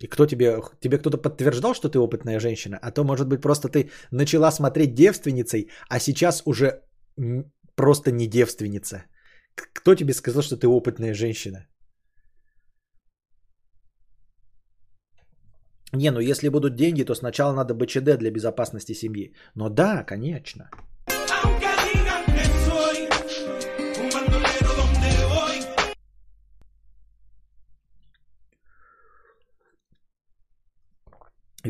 И 0.00 0.06
кто 0.06 0.26
тебе, 0.26 0.60
тебе 0.80 0.98
кто-то 0.98 1.18
подтверждал, 1.18 1.74
что 1.74 1.88
ты 1.88 1.98
опытная 1.98 2.40
женщина? 2.40 2.78
А 2.82 2.90
то, 2.90 3.04
может 3.04 3.28
быть, 3.28 3.40
просто 3.40 3.68
ты 3.68 3.90
начала 4.10 4.52
смотреть 4.52 4.94
девственницей, 4.94 5.70
а 5.88 5.98
сейчас 5.98 6.42
уже 6.44 6.82
просто 7.74 8.10
не 8.10 8.26
девственница. 8.26 9.04
Кто 9.54 9.94
тебе 9.94 10.12
сказал, 10.12 10.42
что 10.42 10.56
ты 10.56 10.66
опытная 10.66 11.14
женщина? 11.14 11.66
Не, 15.94 16.10
ну 16.10 16.20
если 16.20 16.48
будут 16.48 16.74
деньги, 16.76 17.04
то 17.04 17.14
сначала 17.14 17.54
надо 17.54 17.74
БЧД 17.74 18.18
для 18.18 18.30
безопасности 18.30 18.92
семьи. 18.94 19.34
Но 19.54 19.68
да, 19.68 20.04
конечно. 20.04 20.70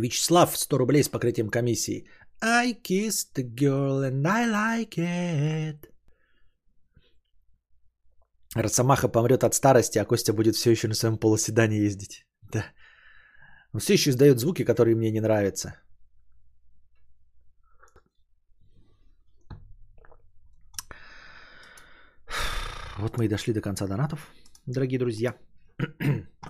Вячеслав, 0.00 0.56
100 0.56 0.78
рублей 0.78 1.02
с 1.02 1.08
покрытием 1.08 1.48
комиссии. 1.48 2.06
I 2.42 2.74
kissed 2.74 3.34
the 3.34 3.44
girl 3.44 4.02
and 4.02 4.26
I 4.26 4.46
like 4.46 4.98
it. 4.98 5.88
Росомаха 8.54 9.08
помрет 9.08 9.44
от 9.44 9.54
старости, 9.54 9.98
а 9.98 10.04
Костя 10.04 10.32
будет 10.32 10.56
все 10.56 10.70
еще 10.70 10.88
на 10.88 10.94
своем 10.94 11.18
полуседане 11.18 11.78
ездить. 11.78 12.26
Да. 12.52 12.64
Он 13.72 13.80
все 13.80 13.94
еще 13.94 14.10
издает 14.10 14.38
звуки, 14.38 14.64
которые 14.64 14.96
мне 14.96 15.10
не 15.10 15.20
нравятся. 15.20 15.74
Вот 22.98 23.18
мы 23.18 23.26
и 23.26 23.28
дошли 23.28 23.52
до 23.52 23.60
конца 23.60 23.86
донатов, 23.86 24.30
дорогие 24.66 24.98
друзья. 24.98 25.34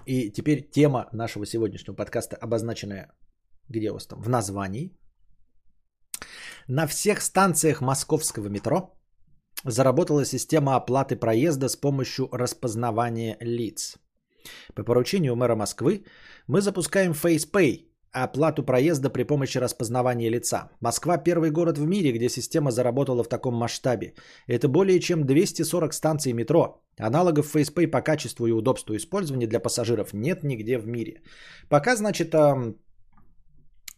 И 0.06 0.30
теперь 0.30 0.70
тема 0.70 1.08
нашего 1.12 1.44
сегодняшнего 1.44 1.96
подкаста, 1.96 2.36
обозначенная 2.36 3.12
где 3.68 3.90
у 3.90 3.94
вас 3.94 4.06
там, 4.06 4.20
в 4.20 4.28
названии. 4.28 4.90
На 6.68 6.86
всех 6.86 7.20
станциях 7.20 7.80
московского 7.80 8.48
метро 8.48 8.96
заработала 9.64 10.24
система 10.24 10.76
оплаты 10.76 11.16
проезда 11.16 11.68
с 11.68 11.76
помощью 11.76 12.28
распознавания 12.32 13.36
лиц. 13.40 13.96
По 14.74 14.84
поручению 14.84 15.36
мэра 15.36 15.56
Москвы 15.56 16.04
мы 16.48 16.60
запускаем 16.60 17.12
FacePay, 17.12 17.86
оплату 18.12 18.62
проезда 18.62 19.10
при 19.10 19.24
помощи 19.24 19.58
распознавания 19.58 20.30
лица. 20.30 20.70
Москва 20.80 21.18
первый 21.18 21.50
город 21.50 21.78
в 21.78 21.86
мире, 21.86 22.12
где 22.12 22.28
система 22.28 22.70
заработала 22.70 23.22
в 23.24 23.28
таком 23.28 23.54
масштабе. 23.54 24.14
Это 24.46 24.68
более 24.68 25.00
чем 25.00 25.26
240 25.26 25.92
станций 25.92 26.32
метро. 26.32 26.82
Аналогов 26.98 27.54
FacePay 27.54 27.88
по 27.88 28.00
качеству 28.00 28.46
и 28.46 28.52
удобству 28.52 28.96
использования 28.96 29.46
для 29.46 29.60
пассажиров 29.60 30.12
нет 30.12 30.44
нигде 30.44 30.78
в 30.78 30.86
мире. 30.86 31.22
Пока, 31.68 31.96
значит, 31.96 32.34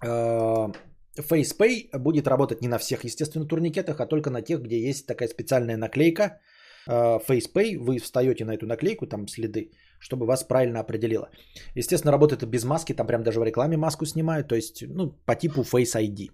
FacePay 0.02 1.98
будет 1.98 2.26
работать 2.28 2.62
не 2.62 2.68
на 2.68 2.78
всех, 2.78 3.04
естественно, 3.04 3.46
турникетах, 3.46 4.00
а 4.00 4.06
только 4.06 4.30
на 4.30 4.42
тех, 4.42 4.62
где 4.62 4.88
есть 4.88 5.06
такая 5.06 5.28
специальная 5.28 5.76
наклейка 5.76 6.40
FacePay. 6.86 7.78
Вы 7.78 7.98
встаете 7.98 8.44
на 8.44 8.54
эту 8.54 8.66
наклейку, 8.66 9.06
там 9.06 9.28
следы, 9.28 9.70
чтобы 9.98 10.26
вас 10.26 10.44
правильно 10.44 10.80
определило. 10.80 11.30
Естественно, 11.74 12.12
работает 12.12 12.42
это 12.42 12.50
без 12.50 12.64
маски, 12.64 12.94
там 12.94 13.06
прям 13.06 13.22
даже 13.22 13.40
в 13.40 13.44
рекламе 13.44 13.76
маску 13.76 14.06
снимают, 14.06 14.48
то 14.48 14.54
есть 14.54 14.84
ну, 14.86 15.10
по 15.26 15.34
типу 15.34 15.62
Face 15.62 15.96
ID. 15.96 16.30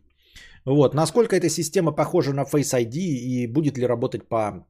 Вот, 0.64 0.94
насколько 0.94 1.36
эта 1.36 1.48
система 1.48 1.92
похожа 1.92 2.32
на 2.32 2.44
Face 2.44 2.74
ID 2.74 2.96
и 2.96 3.46
будет 3.46 3.78
ли 3.78 3.86
работать 3.86 4.28
по 4.28 4.66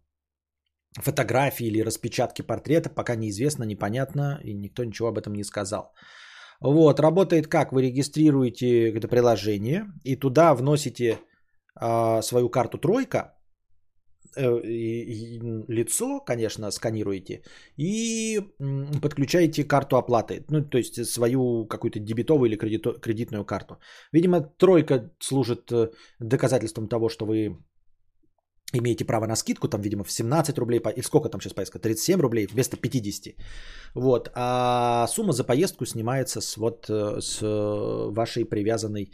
фотографии 0.96 1.66
или 1.66 1.84
распечатке 1.84 2.42
портрета, 2.42 2.88
пока 2.88 3.16
неизвестно, 3.16 3.64
непонятно, 3.64 4.40
и 4.44 4.54
никто 4.54 4.84
ничего 4.84 5.08
об 5.08 5.18
этом 5.18 5.34
не 5.34 5.44
сказал. 5.44 5.92
Вот, 6.64 7.00
работает 7.00 7.46
как? 7.46 7.72
Вы 7.72 7.82
регистрируете 7.82 8.90
это 8.90 9.08
приложение 9.08 9.86
и 10.04 10.16
туда 10.16 10.54
вносите 10.54 11.18
э, 11.80 12.22
свою 12.22 12.48
карту 12.48 12.78
тройка, 12.78 13.34
Э, 14.36 14.60
и, 14.64 15.36
и 15.36 15.40
лицо, 15.68 16.20
конечно, 16.20 16.70
сканируете 16.70 17.42
и 17.76 18.40
подключаете 19.02 19.64
карту 19.64 19.96
оплаты, 19.96 20.44
ну, 20.50 20.62
то 20.62 20.78
есть 20.78 21.06
свою 21.06 21.66
какую-то 21.66 22.00
дебетовую 22.00 22.48
или 22.48 22.56
кредито, 22.56 22.92
кредитную 23.00 23.44
карту. 23.44 23.78
Видимо, 24.12 24.40
тройка 24.40 25.10
служит 25.20 25.70
э, 25.72 25.90
доказательством 26.20 26.88
того, 26.88 27.08
что 27.08 27.26
вы 27.26 27.58
имеете 28.72 29.04
право 29.04 29.26
на 29.26 29.36
скидку, 29.36 29.68
там, 29.68 29.80
видимо, 29.80 30.04
в 30.04 30.10
17 30.10 30.58
рублей, 30.58 30.80
и 30.96 31.02
сколько 31.02 31.28
там 31.28 31.40
сейчас 31.40 31.54
поездка, 31.54 31.78
37 31.78 32.20
рублей 32.20 32.46
вместо 32.46 32.76
50. 32.76 33.34
Вот, 33.94 34.30
а 34.34 35.06
сумма 35.08 35.32
за 35.32 35.44
поездку 35.44 35.86
снимается 35.86 36.40
с, 36.40 36.56
вот, 36.56 36.86
э, 36.90 37.20
с 37.20 37.40
вашей 38.10 38.44
привязанной 38.44 39.12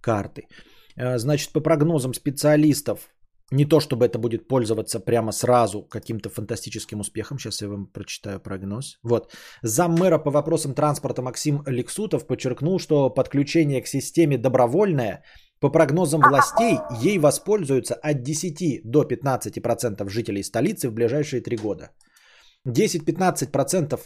карты. 0.00 0.48
Значит, 0.96 1.52
по 1.52 1.60
прогнозам 1.60 2.12
специалистов, 2.12 3.08
не 3.52 3.64
то, 3.64 3.80
чтобы 3.80 4.06
это 4.06 4.18
будет 4.18 4.48
пользоваться 4.48 5.00
прямо 5.00 5.32
сразу 5.32 5.82
каким-то 5.82 6.30
фантастическим 6.30 7.00
успехом. 7.00 7.38
Сейчас 7.38 7.62
я 7.62 7.68
вам 7.68 7.86
прочитаю 7.86 8.40
прогноз. 8.40 8.98
Вот. 9.02 9.32
Зам 9.62 9.94
мэра 9.94 10.18
по 10.18 10.30
вопросам 10.30 10.74
транспорта 10.74 11.22
Максим 11.22 11.62
Лексутов 11.66 12.26
подчеркнул, 12.26 12.78
что 12.78 13.10
подключение 13.10 13.82
к 13.82 13.86
системе 13.86 14.38
добровольное. 14.38 15.22
По 15.62 15.70
прогнозам 15.70 16.20
властей, 16.20 16.78
ей 17.02 17.18
воспользуются 17.18 17.94
от 17.94 18.22
10 18.22 18.82
до 18.84 19.04
15% 19.04 20.10
жителей 20.10 20.42
столицы 20.42 20.88
в 20.88 20.92
ближайшие 20.92 21.40
три 21.40 21.56
года. 21.56 21.90
10-15% 22.68 24.00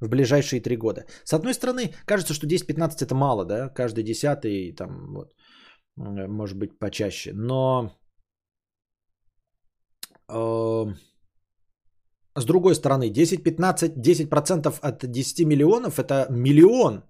в 0.00 0.08
ближайшие 0.08 0.60
три 0.60 0.76
года. 0.76 1.04
С 1.24 1.32
одной 1.32 1.54
стороны, 1.54 1.92
кажется, 2.06 2.34
что 2.34 2.46
10-15 2.46 3.00
это 3.00 3.14
мало, 3.14 3.44
да, 3.44 3.68
каждый 3.68 4.04
десятый, 4.04 4.74
там, 4.76 5.14
вот, 5.14 5.32
может 5.96 6.56
быть, 6.56 6.78
почаще. 6.78 7.32
Но 7.34 7.90
с 10.28 12.44
другой 12.44 12.74
стороны, 12.74 13.10
10-15, 13.10 13.96
10% 13.96 14.78
от 14.80 15.10
10 15.10 15.46
миллионов 15.46 15.98
это 15.98 16.26
миллион. 16.30 17.02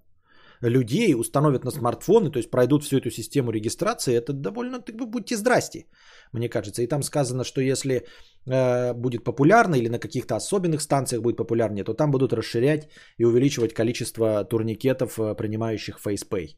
Людей 0.68 1.14
установят 1.14 1.64
на 1.64 1.70
смартфоны, 1.70 2.30
то 2.30 2.38
есть 2.38 2.50
пройдут 2.50 2.84
всю 2.84 2.96
эту 2.96 3.10
систему 3.10 3.50
регистрации, 3.50 4.14
это 4.14 4.32
довольно, 4.32 4.80
так 4.80 4.96
бы, 4.96 5.06
будьте 5.06 5.36
здрасте, 5.36 5.86
мне 6.32 6.48
кажется. 6.48 6.82
И 6.82 6.86
там 6.86 7.02
сказано, 7.02 7.44
что 7.44 7.60
если 7.60 8.06
э, 8.46 8.94
будет 8.94 9.24
популярно 9.24 9.74
или 9.74 9.88
на 9.88 9.98
каких-то 9.98 10.36
особенных 10.36 10.80
станциях 10.80 11.22
будет 11.22 11.36
популярнее, 11.36 11.84
то 11.84 11.94
там 11.94 12.10
будут 12.10 12.32
расширять 12.32 12.88
и 13.18 13.24
увеличивать 13.24 13.74
количество 13.74 14.44
турникетов, 14.44 15.18
э, 15.18 15.34
принимающих 15.34 15.98
FacePay. 16.04 16.56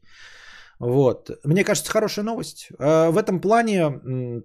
Вот. 0.79 1.31
Мне 1.43 1.63
кажется, 1.63 1.91
хорошая 1.91 2.25
новость. 2.25 2.69
Э, 2.79 3.09
в 3.09 3.17
этом 3.17 3.41
плане 3.41 4.43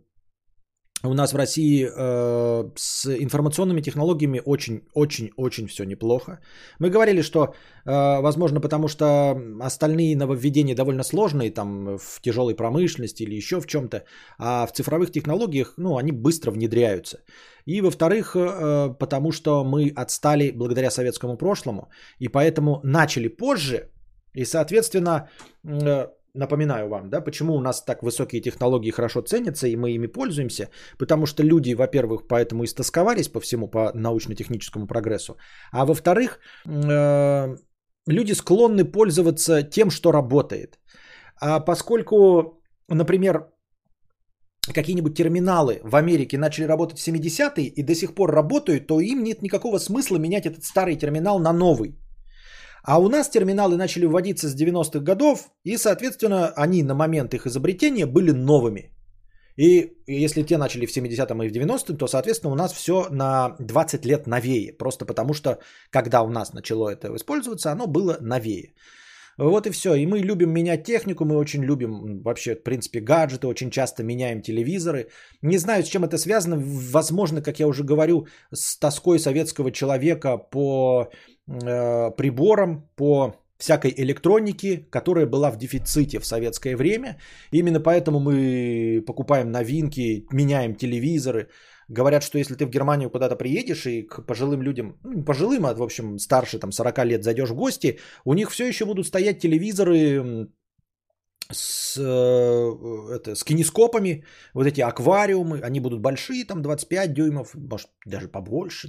у 1.02 1.14
нас 1.14 1.32
в 1.32 1.36
России 1.36 1.86
э, 1.86 2.70
с 2.76 3.06
информационными 3.06 3.80
технологиями 3.80 4.42
очень-очень-очень 4.44 5.66
все 5.66 5.84
неплохо. 5.84 6.40
Мы 6.78 6.90
говорили, 6.90 7.22
что, 7.22 7.54
э, 7.86 8.20
возможно, 8.20 8.60
потому 8.60 8.88
что 8.88 9.34
остальные 9.60 10.16
нововведения 10.16 10.74
довольно 10.74 11.02
сложные, 11.02 11.50
там 11.50 11.96
в 11.98 12.20
тяжелой 12.20 12.54
промышленности 12.54 13.22
или 13.22 13.34
еще 13.34 13.60
в 13.60 13.66
чем-то, 13.66 14.04
а 14.38 14.66
в 14.66 14.72
цифровых 14.72 15.10
технологиях, 15.10 15.74
ну, 15.78 15.96
они 15.96 16.12
быстро 16.12 16.50
внедряются. 16.50 17.18
И, 17.64 17.80
во-вторых, 17.80 18.36
э, 18.36 18.94
потому 18.98 19.32
что 19.32 19.64
мы 19.64 19.92
отстали 19.96 20.50
благодаря 20.50 20.90
советскому 20.90 21.36
прошлому, 21.38 21.88
и 22.18 22.28
поэтому 22.28 22.80
начали 22.84 23.28
позже, 23.28 23.90
и, 24.34 24.44
соответственно, 24.44 25.28
э, 25.64 26.08
Напоминаю 26.34 26.88
вам, 26.88 27.10
да, 27.10 27.20
почему 27.20 27.54
у 27.54 27.60
нас 27.60 27.84
так 27.84 28.02
высокие 28.02 28.40
технологии 28.40 28.92
хорошо 28.92 29.22
ценятся 29.22 29.66
и 29.66 29.76
мы 29.76 29.90
ими 29.90 30.06
пользуемся. 30.06 30.68
Потому 30.98 31.26
что 31.26 31.42
люди, 31.42 31.74
во-первых, 31.74 32.28
поэтому 32.28 32.64
истосковались 32.64 33.28
по 33.28 33.40
всему, 33.40 33.68
по 33.68 33.90
научно-техническому 33.94 34.86
прогрессу. 34.86 35.36
А 35.72 35.84
во-вторых, 35.84 36.38
э, 36.66 37.56
люди 38.06 38.32
склонны 38.34 38.84
пользоваться 38.84 39.62
тем, 39.62 39.90
что 39.90 40.12
работает. 40.12 40.78
А 41.40 41.58
поскольку, 41.60 42.62
например, 42.88 43.48
какие-нибудь 44.72 45.16
терминалы 45.16 45.80
в 45.82 45.96
Америке 45.96 46.38
начали 46.38 46.66
работать 46.66 46.98
в 46.98 47.08
70-е 47.08 47.66
и 47.66 47.82
до 47.82 47.94
сих 47.94 48.14
пор 48.14 48.30
работают, 48.30 48.86
то 48.86 49.00
им 49.00 49.24
нет 49.24 49.42
никакого 49.42 49.78
смысла 49.78 50.18
менять 50.18 50.46
этот 50.46 50.64
старый 50.64 50.96
терминал 50.96 51.40
на 51.40 51.52
новый. 51.52 51.98
А 52.82 52.98
у 52.98 53.08
нас 53.08 53.30
терминалы 53.30 53.76
начали 53.76 54.06
вводиться 54.06 54.48
с 54.48 54.56
90-х 54.56 55.00
годов, 55.00 55.50
и, 55.64 55.76
соответственно, 55.76 56.52
они 56.56 56.82
на 56.82 56.94
момент 56.94 57.34
их 57.34 57.46
изобретения 57.46 58.06
были 58.06 58.32
новыми. 58.32 58.90
И 59.56 59.92
если 60.06 60.42
те 60.42 60.56
начали 60.56 60.86
в 60.86 60.96
70-м 60.96 61.42
и 61.42 61.48
в 61.48 61.52
90-м, 61.52 61.96
то, 61.98 62.06
соответственно, 62.06 62.52
у 62.52 62.56
нас 62.56 62.72
все 62.72 63.08
на 63.10 63.56
20 63.58 64.06
лет 64.06 64.26
новее. 64.26 64.72
Просто 64.78 65.04
потому 65.04 65.34
что, 65.34 65.58
когда 65.90 66.22
у 66.22 66.30
нас 66.30 66.54
начало 66.54 66.88
это 66.88 67.14
использоваться, 67.14 67.70
оно 67.70 67.86
было 67.86 68.16
новее. 68.20 68.74
Вот 69.38 69.66
и 69.66 69.70
все. 69.70 69.94
И 69.94 70.06
мы 70.06 70.18
любим 70.18 70.50
менять 70.52 70.84
технику, 70.84 71.24
мы 71.24 71.36
очень 71.36 71.64
любим 71.64 72.22
вообще, 72.22 72.54
в 72.54 72.62
принципе, 72.62 73.00
гаджеты, 73.00 73.46
очень 73.46 73.70
часто 73.70 74.02
меняем 74.02 74.42
телевизоры. 74.42 75.08
Не 75.42 75.58
знаю, 75.58 75.82
с 75.82 75.88
чем 75.88 76.04
это 76.04 76.18
связано. 76.18 76.56
Возможно, 76.92 77.42
как 77.42 77.58
я 77.58 77.66
уже 77.66 77.84
говорю, 77.84 78.26
с 78.54 78.78
тоской 78.78 79.18
советского 79.18 79.72
человека 79.72 80.38
по 80.38 81.10
приборам, 81.46 82.88
по 82.96 83.34
всякой 83.60 83.92
электроники, 83.96 84.88
которая 84.90 85.26
была 85.26 85.50
в 85.50 85.58
дефиците 85.58 86.18
в 86.18 86.26
советское 86.26 86.76
время. 86.76 87.18
Именно 87.52 87.80
поэтому 87.80 88.18
мы 88.18 89.04
покупаем 89.06 89.50
новинки, 89.50 90.26
меняем 90.32 90.74
телевизоры. 90.74 91.48
Говорят, 91.88 92.22
что 92.22 92.38
если 92.38 92.54
ты 92.54 92.66
в 92.66 92.70
Германию 92.70 93.10
куда-то 93.10 93.36
приедешь 93.36 93.86
и 93.86 94.02
к 94.02 94.26
пожилым 94.26 94.62
людям, 94.62 94.96
ну 95.04 95.24
пожилым, 95.24 95.66
а 95.66 95.74
в 95.74 95.82
общем 95.82 96.18
старше 96.18 96.58
там 96.58 96.72
40 96.72 97.04
лет 97.04 97.24
зайдешь 97.24 97.50
в 97.50 97.54
гости, 97.54 97.98
у 98.24 98.34
них 98.34 98.50
все 98.50 98.66
еще 98.66 98.84
будут 98.84 99.06
стоять 99.06 99.40
телевизоры 99.40 100.48
с, 101.52 101.96
э, 101.98 103.14
это, 103.14 103.34
с 103.34 103.44
кинескопами, 103.44 104.24
вот 104.54 104.66
эти 104.66 104.80
аквариумы, 104.80 105.60
они 105.60 105.80
будут 105.80 106.00
большие, 106.00 106.44
там 106.44 106.62
25 106.62 107.12
дюймов, 107.12 107.54
может 107.54 107.88
даже 108.06 108.28
побольше, 108.28 108.88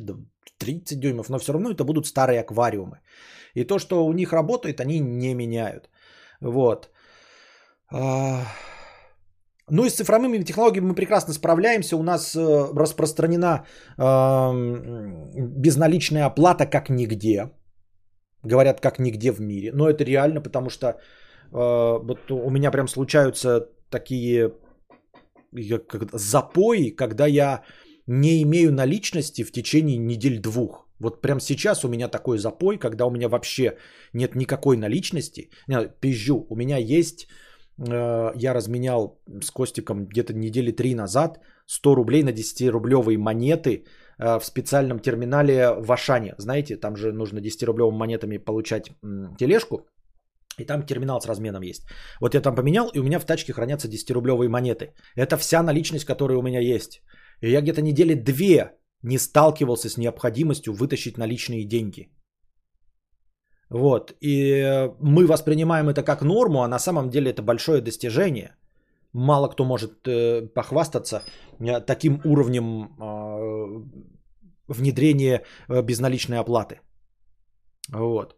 30 0.61 0.99
дюймов, 0.99 1.29
но 1.29 1.39
все 1.39 1.53
равно 1.53 1.71
это 1.71 1.83
будут 1.83 2.05
старые 2.05 2.39
аквариумы. 2.41 2.99
И 3.55 3.63
то, 3.63 3.79
что 3.79 4.05
у 4.05 4.13
них 4.13 4.33
работает, 4.33 4.79
они 4.79 4.99
не 4.99 5.33
меняют. 5.33 5.89
Вот. 6.41 6.89
А, 7.93 8.45
ну 9.69 9.85
и 9.85 9.89
с 9.89 9.95
цифровыми 9.95 10.43
технологиями 10.43 10.87
мы 10.87 10.95
прекрасно 10.95 11.33
справляемся. 11.33 11.97
У 11.97 12.03
нас 12.03 12.35
э, 12.35 12.73
распространена 12.75 13.65
безналичная 15.57 16.25
оплата 16.25 16.65
как 16.65 16.89
нигде. 16.89 17.51
Говорят, 18.43 18.81
как 18.81 18.99
нигде 18.99 19.31
в 19.31 19.39
мире. 19.39 19.71
Но 19.73 19.89
это 19.89 20.03
реально, 20.03 20.41
потому 20.41 20.69
что 20.69 20.87
э, 20.87 20.95
вот 21.51 22.31
у 22.31 22.49
меня 22.49 22.71
прям 22.71 22.87
случаются 22.87 23.69
такие 23.89 24.51
запои, 26.13 26.95
когда 26.95 27.27
я 27.27 27.61
не 28.07 28.41
имею 28.43 28.71
наличности 28.71 29.43
в 29.43 29.51
течение 29.51 29.97
недель-двух. 29.97 30.87
Вот 30.99 31.21
прям 31.21 31.39
сейчас 31.39 31.83
у 31.83 31.89
меня 31.89 32.07
такой 32.07 32.37
запой, 32.37 32.77
когда 32.77 33.05
у 33.05 33.11
меня 33.11 33.27
вообще 33.27 33.77
нет 34.13 34.35
никакой 34.35 34.77
наличности. 34.77 35.49
Не, 35.67 35.87
пизжу, 35.99 36.45
у 36.49 36.55
меня 36.55 36.77
есть, 36.77 37.27
э, 37.79 38.31
я 38.35 38.53
разменял 38.53 39.19
с 39.41 39.51
Костиком 39.51 40.05
где-то 40.05 40.33
недели 40.33 40.71
три 40.71 40.95
назад 40.95 41.39
100 41.65 41.95
рублей 41.95 42.23
на 42.23 42.31
10-рублевые 42.31 43.17
монеты 43.17 43.85
э, 44.19 44.39
в 44.39 44.45
специальном 44.45 44.99
терминале 44.99 45.73
в 45.73 45.91
Ашане. 45.91 46.35
Знаете, 46.37 46.77
там 46.77 46.95
же 46.95 47.11
нужно 47.11 47.39
10-рублевыми 47.39 47.97
монетами 47.97 48.37
получать 48.37 48.91
м, 49.03 49.35
тележку. 49.37 49.87
И 50.59 50.65
там 50.65 50.85
терминал 50.85 51.21
с 51.21 51.25
разменом 51.25 51.63
есть. 51.63 51.83
Вот 52.19 52.35
я 52.35 52.41
там 52.41 52.55
поменял, 52.55 52.89
и 52.93 52.99
у 52.99 53.03
меня 53.03 53.19
в 53.19 53.25
тачке 53.25 53.53
хранятся 53.53 53.87
10-рублевые 53.87 54.49
монеты. 54.49 54.93
Это 55.15 55.37
вся 55.37 55.63
наличность, 55.63 56.05
которая 56.05 56.37
у 56.37 56.41
меня 56.41 56.59
есть. 56.59 57.01
И 57.41 57.51
я 57.51 57.61
где-то 57.61 57.81
недели 57.81 58.13
две 58.13 58.71
не 59.03 59.17
сталкивался 59.17 59.89
с 59.89 59.97
необходимостью 59.97 60.73
вытащить 60.73 61.17
наличные 61.17 61.65
деньги. 61.65 62.09
Вот. 63.69 64.13
И 64.21 64.89
мы 64.99 65.25
воспринимаем 65.27 65.89
это 65.89 66.03
как 66.03 66.21
норму, 66.21 66.61
а 66.61 66.67
на 66.67 66.79
самом 66.79 67.09
деле 67.09 67.31
это 67.31 67.41
большое 67.41 67.81
достижение. 67.81 68.55
Мало 69.13 69.47
кто 69.49 69.65
может 69.65 70.07
э, 70.07 70.47
похвастаться 70.53 71.23
э, 71.59 71.81
таким 71.81 72.21
уровнем 72.23 72.63
э, 72.63 73.83
внедрения 74.67 75.43
э, 75.67 75.81
безналичной 75.81 76.39
оплаты. 76.39 76.79
Вот. 77.89 78.35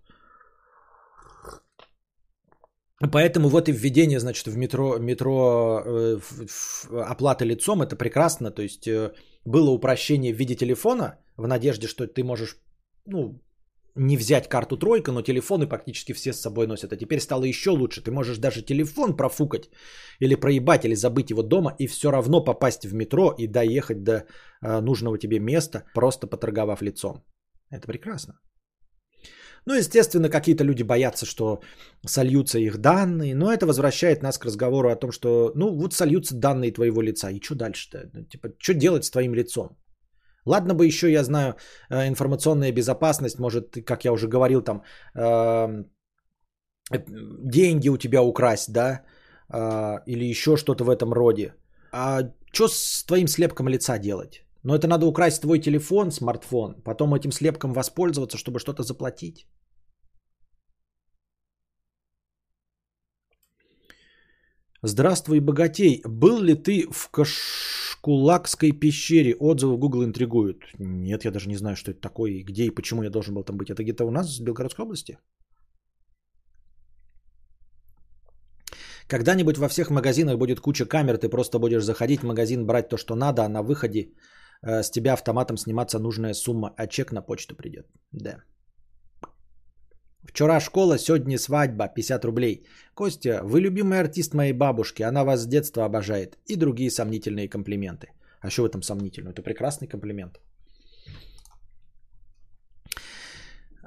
Поэтому 3.12 3.50
вот 3.50 3.70
и 3.70 3.72
введение, 3.72 4.20
значит, 4.20 4.48
в 4.48 4.58
метро, 4.58 4.98
метро 5.00 5.82
э, 5.86 6.20
оплаты 6.92 7.46
лицом, 7.46 7.82
это 7.82 7.96
прекрасно. 7.96 8.52
То 8.52 8.62
есть 8.62 8.88
э, 8.88 9.12
было 9.46 9.72
упрощение 9.72 10.34
в 10.34 10.38
виде 10.38 10.56
телефона, 10.56 11.20
в 11.38 11.48
надежде, 11.48 11.88
что 11.88 12.08
ты 12.08 12.24
можешь, 12.24 12.58
ну, 13.06 13.42
не 13.96 14.18
взять 14.18 14.48
карту 14.48 14.78
тройка, 14.78 15.12
но 15.12 15.22
телефоны 15.22 15.68
практически 15.68 16.14
все 16.14 16.34
с 16.34 16.42
собой 16.42 16.68
носят. 16.68 16.94
А 16.94 16.98
теперь 16.98 17.20
стало 17.20 17.44
еще 17.46 17.72
лучше. 17.72 18.02
Ты 18.02 18.12
можешь 18.12 18.38
даже 18.38 18.62
телефон 18.62 19.16
профукать 19.16 19.70
или 20.20 20.36
проебать, 20.36 20.86
или 20.86 20.96
забыть 20.96 21.32
его 21.32 21.44
дома, 21.44 21.76
и 21.80 21.88
все 21.88 22.12
равно 22.12 22.44
попасть 22.44 22.86
в 22.86 22.94
метро 22.94 23.34
и 23.38 23.48
доехать 23.48 24.04
до 24.04 24.26
э, 24.62 24.82
нужного 24.82 25.18
тебе 25.18 25.40
места, 25.40 25.84
просто 25.94 26.28
поторговав 26.28 26.82
лицом. 26.82 27.24
Это 27.70 27.88
прекрасно. 27.88 28.34
Ну, 29.65 29.76
естественно, 29.76 30.30
какие-то 30.30 30.64
люди 30.64 30.84
боятся, 30.84 31.26
что 31.26 31.61
сольются 32.06 32.60
их 32.60 32.77
данные, 32.77 33.35
но 33.35 33.52
это 33.52 33.65
возвращает 33.65 34.23
нас 34.23 34.38
к 34.38 34.45
разговору 34.45 34.90
о 34.90 34.95
том, 34.95 35.11
что, 35.11 35.52
ну, 35.56 35.76
вот 35.76 35.94
сольются 35.94 36.35
данные 36.35 36.73
твоего 36.73 37.02
лица, 37.02 37.30
и 37.30 37.41
что 37.41 37.56
дальше-то? 37.56 38.10
Ну, 38.14 38.23
типа, 38.26 38.49
что 38.60 38.73
делать 38.73 39.06
с 39.06 39.11
твоим 39.11 39.34
лицом? 39.34 39.77
Ладно 40.45 40.73
бы 40.73 40.85
еще, 40.85 41.11
я 41.11 41.23
знаю, 41.23 41.56
э, 41.90 42.07
информационная 42.07 42.72
безопасность, 42.72 43.40
может, 43.40 43.85
как 43.85 44.03
я 44.06 44.11
уже 44.11 44.27
говорил, 44.27 44.61
там, 44.61 44.84
э, 45.15 45.84
деньги 46.91 47.90
у 47.90 47.98
тебя 47.98 48.22
украсть, 48.22 48.73
да, 48.73 49.03
э, 49.49 49.99
или 50.06 50.26
еще 50.26 50.57
что-то 50.57 50.84
в 50.84 50.90
этом 50.90 51.14
роде. 51.14 51.53
А 51.91 52.23
что 52.52 52.68
с 52.68 53.06
твоим 53.07 53.27
слепком 53.27 53.69
лица 53.69 53.98
делать? 53.98 54.44
Но 54.64 54.76
это 54.76 54.88
надо 54.88 55.06
украсть 55.06 55.41
твой 55.41 55.60
телефон, 55.60 56.11
смартфон, 56.11 56.81
потом 56.84 57.14
этим 57.14 57.31
слепком 57.31 57.73
воспользоваться, 57.73 58.38
чтобы 58.38 58.60
что-то 58.60 58.84
заплатить. 58.84 59.45
Здравствуй, 64.85 65.40
богатей. 65.40 66.02
Был 66.06 66.41
ли 66.41 66.56
ты 66.56 66.88
в 66.91 67.10
Кашкулакской 67.10 68.72
пещере? 68.72 69.35
Отзывы 69.40 69.76
в 69.76 69.80
Google 69.80 70.03
интригуют. 70.03 70.57
Нет, 70.80 71.26
я 71.26 71.31
даже 71.31 71.49
не 71.49 71.56
знаю, 71.56 71.76
что 71.76 71.91
это 71.91 72.02
такое, 72.02 72.44
где 72.44 72.65
и 72.65 72.69
почему 72.69 73.03
я 73.03 73.10
должен 73.10 73.34
был 73.34 73.44
там 73.44 73.57
быть. 73.57 73.69
Это 73.69 73.84
где-то 73.84 74.06
у 74.06 74.11
нас 74.11 74.40
в 74.40 74.44
Белгородской 74.44 74.84
области? 74.84 75.18
Когда-нибудь 79.07 79.57
во 79.57 79.69
всех 79.69 79.90
магазинах 79.90 80.38
будет 80.38 80.60
куча 80.60 80.85
камер, 80.85 81.18
ты 81.18 81.30
просто 81.30 81.60
будешь 81.60 81.84
заходить 81.84 82.22
в 82.22 82.26
магазин, 82.26 82.65
брать 82.65 82.90
то, 82.90 82.98
что 82.98 83.15
надо, 83.15 83.44
а 83.44 83.49
на 83.49 83.61
выходе 83.64 84.14
с 84.64 84.91
тебя 84.91 85.14
автоматом 85.14 85.57
сниматься 85.57 85.99
нужная 85.99 86.34
сумма, 86.34 86.73
а 86.77 86.88
чек 86.88 87.11
на 87.11 87.22
почту 87.22 87.56
придет. 87.56 87.85
Да. 88.11 88.44
Вчера 90.23 90.60
школа, 90.60 90.98
сегодня 90.98 91.38
свадьба, 91.38 91.88
50 91.88 92.26
рублей. 92.26 92.65
Костя, 92.95 93.41
вы 93.44 93.61
любимый 93.61 93.99
артист 93.99 94.34
моей 94.34 94.53
бабушки, 94.53 95.03
она 95.03 95.23
вас 95.23 95.41
с 95.41 95.48
детства 95.48 95.85
обожает. 95.85 96.38
И 96.48 96.56
другие 96.56 96.90
сомнительные 96.90 97.49
комплименты. 97.49 98.07
А 98.41 98.49
что 98.49 98.64
в 98.64 98.65
этом 98.65 98.81
сомнительно? 98.81 99.30
Это 99.30 99.41
прекрасный 99.41 99.88
комплимент. 99.88 100.40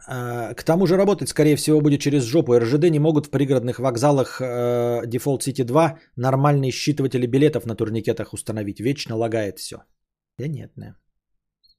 А, 0.08 0.54
К 0.54 0.62
тому 0.62 0.86
же 0.86 0.96
работать, 0.96 1.28
скорее 1.28 1.56
всего, 1.56 1.80
будет 1.80 2.00
через 2.00 2.22
жопу. 2.24 2.58
РЖД 2.58 2.90
не 2.90 2.98
могут 2.98 3.26
в 3.26 3.30
пригородных 3.30 3.78
вокзалах 3.78 4.40
э, 4.40 5.06
Default 5.06 5.40
City 5.40 5.64
2 5.64 5.98
нормальные 6.16 6.70
считыватели 6.70 7.26
билетов 7.26 7.66
на 7.66 7.74
турникетах 7.74 8.32
установить. 8.32 8.80
Вечно 8.80 9.16
лагает 9.16 9.58
все. 9.58 9.76
Да 10.38 10.48
нет, 10.48 10.72
не. 10.76 10.94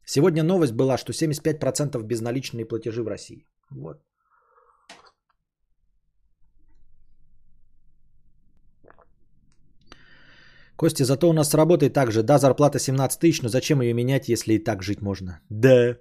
Сегодня 0.05 0.43
новость 0.43 0.73
была, 0.73 0.97
что 0.97 1.13
75% 1.13 2.01
безналичные 2.03 2.65
платежи 2.65 3.03
в 3.03 3.07
России. 3.07 3.45
Вот. 3.71 3.97
Костя, 10.77 11.05
зато 11.05 11.29
у 11.29 11.33
нас 11.33 11.49
с 11.49 11.55
работой 11.55 11.89
так 11.89 12.11
же. 12.11 12.23
Да, 12.23 12.37
зарплата 12.37 12.79
17 12.79 13.19
тысяч, 13.19 13.41
но 13.41 13.49
зачем 13.49 13.81
ее 13.81 13.93
менять, 13.93 14.29
если 14.29 14.53
и 14.53 14.63
так 14.63 14.83
жить 14.83 15.01
можно? 15.01 15.39
Да. 15.49 15.97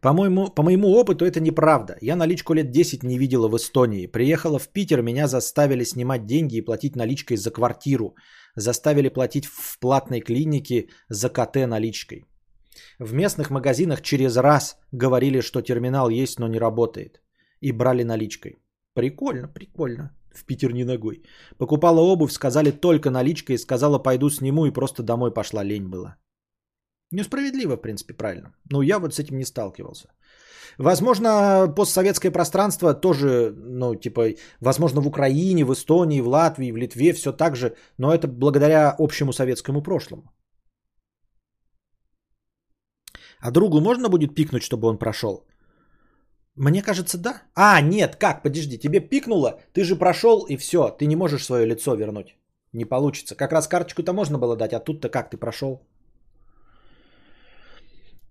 По-моему, 0.00 0.54
по 0.54 0.62
моему 0.62 0.88
опыту 0.88 1.24
это 1.24 1.40
неправда. 1.40 1.96
Я 2.02 2.16
наличку 2.16 2.54
лет 2.54 2.70
10 2.70 3.02
не 3.02 3.18
видела 3.18 3.48
в 3.48 3.56
Эстонии. 3.56 4.06
Приехала 4.06 4.58
в 4.58 4.68
Питер, 4.68 5.02
меня 5.02 5.26
заставили 5.26 5.84
снимать 5.84 6.26
деньги 6.26 6.56
и 6.56 6.64
платить 6.64 6.96
наличкой 6.96 7.36
за 7.36 7.50
квартиру. 7.50 8.14
Заставили 8.56 9.08
платить 9.08 9.46
в 9.46 9.78
платной 9.78 10.20
клинике 10.20 10.88
за 11.08 11.28
КТ 11.28 11.66
наличкой. 11.66 12.26
В 12.98 13.12
местных 13.14 13.50
магазинах 13.50 14.02
через 14.02 14.36
раз 14.36 14.78
говорили, 14.92 15.40
что 15.40 15.62
терминал 15.62 16.10
есть, 16.10 16.38
но 16.38 16.48
не 16.48 16.58
работает. 16.58 17.22
И 17.60 17.72
брали 17.72 18.04
наличкой. 18.04 18.62
Прикольно, 18.94 19.48
прикольно. 19.48 20.10
В 20.32 20.44
Питер 20.44 20.72
не 20.72 20.84
ногой. 20.84 21.22
Покупала 21.58 22.00
обувь, 22.00 22.32
сказали 22.32 22.70
только 22.70 23.10
наличкой, 23.10 23.58
сказала 23.58 23.98
пойду 23.98 24.30
сниму 24.30 24.66
и 24.66 24.72
просто 24.72 25.02
домой 25.02 25.32
пошла, 25.32 25.64
лень 25.64 25.88
была. 25.88 26.16
Несправедливо, 27.12 27.76
в 27.76 27.82
принципе, 27.82 28.14
правильно. 28.14 28.54
Но 28.70 28.82
я 28.82 28.98
вот 28.98 29.14
с 29.14 29.18
этим 29.18 29.38
не 29.38 29.44
сталкивался. 29.44 30.10
Возможно, 30.78 31.72
постсоветское 31.76 32.30
пространство 32.30 32.94
тоже, 32.94 33.54
ну, 33.56 33.94
типа, 33.94 34.34
возможно, 34.60 35.00
в 35.00 35.06
Украине, 35.06 35.64
в 35.64 35.72
Эстонии, 35.72 36.20
в 36.20 36.28
Латвии, 36.28 36.72
в 36.72 36.76
Литве 36.76 37.12
все 37.12 37.32
так 37.32 37.56
же, 37.56 37.74
но 37.98 38.12
это 38.12 38.28
благодаря 38.28 38.94
общему 38.98 39.32
советскому 39.32 39.82
прошлому. 39.82 40.22
А 43.40 43.50
другу 43.50 43.80
можно 43.80 44.08
будет 44.08 44.34
пикнуть, 44.34 44.62
чтобы 44.62 44.88
он 44.88 44.98
прошел? 44.98 45.46
Мне 46.56 46.82
кажется, 46.82 47.18
да. 47.18 47.42
А, 47.54 47.80
нет, 47.80 48.16
как, 48.16 48.42
подожди, 48.42 48.78
тебе 48.78 49.00
пикнуло, 49.00 49.60
ты 49.72 49.84
же 49.84 49.96
прошел 49.96 50.46
и 50.48 50.56
все, 50.56 50.90
ты 50.98 51.06
не 51.06 51.16
можешь 51.16 51.44
свое 51.44 51.66
лицо 51.66 51.94
вернуть. 51.94 52.36
Не 52.72 52.84
получится. 52.84 53.34
Как 53.34 53.52
раз 53.52 53.68
карточку-то 53.68 54.12
можно 54.12 54.38
было 54.38 54.56
дать, 54.56 54.72
а 54.72 54.80
тут-то 54.80 55.08
как 55.08 55.30
ты 55.30 55.36
прошел? 55.36 55.80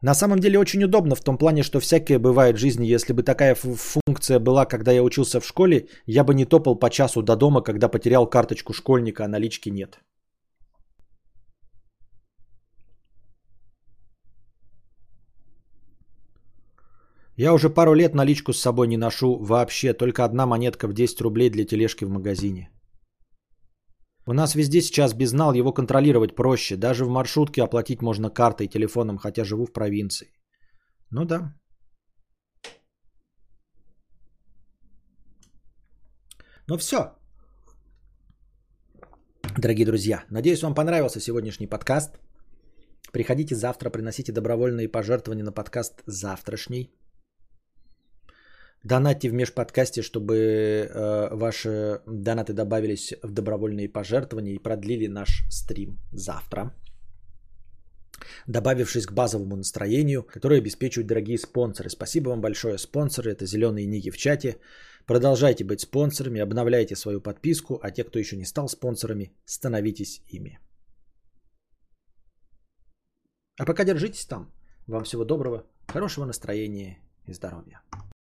На 0.02 0.14
самом 0.14 0.40
деле 0.40 0.58
очень 0.58 0.84
удобно 0.84 1.16
в 1.16 1.22
том 1.22 1.38
плане, 1.38 1.64
что 1.64 1.80
всякое 1.80 2.20
бывает 2.20 2.56
в 2.56 2.60
жизни. 2.60 2.86
Если 2.86 3.12
бы 3.14 3.22
такая 3.22 3.56
функция 3.56 4.40
была, 4.40 4.66
когда 4.66 4.94
я 4.94 5.04
учился 5.04 5.42
в 5.42 5.46
школе, 5.46 5.88
я 6.06 6.24
бы 6.24 6.34
не 6.34 6.46
топал 6.46 6.80
по 6.80 6.90
часу 6.90 7.22
до 7.22 7.36
дома, 7.36 7.62
когда 7.62 7.90
потерял 7.90 8.30
карточку 8.30 8.74
школьника, 8.74 9.26
а 9.26 9.28
налички 9.28 9.70
нет. 9.70 10.00
Я 17.36 17.54
уже 17.54 17.70
пару 17.70 17.94
лет 17.94 18.16
наличку 18.16 18.54
с 18.54 18.62
собой 18.62 18.88
не 18.88 18.98
ношу 18.98 19.38
вообще, 19.38 19.94
только 19.94 20.24
одна 20.24 20.46
монетка 20.46 20.88
в 20.88 20.94
10 20.94 21.22
рублей 21.22 21.50
для 21.50 21.66
тележки 21.66 22.06
в 22.06 22.10
магазине. 22.10 22.70
У 24.30 24.34
нас 24.34 24.53
везде 24.56 24.81
сейчас 24.81 25.15
безнал, 25.15 25.53
его 25.53 25.73
контролировать 25.73 26.35
проще. 26.35 26.77
Даже 26.77 27.03
в 27.03 27.10
маршрутке 27.10 27.64
оплатить 27.64 28.01
можно 28.01 28.30
картой, 28.30 28.68
телефоном, 28.68 29.18
хотя 29.18 29.43
живу 29.43 29.65
в 29.65 29.73
провинции. 29.73 30.27
Ну 31.10 31.26
да. 31.26 31.56
Ну 36.68 36.77
все. 36.77 36.97
Дорогие 39.57 39.85
друзья, 39.85 40.23
надеюсь, 40.30 40.61
вам 40.61 40.76
понравился 40.76 41.19
сегодняшний 41.19 41.68
подкаст. 41.68 42.19
Приходите 43.11 43.56
завтра, 43.56 43.89
приносите 43.89 44.31
добровольные 44.31 44.88
пожертвования 44.88 45.43
на 45.43 45.51
подкаст 45.51 46.03
завтрашний. 46.06 46.99
Донатьте 48.84 49.30
в 49.30 49.34
межподкасте, 49.34 50.01
чтобы 50.01 50.35
э, 50.35 51.35
ваши 51.35 52.01
донаты 52.07 52.53
добавились 52.53 53.14
в 53.23 53.31
добровольные 53.31 53.89
пожертвования 53.89 54.53
и 54.53 54.64
продлили 54.64 55.07
наш 55.07 55.43
стрим 55.49 55.99
завтра. 56.14 56.73
Добавившись 58.47 59.06
к 59.06 59.11
базовому 59.11 59.56
настроению, 59.57 60.23
которое 60.23 60.60
обеспечивают 60.60 61.07
дорогие 61.07 61.38
спонсоры. 61.38 61.89
Спасибо 61.89 62.30
вам 62.30 62.41
большое, 62.41 62.77
спонсоры. 62.77 63.31
Это 63.31 63.45
зеленые 63.45 63.85
ниги 63.85 64.11
в 64.11 64.18
чате. 64.18 64.57
Продолжайте 65.06 65.65
быть 65.65 65.81
спонсорами, 65.81 66.39
обновляйте 66.41 66.95
свою 66.95 67.22
подписку, 67.22 67.80
а 67.81 67.91
те, 67.91 68.03
кто 68.03 68.19
еще 68.19 68.38
не 68.38 68.45
стал 68.45 68.69
спонсорами, 68.69 69.31
становитесь 69.45 70.22
ими. 70.27 70.60
А 73.57 73.65
пока 73.65 73.84
держитесь 73.84 74.26
там. 74.26 74.53
Вам 74.88 75.03
всего 75.03 75.26
доброго, 75.26 75.65
хорошего 75.88 76.26
настроения 76.26 76.99
и 77.27 77.34
здоровья. 77.34 77.81